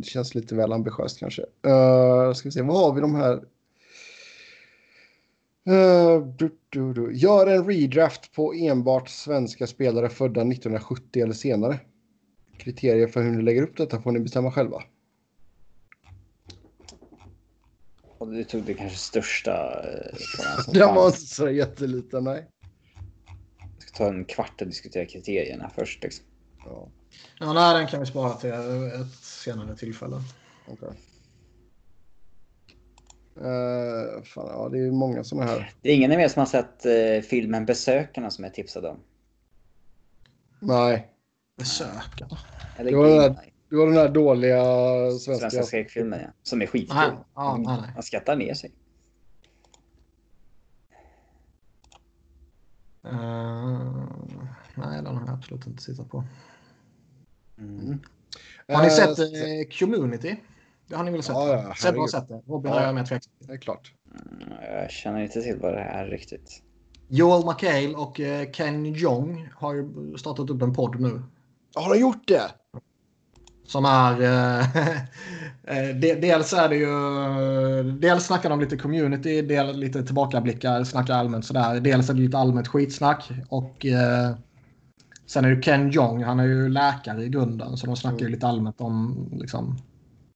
känns 0.04 0.36
lite 0.36 0.56
väl 0.56 0.74
ambitiöst 0.74 1.20
kanske. 1.20 1.42
Uh, 1.42 2.34
ska 2.34 2.48
vi 2.48 2.52
se, 2.52 2.62
vad 2.62 2.78
har 2.78 2.94
vi 2.94 3.02
de 3.02 3.16
här? 3.16 3.42
Eh, 5.68 6.22
du, 6.38 6.58
du, 6.70 6.94
du. 6.94 7.16
Gör 7.16 7.48
en 7.48 7.66
redraft 7.66 8.34
på 8.34 8.54
enbart 8.54 9.10
svenska 9.10 9.68
spelare 9.68 10.10
födda 10.10 10.42
1970 10.42 11.24
eller 11.24 11.34
senare. 11.34 11.80
Kriterier 12.58 13.08
för 13.08 13.22
hur 13.24 13.32
ni 13.32 13.42
lägger 13.42 13.62
upp 13.62 13.78
detta 13.78 14.02
får 14.02 14.12
ni 14.12 14.20
bestämma 14.20 14.52
själva. 14.52 14.84
Och 18.18 18.28
du 18.28 18.44
tog 18.44 18.64
det 18.64 18.74
kanske 18.74 18.98
största. 18.98 19.84
eh, 19.84 20.18
Den 20.74 20.96
var 20.96 21.06
inte 21.06 21.20
så 21.20 21.50
jätteliten, 21.50 22.24
nej. 22.24 22.48
Ta 23.98 24.08
en 24.08 24.26
kvart 24.26 24.62
och 24.62 24.68
diskutera 24.68 25.06
kriterierna 25.06 25.70
först. 25.76 26.04
Liksom. 26.04 26.26
Ja, 26.66 26.88
Ja, 27.40 27.54
nej, 27.54 27.74
den 27.80 27.88
kan 27.88 28.00
vi 28.00 28.06
spara 28.06 28.34
till 28.34 28.50
ett 28.52 29.16
senare 29.22 29.76
tillfälle. 29.76 30.22
okej. 30.68 30.90
Eh, 33.36 34.24
fan, 34.24 34.48
ja, 34.48 34.70
det 34.72 34.80
är 34.80 34.92
många 34.92 35.24
sådana 35.24 35.52
här. 35.52 35.72
Det 35.82 35.90
är 35.90 35.96
ingen 35.96 36.12
av 36.12 36.20
er 36.20 36.28
som 36.28 36.40
har 36.40 36.46
sett 36.48 36.86
eh, 36.86 37.30
filmen 37.30 37.66
Besökarna 37.66 38.30
som 38.32 38.44
jag 38.44 38.54
tipsade 38.54 38.90
om? 38.90 38.98
Nej, 40.60 41.08
Besökarna. 41.58 42.38
Eller 42.80 42.92
Det 42.92 42.98
var 42.98 43.08
den 43.08 43.18
där 43.18 43.54
det 43.70 43.76
var 43.76 43.86
den 43.86 43.96
där 43.96 44.10
dåliga 44.10 44.64
svenska. 45.12 45.40
svenska 45.40 45.64
skräckfilmen 45.64 46.20
ja. 46.22 46.28
Som 46.44 46.62
är 46.62 46.66
skitkul. 46.66 46.98
Nej, 46.98 47.58
nej. 47.66 47.92
Man 47.94 48.04
skrattar 48.04 48.36
ner 48.36 48.54
sig. 48.54 48.72
Eh, 53.12 54.04
nej, 54.76 55.02
den 55.04 55.16
har 55.16 55.26
jag 55.26 55.30
absolut 55.34 55.68
inte 55.68 55.86
tittat 55.86 56.10
på. 56.10 56.24
Mm. 57.58 58.00
Har 58.68 58.82
ni 58.82 58.88
Eh, 58.88 58.94
sett 58.94 59.20
eh, 59.20 59.80
Community? 59.80 60.36
Det 60.88 60.96
har 60.96 61.04
ni 61.04 61.12
väl 61.12 61.24
sett? 61.24 61.36
Ja, 61.36 61.64
ja, 61.68 61.76
Sebbe 61.76 62.00
har 62.00 62.08
sett 62.08 62.28
det. 62.28 62.42
Robin 62.48 62.72
Ja. 62.72 62.80
har 62.80 62.86
jag 62.86 62.96
med 62.96 63.06
tveksam. 63.08 63.34
Det 63.40 63.54
är 63.54 63.58
klart. 63.58 63.94
Mm, 64.12 64.52
Jag 64.80 64.92
känner 64.92 65.20
inte 65.24 65.42
till 65.42 65.58
vad 65.62 65.74
det 65.74 65.80
är 65.80 66.06
riktigt. 66.06 66.64
Joel 67.08 67.46
McHale 67.46 67.96
och 67.96 68.20
Ken 68.54 68.86
Jong 68.86 69.50
har 69.56 69.74
ju 69.74 70.18
startat 70.18 70.50
upp 70.50 70.62
en 70.62 70.74
podd 70.74 71.00
nu. 71.00 71.22
Har 71.76 71.94
de 71.94 72.00
gjort 72.00 72.28
det? 72.28 72.52
Som 73.68 73.86
är... 73.86 74.22
Eh, 74.22 74.60
eh, 75.78 75.96
de, 75.96 76.16
dels 76.16 76.54
är 76.54 76.70
det 76.70 76.76
ju... 76.76 77.92
Dels 77.92 78.26
snackar 78.26 78.50
de 78.50 78.60
lite 78.60 78.78
community, 78.78 79.42
dels 79.42 79.78
lite 79.78 80.04
tillbakablickar, 80.04 80.84
snackar 80.84 81.14
allmänt 81.14 81.46
sådär. 81.46 81.80
Dels 81.80 82.10
är 82.10 82.14
det 82.14 82.20
lite 82.20 82.38
allmänt 82.38 82.68
skitsnack. 82.68 83.30
Och 83.50 83.86
eh, 83.86 84.36
sen 85.26 85.46
är 85.46 85.56
det 85.56 85.62
Ken 85.62 85.90
Jong, 85.90 86.24
han 86.24 86.40
är 86.40 86.46
ju 86.46 86.70
läkare 86.70 87.24
i 87.24 87.30
grunden. 87.30 87.78
Så 87.78 87.86
de 87.86 87.96
snackar 87.96 88.18
ju 88.20 88.26
Mm. 88.26 88.34
lite 88.34 88.48
allmänt 88.48 88.82
om 88.82 89.28
liksom... 89.32 89.78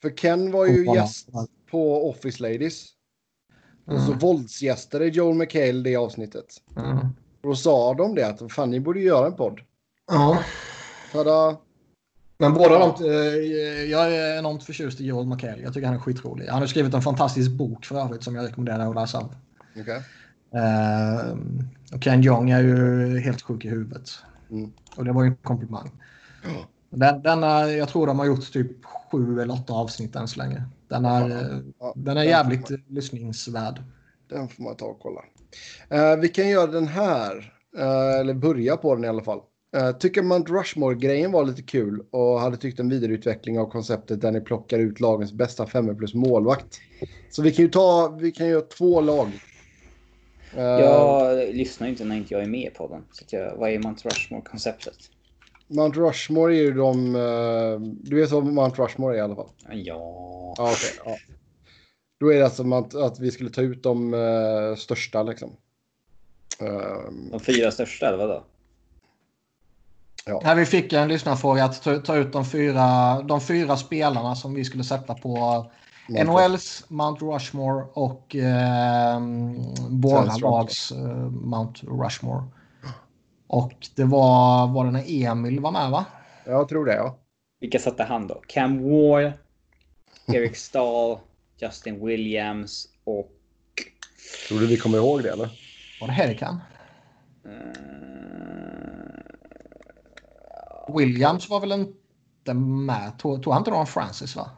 För 0.01 0.09
Ken 0.09 0.51
var 0.51 0.65
ju 0.65 0.85
gäst 0.95 1.29
på 1.71 2.09
Office 2.09 2.43
Ladies. 2.43 2.87
Och 3.85 3.99
så 4.01 4.07
Mm. 4.07 4.19
våldsgästade 4.19 5.05
Joel 5.07 5.35
McHale 5.35 5.71
det 5.83 5.95
avsnittet. 5.95 6.45
Mm. 6.77 6.97
Och 6.97 7.49
då 7.49 7.55
sa 7.55 7.93
de 7.93 8.15
det 8.15 8.27
att 8.27 8.51
fan 8.51 8.69
ni 8.69 8.79
borde 8.79 8.99
göra 8.99 9.27
en 9.27 9.33
podd. 9.35 9.59
Ja. 10.11 10.43
Tada! 11.11 11.57
Men 12.41 12.53
båda 12.53 12.79
de, 12.79 13.05
eh, 13.05 13.11
jag 13.91 14.13
är 14.13 14.37
enormt 14.39 14.63
förtjust 14.63 15.01
i 15.01 15.05
Joel 15.05 15.27
McHale. 15.27 15.61
Jag 15.61 15.73
tycker 15.73 15.87
han 15.87 15.95
är 15.95 15.99
skitrolig. 15.99 16.47
Han 16.47 16.59
har 16.59 16.67
skrivit 16.67 16.93
en 16.93 17.01
fantastisk 17.01 17.51
bok 17.51 17.85
för 17.85 17.95
övrigt 17.95 18.23
som 18.23 18.35
jag 18.35 18.45
rekommenderar 18.45 18.89
att 18.89 18.95
läsa. 18.95 19.29
Okej. 19.79 20.01
Eh, 20.53 21.37
och 21.93 22.01
Ken 22.01 22.21
Jong 22.21 22.49
är 22.49 22.61
ju 22.61 23.19
helt 23.19 23.41
sjuk 23.41 23.65
i 23.65 23.69
huvudet. 23.69 24.09
Mm. 24.51 24.71
Och 24.95 25.05
det 25.05 25.11
var 25.11 25.23
ju 25.23 25.29
en 25.29 25.35
komplimang. 25.35 25.91
Ja. 26.43 26.49
Den, 26.89 27.21
denna, 27.21 27.69
jag 27.69 27.89
tror 27.89 28.07
de 28.07 28.19
har 28.19 28.25
gjort 28.25 28.53
typ 28.53 28.85
sju 28.85 29.41
eller 29.41 29.53
åtta 29.53 29.73
avsnitt 29.73 30.15
än 30.15 30.27
så 30.27 30.39
länge. 30.39 30.63
Den 30.87 31.05
är, 31.05 31.29
eh, 31.29 31.59
Ja, 31.79 31.93
den 31.95 32.17
är 32.17 32.21
den 32.21 32.29
jävligt 32.29 32.67
får 32.67 32.81
lyssningsvärd. 32.87 33.83
Den 34.29 34.49
får 34.49 34.63
man 34.63 34.75
ta 34.75 34.85
och 34.85 34.99
kolla. 35.01 35.21
Eh, 35.89 36.19
vi 36.19 36.29
kan 36.29 36.49
göra 36.49 36.71
den 36.71 36.87
här, 36.87 37.53
eh, 37.77 38.19
eller 38.19 38.33
börja 38.33 38.77
på 38.77 38.95
den 38.95 39.05
i 39.05 39.07
alla 39.07 39.23
fall. 39.23 39.41
Uh, 39.77 39.91
tycker 39.91 40.21
Mount 40.21 40.53
Rushmore-grejen 40.53 41.31
var 41.31 41.45
lite 41.45 41.61
kul 41.61 42.05
och 42.11 42.39
hade 42.39 42.57
tyckt 42.57 42.79
en 42.79 42.89
vidareutveckling 42.89 43.59
av 43.59 43.65
konceptet 43.65 44.21
där 44.21 44.31
ni 44.31 44.41
plockar 44.41 44.79
ut 44.79 44.99
lagens 44.99 45.33
bästa 45.33 45.67
femmer 45.67 45.93
plus 45.93 46.13
målvakt. 46.13 46.79
Så 47.29 47.41
vi 47.41 47.51
kan 47.51 47.65
ju 47.65 47.71
ta, 47.71 48.17
vi 48.21 48.31
kan 48.31 48.47
göra 48.47 48.61
två 48.61 49.01
lag. 49.01 49.27
Eh, 50.55 50.63
Jag 50.63 51.55
lyssnar 51.55 51.87
ju 51.87 51.91
inte 51.91 52.05
när 52.05 52.15
inte 52.15 52.33
jag 52.33 52.43
är 52.43 52.47
med 52.47 52.73
på 52.73 52.87
den. 52.87 53.03
Så 53.11 53.25
jag, 53.29 53.55
vad 53.55 53.69
är 53.69 53.79
Mount 53.79 54.09
Rushmore-konceptet? 54.09 54.97
Mount 55.67 55.99
Rushmore 55.99 56.55
är 56.55 56.61
ju 56.61 56.71
de, 56.71 57.15
eh, 57.15 57.79
du 57.81 58.15
vet 58.15 58.31
vad 58.31 58.45
Mount 58.45 58.81
Rushmore 58.81 59.15
är 59.15 59.17
i 59.17 59.21
alla 59.21 59.35
fall? 59.35 59.49
Ja. 59.71 60.53
Ja, 60.57 60.71
okej. 60.71 61.01
ja. 61.05 61.17
Då 62.19 62.33
är 62.33 62.37
det 62.37 62.45
alltså 62.45 62.73
att, 62.73 62.95
att 62.95 63.19
vi 63.19 63.31
skulle 63.31 63.49
ta 63.49 63.61
ut 63.61 63.83
de 63.83 64.13
eh, 64.13 64.75
största 64.75 65.23
liksom. 65.23 65.51
De 67.31 67.39
fyra 67.39 67.71
största, 67.71 68.07
eller 68.07 68.17
vadå? 68.17 68.43
Här 70.43 70.55
vi 70.55 70.65
fick 70.65 70.93
en 70.93 71.07
lyssnarfråga 71.07 71.65
att 71.65 71.83
ta, 71.83 71.97
ta 71.99 72.15
ut 72.15 72.33
de 72.33 72.45
fyra, 72.45 73.21
de 73.21 73.41
fyra 73.41 73.77
spelarna 73.77 74.35
som 74.35 74.53
vi 74.53 74.65
skulle 74.65 74.83
sätta 74.83 75.13
på 75.13 75.65
Mount 76.07 76.23
NHLs 76.23 76.85
Mount 76.87 77.25
Rushmore 77.25 77.85
och 77.93 78.35
eh, 78.35 79.19
våra 79.89 80.23
Svensk 80.23 80.41
lags 80.41 80.91
eh, 80.91 81.29
Mount 81.29 81.87
Rushmore. 81.87 82.43
Och 83.47 83.73
det 83.95 84.03
var, 84.03 84.67
var 84.67 84.85
det 84.85 84.91
när 84.91 85.03
Emil 85.07 85.59
var 85.59 85.71
med 85.71 85.91
va? 85.91 86.05
Jag 86.45 86.69
tror 86.69 86.85
det, 86.85 86.95
ja. 86.95 87.17
Vilka 87.59 87.79
satte 87.79 88.03
han 88.03 88.27
då? 88.27 88.41
Cam 88.47 88.83
Ward, 88.83 89.31
Eric 90.33 90.57
Stahl, 90.57 91.17
Justin 91.57 92.05
Williams 92.05 92.87
och... 93.03 93.31
Tror 94.47 94.59
du 94.59 94.67
vi 94.67 94.77
kommer 94.77 94.97
ihåg 94.97 95.23
det, 95.23 95.29
eller? 95.29 95.49
Var 96.01 96.07
det 96.07 96.13
Herikan? 96.13 96.61
eh, 97.45 97.90
Williams 100.87 101.49
var 101.49 101.59
väl 101.59 101.71
inte 101.71 102.53
med? 102.53 103.11
Tog, 103.19 103.43
tog 103.43 103.53
han 103.53 103.61
inte 103.61 103.71
någon 103.71 103.87
Francis 103.87 104.35
va? 104.35 104.49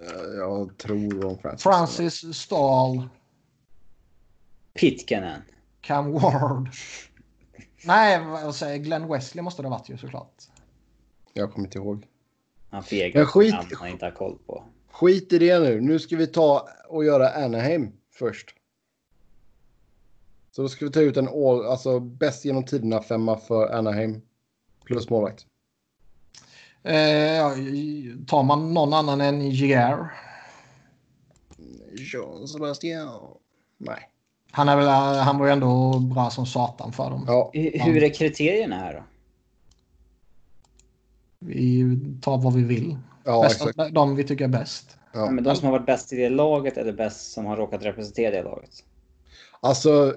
Eh, 0.00 0.36
Jag 0.38 0.76
tror 0.78 1.24
om 1.24 1.38
Francis. 1.38 1.62
Francis, 1.62 2.36
Stahl, 2.36 3.08
Pitkanen. 4.74 5.42
Cam 5.80 6.12
Ward. 6.12 6.68
Nej, 7.84 8.24
vad 8.24 8.54
säger? 8.54 8.78
Glenn 8.78 9.08
Wesley 9.08 9.42
måste 9.42 9.62
det 9.62 9.68
ha 9.68 9.76
varit 9.78 9.88
ju 9.88 9.98
såklart. 9.98 10.42
Jag 11.32 11.52
kommer 11.52 11.66
inte 11.66 11.78
ihåg. 11.78 12.06
Han 12.70 12.82
fegar 12.82 13.20
Men 13.20 13.26
skit- 13.26 13.54
han 13.78 13.88
inte 13.88 14.04
har 14.04 14.12
koll 14.12 14.38
på. 14.46 14.64
Skit 14.90 15.32
i 15.32 15.38
det 15.38 15.58
nu. 15.58 15.80
Nu 15.80 15.98
ska 15.98 16.16
vi 16.16 16.26
ta 16.26 16.68
och 16.88 17.04
göra 17.04 17.44
Anaheim 17.44 17.92
först. 18.12 18.54
Så 20.50 20.62
då 20.62 20.68
ska 20.68 20.84
vi 20.84 20.90
ta 20.92 21.00
ut 21.00 21.16
en 21.16 21.28
all, 21.28 21.66
alltså 21.66 22.00
bäst 22.00 22.44
genom 22.44 22.64
tiderna 22.64 23.02
femma 23.02 23.36
för 23.38 23.74
Anaheim. 23.74 24.20
Plus 24.84 25.10
målvakt. 25.10 25.46
Eh, 26.86 27.36
ja, 27.36 27.54
tar 28.26 28.42
man 28.42 28.74
någon 28.74 28.92
annan 28.92 29.20
än 29.20 29.50
Jair? 29.50 30.08
Jean 32.12 32.48
Sebastian. 32.48 33.08
Nej. 33.78 34.10
Han, 34.50 34.68
är 34.68 34.76
väl, 34.76 34.88
han 35.18 35.38
var 35.38 35.46
ju 35.46 35.52
ändå 35.52 35.98
bra 35.98 36.30
som 36.30 36.46
satan 36.46 36.92
för 36.92 37.10
dem. 37.10 37.24
Ja, 37.28 37.50
Hur, 37.54 38.02
är 38.02 38.14
kriterierna 38.14 38.76
här 38.76 38.94
då? 38.94 39.02
Vi 41.38 41.98
tar 42.22 42.38
vad 42.38 42.54
vi 42.54 42.62
vill. 42.62 42.96
ja 43.24 43.42
Bästa, 43.42 43.68
exakt. 43.70 43.94
de 43.94 44.16
vi 44.16 44.24
tycker 44.24 44.44
är 44.44 44.48
bäst. 44.48 44.98
Ja. 45.12 45.30
Men 45.30 45.44
de 45.44 45.56
som 45.56 45.64
har 45.64 45.72
varit 45.72 45.86
bäst 45.86 46.12
i 46.12 46.16
det 46.16 46.28
laget 46.28 46.76
eller 46.76 46.92
bäst 46.92 47.32
som 47.32 47.46
har 47.46 47.56
råkat 47.56 47.82
representera 47.84 48.30
det 48.30 48.42
laget? 48.42 48.70
Alltså, 49.60 50.14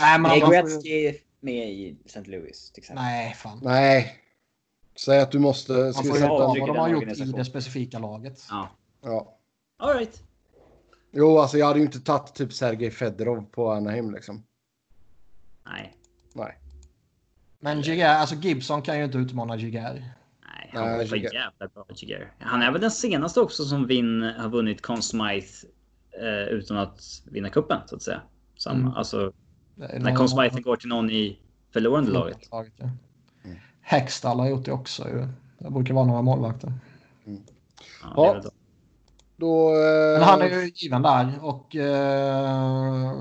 Nej, 0.00 0.18
men 0.18 0.30
Är 0.30 0.40
man 0.40 0.40
får- 0.40 0.52
Gretzky 0.52 1.14
med 1.40 1.70
i 1.70 1.96
St. 2.06 2.20
Louis 2.30 2.70
till 2.70 2.80
exempel? 2.80 3.04
Nej, 3.04 3.34
fan. 3.34 3.60
nej. 3.62 4.19
Säg 5.04 5.20
att 5.20 5.30
du 5.32 5.38
måste... 5.38 5.72
Man 5.72 5.92
Ska 5.94 6.02
får 6.02 6.08
vi 6.08 6.14
ju 6.18 6.20
sätta 6.20 6.34
vad 6.34 6.56
de 6.56 6.76
har 6.76 6.88
gjort 6.88 7.18
i 7.18 7.24
det 7.24 7.44
specifika 7.44 7.98
laget. 7.98 8.46
Ja. 8.50 8.68
Ja. 9.02 9.38
All 9.78 9.94
right. 9.98 10.22
Jo, 11.12 11.38
alltså 11.38 11.58
jag 11.58 11.66
hade 11.66 11.78
ju 11.78 11.84
inte 11.84 12.00
tagit 12.00 12.34
typ 12.34 12.52
Sergej 12.52 12.90
Fedorov 12.90 13.42
på 13.50 13.70
Anaheim 13.72 14.10
liksom. 14.14 14.44
Nej. 15.66 15.96
Nej. 16.32 16.58
Men 17.60 17.82
Jair, 17.82 18.08
alltså 18.08 18.34
Gibson 18.34 18.82
kan 18.82 18.98
ju 18.98 19.04
inte 19.04 19.18
utmana 19.18 19.56
Jair. 19.56 19.72
Nej, 19.74 20.70
han 20.72 20.98
var 20.98 21.04
för 21.04 21.16
Jigger. 21.16 21.32
jävla 21.34 21.68
bra 21.74 21.86
Jigger. 21.94 22.32
Han 22.38 22.62
är 22.62 22.72
väl 22.72 22.80
den 22.80 22.90
senaste 22.90 23.40
också 23.40 23.64
som 23.64 23.86
vinn, 23.86 24.22
har 24.22 24.48
vunnit 24.48 24.82
Conn 24.82 25.02
Smythe 25.02 25.66
eh, 26.20 26.48
utan 26.48 26.76
att 26.76 27.22
vinna 27.24 27.48
kuppen 27.50 27.78
så 27.86 27.96
att 27.96 28.02
säga. 28.02 28.22
Som, 28.54 28.80
Mm. 28.80 28.92
Alltså, 28.92 29.32
är 29.80 30.00
när 30.00 30.16
Conn 30.16 30.28
Smythe 30.28 30.60
går 30.60 30.76
till 30.76 30.88
någon 30.88 31.10
i 31.10 31.38
förlorande 31.72 32.10
laget. 32.10 32.50
laget 32.50 32.72
ja. 32.76 32.90
Mm. 33.90 34.00
Hextall 34.02 34.40
har 34.40 34.48
gjort 34.48 34.64
det 34.64 34.72
också 34.72 35.08
ju. 35.08 35.28
Det 35.58 35.70
brukar 35.70 35.94
vara 35.94 36.06
några 36.06 36.22
målvakter. 36.22 36.72
Ja, 37.24 37.36
Ja. 38.16 38.42
så. 38.42 38.50
Då... 39.36 39.68
Eh, 39.74 40.12
Men 40.18 40.22
han 40.22 40.42
är 40.42 40.48
ju 40.48 40.70
given 40.74 41.02
där 41.02 41.38
och... 41.42 41.76
Eh, 41.76 43.12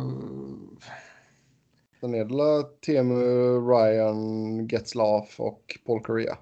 Sen 1.99 2.15
är 2.15 2.25
det 2.25 2.63
Temu, 2.85 3.23
Ryan, 3.59 4.67
Getzlaff 4.67 5.39
och 5.39 5.77
Paul 5.85 6.01
Correa. 6.03 6.37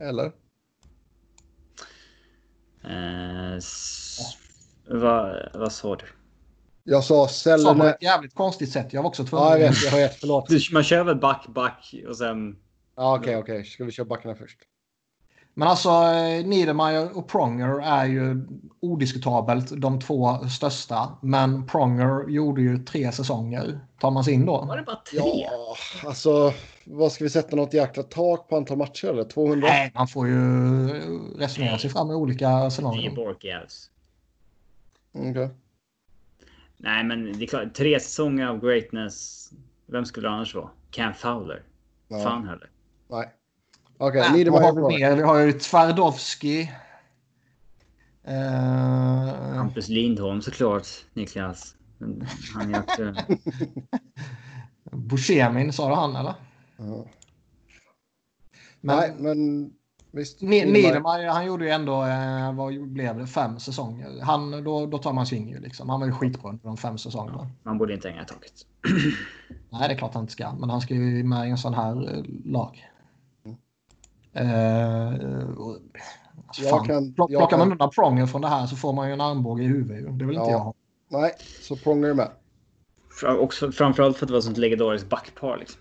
Eller? 0.00 0.32
Eh, 2.84 3.54
s- 3.56 4.36
vad, 4.88 5.48
vad 5.54 5.72
sa 5.72 5.96
du? 5.96 6.04
Jag 6.84 7.04
sa 7.04 7.14
sa 7.14 7.24
på 7.26 7.28
Sellene. 7.58 7.90
ett 7.90 8.02
jävligt 8.02 8.34
konstigt 8.34 8.72
sätt. 8.72 8.92
Jag 8.92 9.02
var 9.02 9.08
också 9.08 9.24
tvungen. 9.24 9.46
Ja, 9.46 9.58
jag 9.58 9.68
vet. 9.70 9.82
Jag 9.84 9.96
vet. 9.96 10.14
Förlåt. 10.20 10.48
Du, 10.48 10.60
man 10.72 10.82
kör 10.82 11.04
väl 11.04 11.16
back, 11.16 11.46
back 11.48 11.94
och 12.08 12.16
sen... 12.16 12.56
Ja, 12.96 13.18
okej, 13.18 13.36
okej. 13.36 13.64
Ska 13.64 13.84
vi 13.84 13.92
köra 13.92 14.06
backarna 14.06 14.34
först? 14.34 14.58
Men 15.54 15.68
alltså 15.68 15.88
eh, 15.88 16.46
Niedermayer 16.46 17.18
och 17.18 17.28
Pronger 17.28 17.80
är 17.80 18.04
ju 18.04 18.46
odiskutabelt 18.80 19.80
de 19.80 20.00
två 20.00 20.48
största. 20.48 21.18
Men 21.22 21.66
Pronger 21.66 22.28
gjorde 22.28 22.62
ju 22.62 22.78
tre 22.78 23.12
säsonger. 23.12 23.80
Tar 24.00 24.10
man 24.10 24.24
sig 24.24 24.34
in 24.34 24.46
då? 24.46 24.64
Var 24.64 24.76
det 24.76 24.82
bara 24.82 25.00
tre? 25.10 25.18
Ja, 25.20 25.76
alltså. 26.06 26.52
Vad 26.84 27.12
ska 27.12 27.24
vi 27.24 27.30
sätta 27.30 27.56
något 27.56 27.74
jäkla 27.74 28.02
tak 28.02 28.48
på 28.48 28.56
antal 28.56 28.76
matcher 28.78 29.08
eller? 29.08 29.24
200? 29.24 29.68
Nej, 29.68 29.92
man 29.94 30.08
får 30.08 30.28
ju 30.28 30.88
resonera 31.38 31.78
sig 31.78 31.90
fram 31.90 32.10
i 32.10 32.14
olika 32.14 32.48
Det 32.48 32.54
är 32.54 32.70
scenarier. 32.70 33.10
Borkias. 33.10 33.90
Okej. 35.12 35.48
Nej, 36.76 37.04
men 37.04 37.38
det 37.38 37.44
är 37.44 37.46
klart. 37.46 37.74
Tre 37.74 38.00
säsonger 38.00 38.46
av 38.46 38.60
greatness. 38.60 39.50
Vem 39.86 40.04
skulle 40.04 40.28
det 40.28 40.34
annars 40.34 40.54
vara? 40.54 40.70
Cam 40.90 41.14
Fowler. 41.14 41.62
Ja. 42.08 42.22
Fan 42.22 42.48
heller. 42.48 42.70
Nej. 43.10 43.30
Okej, 43.98 44.20
Nej, 44.20 44.28
vad 44.28 44.36
Niedermayer. 44.38 44.62
har 44.62 44.90
vi 44.90 44.98
mer? 44.98 45.16
Vi 45.16 45.22
har 45.22 45.38
ju 45.38 45.52
Tvardowski. 45.52 46.70
Eh, 48.24 49.54
Hampus 49.56 49.88
Lindholm 49.88 50.42
såklart, 50.42 50.86
Niklas. 51.14 51.74
Han 52.54 52.74
är. 52.74 52.84
Buscemin, 54.96 55.72
sa 55.72 55.88
du 55.88 55.94
han 55.94 56.16
eller? 56.16 56.34
Ja. 56.76 57.06
Men 58.80 58.96
Nej, 58.96 59.14
men 59.18 59.70
visst. 60.14 60.40
Ni- 60.40 60.64
Niedermayer, 60.72 61.28
han 61.28 61.46
gjorde 61.46 61.64
ju 61.64 61.70
ändå, 61.70 62.04
eh, 62.04 62.52
vad 62.54 62.88
blev 62.88 63.18
det, 63.18 63.26
fem 63.26 63.58
säsonger. 63.58 64.20
Han, 64.22 64.64
då, 64.64 64.86
då 64.86 64.98
tar 64.98 65.12
man 65.12 65.26
sving 65.26 65.48
ju 65.50 65.60
liksom. 65.60 65.88
Han 65.88 66.00
var 66.00 66.06
ju 66.06 66.12
skitbra 66.12 66.50
under 66.50 66.64
de 66.64 66.76
fem 66.76 66.98
säsongerna. 66.98 67.50
Man 67.62 67.78
borde 67.78 67.94
inte 67.94 68.08
hänga 68.08 68.22
i 68.22 68.26
taket. 68.26 68.52
Nej, 69.70 69.88
det 69.88 69.94
är 69.94 69.98
klart 69.98 70.14
han 70.14 70.22
inte 70.22 70.32
ska. 70.32 70.52
Men 70.52 70.70
han 70.70 70.80
ska 70.80 70.94
ju 70.94 71.24
med 71.24 71.46
i 71.46 71.50
en 71.50 71.58
sån 71.58 71.74
här 71.74 72.16
eh, 72.16 72.24
lag. 72.44 72.90
Mm. 73.44 73.56
Eh, 74.32 75.48
och- 75.56 75.76
alltså, 76.46 76.62
Jag 76.62 76.70
fan. 76.70 76.86
kan- 76.86 77.14
Plock- 77.14 77.30
jag 77.32 77.40
Plockar 77.40 77.58
man 77.58 77.72
undan 77.72 77.90
Pronger 77.90 78.26
från 78.26 78.40
det 78.40 78.48
här 78.48 78.66
så 78.66 78.76
får 78.76 78.92
man 78.92 79.06
ju 79.08 79.12
en 79.12 79.20
armbåge 79.20 79.62
i 79.62 79.66
huvudet. 79.66 80.18
Det 80.18 80.24
vill 80.24 80.36
inte 80.36 80.50
Ja. 80.50 80.50
jag 80.50 80.58
ha. 80.58 80.74
Nej, 81.08 81.32
så 81.62 81.76
Pronger 81.76 82.08
är 82.08 82.14
med. 82.14 82.30
Fra- 83.20 83.36
Också, 83.38 83.72
framförallt 83.72 84.16
för 84.16 84.24
att 84.24 84.28
det 84.28 84.32
var 84.32 84.38
ett 84.38 84.44
sånt 84.44 84.58
legendariskt 84.58 85.08
backpar. 85.08 85.56
Liksom. 85.58 85.80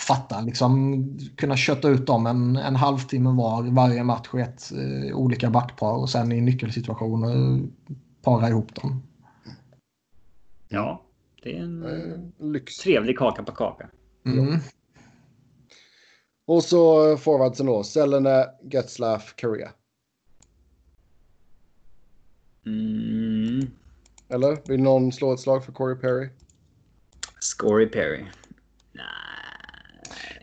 Fatta 0.00 0.40
liksom 0.40 1.04
kunna 1.36 1.56
kötta 1.56 1.88
ut 1.88 2.06
dem 2.06 2.26
en, 2.26 2.56
en 2.56 2.76
halvtimme 2.76 3.30
var 3.30 3.62
varje 3.62 4.04
match 4.04 4.28
i 4.34 4.40
ett 4.40 4.72
eh, 4.72 5.16
olika 5.16 5.50
backpar 5.50 5.92
och 5.92 6.10
sen 6.10 6.32
i 6.32 6.40
nyckelsituationer 6.40 7.62
para 8.22 8.48
ihop 8.48 8.74
dem. 8.74 9.02
Ja, 10.68 11.02
det 11.42 11.56
är 11.58 11.62
en 11.62 11.84
Eh, 11.84 12.46
lyx. 12.46 12.76
trevlig 12.76 13.18
kaka 13.18 13.42
på 13.42 13.52
kaka. 13.52 13.88
Mm. 14.26 14.58
Och 16.44 16.64
så 16.64 17.16
forwardsen 17.16 17.66
då. 17.66 17.84
Sellene, 17.84 18.46
Getzlaff, 18.62 19.34
Korea. 19.40 19.70
Mm. 22.66 23.70
Eller? 24.28 24.68
Vill 24.68 24.82
någon 24.82 25.12
slå 25.12 25.32
ett 25.32 25.40
slag 25.40 25.64
för 25.64 25.72
Corey 25.72 25.96
Perry? 25.96 26.28
Scory 27.40 27.86
Perry. 27.86 28.24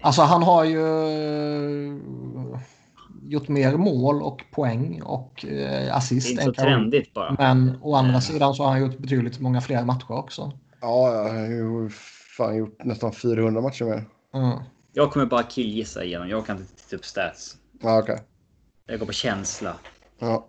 Alltså 0.02 0.22
han 0.22 0.44
har 0.44 0.64
ju 0.64 0.80
eh, 0.82 1.94
gjort 3.24 3.48
mer 3.48 3.78
mål 3.78 4.22
och 4.22 4.44
poäng 4.52 5.02
och 5.02 5.46
eh, 5.46 5.50
Det 5.52 5.66
är 5.66 5.92
assist. 5.92 6.30
inte 6.30 6.44
så 6.44 6.54
trendigt 6.54 7.14
bara. 7.14 7.36
Men 7.40 7.78
å 7.82 7.96
andra 7.96 8.22
sidan 8.22 8.54
så 8.56 8.64
har 8.64 8.72
han 8.72 8.82
gjort 8.82 8.98
betydligt 8.98 9.40
många 9.40 9.62
fler 9.62 9.84
matcher 9.86 10.12
också. 10.12 10.52
Ja, 10.82 11.14
jag 11.14 11.34
har 11.34 11.48
ju 11.48 11.90
fan 12.38 12.58
gjort 12.58 12.84
nästan 12.84 13.12
400 13.14 13.62
matcher 13.62 13.86
med. 13.86 14.04
Mm. 14.34 14.58
Jag 14.94 15.12
kommer 15.12 15.26
bara 15.26 15.44
killgissa 15.44 16.04
igenom. 16.04 16.30
Jag 16.30 16.46
kan 16.46 16.58
inte 16.58 16.76
titta 16.76 16.96
upp 16.96 17.06
stats. 17.06 17.58
Ja, 17.82 18.00
okej. 18.00 18.20
Jag 18.86 19.00
går 19.00 19.06
på 19.06 19.14
känsla. 19.14 19.76
Ja. 20.20 20.48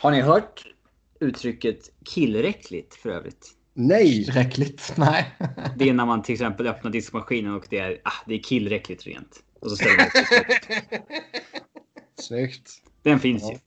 Har 0.00 0.10
ni 0.10 0.20
hört 0.20 0.62
uttrycket 1.20 1.78
killräckligt 2.14 2.94
för 2.94 3.10
övrigt? 3.10 3.46
Nej! 3.74 4.24
Tillräckligt? 4.24 4.94
Nej. 4.96 5.34
Det 5.76 5.88
är 5.88 5.92
när 5.92 6.06
man 6.06 6.22
till 6.22 6.32
exempel 6.32 6.66
öppnar 6.66 6.90
diskmaskinen 6.90 7.54
och 7.54 7.66
det 7.70 7.78
är, 7.78 8.00
ah, 8.04 8.12
det 8.26 8.34
är 8.34 8.42
killräckligt 8.42 9.06
rent. 9.06 9.42
Och 9.60 9.70
så 9.70 9.76
ställer 9.76 9.96
man. 9.96 10.08
Snyggt. 12.18 12.70
Den 13.02 13.20
finns 13.20 13.42
ju. 13.42 13.54
Ja. 13.54 13.58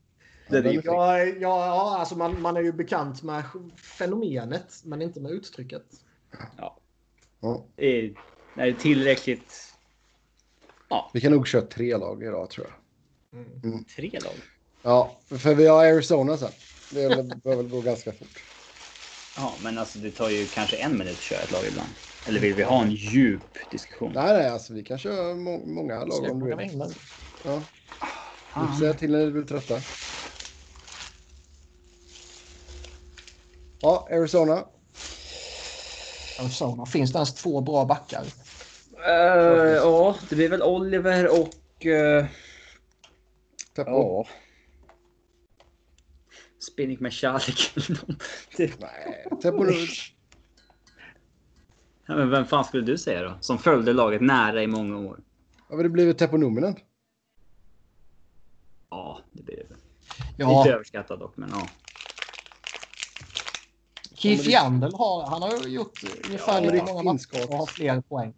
Den 0.49 0.65
är 0.65 0.71
ju 0.71 0.81
Ja, 0.83 1.19
ja, 1.19 1.35
ja 1.39 1.97
alltså 1.99 2.17
man, 2.17 2.41
man 2.41 2.57
är 2.57 2.61
ju 2.61 2.71
bekant 2.71 3.23
med 3.23 3.43
fenomenet 3.75 4.81
men 4.83 5.01
inte 5.01 5.19
med 5.19 5.31
uttrycket. 5.31 5.85
Ja. 6.57 6.77
Ja. 7.39 7.65
Det 7.75 7.85
är, 7.85 8.13
när 8.53 8.65
det 8.65 8.71
är 8.71 8.73
tillräckligt. 8.73 9.75
Vi 11.13 11.21
kan 11.21 11.31
nog 11.31 11.47
köra 11.47 11.61
tre 11.61 11.97
lag 11.97 12.23
idag 12.23 12.49
tror 12.49 12.67
jag. 12.67 12.75
Tre 13.95 14.19
lag. 14.23 14.33
Ja, 14.81 15.19
för 15.29 15.55
vi 15.55 15.67
har 15.67 15.85
Arizona 15.85 16.37
sen. 16.37 16.51
Det 16.91 17.43
bör 17.43 17.55
väl 17.55 17.69
gå 17.69 17.81
ganska 17.81 18.11
fort. 18.11 18.41
Ja, 19.35 19.57
men 19.61 19.77
alltså 19.77 19.99
det 19.99 20.11
tar 20.11 20.29
ju 20.29 20.47
kanske 20.47 20.75
en 20.75 20.97
minut 20.97 21.17
att 21.17 21.23
köra 21.23 21.41
ett 21.41 21.51
lag 21.51 21.67
ibland. 21.67 21.89
Eller 22.27 22.39
vill 22.39 22.53
vi 22.53 22.63
ha 22.63 22.81
en 22.81 22.91
djup 22.91 23.71
diskussion? 23.71 24.11
Nej, 24.15 24.37
nej, 24.37 24.49
alltså 24.49 24.73
vi 24.73 24.83
kan 24.83 24.97
köra 24.97 25.35
må 25.35 25.57
många 25.65 26.05
lag 26.05 26.31
om 26.31 26.39
du 26.39 26.55
vill. 26.55 26.83
Ja. 27.43 27.63
Du 28.53 28.67
får 28.67 28.79
säga 28.79 28.93
till 28.93 29.11
när 29.11 29.25
du 29.25 29.31
blir 29.31 29.43
trötta. 29.43 29.81
Ja, 33.81 34.07
Arizona. 34.11 34.65
Arizona. 36.39 36.85
Finns 36.85 37.11
det 37.11 37.17
ens 37.17 37.33
två 37.33 37.61
bra 37.61 37.85
backar? 37.85 38.23
Uh, 39.07 39.73
ja, 39.75 40.15
det 40.29 40.35
blir 40.35 40.49
väl 40.49 40.61
Oliver 40.63 41.27
och... 41.27 41.85
Uh, 41.85 42.25
Teppo. 43.75 43.91
ja. 43.91 44.27
Spinning 46.71 46.97
med 46.99 47.13
kärlek. 47.13 47.71
Det- 48.57 48.79
Nej, 48.79 49.25
Teppo 49.41 49.63
nu. 49.63 49.71
ja, 52.07 52.15
men 52.15 52.29
vem 52.29 52.45
fan 52.45 52.65
skulle 52.65 52.83
du 52.83 52.97
säga 52.97 53.23
då? 53.23 53.37
Som 53.41 53.57
följde 53.57 53.93
laget 53.93 54.21
nära 54.21 54.63
i 54.63 54.67
många 54.67 54.97
år. 54.97 55.19
Har 55.69 55.83
det 55.83 55.89
blivit 55.89 56.17
Teppo 56.17 56.37
Numinen? 56.37 56.75
Ja, 58.89 59.19
det 59.31 59.43
blir 59.43 59.55
det. 59.55 59.63
väl. 59.69 59.77
Ja, 60.37 60.59
Lite 60.63 60.73
överskattad 60.75 61.19
dock, 61.19 61.37
men 61.37 61.49
ja. 61.49 61.67
Keith 64.15 64.49
Yandel 64.49 64.93
har, 64.93 65.23
han 65.29 65.41
har 65.41 65.57
ju 65.67 65.69
gjort 65.73 65.93
ungefär 66.25 66.61
det 66.61 66.71
lika 66.71 66.83
är 66.83 66.87
många 66.87 67.03
matcher 67.13 67.51
och 67.51 67.57
har 67.57 67.65
fler 67.65 68.01
poäng. 68.01 68.33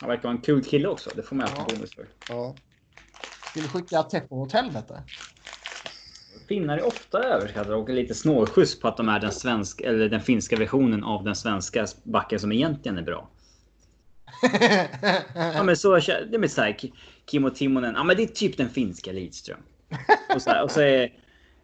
Han 0.00 0.08
verkar 0.08 0.22
vara 0.22 0.32
en 0.32 0.40
kul 0.42 0.64
kille 0.64 0.88
också. 0.88 1.10
Det 1.16 1.22
får 1.22 1.36
man 1.36 1.46
alltid 1.46 1.60
Ja. 1.60 1.76
bonus 1.76 1.94
för. 1.94 2.08
Ja. 2.28 2.54
Vill 3.54 3.62
du 3.64 3.68
skicka 3.68 4.02
Teppo 4.02 4.36
åt 4.42 4.52
helvete? 4.52 5.02
Finnar 6.48 6.78
är 6.78 6.86
ofta 6.86 7.18
överskattade 7.24 7.76
och 7.76 7.88
lite 7.88 8.14
snålskjuts 8.14 8.80
på 8.80 8.88
att 8.88 8.96
de 8.96 9.08
är 9.08 9.20
den 9.20 9.32
svenska 9.32 9.84
eller 9.88 10.08
den 10.08 10.20
finska 10.20 10.56
versionen 10.56 11.04
av 11.04 11.24
den 11.24 11.34
svenska 11.34 11.86
backen 12.02 12.40
som 12.40 12.52
egentligen 12.52 12.98
är 12.98 13.02
bra. 13.02 13.28
Ja 15.34 15.62
men 15.62 15.76
så, 15.76 15.94
det 15.94 16.00
är 16.00 16.48
så 16.48 16.60
här, 16.62 16.72
Ki- 16.72 16.92
Kimmo 17.30 17.50
Timonen, 17.50 17.94
ja 17.94 18.04
men 18.04 18.16
det 18.16 18.22
är 18.22 18.26
typ 18.26 18.56
den 18.56 18.68
finska 18.68 19.12
Lidström. 19.12 19.60
Och 20.34 20.42
så, 20.42 20.50
här, 20.50 20.62
och 20.62 20.70
så, 20.70 20.80
är, 20.80 21.12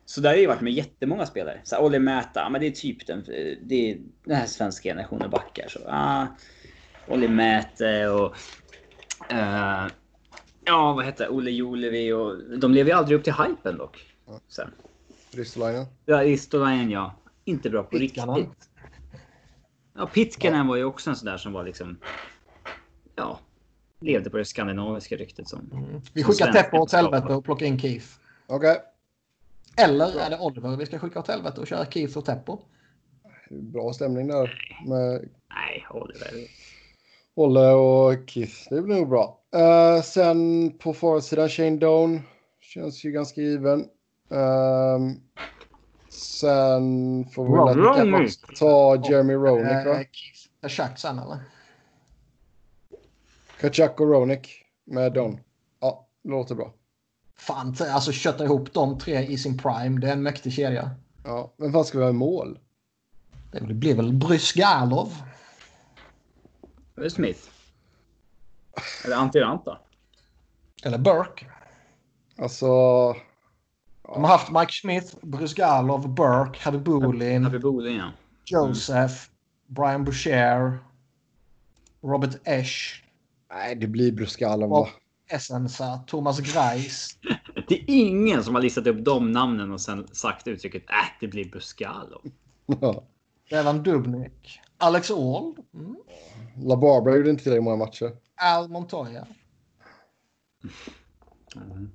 så 0.05 0.20
där 0.20 0.28
har 0.28 0.35
det 0.36 0.40
ju 0.40 0.47
varit 0.47 0.61
med 0.61 0.73
jättemånga 0.73 1.27
spelare. 1.27 1.61
Så 1.65 1.78
Olli 1.78 1.98
Mäta, 1.98 2.40
ja 2.40 2.48
men 2.48 2.61
det 2.61 2.66
är 2.66 2.70
typ 2.70 3.06
den, 3.06 3.24
det 3.62 3.90
är 3.90 3.98
den 4.24 4.36
här 4.36 4.47
svenska 4.47 4.89
generationen 4.89 5.31
backar. 5.31 5.69
Så, 5.69 5.78
ah, 5.89 6.27
Olli 7.09 7.28
Mäte 7.28 8.09
och... 8.09 8.36
eh, 9.31 9.86
ja, 10.65 10.93
vad 10.93 11.05
heter 11.05 11.24
det? 11.24 11.31
Olle 11.31 11.51
Jolevi 11.51 12.12
och... 12.12 12.59
De 12.59 12.74
lever 12.74 12.90
ju 12.90 12.97
aldrig 12.97 13.19
upp 13.19 13.24
till 13.24 13.32
hypen 13.32 13.77
dock. 13.78 14.14
Sen. 14.48 14.70
Ristolainen. 15.30 15.86
Ja, 16.05 16.24
Istolainen 16.24 16.90
ja. 16.90 17.14
Inte 17.44 17.70
bra 17.70 17.82
på 17.82 17.98
Pitkanen. 17.98 18.36
riktigt. 18.36 18.68
Ja, 19.94 20.06
Pitkanen 20.06 20.66
var 20.66 20.76
ju 20.76 20.84
också 20.84 21.10
en 21.10 21.16
sån 21.16 21.26
där 21.26 21.36
som 21.36 21.52
var 21.52 21.64
liksom... 21.64 21.98
Ja. 23.16 23.38
Levde 24.01 24.30
på 24.30 24.36
det 24.36 24.44
skandinaviska 24.44 25.16
ryktet 25.16 25.48
som... 25.48 25.70
Vi 26.12 26.22
som 26.22 26.32
skickar 26.32 26.52
Teppo 26.52 26.78
åt 26.78 26.92
helvete 26.92 27.34
och 27.34 27.44
plockar 27.44 27.66
in 27.66 27.78
Keith. 27.78 28.06
Okej. 28.46 28.76
Eller 29.76 30.18
är 30.18 30.30
det 30.30 30.38
Oliver 30.38 30.76
vi 30.76 30.86
ska 30.86 30.98
skicka 30.98 31.18
åt 31.18 31.28
helvete 31.28 31.60
och 31.60 31.66
köra 31.66 31.86
Keith 31.86 32.18
och 32.18 32.24
Teppo? 32.24 32.59
Bra 33.51 33.92
stämning 33.92 34.28
där 34.28 34.59
med 34.86 35.28
Nej, 35.48 35.86
Oliver. 35.90 36.30
Olle 37.34 37.70
och 37.70 38.30
Keith. 38.30 38.55
Det 38.70 38.82
blir 38.82 38.96
nog 38.96 39.09
bra. 39.09 39.40
Eh, 39.55 40.02
sen 40.02 40.70
på 40.78 40.94
forwardsidan 40.94 41.48
Shane 41.48 41.76
Doan. 41.76 42.22
Känns 42.60 43.05
ju 43.05 43.10
ganska 43.12 43.40
given. 43.40 43.88
Ehm, 44.30 45.20
sen 46.09 47.24
får 47.30 47.44
vi 47.44 48.10
väl 48.20 48.30
ta 48.59 48.96
Jeremy 49.10 49.34
Roenick 49.34 49.72
Eh, 49.72 49.84
va? 49.84 49.94
Keith 49.94 50.51
Kachak 50.60 50.98
sen 50.98 51.18
eller? 51.18 51.38
Kachak 53.60 54.01
och 54.01 54.09
Roenick 54.09 54.64
med 54.84 55.12
Don. 55.12 55.40
Ja, 55.80 56.06
det 56.22 56.30
låter 56.30 56.55
bra. 56.55 56.72
Fan, 57.36 57.76
alltså 57.80 58.12
kötta 58.12 58.44
ihop 58.44 58.72
de 58.72 58.98
tre 58.98 59.22
i 59.26 59.38
sin 59.38 59.59
prime. 59.59 60.01
Det 60.01 60.09
är 60.09 60.12
en 60.12 60.22
mäktig 60.22 60.52
kedja. 60.52 60.90
Ja, 61.24 61.52
men 61.56 61.72
vad 61.72 61.86
ska 61.86 61.98
vi 61.98 62.05
ha 62.05 62.10
i 62.10 62.14
mål? 62.14 62.59
Det 63.52 63.60
blir 63.74 63.94
väl 63.94 64.12
Brysgalov. 64.12 65.12
Det 66.94 67.10
Smith? 67.10 67.40
Eller 69.05 69.16
Antti 69.16 69.40
Ranta? 69.40 69.78
Eller 70.84 70.98
Burke. 70.98 71.46
Alltså, 72.38 72.66
De 74.05 74.24
har 74.24 74.31
haft 74.31 74.52
Mike 74.52 74.72
Smith, 74.72 75.16
Brysgalov, 75.22 76.14
Burke, 76.14 76.59
Habibulin, 76.64 77.44
Happy 77.44 77.59
Bolin 77.59 77.97
ja. 77.97 78.12
Joseph, 78.44 79.14
Brian 79.66 80.05
Boucher, 80.05 80.78
Robert 82.02 82.36
Esch, 82.44 83.05
nej, 83.52 83.74
det 83.74 83.86
blir 83.86 84.12
Bruskalov 84.12 84.70
va? 84.70 84.89
Essensa, 85.31 85.98
Thomas 86.06 86.40
Greis. 86.40 87.18
Det 87.68 87.74
är 87.74 87.85
ingen 87.86 88.44
som 88.44 88.55
har 88.55 88.62
listat 88.62 88.86
upp 88.86 89.05
de 89.05 89.32
namnen 89.32 89.72
och 89.72 89.81
sen 89.81 90.06
sagt 90.12 90.48
uttrycket 90.48 90.90
äh, 90.90 90.97
det 91.20 91.28
blir 91.28 91.51
Buscalo. 91.51 92.22
Ja. 92.66 93.05
Devan 93.51 93.82
Dubnik. 93.82 94.60
Alex 94.78 95.10
Auld. 95.10 95.59
Mm. 95.74 95.97
La 96.56 96.76
Barbara 96.76 97.16
gjorde 97.16 97.31
inte 97.31 97.43
tillräckligt 97.43 97.64
många 97.64 97.76
matcher. 97.76 98.16
Al 98.36 98.68
Montoya. 98.68 99.26
Mm. 101.56 101.90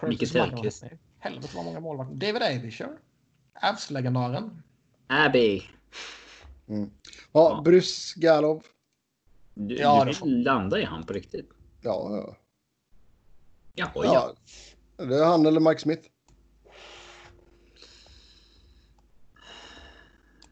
Curtis 0.00 0.34
Micke. 0.34 0.50
Tellqvist. 0.50 0.84
Helvete 1.18 1.56
vad 1.56 1.64
många 1.64 1.80
målvakter. 1.80 2.14
David 2.14 2.42
Avisher. 2.42 2.98
Avs-legendaren. 3.62 4.62
Abby. 5.06 5.62
Ja, 6.66 6.86
Ja. 7.32 7.62
Brusgalov. 7.64 8.64
Du, 9.54 9.76
Ja, 9.76 10.04
du 10.04 10.12
vill 10.24 10.42
landa 10.42 10.78
i 10.78 10.84
han 10.84 11.06
på 11.06 11.12
riktigt. 11.12 11.50
Ja, 11.80 12.16
ja. 12.16 12.36
Jaha, 13.74 13.90
ja. 13.94 14.34
ja. 14.96 15.04
Det 15.04 15.16
är 15.16 15.24
han 15.24 15.46
eller 15.46 15.60
Mike 15.60 15.80
Smith. 15.80 16.08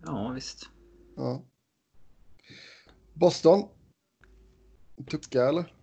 Ja, 0.05 0.29
visst. 0.35 0.69
Ja. 1.17 1.43
Boston. 3.15 3.69
Tucka 5.11 5.49
eller? 5.49 5.75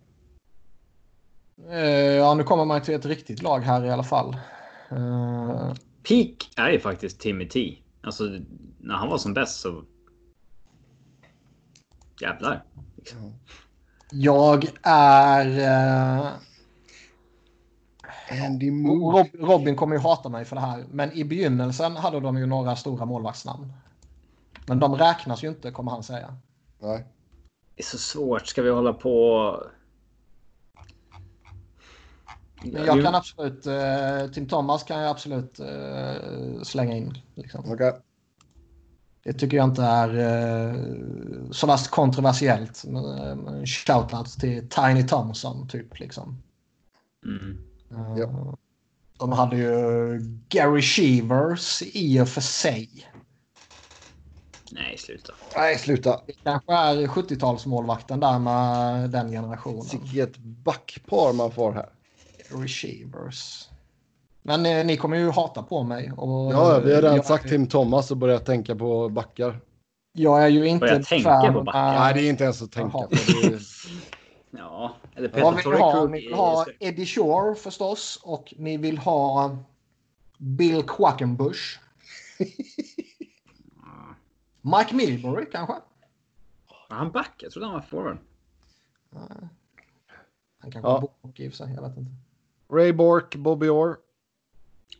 Eh, 1.70 1.80
ja, 2.16 2.34
nu 2.34 2.44
kommer 2.44 2.64
man 2.64 2.82
till 2.82 2.94
ett 2.94 3.06
riktigt 3.06 3.42
lag 3.42 3.60
här 3.60 3.84
i 3.84 3.90
alla 3.90 4.04
fall. 4.04 4.36
Eh, 4.90 5.72
Peak 6.08 6.50
är 6.56 6.70
ju 6.70 6.80
faktiskt 6.80 7.20
Timmy 7.20 7.48
T. 7.48 7.78
Alltså, 8.02 8.24
när 8.80 8.94
han 8.94 9.08
var 9.08 9.18
som 9.18 9.34
bäst 9.34 9.60
så... 9.60 9.84
Jävlar. 12.20 12.64
Liksom. 12.96 13.34
jag 14.10 14.66
är... 14.82 15.58
eh, 15.58 16.32
Andy 18.44 18.70
Moore. 18.70 19.18
Rob, 19.18 19.26
Robin 19.48 19.76
kommer 19.76 19.96
ju 19.96 20.02
hata 20.02 20.28
mig 20.28 20.44
för 20.44 20.56
det 20.56 20.62
här. 20.62 20.84
Men 20.90 21.12
i 21.12 21.24
begynnelsen 21.24 21.96
hade 21.96 22.20
de 22.20 22.38
ju 22.38 22.46
några 22.46 22.76
stora 22.76 23.04
målvaktsnamn. 23.04 23.72
Men 24.66 24.78
de 24.78 24.94
räknas 24.94 25.44
ju 25.44 25.48
inte, 25.48 25.70
kommer 25.70 25.90
han 25.90 26.02
säga. 26.02 26.36
Nej. 26.78 27.06
Det 27.74 27.82
är 27.82 27.84
så 27.84 27.98
svårt. 27.98 28.46
Ska 28.46 28.62
vi 28.62 28.70
hålla 28.70 28.92
på... 28.92 29.62
Men 32.72 32.84
jag 32.84 33.04
kan 33.04 33.14
absolut, 33.14 33.66
eh, 33.66 34.30
Tim 34.34 34.48
Thomas 34.48 34.82
kan 34.84 35.00
jag 35.00 35.10
absolut 35.10 35.60
eh, 35.60 36.62
slänga 36.62 36.96
in. 36.96 37.18
Liksom. 37.34 37.72
Okej. 37.72 37.92
Det 39.24 39.32
tycker 39.32 39.56
jag 39.56 39.64
inte 39.68 39.82
är 39.82 40.08
eh, 40.18 40.74
så 41.50 41.66
värst 41.66 41.90
kontroversiellt. 41.90 42.84
Men, 42.84 43.48
eh, 43.48 43.64
Shoutout 43.64 44.40
till 44.40 44.68
Tiny 44.68 45.06
Thompson 45.06 45.68
typ 45.68 45.98
liksom. 45.98 46.42
Mm. 47.24 47.58
Eh, 47.90 48.18
Ja. 48.18 48.56
De 49.18 49.32
hade 49.32 49.56
ju 49.56 50.18
Gary 50.48 50.82
Shevers 50.82 51.82
i 51.82 52.20
och 52.20 52.28
för 52.28 52.40
sig. 52.40 53.06
Nej, 54.72 54.98
sluta. 54.98 55.32
Nej, 55.56 55.78
sluta. 55.78 56.20
Det 56.26 56.32
kanske 56.44 56.72
är 56.72 57.06
70-talsmålvakten 57.06 58.20
där 58.20 58.38
med 58.38 59.10
den 59.10 59.30
generationen. 59.30 59.86
Vilket 60.02 60.38
backpar 60.38 61.32
man 61.32 61.52
får 61.52 61.72
här. 61.72 61.88
Shevers. 62.66 63.68
Men 64.42 64.66
eh, 64.66 64.86
ni 64.86 64.96
kommer 64.96 65.16
ju 65.16 65.30
hata 65.30 65.62
på 65.62 65.82
mig. 65.82 66.12
Och, 66.12 66.52
Ja, 66.52 66.80
vi 66.84 66.94
har 66.94 67.02
redan 67.02 67.16
jag, 67.16 67.24
sagt 67.24 67.48
Tim 67.48 67.66
Thomas 67.66 68.10
och 68.10 68.16
börjat 68.16 68.46
tänka 68.46 68.76
på 68.76 69.08
backar. 69.08 69.60
Jag 70.12 70.42
är 70.44 70.48
ju 70.48 70.66
inte 70.68 71.02
tänka 71.04 71.24
fan 71.30 71.54
på 71.54 71.62
backar. 71.62 71.78
av- 71.88 71.94
Nej, 72.00 72.14
det 72.14 72.20
är 72.20 72.30
inte 72.30 72.44
ens 72.44 72.62
att 72.62 72.72
tänka 72.72 72.98
Jaha. 72.98 73.06
på. 73.08 73.14
Det 73.14 73.46
är... 73.54 73.60
Ja, 74.50 74.96
eller 75.14 75.28
Vad 75.42 75.56
Peter 75.56 75.70
vill 75.70 75.78
ni 75.78 75.84
ha? 75.84 76.04
Ni 76.06 76.20
vill 76.20 76.34
ha 76.34 76.66
Eddie 76.80 77.06
Shore 77.06 77.54
förstås 77.54 78.20
och 78.22 78.54
ni 78.58 78.76
vill 78.76 78.98
ha 78.98 79.58
Bill 80.38 80.82
Quackenbush. 80.82 81.78
Mike 84.60 84.94
Milbury 84.94 85.46
kanske? 85.52 85.74
Var 86.88 86.96
han 86.96 87.10
back? 87.10 87.32
Jag 87.38 87.52
trodde 87.52 87.66
han 87.66 87.74
var 87.74 87.80
forward. 87.82 88.18
Han 90.58 90.70
kanske 90.72 90.80
Ja. 90.90 91.08
borde 91.22 91.42
i 91.42 91.50
sig, 91.50 91.72
jag 91.74 91.82
vet 91.88 91.96
inte. 91.96 92.10
Ray 92.72 92.92
Bork, 92.92 93.36
Bobby 93.36 93.68
Orr. 93.68 93.96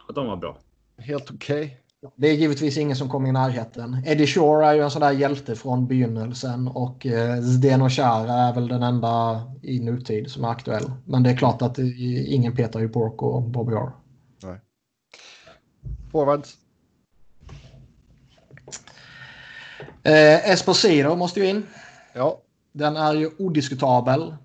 Ja, 0.09 0.15
de 0.15 0.27
var 0.27 0.37
bra. 0.37 0.59
Helt 0.99 1.31
okej. 1.31 1.81
Det 2.17 2.29
är 2.29 2.35
givetvis 2.35 2.79
ingen 2.79 2.97
som 2.97 3.09
kommer 3.09 3.29
i 3.29 3.33
närheten. 3.33 4.03
Eddie 4.07 4.27
Shore 4.27 4.67
är 4.67 4.75
ju 4.75 4.81
en 4.81 4.91
sån 4.91 5.01
där 5.01 5.13
hjälte 5.13 5.57
från 5.57 5.87
begynnelsen 5.87 6.69
och 6.69 7.07
eh, 7.07 7.41
Zdeno 7.41 7.89
Chara 7.89 8.33
är 8.33 8.55
väl 8.55 8.69
den 8.69 8.83
enda 8.83 9.43
i 9.63 9.81
nutid 9.81 10.31
som 10.31 10.45
är 10.45 10.49
aktuell. 10.49 10.93
Men 11.05 11.23
det 11.23 11.31
är 11.31 11.37
klart 11.37 11.63
att 11.63 11.75
det, 11.75 11.89
ingen 12.27 12.57
petar 12.57 12.81
ju 12.81 12.89
Bork 12.89 13.23
och 13.23 13.43
Bobby 13.43 13.73
Orr. 13.73 13.93
Forwards. 16.13 16.57
Eh, 20.03 20.51
Esposito 20.51 21.17
måste 21.17 21.41
ju 21.41 21.47
in. 21.47 21.67
Ja. 22.15 22.43
Den 22.73 22.97
är 22.97 23.15
ju 23.15 23.31
odiskutabel. 23.39 24.37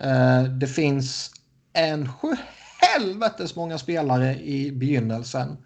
Eh, 0.00 0.42
det 0.42 0.66
finns 0.66 1.30
en 1.72 2.08
helvetes 2.80 3.56
många 3.56 3.78
spelare 3.78 4.40
i 4.40 4.72
begynnelsen. 4.72 5.56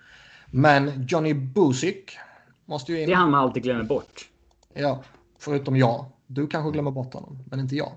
Men 0.50 1.06
Johnny 1.08 1.34
Busick 1.34 2.18
måste 2.64 2.92
ju 2.92 3.00
in. 3.00 3.06
Det 3.06 3.12
är 3.12 3.16
han 3.16 3.30
man 3.30 3.40
alltid 3.40 3.62
glömmer 3.62 3.84
bort. 3.84 4.28
Ja, 4.74 5.02
förutom 5.38 5.76
jag. 5.76 6.04
Du 6.26 6.46
kanske 6.46 6.70
glömmer 6.70 6.90
bort 6.90 7.14
honom, 7.14 7.38
men 7.50 7.60
inte 7.60 7.76
jag. 7.76 7.92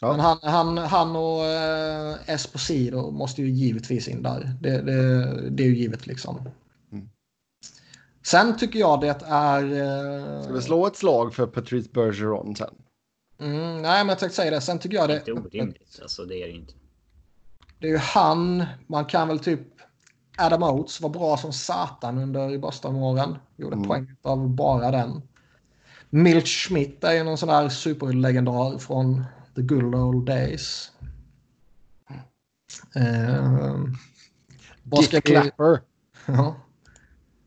Ja. 0.00 0.10
Men 0.10 0.20
han, 0.20 0.38
han, 0.42 0.78
han 0.78 1.16
och 1.16 1.44
eh, 1.44 2.16
Esposito 2.26 3.10
måste 3.10 3.42
ju 3.42 3.50
givetvis 3.50 4.08
in 4.08 4.22
där. 4.22 4.52
Det, 4.60 4.82
det, 4.82 5.50
det 5.50 5.62
är 5.62 5.66
ju 5.66 5.76
givet 5.76 6.06
liksom. 6.06 6.48
Mm. 6.92 7.08
Sen 8.22 8.56
tycker 8.56 8.78
jag 8.78 9.00
det 9.00 9.22
är... 9.26 9.62
Eh, 9.62 10.42
Ska 10.42 10.52
vi 10.52 10.62
slå 10.62 10.86
ett 10.86 10.96
slag 10.96 11.34
för 11.34 11.46
Patrice 11.46 11.92
Bergeron 11.92 12.56
sen? 12.56 12.74
Mm, 13.44 13.82
nej, 13.82 13.98
men 14.04 14.08
jag 14.08 14.18
tänkte 14.18 14.36
säga 14.36 14.50
det. 14.50 14.60
Sen 14.60 14.78
tycker 14.78 14.96
jag 14.96 15.08
Det 15.08 15.12
det, 15.12 15.30
är 15.30 15.36
inte 15.36 15.48
orimligt. 15.48 15.98
Alltså, 16.02 16.24
det 16.24 16.42
är 16.42 16.46
det 16.46 16.52
inte. 16.52 16.74
det 17.78 17.86
är 17.86 17.90
ju 17.90 17.96
han. 17.98 18.64
Man 18.86 19.04
kan 19.04 19.28
väl 19.28 19.38
typ... 19.38 19.60
Adam 20.38 20.62
Oates 20.62 21.00
var 21.00 21.10
bra 21.10 21.36
som 21.36 21.52
satan 21.52 22.18
under 22.18 22.58
Boston-åren. 22.58 23.36
Gjorde 23.56 23.76
Mm. 23.76 23.88
poäng 23.88 24.16
av 24.22 24.48
bara 24.48 24.90
den. 24.90 25.22
Milt 26.10 26.46
Schmidt 26.48 27.04
är 27.04 27.12
ju 27.12 27.24
någon 27.24 27.38
sån 27.38 27.48
där 27.48 27.68
superlegendar 27.68 28.78
från 28.78 29.24
the 29.54 29.62
good 29.62 29.94
old 29.94 30.26
days. 30.26 30.92
Uh, 32.96 33.84
Dick 34.82 35.24
Clapper. 35.24 35.80
Ja. 36.26 36.56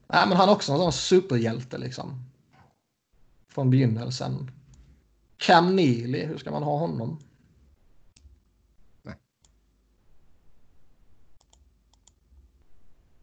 Nej, 0.08 0.28
men 0.28 0.38
han 0.38 0.50
är 0.50 0.54
också 0.54 0.72
en 0.72 0.78
sån 0.78 0.94
superhjälte 0.94 1.78
liksom. 1.78 2.24
Från 3.52 3.70
begynnelsen. 3.70 4.52
Cam 5.38 5.76
Neely, 5.76 6.26
hur 6.26 6.38
ska 6.38 6.52
man 6.52 6.64
ha 6.64 6.78
honom? 6.78 7.20
Nej. 9.04 9.16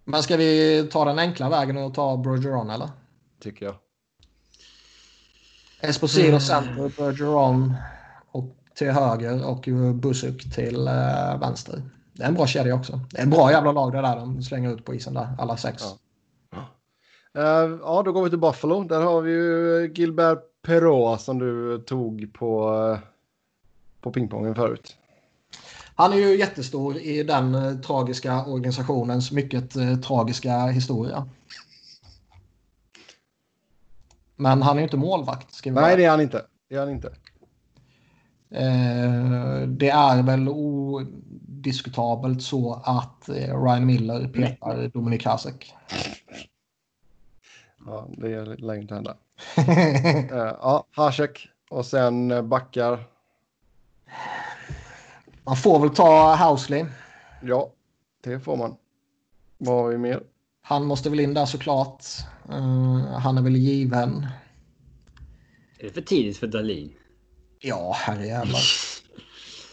Men 0.04 0.22
ska 0.22 0.36
vi 0.36 0.88
ta 0.92 1.04
den 1.04 1.18
enkla 1.18 1.48
vägen 1.48 1.76
och 1.76 1.94
ta 1.94 2.16
Bergeron 2.16 2.70
eller? 2.70 2.90
Tycker 3.40 3.66
jag. 3.66 3.74
Esposito 5.80 6.28
Mm. 6.28 6.40
center, 6.40 6.92
Bergeron 6.96 7.74
och 8.30 8.56
till 8.74 8.90
höger 8.90 9.46
och 9.46 9.68
Busuk 9.94 10.54
till 10.54 10.86
eh, 10.88 11.38
vänster. 11.40 11.82
Det 12.12 12.22
är 12.22 12.28
en 12.28 12.34
bra 12.34 12.46
kedja 12.46 12.74
också. 12.74 13.00
Det 13.10 13.18
är 13.18 13.22
en 13.22 13.30
bra 13.30 13.50
jävla 13.50 13.72
lag 13.72 13.92
det 13.92 14.00
där 14.00 14.16
de 14.16 14.42
slänger 14.42 14.74
ut 14.74 14.84
på 14.84 14.94
isen 14.94 15.14
där, 15.14 15.28
alla 15.38 15.56
sex. 15.56 15.82
Ja. 16.50 16.68
Eh, 17.40 17.70
ja, 17.82 18.02
då 18.02 18.12
går 18.12 18.24
vi 18.24 18.30
till 18.30 18.38
Buffalo. 18.38 18.84
Där 18.84 19.00
har 19.00 19.20
vi 19.22 19.32
ju 19.32 19.92
Gilbert 19.94 20.38
Perrault 20.64 21.20
som 21.20 21.38
du 21.38 21.78
tog 21.78 22.32
på, 22.32 22.98
på 24.00 24.12
pingpongen 24.12 24.54
förut. 24.54 24.96
Han 25.94 26.12
är 26.12 26.16
ju 26.16 26.38
jättestor 26.38 26.96
i 26.96 27.22
den 27.22 27.54
eh, 27.54 27.74
tragiska 27.74 28.44
organisationens 28.44 29.32
mycket 29.32 29.76
eh, 29.76 29.96
tragiska 29.96 30.66
historia. 30.66 31.28
Men 34.36 34.62
han 34.62 34.76
är 34.76 34.80
ju 34.80 34.84
inte 34.84 34.96
målvakt. 34.96 35.54
Ska 35.54 35.70
vi 35.70 35.74
Nej, 35.74 35.96
det 35.96 36.04
är 36.04 36.10
han 36.10 36.20
inte. 36.20 36.46
Det 36.68 36.74
är 36.74 36.80
han 36.80 36.90
inte. 36.90 37.08
Eh, 38.50 39.68
det 39.68 39.90
är 39.90 40.22
väl 40.22 40.48
odiskutabelt 40.48 42.42
så 42.42 42.82
att 42.84 43.28
eh, 43.28 43.62
Ryan 43.62 43.86
Miller 43.86 44.28
petar 44.28 44.88
Dominik 44.88 45.26
Hasek. 45.26 45.74
Ja, 47.86 48.08
det 48.16 48.44
lär 48.44 48.74
inte 48.74 48.94
hända. 48.94 49.16
Eh, 49.56 50.54
ja, 50.60 50.86
Hasek 50.90 51.48
och 51.70 51.86
sen 51.86 52.30
eh, 52.30 52.42
backar. 52.42 53.04
Man 55.44 55.56
får 55.56 55.80
väl 55.80 55.90
ta 55.90 56.36
Housley. 56.36 56.84
Ja, 57.42 57.70
det 58.24 58.40
får 58.40 58.56
man. 58.56 58.76
Vad 59.58 59.74
har 59.76 59.88
vi 59.88 59.98
mer? 59.98 60.22
Han 60.62 60.86
måste 60.86 61.10
väl 61.10 61.20
in 61.20 61.34
där 61.34 61.46
såklart. 61.46 62.04
Eh, 62.48 63.18
han 63.18 63.38
är 63.38 63.42
väl 63.42 63.56
given. 63.56 64.26
Är 65.78 65.84
det 65.84 65.90
för 65.90 66.00
tidigt 66.00 66.36
för 66.36 66.46
Dalin? 66.46 66.92
Ja, 67.60 67.96
herrejävlar. 67.98 68.60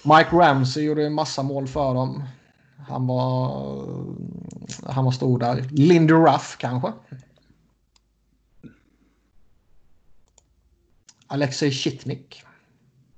Mike 0.04 0.36
Ramsey 0.36 0.84
gjorde 0.84 1.06
en 1.06 1.14
massa 1.14 1.44
mål 1.44 1.68
för 1.68 1.94
dem. 1.94 2.24
Han 2.90 3.08
var, 3.08 3.50
han 4.86 5.06
var 5.06 5.12
stor 5.12 5.40
där. 5.40 5.68
Lindy 5.72 6.14
Ruff 6.14 6.56
kanske. 6.60 6.94
Alexej 11.32 11.72
Shitnik. 11.72 12.44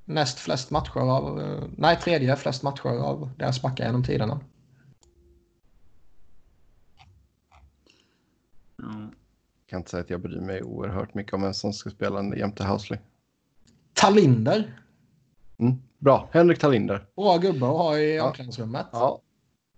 Näst 0.05 0.39
flest 0.39 0.71
matcher 0.71 0.97
av... 0.99 1.39
Nej, 1.77 1.99
tredje 1.99 2.35
flest 2.35 2.63
matcher 2.63 2.85
av 2.87 3.29
deras 3.37 3.61
backar 3.61 3.85
genom 3.85 4.03
tiderna. 4.03 4.39
Ja. 8.77 8.85
Jag 8.85 9.69
kan 9.69 9.79
inte 9.79 9.91
säga 9.91 10.01
att 10.03 10.09
jag 10.09 10.21
bryr 10.21 10.41
mig 10.41 10.63
oerhört 10.63 11.13
mycket 11.13 11.33
om 11.33 11.41
vem 11.41 11.53
som 11.53 11.73
ska 11.73 11.89
spela 11.89 12.35
jämte 12.35 12.63
Housley. 12.65 12.99
Talinder. 13.93 14.79
Mm. 15.57 15.75
Bra, 15.97 16.29
Henrik 16.31 16.59
Talinder. 16.59 17.05
Bra 17.15 17.37
gubbe 17.37 17.65
att 17.65 17.77
ha 17.77 17.97
i 17.97 18.15
Ja. 18.15 18.27
omklädningsrummet. 18.27 18.87
Ja, 18.91 19.21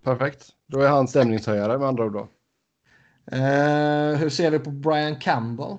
perfekt. 0.04 0.50
Då 0.68 0.80
är 0.80 0.90
han 0.90 1.08
stämningshöjare 1.08 1.78
med 1.78 1.88
andra 1.88 2.06
ord 2.06 2.14
då. 2.14 2.28
Eh, 3.32 4.16
hur 4.18 4.30
ser 4.30 4.52
vi 4.52 4.60
på 4.60 4.72
Brian 4.72 5.16
Campbell? 5.20 5.78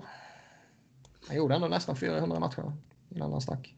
Han 1.27 1.37
gjorde 1.37 1.55
ändå 1.55 1.69
nästan 1.69 1.97
400 1.97 2.41
matcher 2.41 2.73
innan 3.11 3.33
han 3.33 3.41
stack. 3.41 3.75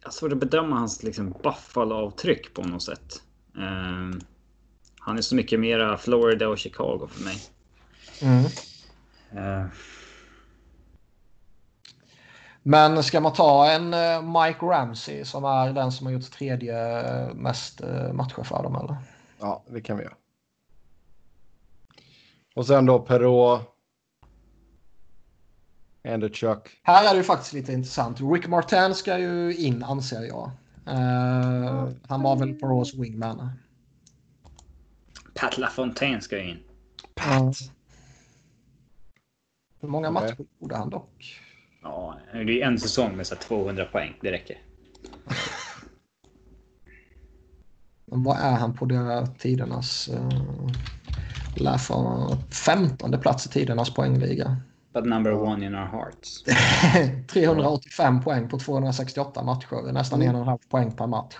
Jag 0.00 0.06
har 0.06 0.12
svårt 0.12 0.32
att 0.32 0.40
bedöma 0.40 0.76
hans 0.76 1.02
liksom, 1.02 1.34
Buffalo-avtryck 1.42 2.54
på 2.54 2.62
något 2.62 2.82
sätt. 2.82 3.22
Ehm, 3.58 4.20
han 5.00 5.18
är 5.18 5.22
så 5.22 5.34
mycket 5.34 5.60
mera 5.60 5.96
Florida 5.96 6.48
och 6.48 6.58
Chicago 6.58 7.08
för 7.10 7.24
mig. 7.24 7.40
Ehm, 8.22 9.70
Men 12.62 13.02
ska 13.02 13.20
man 13.20 13.32
ta 13.32 13.70
en 13.70 13.94
eh, 13.94 14.22
Mike 14.22 14.66
Ramsey 14.66 15.24
som 15.24 15.44
är 15.44 15.72
den 15.72 15.92
som 15.92 16.06
har 16.06 16.12
gjort 16.12 16.30
tredje 16.30 17.00
eh, 17.00 17.34
mest 17.34 17.80
eh, 17.80 18.12
matcher 18.12 18.42
för 18.42 18.62
dem 18.62 18.76
eller? 18.76 18.96
Ja, 19.38 19.64
det 19.68 19.80
kan 19.80 19.96
vi 19.96 20.02
göra. 20.02 20.14
Och 22.54 22.66
sen 22.66 22.86
då 22.86 22.98
Perrault. 22.98 23.62
Andrew 26.04 26.34
Chuck. 26.34 26.80
Här 26.82 27.08
är 27.08 27.10
det 27.10 27.16
ju 27.16 27.24
faktiskt 27.24 27.52
lite 27.52 27.72
intressant. 27.72 28.20
Rick 28.20 28.46
Martin 28.46 28.94
ska 28.94 29.18
ju 29.18 29.54
in 29.56 29.82
anser 29.82 30.22
jag. 30.22 30.50
Eh, 30.86 31.88
han 32.08 32.22
var 32.22 32.36
väl 32.36 32.54
Perraults 32.54 32.94
wingman. 32.94 33.50
Pat 35.34 35.58
LaFontaine 35.58 36.20
ska 36.20 36.38
ju 36.38 36.50
in. 36.50 36.58
Ja. 37.14 37.52
Hur 39.80 39.88
många 39.88 40.10
matcher 40.10 40.36
gjorde 40.60 40.76
han 40.76 40.90
dock? 40.90 41.40
Ja, 41.82 42.18
det 42.32 42.62
är 42.62 42.66
en 42.66 42.78
säsong 42.78 43.16
med 43.16 43.26
så 43.26 43.34
här 43.34 43.42
200 43.42 43.84
poäng. 43.84 44.18
Det 44.20 44.32
räcker. 44.32 44.58
Men 48.04 48.22
vad 48.22 48.38
är 48.38 48.56
han 48.56 48.74
på 48.74 48.84
det 48.84 49.26
tidernas... 49.38 50.08
Uh, 50.08 51.76
få 51.78 52.36
15 52.50 53.20
plats 53.20 53.46
i 53.46 53.48
tidernas 53.48 53.94
poängliga. 53.94 54.56
But 54.92 55.06
number 55.06 55.34
one 55.34 55.66
in 55.66 55.74
our 55.74 55.86
hearts. 55.86 56.42
385 57.28 58.22
poäng 58.22 58.48
på 58.48 58.58
268 58.58 59.42
matcher. 59.42 59.82
Det 59.82 59.88
är 59.88 59.92
nästan 59.92 60.22
en 60.22 60.34
och 60.34 60.40
en 60.40 60.48
halv 60.48 60.58
poäng 60.68 60.92
per 60.92 61.06
match. 61.06 61.36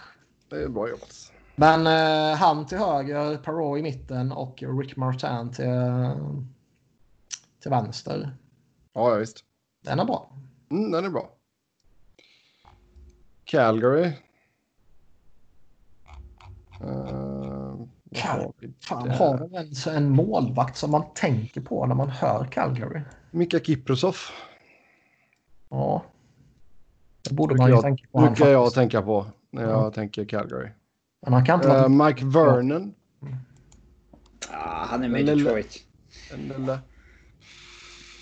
Det 0.50 0.56
är 0.56 0.68
bra 0.68 0.88
jobbat. 0.88 1.32
Men 1.56 1.86
eh, 1.86 2.36
han 2.36 2.66
till 2.66 2.78
höger, 2.78 3.36
Perrault 3.36 3.78
i 3.78 3.82
mitten 3.82 4.32
och 4.32 4.62
Rick 4.80 4.96
Martin 4.96 5.52
till, 5.52 5.66
till 7.62 7.70
vänster. 7.70 8.36
Ja, 8.92 9.10
ja, 9.10 9.16
visst. 9.16 9.44
Den 9.84 10.00
är 10.00 10.04
bra. 10.04 10.32
Mm, 10.70 10.90
den 10.90 11.04
är 11.04 11.10
bra. 11.10 11.30
Calgary. 13.44 14.12
Uh, 16.84 17.86
Cal- 18.14 18.52
Fan, 18.80 19.10
har 19.10 19.38
de 19.38 19.54
ens 19.54 19.86
en 19.86 20.10
målvakt 20.10 20.76
som 20.76 20.90
man 20.90 21.04
tänker 21.14 21.60
på 21.60 21.86
när 21.86 21.94
man 21.94 22.08
hör 22.08 22.44
Calgary? 22.44 23.00
Mika 23.30 23.58
Kiprusov 23.60 24.16
Ja. 25.68 26.04
Det 27.28 27.34
borde 27.34 27.48
brukar 27.54 27.62
man 27.62 27.70
ju 27.70 27.74
jag, 27.76 27.82
tänka 27.82 28.06
på. 28.12 28.20
han 28.20 28.34
brukar 28.34 28.50
jag 28.50 28.74
tänka 28.74 29.02
på 29.02 29.26
när 29.50 29.62
jag 29.62 29.70
Ja. 29.70 29.90
tänker 29.90 30.24
Calgary. 30.24 30.68
Men 31.22 31.32
han 31.32 31.44
kan 31.46 31.54
inte 31.54 31.68
vara... 31.68 31.82
Uh, 31.82 31.88
Mike 32.06 32.24
Vernon. 32.26 32.94
Ah, 34.52 34.84
han 34.86 35.04
är 35.04 35.08
med 35.08 35.20
i 35.20 35.24
Lille- 35.24 35.44
Detroit. 35.44 35.84
Den 36.30 36.40
lilla. 36.40 36.78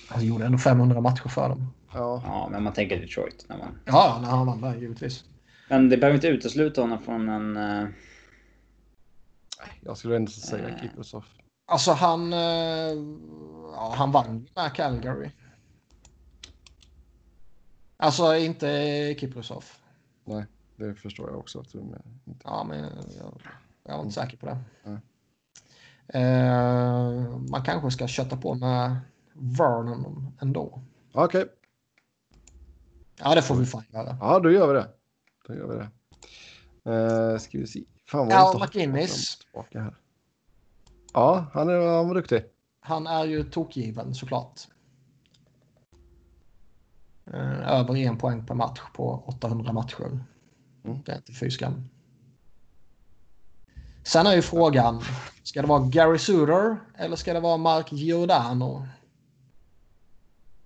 Han 0.08 0.24
gjorde 0.26 0.44
ändå 0.46 0.58
500 0.58 1.00
matcher 1.00 1.28
för 1.28 1.48
dem. 1.48 1.66
Ja. 1.94 2.22
Ja, 2.26 2.48
men 2.50 2.62
man 2.62 2.72
tänker 2.72 3.00
Detroit. 3.00 3.46
När 3.48 3.58
man... 3.58 3.78
Ja, 3.84 4.18
när 4.22 4.28
han 4.28 4.46
vann 4.46 4.60
där 4.60 4.76
givetvis. 4.76 5.24
Men 5.68 5.88
det 5.88 5.96
behöver 5.96 6.14
inte 6.14 6.28
utesluta 6.28 6.80
honom 6.80 7.02
från 7.02 7.28
en... 7.28 7.56
eh, 7.56 7.88
Jag 9.80 9.96
skulle 9.98 10.16
ändå 10.16 10.30
säga 10.30 10.68
Eh. 10.68 10.80
Kiprusov. 10.82 11.24
Alltså 11.68 11.92
han... 11.92 12.32
eh, 12.32 12.94
Ja, 13.72 13.94
han 13.96 14.12
vann 14.12 14.48
med 14.54 14.74
Calgary. 14.74 15.30
Alltså 17.96 18.36
inte 18.36 18.66
Kiprusov. 19.20 19.64
Det 20.76 20.94
förstår 20.94 21.30
jag 21.30 21.38
också. 21.38 21.60
Att 21.60 21.72
du 21.72 21.78
med. 21.80 22.02
Ja, 22.44 22.64
men 22.64 22.78
jag, 23.18 23.40
jag 23.84 23.96
är 23.98 24.00
inte 24.02 24.12
säker 24.14 24.36
på 24.36 24.46
det. 24.46 24.58
Nej. 24.84 24.98
Eh, 26.08 27.38
man 27.50 27.62
kanske 27.64 27.90
ska 27.90 28.06
kötta 28.08 28.36
på 28.36 28.54
med 28.54 28.96
Vernon 29.32 30.36
ändå. 30.40 30.82
Okej, 31.12 31.44
Ja, 33.18 33.34
det 33.34 33.42
får 33.42 33.54
vi 33.54 33.66
fan 33.66 33.84
göra. 33.90 34.16
ja 34.20 34.38
då 34.40 34.50
gör 34.50 34.68
vi 34.68 34.74
det. 34.74 34.88
Då 35.48 35.54
gör 35.54 35.66
vi 35.68 35.74
det. 35.76 35.88
Uh, 36.90 37.38
ska 37.38 37.58
vi 37.58 37.66
se. 37.66 37.84
Fan 38.06 38.28
vad 38.28 38.36
har 38.38 38.66
McInnes. 38.66 39.36
fram 39.36 39.60
och 39.60 39.66
Tillbaka 39.70 39.80
här. 39.80 39.96
Ja, 41.18 41.46
han, 41.52 41.68
är, 41.68 41.96
han 41.96 42.08
var 42.08 42.14
duktig. 42.14 42.44
Han 42.80 43.06
är 43.06 43.24
ju 43.24 43.44
tokgiven 43.44 44.14
såklart. 44.14 44.60
Eh, 47.32 47.78
över 47.78 47.96
en 47.96 48.18
poäng 48.18 48.46
per 48.46 48.54
match 48.54 48.80
på 48.94 49.22
800 49.26 49.72
matcher. 49.72 50.24
Mm. 50.84 50.98
Det 51.04 51.12
är 51.12 51.16
inte 51.16 51.32
fy 51.32 51.50
skam. 51.50 51.88
Sen 54.04 54.26
är 54.26 54.34
ju 54.34 54.42
frågan, 54.42 55.00
ska 55.42 55.62
det 55.62 55.68
vara 55.68 55.88
Gary 55.88 56.18
Suter 56.18 56.76
eller 56.94 57.16
ska 57.16 57.32
det 57.32 57.40
vara 57.40 57.56
Mark 57.56 57.92
Giordano? 57.92 58.86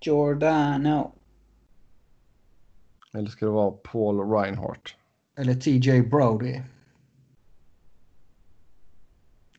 Giordano. 0.01 1.11
Eller 3.13 3.29
ska 3.29 3.45
det 3.45 3.51
vara 3.51 3.71
Paul 3.71 4.31
Reinhardt? 4.31 4.95
Eller 5.37 5.53
TJ 5.53 6.01
Brody? 6.01 6.61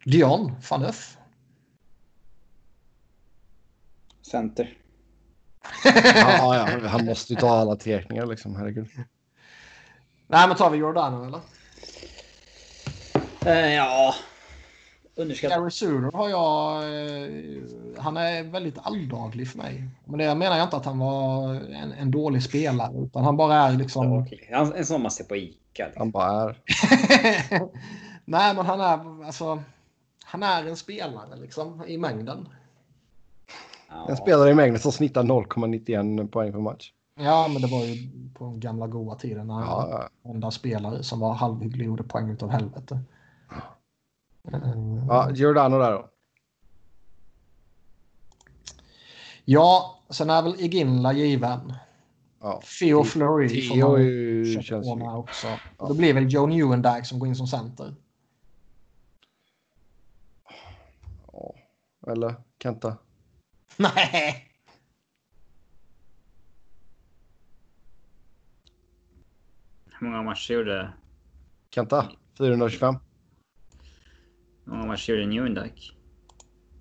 Dion 0.05 0.53
van 0.71 0.85
Uff? 0.85 1.17
Center. 4.31 4.79
ja, 5.85 6.57
ja, 6.57 6.89
han 6.89 7.05
måste 7.05 7.33
ju 7.33 7.39
ta 7.41 7.49
alla 7.51 7.77
teckningar 7.77 8.27
liksom, 8.27 8.57
herregud. 8.57 8.89
Nej, 10.27 10.49
men 10.49 10.57
tar 10.57 10.71
vi 10.71 10.77
Giordano 10.79 11.27
eller? 11.27 11.41
Eh, 13.47 13.75
ja. 13.75 14.15
Underskattat. 15.17 15.59
Gary 15.59 15.71
Suter 15.71 16.17
har 16.19 16.29
jag... 16.29 16.83
Eh, 16.83 17.63
han 17.99 18.17
är 18.17 18.43
väldigt 18.43 18.79
alldaglig 18.79 19.49
för 19.49 19.59
mig. 19.59 19.85
Men 20.05 20.19
det 20.19 20.35
menar 20.35 20.57
jag 20.57 20.67
inte 20.67 20.77
att 20.77 20.85
han 20.85 20.99
var 20.99 21.55
en, 21.55 21.93
en 21.93 22.11
dålig 22.11 22.43
spelare. 22.43 23.05
Utan 23.05 23.25
han 23.25 23.37
bara 23.37 23.55
är 23.55 23.73
liksom... 23.73 24.27
Han- 24.53 24.73
En 24.75 24.87
sån 24.87 25.03
man 25.03 25.11
ser 25.11 25.25
på 25.25 25.37
Ica. 25.37 25.57
Liksom. 25.87 25.93
Han 26.01 26.11
bara 26.11 26.43
är. 26.43 26.57
Nej, 28.25 28.55
men 28.55 28.67
han 28.67 28.81
är 28.81 29.25
alltså... 29.27 29.63
Han 30.35 30.43
är 30.43 30.67
en 30.67 30.77
spelare 30.77 31.37
liksom 31.37 31.85
i 31.87 31.99
mängden. 31.99 32.49
Ja. 33.89 34.07
En 34.09 34.17
spelare 34.17 34.51
i 34.51 34.55
mängden 34.55 34.81
som 34.81 34.93
snittar 34.93 35.23
0,91 35.23 36.29
poäng 36.29 36.53
per 36.53 36.61
match. 36.61 36.93
Ja, 37.21 37.49
men 37.53 37.63
det 37.63 37.69
var 37.69 37.85
ju 37.85 38.09
på 38.35 38.45
den 38.45 38.61
gamla 38.61 38.87
goa 38.87 39.15
tiden 39.15 39.47
när 39.47 39.61
Ja, 39.61 39.89
ja. 40.23 40.31
enda 40.31 40.51
spelare 40.51 41.03
som 41.03 41.21
var 41.21 41.35
halvhygglig 41.35 41.81
och 41.81 41.87
gjorde 41.87 42.03
poäng 42.03 42.31
utav 42.31 42.51
helvete. 42.51 43.01
Ja 45.09 45.31
Giordano 45.31 45.79
där 45.79 45.93
då. 45.93 46.09
Ja, 49.45 49.99
sen 50.11 50.31
är 50.31 50.43
väl 50.43 50.61
Iginla 50.61 51.13
given. 51.13 51.73
Ja. 52.41 52.63
Theo 52.81 53.05
Fleury 53.05 53.69
får 53.69 53.75
Theo 53.75 54.63
känns 54.63 54.87
ju... 54.87 55.17
också. 55.17 55.47
Och 55.77 55.89
Då 55.89 55.95
blir 55.95 56.15
väl 56.15 56.33
Joe 56.33 56.47
Newendijk 56.47 57.07
som 57.07 57.19
går 57.19 57.29
in 57.29 57.37
som 57.37 57.47
center. 57.47 57.95
Eller 62.07 62.35
Kenta. 62.63 62.97
Nej! 63.77 64.51
Hur 69.87 70.07
många 70.07 70.23
matcher 70.23 70.55
gjorde... 70.55 70.93
Kenta. 71.71 72.09
425. 72.39 72.95
Hur 74.65 74.73
många 74.73 74.87
matcher 74.87 75.13
gjorde 75.13 75.27
Newendike? 75.27 75.93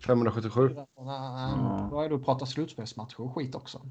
577. 0.05 0.69
Nej, 0.75 0.85
Då 1.89 1.95
har 1.95 2.09
du 2.09 2.19
pratat 2.23 2.49
slutspelsmatcher 2.49 3.21
och 3.21 3.35
skit 3.35 3.55
också. 3.55 3.81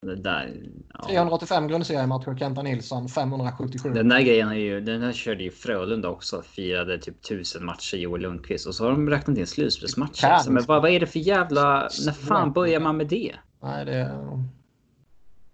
Där... 0.00 0.56
Ja. 0.94 1.06
385 1.06 1.68
grundseriematcher, 1.68 2.38
Kenta 2.38 2.62
Nilsson, 2.62 3.08
577. 3.08 3.90
Den 3.90 4.08
där 4.08 4.20
grejen 4.20 4.48
är 4.48 4.54
ju... 4.54 4.80
Den 4.80 5.02
här 5.02 5.12
körde 5.12 5.42
ju 5.42 5.50
Frölunda 5.50 6.08
också. 6.08 6.42
Firade 6.42 6.98
typ 6.98 7.22
tusen 7.22 7.64
matcher 7.64 7.96
Joel 7.96 8.22
Lundqvist. 8.22 8.66
Och 8.66 8.74
så 8.74 8.84
har 8.84 8.90
de 8.90 9.10
räknat 9.10 9.38
in 9.38 9.46
slutspelsmatcher. 9.46 10.50
Men 10.50 10.64
vad, 10.64 10.82
vad 10.82 10.90
är 10.90 11.00
det 11.00 11.06
för 11.06 11.18
jävla... 11.18 11.88
När 12.06 12.12
fan 12.12 12.52
börjar 12.52 12.80
man 12.80 12.96
med 12.96 13.06
det? 13.06 13.34
Nej, 13.62 13.84
det... 13.84 14.10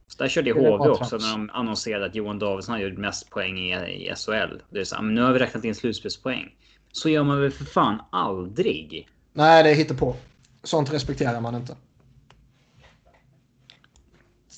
Så 0.07 0.23
där 0.23 0.29
körde 0.29 0.51
ju 0.51 0.55
HV 0.55 0.91
också 0.91 1.16
när 1.16 1.33
de 1.33 1.51
annonserade 1.53 2.07
att 2.07 2.15
Johan 2.15 2.39
Davidsson 2.39 2.73
hade 2.73 2.85
gjort 2.85 2.99
mest 2.99 3.31
poäng 3.31 3.59
i, 3.59 3.73
i 3.73 4.15
SHL. 4.16 4.62
Det 4.71 4.81
är 4.81 4.85
så, 4.85 5.03
men 5.03 5.15
nu 5.15 5.23
har 5.23 5.33
vi 5.33 5.39
räknat 5.39 5.65
in 5.65 5.75
slutspelspoäng. 5.75 6.55
Så 6.93 7.09
gör 7.09 7.23
man 7.23 7.41
väl 7.41 7.51
för 7.51 7.65
fan 7.65 8.03
aldrig? 8.11 9.09
Nej, 9.33 9.62
det 9.62 9.91
är 9.91 9.95
på. 9.95 10.16
Sånt 10.62 10.93
respekterar 10.93 11.41
man 11.41 11.55
inte. 11.55 11.77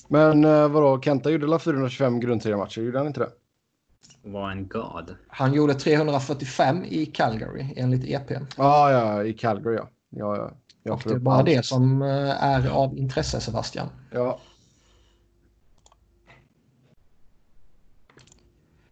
Men 0.07 0.45
eh, 0.45 0.67
vadå, 0.67 1.01
Kenta 1.01 1.29
gjorde 1.29 1.47
väl 1.47 1.59
425 1.59 2.19
grundseriematcher? 2.19 2.81
Gjorde 2.81 2.97
han 2.97 3.07
inte 3.07 3.19
det? 3.19 3.29
Var 4.23 4.51
en 4.51 4.67
god. 4.67 5.15
Han 5.27 5.53
gjorde 5.53 5.73
345 5.73 6.83
i 6.85 7.05
Calgary 7.05 7.73
enligt 7.75 8.03
EP. 8.05 8.31
Ja, 8.57 8.91
ja, 8.91 9.23
i 9.23 9.33
Calgary 9.33 9.75
ja. 9.75 9.89
Ja, 10.09 10.37
ja. 10.37 10.51
Jag 10.83 10.93
Och 10.93 11.01
det 11.05 11.13
är 11.13 11.19
bara 11.19 11.35
allt. 11.35 11.45
det 11.45 11.65
som 11.65 12.01
eh, 12.01 12.43
är 12.43 12.69
av 12.69 12.97
intresse, 12.97 13.41
Sebastian. 13.41 13.87
Ja. 14.11 14.39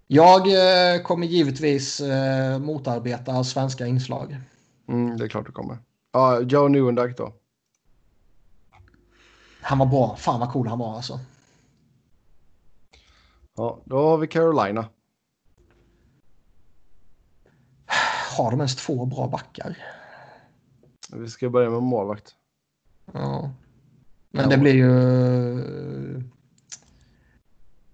Jag 0.08 0.48
eh, 0.48 1.02
kommer 1.02 1.28
givetvis 1.28 2.02
eh, 2.02 2.60
motarbeta 2.60 3.44
svenska 3.44 3.86
inslag. 3.88 4.38
Mm, 4.88 5.18
det 5.18 5.24
är 5.24 5.28
klart 5.28 5.46
det 5.46 5.52
kommer. 5.52 5.78
Ja, 6.14 6.42
Joe 6.42 6.68
Newendike 6.68 7.14
då. 7.18 7.34
Han 9.66 9.78
var 9.78 9.86
bra. 9.86 10.16
Fan 10.16 10.40
vad 10.40 10.52
cool 10.52 10.68
han 10.68 10.80
var 10.80 10.96
alltså. 10.96 11.20
Ja, 13.56 13.82
då 13.86 13.98
har 13.98 14.18
vi 14.18 14.28
Carolina. 14.28 14.90
Har 18.38 18.52
de 18.52 18.60
ens 18.60 18.76
två 18.76 19.06
bra 19.06 19.28
backar? 19.28 19.78
Vi 21.12 21.30
ska 21.30 21.50
börja 21.50 21.70
med 21.70 21.84
målvakt. 21.84 22.36
Ja. 23.14 23.52
Men 24.32 24.50
det 24.50 24.58
blir 24.58 24.74
ju... 24.74 26.18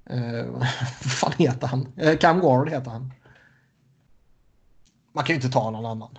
Eh, 0.06 0.46
vad 0.52 0.68
fan 1.12 1.34
heter 1.38 1.68
han? 1.68 1.94
Eh, 1.98 2.18
Cam 2.18 2.40
Ward 2.40 2.70
heter 2.70 2.92
han. 2.92 3.14
Man 5.14 5.24
kan 5.24 5.34
ju 5.34 5.36
inte 5.36 5.50
ta 5.50 5.70
någon 5.70 5.86
annan. 5.86 6.18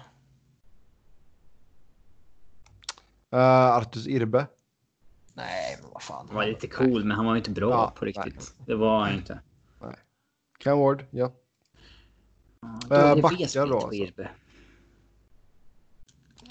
Uh, 3.34 3.76
Artus 3.76 4.06
Irbe. 4.06 4.46
Nej, 5.34 5.78
men 5.82 5.90
vad 5.92 6.02
fan. 6.02 6.26
Han 6.26 6.36
var 6.36 6.46
lite 6.46 6.66
cool, 6.66 7.04
men 7.04 7.16
han 7.16 7.26
var 7.26 7.34
ju 7.34 7.38
inte 7.38 7.50
bra 7.50 7.70
Ja, 7.70 7.92
på 7.98 8.04
riktigt. 8.04 8.54
nej. 8.58 8.66
Det 8.66 8.74
var 8.74 9.00
han 9.00 9.14
inte. 9.14 9.40
Cam 10.58 10.78
Ward, 10.78 11.04
ja. 11.10 11.32
Ja, 12.88 13.16
backar 13.16 13.36
V-split 13.38 13.54
då, 13.54 13.80
på 13.80 13.86
alltså. 13.86 14.22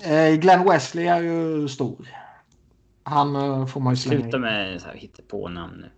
Eh, 0.03 0.35
Glenn 0.35 0.69
Wesley 0.69 1.05
är 1.05 1.21
ju 1.21 1.67
stor. 1.67 2.07
Han 3.03 3.35
eh, 3.35 3.65
får 3.65 3.81
man 3.81 3.93
ju 3.93 3.97
slänga 3.97 4.21
Sluta 4.21 4.37
med 4.37 4.81
så 4.81 4.87
här 4.87 4.95
hittepå-namn 4.95 5.77
nu. 5.77 5.91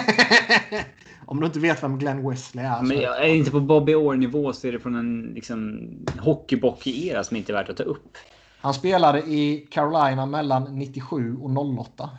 Om 1.26 1.40
du 1.40 1.46
inte 1.46 1.60
vet 1.60 1.82
vem 1.82 1.98
Glenn 1.98 2.28
Wesley 2.28 2.64
är. 2.64 2.82
Men 2.82 3.00
jag 3.00 3.24
är 3.24 3.34
inte 3.34 3.50
på 3.50 3.60
Bobby 3.60 3.94
Orr-nivå 3.94 4.52
så 4.52 4.68
är 4.68 4.72
det 4.72 4.78
från 4.80 4.94
en 4.94 5.22
liksom, 5.34 5.88
hockeybock-era 6.20 7.24
som 7.24 7.36
inte 7.36 7.52
är 7.52 7.54
värt 7.54 7.68
att 7.68 7.76
ta 7.76 7.82
upp. 7.82 8.16
Han 8.64 8.74
spelade 8.74 9.18
i 9.18 9.66
Carolina 9.70 10.26
mellan 10.26 10.64
97 10.64 11.36
och 11.36 11.78
08. 11.78 12.10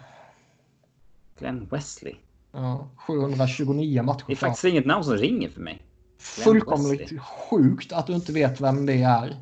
Glenn 1.40 1.68
Wesley. 1.72 2.16
Ja, 2.52 2.90
729 2.96 4.04
matcher. 4.04 4.24
Det 4.28 4.34
är 4.34 4.38
faktiskt 4.38 4.66
inget 4.66 4.86
namn 4.86 5.04
som 5.04 5.14
ringer 5.14 5.50
för 5.50 5.62
mig. 5.62 5.82
Fullkomligt 6.20 7.02
Wesley. 7.02 7.20
sjukt 7.20 7.94
att 7.94 8.08
du 8.08 8.14
inte 8.14 8.34
vet 8.34 8.62
vem 8.62 8.86
det 8.86 9.02
är. 9.04 9.36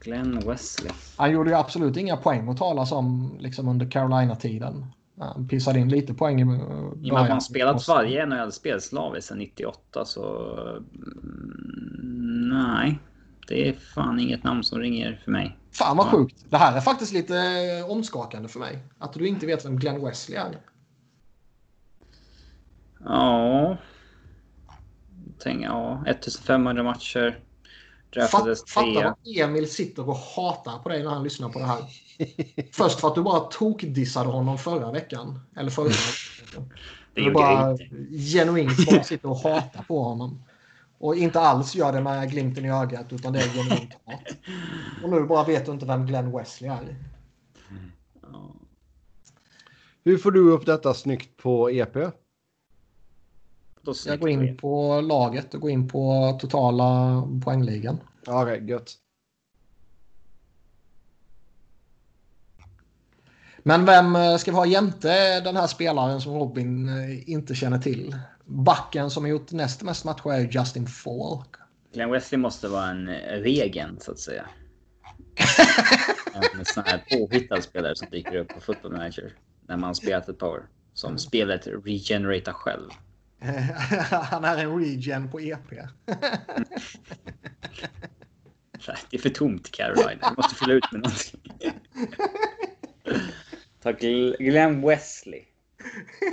Glenn 0.00 0.40
Wesley. 0.46 0.92
Han 1.16 1.32
gjorde 1.32 1.50
ju 1.50 1.56
absolut 1.56 1.96
inga 1.96 2.16
poäng 2.16 2.48
att 2.48 2.58
talas 2.58 2.92
om 2.92 3.36
liksom 3.38 3.68
under 3.68 3.90
Carolina-tiden. 3.90 4.86
Han 5.18 5.48
pissade 5.48 5.78
in 5.78 5.88
lite 5.88 6.14
poäng 6.14 6.40
i 6.40 6.42
I 6.42 6.44
och 6.44 7.14
med 7.14 7.22
att 7.22 7.28
man 7.28 7.40
spelat 7.40 7.88
varje 7.88 8.26
NHL-spel 8.26 8.80
slaviskt 8.80 9.28
sedan 9.28 9.38
98 9.38 10.04
så... 10.04 10.46
Mm, 12.02 12.48
nej. 12.48 12.98
Det 13.48 13.68
är 13.68 13.72
fan 13.72 14.20
inget 14.20 14.44
namn 14.44 14.64
som 14.64 14.78
ringer 14.78 15.20
för 15.24 15.30
mig. 15.30 15.58
Fan 15.70 15.96
vad 15.96 16.06
Ja. 16.06 16.10
sjukt. 16.10 16.44
Det 16.50 16.56
här 16.56 16.76
är 16.76 16.80
faktiskt 16.80 17.12
lite 17.12 17.36
eh, 17.38 17.90
omskakande 17.90 18.48
för 18.48 18.60
mig. 18.60 18.78
Att 18.98 19.12
du 19.12 19.28
inte 19.28 19.46
vet 19.46 19.64
vem 19.64 19.76
Glenn 19.78 20.04
Wesley 20.04 20.38
är. 20.38 20.58
Ja. 23.04 23.76
Tänk, 25.38 25.64
ja. 25.64 26.04
1500 26.06 26.82
matcher. 26.82 27.38
Draftades 28.14 28.60
Fatt, 28.60 28.70
fatta 28.70 28.86
trea. 28.92 29.14
vad 29.24 29.36
Emil 29.50 29.70
sitter 29.70 30.08
och 30.08 30.16
hatar 30.16 30.78
på 30.78 30.88
dig 30.88 31.02
när 31.02 31.10
han 31.10 31.22
lyssnar 31.22 31.48
på 31.48 31.58
det 31.58 31.64
här. 31.64 31.84
Först 32.72 33.00
för 33.00 33.08
att 33.08 33.14
du 33.14 33.22
bara 33.22 33.40
tokdissade 33.40 34.28
honom 34.28 34.58
förra 34.58 34.92
veckan. 34.92 35.40
Eller 35.56 35.70
förra 35.70 35.84
veckan. 35.88 36.70
Det 37.14 37.20
gjorde 37.20 37.34
bara 37.34 37.78
genuint 38.32 38.86
bara 38.90 39.02
sitter 39.02 39.28
och 39.30 39.36
hatar 39.36 39.82
på 39.88 40.02
honom. 40.02 40.42
Och 40.98 41.16
inte 41.16 41.40
alls 41.40 41.74
gör 41.74 41.92
det 41.92 42.00
med 42.00 42.30
glimten 42.30 42.64
i 42.64 42.70
ögat 42.70 43.12
utan 43.12 43.32
det 43.32 43.38
är 43.38 43.48
genuint 43.48 43.92
hat. 44.04 44.22
Och 45.02 45.10
nu 45.10 45.24
bara 45.24 45.44
vet 45.44 45.66
du 45.66 45.72
inte 45.72 45.86
vem 45.86 46.06
Glenn 46.06 46.32
Wesley 46.32 46.70
är. 46.70 46.96
Hur 50.04 50.18
får 50.18 50.30
du 50.30 50.50
upp 50.50 50.66
detta 50.66 50.94
snyggt 50.94 51.36
på 51.36 51.70
EP? 51.70 51.94
Då 53.82 53.94
Jag 54.06 54.20
går 54.20 54.28
in 54.28 54.56
på 54.56 55.00
laget 55.00 55.54
och 55.54 55.60
går 55.60 55.70
in 55.70 55.88
på 55.88 56.36
totala 56.40 57.22
poängligan. 57.44 58.00
Ja, 58.26 58.42
Okej, 58.42 58.64
gött. 58.70 58.98
Men 63.58 63.84
vem 63.84 64.16
eh, 64.16 64.36
ska 64.36 64.50
vi 64.50 64.56
ha 64.56 64.66
jämte 64.66 65.40
den 65.40 65.56
här 65.56 65.66
spelaren 65.66 66.20
som 66.20 66.34
Robin 66.34 66.88
eh, 66.88 67.30
inte 67.30 67.54
känner 67.54 67.78
till? 67.78 68.16
Backen 68.46 69.10
som 69.10 69.24
har 69.24 69.30
gjort 69.30 69.52
näst 69.52 69.82
mest 69.82 70.04
matcher 70.04 70.32
är 70.32 70.40
Justin 70.50 70.86
Falk. 70.86 71.56
Glenn 71.92 72.10
Wesley 72.10 72.38
måste 72.38 72.68
vara 72.68 72.86
en 72.90 73.08
eh, 73.08 73.40
regen 73.40 74.00
så 74.00 74.12
att 74.12 74.18
säga. 74.18 74.46
en 76.58 76.64
sån 76.64 76.84
här 76.86 77.04
påhittad 77.10 77.62
spelare 77.62 77.96
som 77.96 78.08
dyker 78.10 78.36
upp 78.36 78.48
på 78.48 78.60
football 78.60 78.92
manager. 78.92 79.32
När 79.68 79.76
man 79.76 79.94
spelat 79.94 80.28
ett 80.28 80.38
par 80.38 80.48
år. 80.48 80.68
Som 80.94 81.18
spelet 81.18 81.66
regeneratar 81.66 82.52
själv. 82.52 82.90
Han 84.10 84.44
är 84.44 84.58
en 84.58 84.78
regen 84.80 85.30
på 85.30 85.40
EP. 85.40 85.70
Det 89.10 89.16
är 89.16 89.20
för 89.20 89.28
tomt 89.28 89.70
Caroline. 89.70 90.18
Du 90.28 90.34
måste 90.36 90.54
fylla 90.54 90.72
ut 90.72 90.92
med 90.92 91.00
någonting. 91.00 91.40
Ta 93.82 93.90
Gl- 93.90 94.36
Glenn 94.38 94.86
Wesley. 94.86 95.44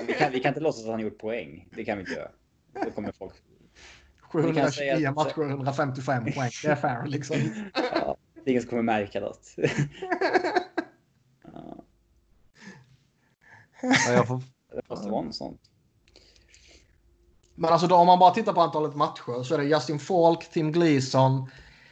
Vi 0.08 0.14
kan, 0.14 0.32
vi 0.32 0.40
kan 0.40 0.50
inte 0.50 0.62
låtsas 0.62 0.86
att 0.86 0.92
han 0.92 1.00
gjort 1.00 1.18
poäng. 1.18 1.68
Det 1.76 1.86
kan 1.86 1.98
vi 1.98 2.02
inte 2.02 2.14
göra. 2.14 2.30
Då 2.86 2.92
kommer 2.92 3.12
folk... 3.12 3.34
Vi 4.34 4.54
kan 4.54 4.72
säga 4.72 4.96
729 4.96 5.08
att- 5.10 5.16
matcher, 5.16 5.50
155 5.50 6.24
poäng. 6.24 6.50
Det 6.64 6.68
är 6.68 6.76
fair 6.76 7.06
liksom. 7.06 7.38
Ja, 7.74 8.18
det 8.34 8.42
är 8.42 8.52
ingen 8.52 8.62
som 8.62 8.70
kommer 8.70 8.84
märka 8.84 9.20
något. 9.20 9.56
Ja, 11.44 11.84
Ja, 13.82 14.14
jag 14.14 14.28
får... 14.28 14.42
det 14.76 14.90
måste 14.90 15.10
vara 15.10 15.22
något 15.22 15.36
sånt. 15.36 15.62
Men 17.56 17.70
alltså 17.74 17.88
då, 17.88 17.96
om 17.96 18.08
man 18.08 18.20
bara 18.20 18.34
tittar 18.34 18.54
på 18.54 18.62
antalet 18.62 18.96
matcher 18.96 19.44
så 19.44 19.54
är 19.54 19.58
det 19.58 19.64
Justin 19.66 20.00
Falk, 20.00 20.50
Tim 20.52 20.72
Gleason, 20.72 21.50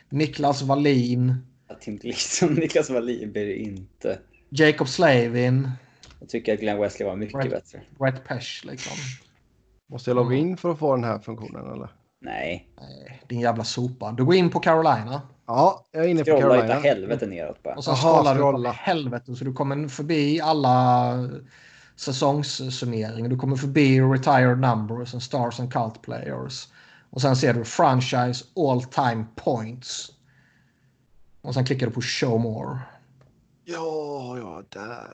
Niklas 0.09 0.61
Wallin, 0.61 1.35
Att 1.67 1.81
Tim 1.81 1.97
Gleason, 1.97 2.53
Niklas 2.59 2.89
Wallin 2.89 3.31
blir 3.31 3.45
det 3.45 3.55
inte. 3.55 4.19
Jacob 4.49 4.87
Slavin, 4.87 5.71
Jag 6.19 6.29
tycker 6.29 6.53
att 6.53 6.59
Glenn 6.59 6.79
Wesley 6.79 7.07
var 7.09 7.15
mycket 7.15 7.35
Right. 7.35 7.51
bättre. 7.51 7.81
Brett 7.99 8.23
Pesh 8.27 8.65
liksom. 8.65 8.93
Måste 9.91 10.09
jag 10.09 10.15
logga 10.15 10.35
in 10.37 10.57
för 10.57 10.71
att 10.71 10.79
få 10.79 10.95
den 10.95 11.03
här 11.03 11.19
funktionen 11.19 11.71
eller? 11.73 11.89
Nej. 12.21 12.69
Nej, 12.81 13.21
din 13.27 13.39
jävla 13.39 13.63
sopa. 13.63 14.11
Du 14.11 14.25
går 14.25 14.35
in 14.35 14.49
på 14.49 14.59
Carolina 14.59 15.21
Ja, 15.47 15.85
jag 15.91 16.03
är 16.05 16.07
inne 16.07 16.19
på 16.19 16.25
Scrolla 16.25 16.41
Carolina. 16.55 16.73
helvete 16.79 17.25
neråt 17.27 17.63
bara. 17.63 17.75
och 17.75 17.83
sen 17.83 17.95
scrollar 17.95 18.33
du 18.35 18.39
scrolla. 18.39 18.69
på 18.69 18.75
helvete 18.75 19.35
så 19.35 19.43
du 19.43 19.53
kommer 19.53 19.87
förbi 19.87 20.41
alla 20.41 21.13
säsongssummeringar. 21.95 23.29
Du 23.29 23.37
kommer 23.37 23.55
förbi 23.55 24.01
retired 24.01 24.59
numbers 24.59 25.13
and 25.13 25.23
stars 25.23 25.59
and 25.59 25.73
cult 25.73 26.01
players. 26.01 26.67
Och 27.09 27.21
sen 27.21 27.35
ser 27.35 27.53
du 27.53 27.65
franchise 27.65 28.45
all 28.55 28.83
time 28.83 29.25
points. 29.35 30.11
Och 31.41 31.53
sen 31.53 31.65
klickar 31.65 31.87
du 31.87 31.91
på 31.93 32.01
show 32.01 32.39
more. 32.39 32.79
Ja, 33.63 34.37
ja, 34.37 34.63
där. 34.69 35.13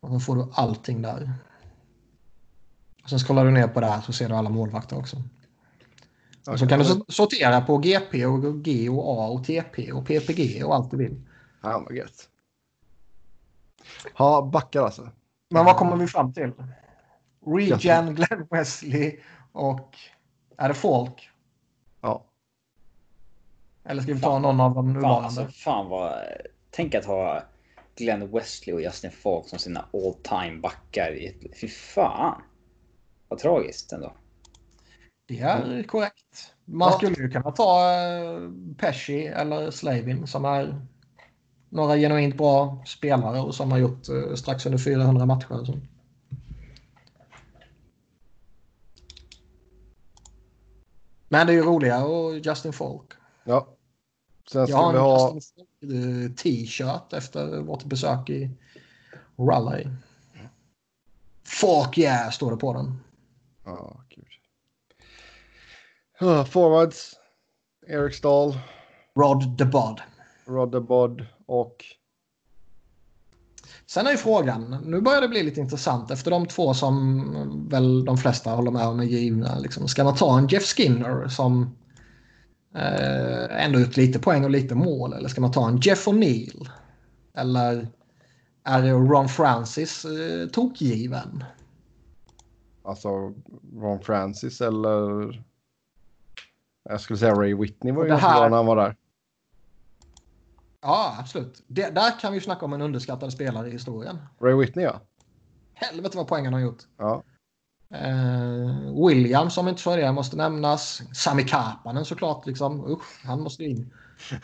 Och 0.00 0.08
så 0.10 0.20
får 0.20 0.36
du 0.36 0.48
allting 0.52 1.02
där. 1.02 1.32
Och 3.02 3.10
sen 3.10 3.18
scrollar 3.18 3.44
du 3.44 3.50
ner 3.50 3.68
på 3.68 3.80
det 3.80 3.86
här 3.86 4.00
så 4.00 4.12
ser 4.12 4.28
du 4.28 4.34
alla 4.34 4.50
målvakter 4.50 4.98
också. 4.98 5.16
Och 6.46 6.58
så 6.58 6.68
kan 6.68 6.78
du 6.78 6.84
sortera 7.08 7.60
på 7.60 7.78
GP 7.78 8.26
och 8.26 8.64
G 8.64 8.88
och 8.88 9.22
A 9.22 9.26
och 9.28 9.44
TP 9.44 9.92
och 9.92 10.06
PPG 10.06 10.64
och 10.64 10.74
allt 10.74 10.90
du 10.90 10.96
vill. 10.96 11.22
Ja, 11.62 11.82
vad 11.86 11.96
gött. 11.96 12.28
Ja, 14.18 14.50
backar 14.52 14.82
alltså. 14.82 15.08
Men 15.50 15.64
vad 15.64 15.76
kommer 15.76 15.96
vi 15.96 16.06
fram 16.06 16.32
till? 16.32 16.52
Regen, 17.46 18.14
Glenn 18.14 18.46
Wesley 18.50 19.20
och... 19.52 19.96
Är 20.56 20.68
det 20.68 20.74
Folk? 20.74 21.30
Ja. 22.00 22.24
Eller 23.84 24.02
ska 24.02 24.14
vi 24.14 24.20
ta 24.20 24.38
någon 24.38 24.60
av 24.60 24.74
de 24.74 24.84
Fan, 24.86 24.92
nuvarande? 24.92 25.26
alltså, 25.26 25.48
fan 25.48 25.88
vad... 25.88 26.14
Tänk 26.70 26.94
att 26.94 27.04
ha 27.04 27.42
Glenn 27.98 28.30
Wesley 28.30 28.74
och 28.74 28.80
Justin 28.82 29.10
Falk 29.10 29.48
som 29.48 29.58
sina 29.58 29.80
all 29.92 30.14
time 30.14 30.60
backar. 30.60 31.12
i 31.12 31.26
ett- 31.26 31.58
Fy 31.60 31.68
fan. 31.68 32.42
Vad 33.28 33.38
tragiskt 33.38 33.92
ändå. 33.92 34.12
Det 35.28 35.38
är 35.40 35.82
korrekt. 35.82 36.54
Man 36.64 36.92
skulle 36.92 37.16
ju 37.16 37.30
kunna 37.30 37.52
ta 37.52 37.92
uh, 37.92 38.50
Pesci 38.78 39.26
eller 39.26 39.70
Slavin 39.70 40.26
som 40.26 40.44
är 40.44 40.86
några 41.68 41.96
genuint 41.96 42.36
bra 42.36 42.82
spelare 42.86 43.40
och 43.40 43.54
som 43.54 43.70
har 43.72 43.78
gjort 43.78 44.08
eh, 44.08 44.34
strax 44.34 44.66
under 44.66 44.78
400 44.78 45.26
matcher. 45.26 45.52
Alltså. 45.52 45.72
Men 51.28 51.46
det 51.46 51.52
är 51.52 51.54
ju 51.54 51.62
roligare 51.62 52.04
och 52.04 52.34
Justin 52.38 52.72
Folk. 52.72 53.12
Ja. 53.44 53.68
Sen 54.52 54.60
Jag 54.60 54.68
ska 54.68 54.78
har 54.78 54.92
vi 54.92 54.98
en 54.98 55.04
ha... 55.04 55.34
Justin 55.34 55.62
eh, 55.64 55.67
t-shirt 56.36 57.12
efter 57.12 57.60
vårt 57.60 57.84
besök 57.84 58.30
i 58.30 58.50
Raleigh. 59.38 59.90
Fuck 61.44 61.98
yeah, 61.98 62.30
står 62.30 62.50
det 62.50 62.56
på 62.56 62.72
den. 62.72 63.00
Ja, 63.64 64.04
gud. 64.08 64.26
Ja, 66.20 66.44
Forwards. 66.44 67.14
Eric 67.86 68.14
Stahl, 68.14 68.58
Rod 69.14 69.58
the 69.58 69.64
Bod. 69.64 70.00
Rodderbod 70.48 71.26
och... 71.46 71.84
Sen 73.86 74.06
är 74.06 74.10
ju 74.10 74.16
frågan, 74.16 74.76
nu 74.84 75.00
börjar 75.00 75.20
det 75.20 75.28
bli 75.28 75.42
lite 75.42 75.60
intressant 75.60 76.10
efter 76.10 76.30
de 76.30 76.46
två 76.46 76.74
som 76.74 77.68
väl 77.68 78.04
de 78.04 78.18
flesta 78.18 78.50
håller 78.50 78.70
med 78.70 78.86
om 78.86 79.00
är 79.00 79.04
givna. 79.04 79.58
Liksom. 79.58 79.88
Ska 79.88 80.04
man 80.04 80.16
ta 80.16 80.38
en 80.38 80.46
Jeff 80.46 80.64
Skinner 80.64 81.28
som 81.28 81.76
eh, 82.78 83.64
ändå 83.64 83.80
gjort 83.80 83.96
lite 83.96 84.18
poäng 84.18 84.44
och 84.44 84.50
lite 84.50 84.74
mål? 84.74 85.12
Eller 85.12 85.28
ska 85.28 85.40
man 85.40 85.52
ta 85.52 85.68
en 85.68 85.76
Jeff 85.80 86.06
O'Neill? 86.06 86.68
Eller 87.34 87.88
är 88.64 88.82
det 88.82 88.90
Ron 88.90 89.28
Francis 89.28 90.04
eh, 90.04 90.48
tokgiven? 90.48 91.44
Alltså 92.82 93.34
Ron 93.74 94.00
Francis 94.00 94.60
eller... 94.60 95.42
Jag 96.82 97.00
skulle 97.00 97.18
säga 97.18 97.34
Ray 97.34 97.54
Whitney 97.54 97.92
var 97.92 98.02
ju 98.02 98.08
ganska 98.08 98.28
här- 98.28 98.40
bra 98.40 98.48
när 98.48 98.56
han 98.56 98.66
var 98.66 98.76
där. 98.76 98.96
Ja, 100.80 101.16
absolut. 101.20 101.62
Det, 101.66 101.94
där 101.94 102.20
kan 102.20 102.32
vi 102.32 102.38
ju 102.38 102.44
snacka 102.44 102.64
om 102.64 102.72
en 102.72 102.82
underskattad 102.82 103.32
spelare 103.32 103.68
i 103.68 103.70
historien. 103.70 104.18
Ray 104.40 104.54
Whitney 104.54 104.84
ja. 104.84 105.00
Helvete 105.74 106.16
vad 106.16 106.28
poängen 106.28 106.52
har 106.52 106.60
gjort. 106.60 106.82
Ja. 106.96 107.22
Eh, 107.94 109.06
Williams 109.06 109.54
som 109.54 109.68
inte 109.68 109.82
för 109.82 109.96
det 109.96 110.12
måste 110.12 110.36
nämnas. 110.36 111.02
Sami 111.14 111.44
Kapanen 111.44 112.04
såklart. 112.04 112.46
Liksom. 112.46 112.90
Usch, 112.90 113.24
han 113.24 113.40
måste 113.40 113.64
in. 113.64 113.94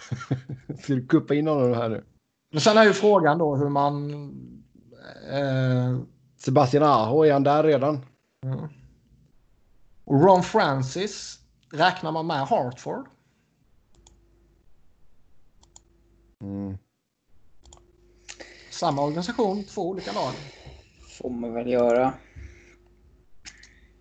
Ska 0.83 0.95
du 0.95 1.07
kuppa 1.07 1.35
in 1.35 1.47
honom 1.47 1.75
här 1.75 1.89
nu? 1.89 2.05
Men 2.51 2.61
sen 2.61 2.77
är 2.77 2.85
ju 2.85 2.93
frågan 2.93 3.39
då 3.39 3.57
hur 3.57 3.69
man... 3.69 4.11
Eh, 5.31 5.99
Sebastian 6.37 6.83
Aho, 6.83 7.25
är 7.25 7.33
han 7.33 7.43
där 7.43 7.65
redan? 7.65 8.07
och 10.05 10.23
Ron 10.23 10.43
Francis, 10.43 11.39
räknar 11.73 12.13
man 12.13 12.27
med 12.27 12.47
Hartford? 12.47 13.09
Mm. 16.43 16.79
Samma 18.71 19.03
organisation, 19.03 19.65
två 19.65 19.89
olika 19.89 20.13
lag. 20.13 20.33
Får 21.19 21.31
man 21.31 21.55
väl 21.55 21.69
göra. 21.69 22.15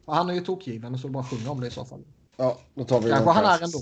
Och 0.06 0.16
han 0.16 0.30
är 0.30 0.34
ju 0.34 0.42
tokgiven 0.42 0.98
så 0.98 1.08
bara 1.08 1.24
sjunga 1.24 1.52
om 1.52 1.62
det 1.62 1.68
i 1.68 1.72
så 1.72 1.86
fall. 1.86 2.04
Ja, 2.38 2.58
då 2.76 2.84
tar 2.84 3.02
vi 3.02 3.10
Kanske 3.10 3.32
han 3.32 3.46
är 3.46 3.64
ändå. 3.64 3.80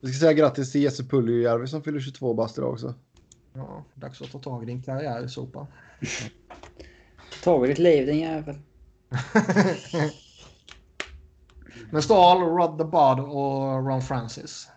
Vi 0.00 0.12
ska 0.12 0.20
säga 0.20 0.32
grattis 0.32 0.72
till 0.72 0.82
Jesse 0.82 1.04
Puljujärvi 1.04 1.66
som 1.66 1.82
fyller 1.82 2.00
22 2.00 2.34
bast 2.34 2.58
idag 2.58 2.72
också. 2.72 2.94
Ja, 3.54 3.84
dags 3.94 4.22
att 4.22 4.30
ta 4.32 4.38
tag 4.38 4.62
i 4.62 4.66
din 4.66 4.82
karriär 4.82 5.26
sopa. 5.26 5.66
Tagit 7.42 7.70
ditt 7.70 7.78
liv 7.78 8.06
din 8.06 8.18
jävel. 8.18 8.58
Men 11.90 12.02
Stahl, 12.02 12.40
Rod 12.40 12.78
the 12.78 12.84
Bud 12.84 13.20
och 13.34 13.86
Ron 13.86 14.02
Francis. 14.02 14.68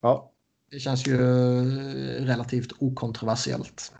Ja, 0.00 0.32
Det 0.70 0.78
känns 0.78 1.06
ju 1.06 1.16
relativt 2.24 2.72
okontroversiellt. 2.78 3.92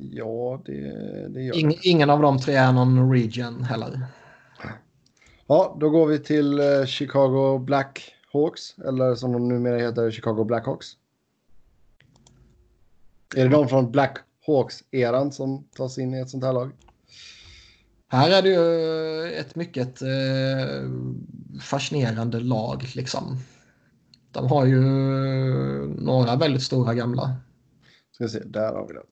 Ja 0.00 0.62
det, 0.64 0.80
det 1.28 1.42
gör 1.42 1.54
det. 1.54 1.60
Ing, 1.60 1.78
ingen 1.82 2.10
av 2.10 2.22
de 2.22 2.38
tre 2.38 2.54
är 2.54 2.72
någon 2.72 3.12
region 3.12 3.62
heller. 3.62 4.02
Ja, 5.46 5.76
då 5.80 5.90
går 5.90 6.06
vi 6.06 6.18
till 6.18 6.60
eh, 6.60 6.84
Chicago 6.86 7.58
Blackhawks, 7.58 8.78
eller 8.78 9.14
som 9.14 9.32
de 9.32 9.48
numera 9.48 9.78
heter 9.78 10.10
Chicago 10.10 10.44
Blackhawks. 10.44 10.86
Är 13.36 13.44
det 13.44 13.50
de 13.50 13.68
från 13.68 13.92
Blackhawks-eran 13.92 15.30
som 15.30 15.64
tas 15.64 15.98
in 15.98 16.14
i 16.14 16.20
ett 16.20 16.30
sånt 16.30 16.44
här 16.44 16.52
lag? 16.52 16.72
Här 18.08 18.30
är 18.30 18.42
det 18.42 18.48
ju 18.48 19.32
ett 19.32 19.54
mycket 19.54 20.02
eh, 20.02 20.90
fascinerande 21.60 22.40
lag 22.40 22.84
liksom. 22.94 23.36
De 24.32 24.46
har 24.46 24.66
ju 24.66 24.80
några 25.86 26.36
väldigt 26.36 26.62
stora 26.62 26.94
gamla. 26.94 27.36
Ska 28.12 28.28
se, 28.28 28.38
där 28.38 28.74
har 28.74 28.86
vi 28.88 28.94
det. 28.94 29.02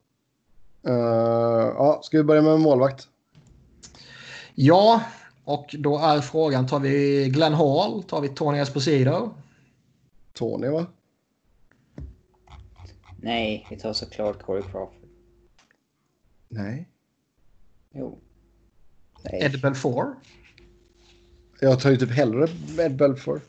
Uh, 0.87 0.95
ja, 1.77 2.01
ska 2.03 2.17
vi 2.17 2.25
börja 2.25 2.43
med 2.43 2.61
målvakt? 2.61 3.09
Ja, 4.55 5.03
och 5.45 5.75
då 5.79 5.99
är 5.99 6.21
frågan, 6.21 6.67
tar 6.67 6.81
vi 6.81 7.29
Glenn 7.29 7.55
Hall? 7.55 8.03
Tar 8.03 8.21
vi 8.21 8.29
Tony 8.29 8.59
Esposito? 8.59 9.31
Tony, 10.33 10.69
va? 10.69 10.87
Nej, 13.17 13.67
vi 13.71 13.77
tar 13.77 13.93
såklart 13.93 14.43
Corey 14.43 14.63
Crawford. 14.63 15.09
Nej. 16.49 16.89
Jo. 17.93 18.19
Nej. 19.23 19.43
Ed 19.43 19.61
Belfour? 19.61 20.15
Jag 21.61 21.81
tar 21.81 21.91
ju 21.91 21.97
typ 21.97 22.11
hellre 22.11 22.49
Ed 22.79 22.97
Belfour. 22.97 23.41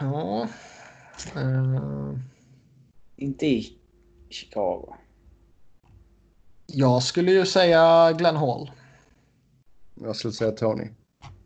Ja. 0.00 0.48
Eh, 1.36 2.14
Inte 3.22 3.46
i 3.46 3.72
Chicago. 4.30 4.94
jag 6.66 7.02
skulle 7.02 7.32
ju 7.32 7.46
säga 7.46 8.12
Glenn 8.12 8.36
Hall. 8.36 8.70
Jag 9.94 10.16
skulle 10.16 10.32
säga 10.32 10.50
Tony. 10.50 10.88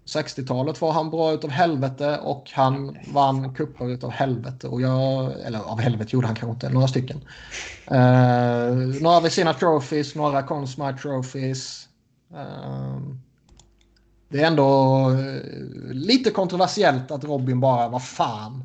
60-talet 0.07 0.81
var 0.81 0.93
han 0.93 1.11
bra 1.11 1.33
utav 1.33 1.51
helvete 1.51 2.21
och 2.23 2.51
han 2.53 2.99
vann 3.13 3.55
cuper 3.55 3.91
utav 3.91 4.11
helvete. 4.11 4.69
Och 4.69 4.81
jag, 4.81 5.33
eller 5.41 5.59
av 5.59 5.81
helvete 5.81 6.11
gjorde 6.13 6.27
han 6.27 6.37
kanske 6.37 6.53
inte, 6.53 6.69
några 6.69 6.89
stycken. 6.89 7.17
Uh, 7.91 9.03
några 9.03 9.21
Vicina 9.21 9.55
Trophies, 9.55 10.15
några 10.15 10.43
Conn 10.43 10.69
Smythe 10.69 10.99
Trophies. 10.99 11.89
Eh, 12.35 13.01
det 14.29 14.43
är 14.43 14.47
ändå 14.47 15.01
eh, 15.11 15.93
lite 15.93 16.31
kontroversiellt 16.31 17.11
att 17.11 17.25
Robin 17.25 17.61
bara, 17.61 17.89
vad 17.89 18.05
fan. 18.05 18.65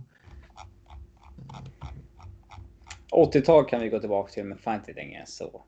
80-tal 3.12 3.66
kan 3.66 3.82
vi 3.82 3.90
gå 3.90 4.00
tillbaka 4.00 4.32
till, 4.32 4.44
men 4.44 4.58
fan 4.58 4.76
inte 4.76 4.94
längre 4.94 5.20
än 5.20 5.28
så. 5.28 5.64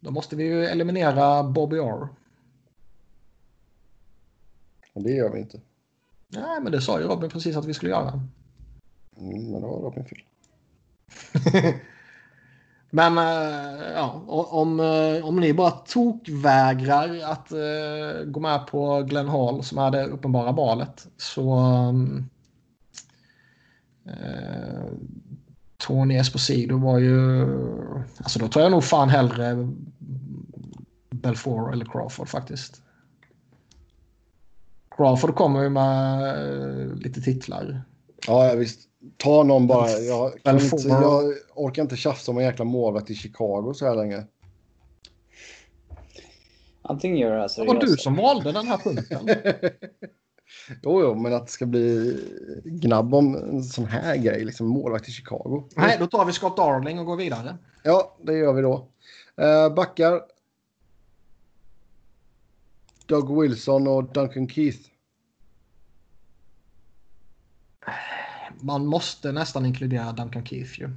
Då 0.00 0.10
måste 0.10 0.36
vi 0.36 0.44
ju 0.44 0.64
eliminera 0.64 1.42
Bobby. 1.42 1.76
Men 4.94 5.02
det 5.02 5.10
gör 5.10 5.32
vi 5.32 5.40
inte. 5.40 5.60
Nej, 6.28 6.60
men 6.62 6.72
det 6.72 6.80
sa 6.80 7.00
ju 7.00 7.06
Robin 7.06 7.30
precis 7.30 7.56
att 7.56 7.64
vi 7.64 7.74
skulle 7.74 7.90
göra. 7.90 8.20
Mm, 9.16 9.50
men 9.50 9.60
det 9.60 9.66
var 9.66 9.80
Robin 9.80 10.04
fel. 10.04 10.22
Men 12.90 13.18
eh, 13.18 13.92
ja, 13.94 14.22
om, 14.50 14.80
eh, 14.80 15.28
om 15.28 15.40
ni 15.40 15.54
bara 15.54 15.70
tokvägrar 15.70 17.20
att 17.24 17.52
eh, 17.52 18.24
gå 18.24 18.40
med 18.40 18.66
på 18.66 19.02
Glenn 19.02 19.28
Hall 19.28 19.64
som 19.64 19.78
är 19.78 19.90
det 19.90 20.06
uppenbara 20.06 20.52
valet 20.52 21.06
så 21.16 21.54
um, 21.54 22.16
eh, 22.16 22.22
Tony 25.78 26.16
Esposito 26.16 26.78
var 26.78 26.98
ju... 26.98 27.42
Alltså 28.18 28.38
då 28.38 28.48
tror 28.48 28.62
jag 28.62 28.72
nog 28.72 28.84
fan 28.84 29.08
hellre 29.08 29.68
Belfour 31.10 31.72
eller 31.72 31.84
Crawford 31.84 32.28
faktiskt. 32.28 32.82
Crawford 34.96 35.34
kommer 35.34 35.62
ju 35.62 35.68
med 35.68 36.22
eh, 36.22 36.94
lite 36.94 37.20
titlar. 37.20 37.82
Ja, 38.26 38.54
visst. 38.54 38.80
Ta 39.16 39.42
någon 39.42 39.66
bara. 39.66 39.90
Jag, 39.90 40.32
inte, 40.46 40.88
jag 40.88 41.34
orkar 41.54 41.82
inte 41.82 41.96
tjafsa 41.96 42.32
om 42.32 42.38
en 42.38 42.44
jäkla 42.44 42.64
målvakt 42.64 43.10
i 43.10 43.14
Chicago 43.14 43.72
så 43.74 43.86
här 43.86 43.94
länge. 43.94 44.24
Antingen 46.82 47.16
gör 47.16 47.36
det 47.36 47.42
alltså 47.42 47.60
Det 47.60 47.66
var 47.66 47.80
du 47.80 47.96
som 47.96 48.16
valde 48.16 48.52
den 48.52 48.66
här 48.66 48.78
punkten. 48.78 49.28
Jo, 50.82 51.00
jo, 51.02 51.14
men 51.14 51.34
att 51.34 51.46
det 51.46 51.52
ska 51.52 51.66
bli 51.66 52.16
gnabb 52.64 53.14
om 53.14 53.34
en 53.34 53.64
sån 53.64 53.84
här 53.86 54.16
grej, 54.16 54.44
liksom 54.44 54.66
målvakt 54.66 55.08
i 55.08 55.12
Chicago. 55.12 55.68
Nej, 55.76 55.96
då 55.98 56.06
tar 56.06 56.24
vi 56.24 56.32
Scott 56.32 56.56
Darling 56.56 56.98
och 56.98 57.06
går 57.06 57.16
vidare. 57.16 57.58
Ja, 57.82 58.16
det 58.22 58.32
gör 58.32 58.52
vi 58.52 58.62
då. 58.62 58.88
Uh, 59.40 59.74
backar. 59.74 60.20
Doug 63.06 63.42
Wilson 63.42 63.86
och 63.88 64.12
Duncan 64.12 64.48
Keith. 64.48 64.90
Man 68.60 68.86
måste 68.86 69.32
nästan 69.32 69.66
inkludera 69.66 70.12
Duncan 70.12 70.46
Keith 70.46 70.80
ju. 70.80 70.90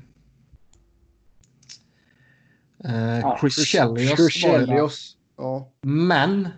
Eh, 2.86 3.20
Ja, 3.20 3.38
Chris 3.42 3.66
Chelios 3.66 4.18
Chris. 4.18 4.34
Chelios. 4.34 5.18
Ja. 5.38 5.72
Men 5.82 6.50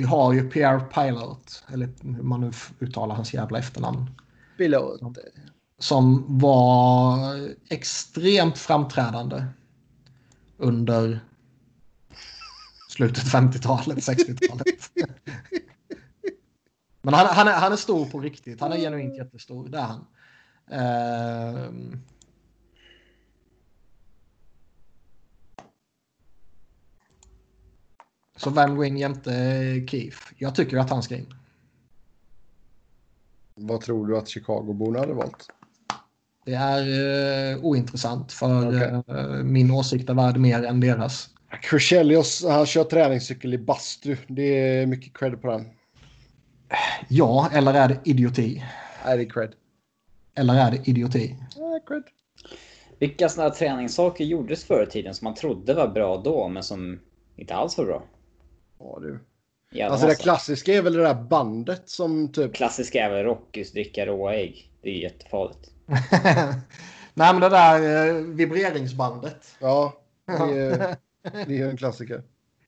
vi 0.00 0.06
har 0.06 0.32
ju 0.32 0.50
Pierre 0.50 0.80
Pilot, 0.80 1.64
eller 1.72 1.88
hur 2.02 2.22
man 2.22 2.40
nu 2.40 2.50
uttalar 2.80 3.14
hans 3.14 3.34
jävla 3.34 3.58
efternamn. 3.58 4.10
Pilot. 4.56 5.00
Som 5.78 6.38
var 6.38 7.18
extremt 7.68 8.58
framträdande 8.58 9.44
under 10.56 11.20
slutet 12.88 13.24
50-talet, 13.24 13.98
60-talet. 13.98 14.90
Men 17.02 17.14
han, 17.14 17.26
han, 17.26 17.48
är, 17.48 17.52
han 17.52 17.72
är 17.72 17.76
stor 17.76 18.06
på 18.06 18.20
riktigt. 18.20 18.60
Han 18.60 18.72
är 18.72 18.76
genuint 18.76 19.16
jättestor. 19.16 19.68
Det 19.68 19.78
är 19.78 19.82
han. 19.82 20.06
Ehm. 20.70 22.00
Så 28.42 28.50
vem 28.50 28.76
går 28.76 28.84
in 28.84 28.96
jämte 28.96 29.30
Keith? 29.88 30.18
Jag 30.38 30.54
tycker 30.54 30.76
att 30.76 30.90
han 30.90 31.02
ska 31.02 31.16
in. 31.16 31.34
Vad 33.54 33.80
tror 33.80 34.06
du 34.06 34.18
att 34.18 34.28
Chicagoborna 34.28 34.98
hade 34.98 35.12
valt? 35.12 35.46
Det 36.44 36.54
är 36.54 36.82
eh, 37.52 37.64
ointressant 37.64 38.32
för 38.32 38.68
Okej. 38.68 39.16
eh, 39.16 39.26
min 39.44 39.70
åsikt 39.70 40.10
är 40.10 40.14
värd 40.14 40.36
mer 40.36 40.62
än 40.64 40.80
deras. 40.80 41.28
Chris 41.70 41.82
Chelios, 41.82 42.44
han 42.48 42.66
kör 42.66 42.84
träningscykel 42.84 43.54
i 43.54 43.58
bastu. 43.58 44.16
Det 44.28 44.42
är 44.42 44.86
mycket 44.86 45.16
cred 45.18 45.42
på 45.42 45.50
den. 45.50 45.68
Ja, 47.08 47.48
eller 47.52 47.74
är 47.74 47.88
det 47.88 48.00
idioti? 48.04 48.64
Nej, 49.04 49.16
det 49.16 49.22
är 49.22 49.30
cred. 49.30 49.52
Eller 50.34 50.54
är 50.54 50.70
det 50.70 50.88
idioti? 50.88 51.36
Nej, 51.56 51.80
cred. 51.86 52.02
Vilka 52.98 53.28
sådana 53.28 53.50
träningssaker 53.50 54.24
gjordes 54.24 54.64
förr 54.64 54.86
i 54.88 54.90
tiden 54.90 55.14
som 55.14 55.24
man 55.24 55.34
trodde 55.34 55.74
var 55.74 55.88
bra 55.88 56.16
då, 56.24 56.48
men 56.48 56.62
som 56.62 57.00
inte 57.36 57.54
alls 57.54 57.78
var 57.78 57.84
bra? 57.84 58.02
Ja, 58.80 58.98
du. 59.00 59.18
Jävla 59.72 59.92
Alltså 59.92 60.06
det 60.06 60.12
massa. 60.12 60.22
klassiska 60.22 60.74
är 60.74 60.82
väl 60.82 60.92
det 60.92 61.02
där 61.02 61.14
bandet 61.14 61.88
som 61.88 62.32
typ... 62.32 62.54
Klassiska 62.54 63.04
är 63.06 63.10
väl 63.10 63.24
Rockys 63.24 63.72
dricka 63.72 64.06
råa 64.06 64.34
ägg. 64.34 64.72
Det 64.82 64.88
är 64.90 64.94
jättefarligt. 65.02 65.70
Nej, 67.14 67.32
men 67.32 67.40
det 67.40 67.48
där 67.48 68.08
eh, 68.08 68.14
vibreringsbandet. 68.14 69.56
Ja, 69.60 69.92
det 70.26 70.32
är, 70.58 70.78
det 71.22 71.40
är 71.40 71.58
ju 71.58 71.70
en 71.70 71.76
klassiker. 71.76 72.22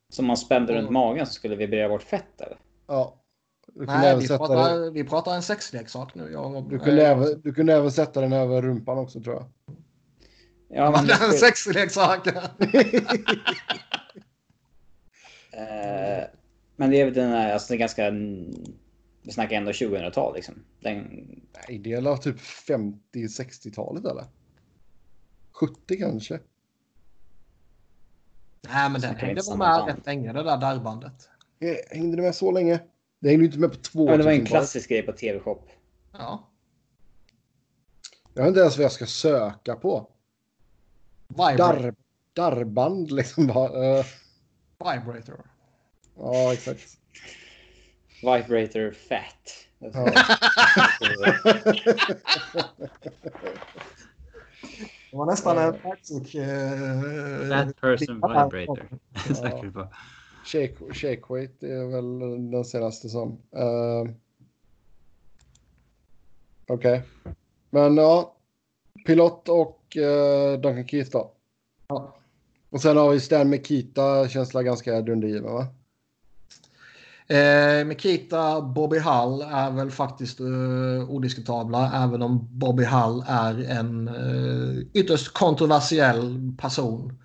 Som 0.08 0.26
man 0.26 0.36
spände 0.36 0.72
runt 0.74 0.90
magen 0.90 1.26
så 1.26 1.32
skulle 1.32 1.56
vibrera 1.56 1.88
bort 1.88 2.02
fett 2.02 2.40
eller? 2.40 2.56
Ja. 2.86 3.18
Du 3.66 3.72
kunde, 3.78 3.92
Nej, 4.00 4.08
även 4.08 4.20
vi 4.20 4.26
sätta 4.26 4.38
pratar, 4.46 4.80
det, 4.80 4.90
vi 4.90 5.04
pratar 5.04 5.34
en 5.34 5.42
sexleksak 5.42 6.14
nu. 6.14 6.30
Jag, 6.32 6.56
och- 6.56 6.70
du, 6.70 6.78
kunde 6.78 7.06
även, 7.06 7.40
du 7.40 7.54
kunde 7.54 7.74
även 7.74 7.92
sätta 7.92 8.20
den 8.20 8.32
över 8.32 8.62
rumpan 8.62 8.98
också 8.98 9.20
tror 9.20 9.34
jag. 9.34 9.44
Ja, 10.68 10.90
men 10.90 11.06
det 11.06 11.12
en 11.24 11.32
sexleksak. 11.32 12.28
Eh, 15.52 16.24
Men 16.76 16.90
det 16.90 17.00
är 17.00 17.04
väl 17.04 17.14
den 17.14 17.30
här, 17.30 17.52
alltså 17.52 17.68
det 17.68 17.76
är 17.76 17.78
ganska... 17.78 18.10
Vi 19.24 19.32
snackar 19.32 19.56
ändå 19.56 19.70
2000-tal 19.70 20.34
liksom. 20.34 20.54
Den, 20.80 21.02
Nej, 21.68 21.78
det 21.78 21.92
är 21.92 22.00
väl 22.00 22.18
typ 22.18 22.36
50-60-talet 22.40 24.04
eller? 24.04 24.24
70 25.52 25.96
kanske? 25.98 26.40
Nej, 28.68 28.90
men 28.90 29.00
den 29.00 29.16
hängde 29.16 29.40
inte 29.40 29.50
väl 29.50 29.58
med 29.58 29.86
rätt 29.86 30.06
länge, 30.06 30.32
det 30.32 30.42
där 30.42 30.56
darrbandet. 30.56 31.28
Hängde 31.90 32.16
det 32.16 32.22
med 32.22 32.34
så 32.34 32.50
länge? 32.50 32.80
Det 33.18 33.28
hängde 33.28 33.42
ju 33.42 33.46
inte 33.46 33.58
med 33.58 33.70
på 33.70 33.76
två 33.76 34.10
ja, 34.10 34.16
det 34.16 34.22
var 34.22 34.30
en 34.30 34.40
2000-talet. 34.40 34.48
klassisk 34.48 34.88
grej 34.88 35.02
på 35.02 35.12
TV-shop. 35.12 35.62
Ja. 36.12 36.48
Jag 38.34 38.42
vet 38.42 38.48
inte 38.48 38.60
ens 38.60 38.76
vad 38.76 38.84
jag 38.84 38.92
ska 38.92 39.06
söka 39.06 39.76
på. 39.76 40.08
Darr, 41.28 41.94
darrband 42.32 43.10
liksom. 43.10 43.46
bara, 43.46 43.98
eh, 43.98 44.04
Vibrator. 44.82 45.40
ja, 46.16 46.52
exakt. 46.52 46.98
Vibrator 48.22 48.92
Fat. 48.92 49.66
Ja. 49.78 50.06
Det 55.10 55.18
var 55.18 55.26
nästan 55.26 55.58
en 55.58 55.72
Facebook... 55.72 56.34
Eh, 56.34 57.48
Fat 57.48 57.80
person 57.80 58.20
där. 58.20 58.44
vibrator. 58.44 59.70
På. 59.70 59.88
Shake, 60.44 60.94
shake 60.94 61.22
weight 61.28 61.62
är 61.62 61.92
väl 61.92 62.50
den 62.50 62.64
senaste 62.64 63.08
som. 63.08 63.28
Uh, 63.32 64.12
Okej. 66.66 67.02
Men 67.70 67.96
ja. 67.96 68.36
Pilot 69.06 69.48
och 69.48 69.96
uh, 69.96 70.60
Duncan 70.60 70.88
Keith 70.88 71.10
då. 71.10 71.32
Ja. 71.88 72.16
Och 72.72 72.82
sen 72.82 72.96
har 72.96 73.10
vi 73.10 73.20
Stan 73.20 73.48
Mikita. 73.48 74.28
Känsla 74.28 74.62
ganska 74.62 75.00
dundergiven 75.00 75.52
va? 75.52 75.66
Eh, 77.26 77.84
Mikita, 77.84 78.60
Bobby 78.60 78.98
Hull 78.98 79.42
är 79.42 79.70
väl 79.70 79.90
faktiskt 79.90 80.40
eh, 80.40 81.10
odiskutabla 81.10 82.04
även 82.04 82.22
om 82.22 82.48
Bobby 82.58 82.84
Hull 82.84 83.24
är 83.28 83.70
en 83.70 84.08
eh, 84.08 84.84
ytterst 84.92 85.32
kontroversiell 85.32 86.52
person. 86.58 87.18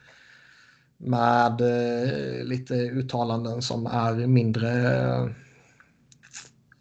Med 0.98 1.62
eh, 1.62 2.44
lite 2.44 2.76
uttalanden 2.76 3.62
som 3.62 3.86
är 3.86 4.28
mindre 4.28 4.70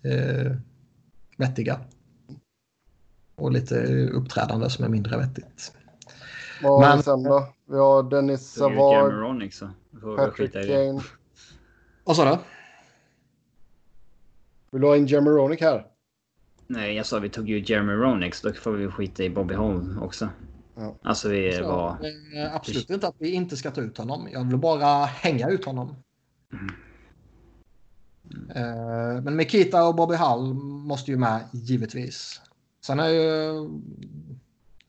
eh, 0.03 0.53
vettiga. 1.37 1.81
Och 3.35 3.53
lite 3.53 4.07
uppträdande 4.07 4.71
som 4.71 4.85
är 4.85 4.89
mindre 4.89 5.19
vettigt. 5.19 5.73
Vad 6.63 6.73
har 6.73 6.89
Men- 6.89 6.97
vi 6.97 7.03
sen 7.03 7.23
då? 7.23 7.49
Vi 7.67 7.77
har 7.77 8.03
Dennis 8.03 8.53
Savard, 8.53 9.13
Patrick. 10.17 10.53
Kane. 10.53 11.01
Vad 12.05 12.17
sa 12.17 12.25
du? 12.25 12.39
Vill 14.71 14.81
du 14.81 14.87
ha 14.87 14.97
in 14.97 15.07
Jeremy 15.07 15.31
Roenick 15.31 15.61
här? 15.61 15.87
Nej, 16.67 16.95
jag 16.95 17.07
sa 17.07 17.19
vi 17.19 17.29
tog 17.29 17.49
ju 17.49 17.65
Jeremy 17.67 17.93
Roenick 17.93 18.35
så 18.35 18.49
då 18.49 18.55
får 18.55 18.73
vi 18.73 18.89
skita 18.89 19.23
i 19.23 19.31
Bobby 19.31 19.55
Holm 19.55 19.99
också. 20.03 20.29
Ja. 20.75 20.95
Alltså 21.03 21.29
vi 21.29 21.53
Så, 21.53 21.63
var... 21.69 21.91
eh, 21.91 22.55
absolut 22.55 22.91
inte 22.91 23.09
att 23.09 23.15
vi 23.19 23.31
inte 23.31 23.57
ska 23.57 23.71
ta 23.71 23.81
ut 23.81 23.99
honom. 23.99 24.29
Jag 24.33 24.45
vill 24.45 24.57
bara 24.59 25.05
hänga 25.05 25.49
ut 25.49 25.65
honom. 25.65 25.95
Eh, 28.55 29.23
Men 29.23 29.37
Mikita 29.37 29.89
och 29.89 29.95
Bobby 29.95 30.15
Hull 30.17 30.55
måste 30.87 31.11
ju 31.11 31.17
med 31.17 31.41
givetvis. 31.53 32.41
Sen 32.87 33.01
är 33.01 33.09
ju 33.09 33.53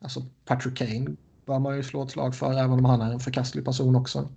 alltså 0.02 0.22
Patrick 0.45 0.77
Kane 0.77 1.15
bör 1.48 1.60
man 1.60 1.76
ju 1.76 1.84
slå 1.84 2.03
ett 2.03 2.11
slag 2.11 2.36
för 2.36 2.53
även 2.53 2.72
om 2.72 2.86
han 2.86 3.02
är 3.02 3.11
en 3.11 3.19
förkastlig 3.19 3.65
person 3.65 3.95
också. 3.95 4.30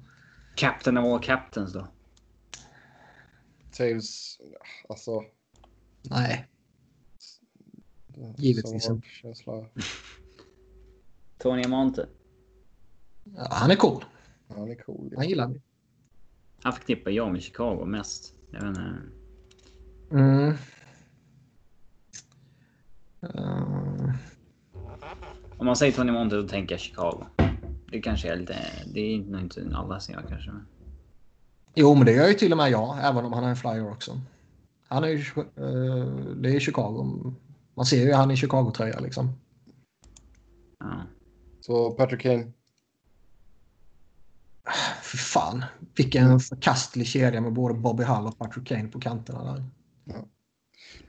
Captain 0.55 0.99
of 0.99 1.05
all 1.05 1.21
captains 1.21 1.73
då. 1.73 1.87
Taves. 3.73 4.39
Alltså. 4.89 5.25
Nej, 6.03 6.49
Givetvis 8.37 8.89
inte. 8.89 9.07
Tony 11.39 11.65
Amonte. 11.65 12.09
ja, 13.25 13.49
han 13.51 13.71
är 13.71 13.77
cool. 13.77 14.05
Han 14.49 14.71
är 14.71 14.75
cool. 14.75 15.15
Han 15.17 15.29
gillar 15.29 15.49
vi. 15.49 15.61
Han 16.63 16.73
förknippar 16.73 17.11
jag 17.11 17.33
med 17.33 17.43
Chicago 17.43 17.85
mest. 17.85 18.35
Jag 18.51 18.61
vet 18.61 18.69
inte. 18.69 19.03
Mm. 20.11 20.55
Eh, 23.23 24.15
Om 25.61 25.67
man 25.67 25.77
säger 25.77 25.93
Tony 25.93 26.13
Monte 26.13 26.37
då 26.37 26.49
tänker 26.49 26.75
jag 26.75 26.81
Chicago. 26.81 27.27
Det 27.91 28.01
kanske 28.01 28.33
är 28.33 28.37
lite... 28.37 28.57
Det 28.87 29.01
är 29.01 29.19
nog 29.19 29.41
inte 29.41 29.73
alla 29.75 30.01
som 30.01 30.15
jag 30.15 30.29
kanske. 30.29 30.51
Men... 30.51 30.67
Jo, 31.75 31.95
men 31.95 32.07
det 32.07 32.13
gör 32.13 32.29
ju 32.29 32.35
till 32.35 32.53
och 32.53 32.59
med 32.59 32.71
jag, 32.71 32.99
även 33.03 33.25
om 33.25 33.33
han 33.33 33.45
är 33.45 33.49
en 33.49 33.57
flyer 33.57 33.91
också. 33.91 34.21
Han 34.89 35.05
är 35.05 35.09
ju, 35.09 35.19
eh, 35.37 36.35
det 36.37 36.57
är 36.57 36.61
Chicago. 36.61 37.35
Man 37.75 37.87
ser 37.87 38.07
ju 38.07 38.13
han 38.13 38.31
i 38.31 38.37
Chicago-tröja 38.37 39.01
liksom. 39.01 39.33
Ja. 40.79 41.03
Så 41.61 41.91
Patrick 41.91 42.21
Kane. 42.21 42.53
Fy 45.03 45.19
fan, 45.19 45.65
vilken 45.97 46.41
förkastlig 46.41 47.07
kedja 47.07 47.41
med 47.41 47.53
både 47.53 47.75
Bobby 47.75 48.05
Hull 48.05 48.27
och 48.27 48.39
Patrick 48.39 48.67
Kane 48.67 48.89
på 48.89 49.01
kanterna 49.01 49.45
där. 49.45 49.65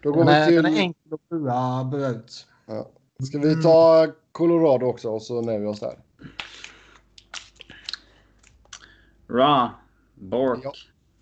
Då 0.02 0.12
går 0.12 0.26
Den 0.26 0.28
vi 0.28 0.34
är, 0.34 0.48
till... 0.48 0.64
den 0.64 0.74
är 0.74 0.80
enkel 0.80 1.14
att 1.14 1.30
bua, 1.30 1.84
bua 1.84 2.10
ut. 2.10 2.48
Ja. 2.66 2.92
Ska 3.28 3.40
vi 3.40 3.62
ta 3.62 4.08
Colorado 4.32 4.86
också 4.86 5.10
och 5.10 5.22
så 5.22 5.42
nöjer 5.42 5.60
vi 5.60 5.66
oss 5.66 5.80
där. 5.80 6.00
Ra, 9.28 9.72
Bork, 10.16 10.60
Ja. 10.64 10.74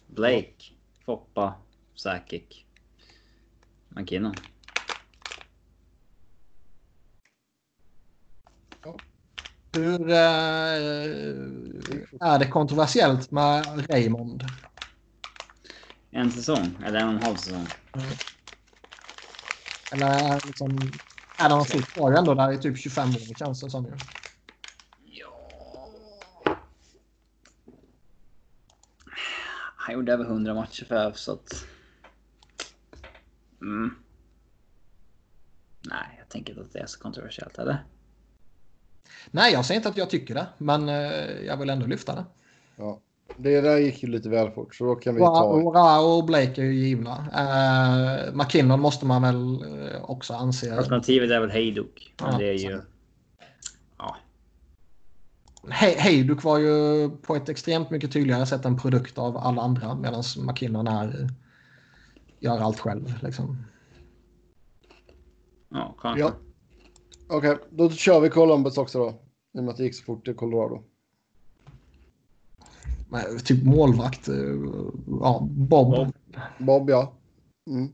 Blake, 0.07 0.63
Foppa, 1.05 1.53
Sakic. 1.95 2.65
McKinnon. 3.89 4.35
Hur 9.73 10.09
eh, 10.09 10.15
är 12.19 12.39
det 12.39 12.47
kontroversiellt 12.47 13.31
med 13.31 13.89
Raymond? 13.89 14.43
En 16.11 16.31
säsong, 16.31 16.67
eller 16.85 16.99
en 16.99 17.07
och 17.07 17.13
en 17.13 17.23
halv 17.23 17.35
säsong. 17.35 17.65
Eller 19.93 20.47
liksom, 20.47 20.91
är 21.39 21.49
han 21.49 21.65
fullt 21.65 21.87
kvar 21.87 22.11
ändå 22.11 22.33
där 22.33 22.51
i 22.51 22.57
typ 22.57 22.77
25 22.77 23.09
år 23.09 23.35
känns 23.35 23.61
det 23.61 23.69
som 23.69 23.85
ju. 23.85 23.91
Ja. 25.05 25.33
Han 29.75 29.95
gjorde 29.95 30.13
över 30.13 30.25
100 30.25 30.53
matcher 30.53 30.85
för 30.85 30.95
ÖF 30.95 31.17
så 31.17 31.31
att... 31.31 31.65
Mm. 33.61 33.95
Nej, 35.81 36.15
jag 36.17 36.29
tänker 36.29 36.53
inte 36.53 36.63
att 36.65 36.73
det 36.73 36.79
är 36.79 36.85
så 36.85 36.99
kontroversiellt, 36.99 37.57
eller? 37.57 37.83
Nej, 39.31 39.53
jag 39.53 39.65
säger 39.65 39.79
inte 39.79 39.89
att 39.89 39.97
jag 39.97 40.09
tycker 40.09 40.35
det, 40.35 40.47
men 40.57 40.89
eh, 40.89 41.45
jag 41.45 41.57
vill 41.57 41.69
ändå 41.69 41.85
lyfta 41.85 42.15
det. 42.15 42.25
Ja. 42.75 42.99
Det 43.37 43.61
där 43.61 43.77
gick 43.77 44.03
ju 44.03 44.09
lite 44.09 44.29
väl 44.29 44.51
fort 44.51 44.75
så 44.75 44.85
då 44.85 44.95
kan 44.95 45.15
vi 45.15 45.21
ta... 45.21 45.99
och, 45.99 46.25
Blake 46.25 46.61
är 46.61 46.65
ju 46.65 46.73
givna. 46.73 47.11
Uh, 47.11 48.35
McKinnon 48.35 48.79
måste 48.79 49.05
man 49.05 49.21
väl 49.21 49.53
eh, 49.61 50.09
också 50.09 50.33
anse. 50.33 50.77
Alternativet 50.77 51.31
är 51.31 51.39
väl 51.39 51.49
Hejduk. 51.49 52.13
Men 52.21 52.31
Ja, 52.31 52.37
det 52.37 52.49
är 52.49 52.53
ju... 52.53 52.81
Ja. 53.97 54.17
He 55.69 55.99
Hejduk 55.99 56.43
var 56.43 56.59
ju 56.59 57.09
på 57.09 57.35
ett 57.35 57.49
extremt 57.49 57.89
mycket 57.89 58.11
tydligare 58.11 58.45
sätt 58.45 58.65
en 58.65 58.77
produkt 58.77 59.17
av 59.17 59.37
alla 59.37 59.61
andra 59.61 59.95
medan 59.95 60.23
McKinnon 60.37 60.87
är, 60.87 61.29
gör 62.39 62.59
allt 62.59 62.79
själv. 62.79 63.13
Liksom. 63.23 63.57
Ja, 65.69 65.95
kanske. 66.01 66.21
Ja. 66.21 66.31
Okej, 67.29 67.57
då 67.69 67.89
kör 67.89 68.19
vi 68.19 68.29
Columbus 68.29 68.77
också 68.77 68.99
då. 68.99 69.09
I 69.53 69.59
och 69.59 69.63
med 69.63 69.71
att 69.71 69.77
det 69.77 69.83
gick 69.83 69.95
så 69.95 70.03
fort 70.03 70.25
till 70.25 70.35
Colorado. 70.35 70.83
Typ 73.43 73.63
målvakt. 73.65 74.27
eh, 74.27 74.35
Ja, 75.21 75.47
Bob. 75.51 75.91
Bob. 75.95 76.13
Bob 76.57 76.89
ja. 76.89 77.13
Mm. 77.69 77.89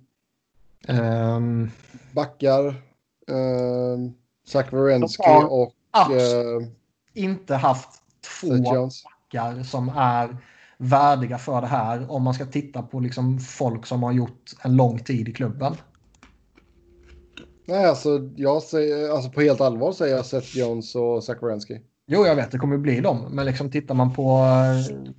Ehm, 0.88 1.70
Backar. 2.14 2.82
Um, 3.28 4.14
Zach 4.48 4.74
Werenski 4.74 5.24
Ja. 5.26 5.48
och 5.48 5.74
eh, 6.12 6.68
inte 7.14 7.56
haft 7.56 7.90
två 8.42 8.48
backar 8.48 9.64
som 9.64 9.90
är 9.90 10.38
värdiga 10.78 11.38
för 11.38 11.62
det 11.62 11.68
här 11.68 12.12
om 12.12 12.24
man 12.24 12.34
ska 12.34 12.46
titta 12.46 12.82
på 12.82 13.00
liksom 13.00 13.40
folk 13.40 13.86
som 13.86 14.04
har 14.04 14.12
gjort 14.12 14.52
en 14.62 14.76
lång 14.76 15.00
tid 15.00 15.30
i 15.30 15.34
klubben. 15.34 15.76
Nej, 17.68 17.86
alltså, 17.86 18.30
jag 18.36 18.64
säger, 18.64 19.10
alltså 19.10 19.30
på 19.32 19.42
helt 19.42 19.62
allvar 19.62 19.92
säger 19.92 20.16
jag 20.16 20.26
Seth 20.26 20.58
Jones 20.58 20.96
och 20.96 21.24
Zach 21.24 21.38
Wierenski. 21.44 21.80
Jo, 22.08 22.26
jag 22.26 22.36
vet, 22.36 22.52
det 22.52 22.58
kommer 22.58 22.78
bli 22.78 23.02
dem. 23.02 23.28
Men 23.30 23.46
liksom 23.46 23.72
tittar 23.72 23.96
man 23.96 24.14
på 24.14 24.38
eh, 24.38 25.14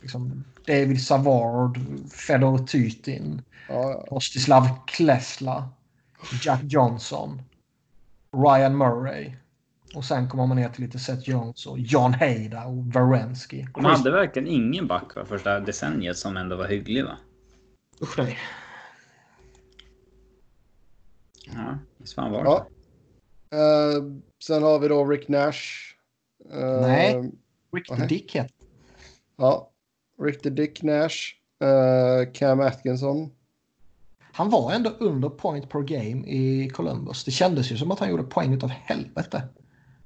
liksom 0.00 0.44
David 0.66 1.02
Savard, 1.02 1.78
Fedor 2.12 2.58
Tytin, 2.58 3.42
Ja, 3.68 4.04
Rostislav 4.10 4.68
Klesla, 4.86 5.68
Jack 6.42 6.60
Johnson, 6.62 7.42
Ryan 8.36 8.76
Murray. 8.76 9.32
Och 9.94 10.04
sen 10.04 10.28
kommer 10.28 10.46
man 10.46 10.56
ner 10.56 10.68
till 10.68 10.84
lite 10.84 10.98
Seth 10.98 11.30
Jones 11.30 11.66
och 11.66 11.78
John 11.78 12.14
Hader 12.14 12.66
och 12.66 12.86
Varensky. 12.86 13.66
De 13.74 13.84
hade 13.84 14.10
verkligen 14.10 14.48
ingen 14.48 14.86
back 14.86 15.16
va, 15.16 15.24
första 15.24 15.60
decenniet 15.60 16.16
som 16.16 16.36
ändå 16.36 16.56
var 16.56 16.68
hygglig 16.68 17.04
va? 17.04 17.18
Usch 18.02 18.18
nej. 18.18 18.38
Ja, 21.46 21.78
visst 21.98 22.14
fan 22.14 22.32
var 22.32 22.44
det 22.44 22.50
ja. 22.50 22.66
Eh, 23.58 24.02
sen 24.44 24.62
har 24.62 24.78
vi 24.78 24.88
då 24.88 25.04
Rick 25.04 25.28
Nash. 25.28 25.89
Eh, 26.52 26.80
Nej. 26.80 27.30
Rick 27.72 27.88
the 27.88 27.94
Nej. 27.94 28.08
Dick 28.08 28.36
heter 28.36 28.54
Ja. 29.36 29.70
Rick 30.22 30.42
the 30.42 30.50
Dick 30.50 30.82
Nash. 30.82 31.16
Eh, 31.62 32.32
Cam 32.32 32.60
Atkinson. 32.60 33.30
Han 34.32 34.50
var 34.50 34.72
ändå 34.72 34.90
under 34.90 35.28
point 35.28 35.68
per 35.68 35.80
game 35.80 36.26
i 36.26 36.70
Columbus. 36.70 37.24
Det 37.24 37.30
kändes 37.30 37.72
ju 37.72 37.76
som 37.76 37.90
att 37.90 37.98
han 37.98 38.10
gjorde 38.10 38.22
poäng 38.22 38.54
utav 38.54 38.68
helvete. 38.68 39.42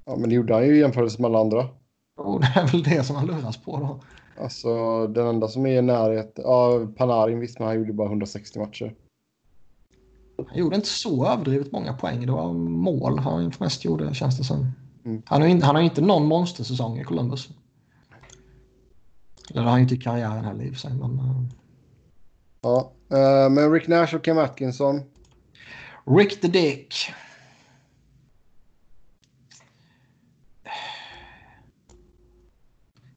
Ja, 0.04 0.16
men 0.16 0.28
det 0.28 0.34
gjorde 0.34 0.54
han 0.54 0.66
ju 0.66 0.76
i 0.76 0.80
jämförelse 0.80 1.22
med 1.22 1.28
alla 1.28 1.40
andra. 1.40 1.68
Och 2.16 2.40
det 2.40 2.52
är 2.54 2.66
väl 2.66 2.82
det 2.82 3.04
som 3.04 3.16
han 3.16 3.26
luras 3.26 3.56
på 3.56 3.76
då. 3.76 4.00
Alltså 4.42 5.06
den 5.06 5.26
enda 5.26 5.48
som 5.48 5.66
är 5.66 5.78
i 5.78 5.82
närheten. 5.82 6.44
Ja, 6.46 6.86
Panarin 6.96 7.40
visst, 7.40 7.58
men 7.58 7.68
han 7.68 7.76
gjorde 7.76 7.92
bara 7.92 8.08
160 8.08 8.58
matcher. 8.58 8.94
Han 10.48 10.58
gjorde 10.58 10.76
inte 10.76 10.88
så 10.88 11.26
överdrivet 11.26 11.72
många 11.72 11.92
poäng. 11.92 12.26
Det 12.26 12.32
var 12.32 12.52
mål 12.52 13.18
han 13.18 13.52
mest 13.60 13.84
gjorde 13.84 14.14
känns 14.14 14.38
det 14.38 14.44
som. 14.44 14.72
Mm. 15.04 15.22
Han 15.26 15.40
har, 15.42 15.48
in, 15.48 15.62
han 15.62 15.74
har 15.74 15.82
inte 15.82 16.00
någon 16.00 16.26
monstersäsong 16.26 16.98
i 16.98 17.04
Columbus. 17.04 17.48
Eller 19.50 19.60
det 19.60 19.66
har 19.66 19.70
han 19.70 19.80
inte 19.80 19.94
i 19.94 19.98
karriären 19.98 20.44
heller 20.44 20.64
i 20.64 20.68
och 20.70 20.72
för 20.72 20.80
sig. 20.80 20.94
Men, 20.94 21.50
Ja, 22.64 22.92
eh, 23.10 23.50
men 23.50 23.72
Rick 23.72 23.88
Nash 23.88 24.14
och 24.14 24.24
Cam 24.24 24.38
Atkinson. 24.38 25.02
Rick 26.04 26.40
the 26.40 26.48
Dick. 26.48 26.94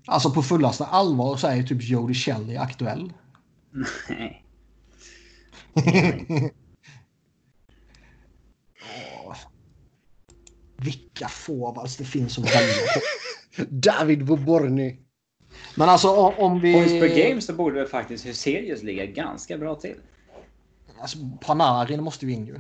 Alltså 0.06 0.32
på 0.32 0.42
fullaste 0.42 0.86
allvar 0.86 1.36
så 1.36 1.48
är 1.48 1.56
ju 1.56 1.64
typ 1.64 1.84
Jody 1.84 2.14
Shelley 2.14 2.58
aktuell. 2.58 3.14
Nej. 4.10 4.44
Vilka 10.78 11.28
forwards 11.28 11.98
det 11.98 12.04
finns 12.06 12.38
välja 12.38 12.74
på. 12.94 13.02
David 13.70 14.22
Voborny. 14.22 14.98
Men 15.76 15.90
alltså 15.90 16.10
om, 16.16 16.34
om 16.38 16.60
vi... 16.60 16.74
Points 16.74 16.92
per 16.92 17.30
game 17.30 17.42
så 17.42 17.54
borde 17.54 17.80
det 17.80 17.88
faktiskt 17.88 18.26
Huselius 18.26 18.84
ligga 18.84 19.06
ganska 19.06 19.58
bra 19.58 19.76
till. 19.76 19.96
Alltså, 21.02 21.18
Panarin 21.42 22.04
måste 22.04 22.26
ju 22.26 22.32
in 22.32 22.46
ju. 22.46 22.60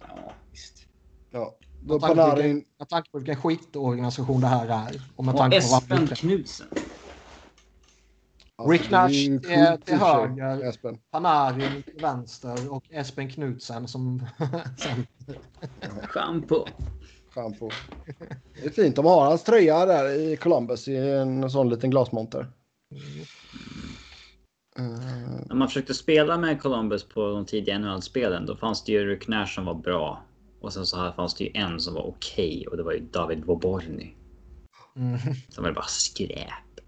Ja, 0.00 0.32
visst. 0.52 0.86
Ja, 1.30 1.56
då 1.82 1.92
Med 1.94 2.00
tanke 2.00 2.14
på 2.14 2.20
Panarin. 2.22 2.54
vilken- 2.54 2.72
Med 2.78 2.88
tanke 2.88 3.10
på 3.10 3.18
vilken 3.18 3.36
skitorganisation 3.36 4.40
det 4.40 4.46
här 4.46 4.68
är. 4.88 5.02
Och 5.16 5.24
med 5.24 5.34
Och 5.34 5.38
tanke 5.40 5.60
på 5.60 5.66
Espen 5.76 6.06
vad 6.06 6.18
Knutsen. 6.18 6.66
Alltså, 8.56 8.72
Rick 8.72 8.90
Nash 8.90 9.10
är 9.52 9.76
till 9.76 9.94
och 9.94 10.00
höger. 10.00 10.68
Espen. 10.68 10.98
Panarin 11.10 11.82
till 11.82 12.02
vänster 12.02 12.72
och 12.72 12.84
Espen 12.90 13.30
Knutsen 13.30 13.88
som 13.88 14.26
sen. 14.78 15.06
Shampoo. 16.08 16.64
Shampoo. 17.30 17.70
Det 18.62 18.66
är 18.66 18.70
fint. 18.70 18.96
De 18.96 19.04
har 19.04 19.24
hans 19.24 19.44
tröja 19.44 19.86
där 19.86 20.10
i 20.10 20.36
Columbus 20.36 20.88
i 20.88 20.96
en 20.96 21.50
sån 21.50 21.68
liten 21.68 21.90
glasmonter. 21.90 22.46
När 25.46 25.54
man 25.54 25.68
försökte 25.68 25.94
spela 25.94 26.38
med 26.38 26.62
Columbus 26.62 27.04
på 27.04 27.30
de 27.30 27.46
tidiga 27.46 27.78
NHL-spelen 27.78 28.46
då 28.46 28.56
fanns 28.56 28.84
det 28.84 28.92
ju 28.92 29.06
Rick 29.06 29.28
Nash 29.28 29.46
som 29.46 29.64
var 29.64 29.74
bra. 29.74 30.24
Och 30.60 30.72
sen 30.72 30.86
så 30.86 30.96
här 30.96 31.12
fanns 31.12 31.34
det 31.34 31.44
ju 31.44 31.50
en 31.54 31.80
som 31.80 31.94
var 31.94 32.06
okej 32.06 32.66
och 32.70 32.76
det 32.76 32.82
var 32.82 32.92
ju 32.92 33.00
David 33.00 33.44
Voborny. 33.44 34.14
Mm. 34.96 35.18
Som 35.48 35.64
var 35.64 35.72
bara 35.72 35.84
skräp. 35.84 36.80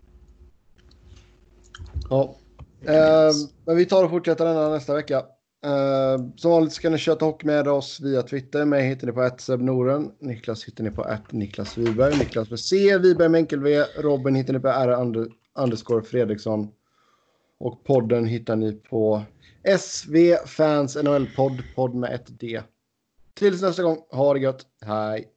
ja. 2.11 2.37
Eh, 2.81 3.33
men 3.65 3.77
vi 3.77 3.87
tar 3.87 4.05
och 4.05 4.11
fortsätter 4.11 4.45
denna 4.45 4.69
nästa 4.69 4.95
vecka. 4.95 5.23
Uh, 5.67 6.35
som 6.37 6.51
vanligt 6.51 6.73
ska 6.73 6.91
ni 6.91 6.99
köta 6.99 7.25
hockey 7.25 7.47
med 7.47 7.69
oss 7.69 8.01
via 8.01 8.23
Twitter. 8.23 8.65
Mig 8.65 8.89
hittar 8.89 9.07
ni 9.07 9.13
på 9.13 9.21
att 9.21 9.49
Noren. 9.49 10.13
Niklas 10.19 10.65
hittar 10.65 10.85
ni 10.85 10.91
på 10.91 11.03
att 11.03 11.33
Niklas 11.33 11.79
Wiberg. 11.79 12.19
Niklas 12.19 12.51
med 12.51 12.61
C. 12.61 12.99
Wiberg 12.99 13.29
med 13.29 13.39
enkel 13.39 13.63
V. 13.63 13.85
Robin 13.99 14.35
hittar 14.35 14.53
ni 14.53 14.61
på 14.61 14.69
R. 14.69 14.89
Andersgård 14.89 15.37
underscore 15.55 16.03
Fredriksson. 16.03 16.69
Och 17.59 17.85
podden 17.85 18.27
hittar 18.27 18.57
ni 18.57 18.73
på 18.73 19.23
SV 19.79 20.35
Fans 20.47 20.97
NHL 20.97 21.27
Podd. 21.37 21.63
Podd 21.75 21.95
med 21.95 22.15
ett 22.15 22.41
D. 22.41 22.63
Tills 23.35 23.63
nästa 23.63 23.83
gång. 23.83 23.99
Ha 24.11 24.35
det 24.35 24.41
gött. 24.41 24.67
Hej. 24.85 25.29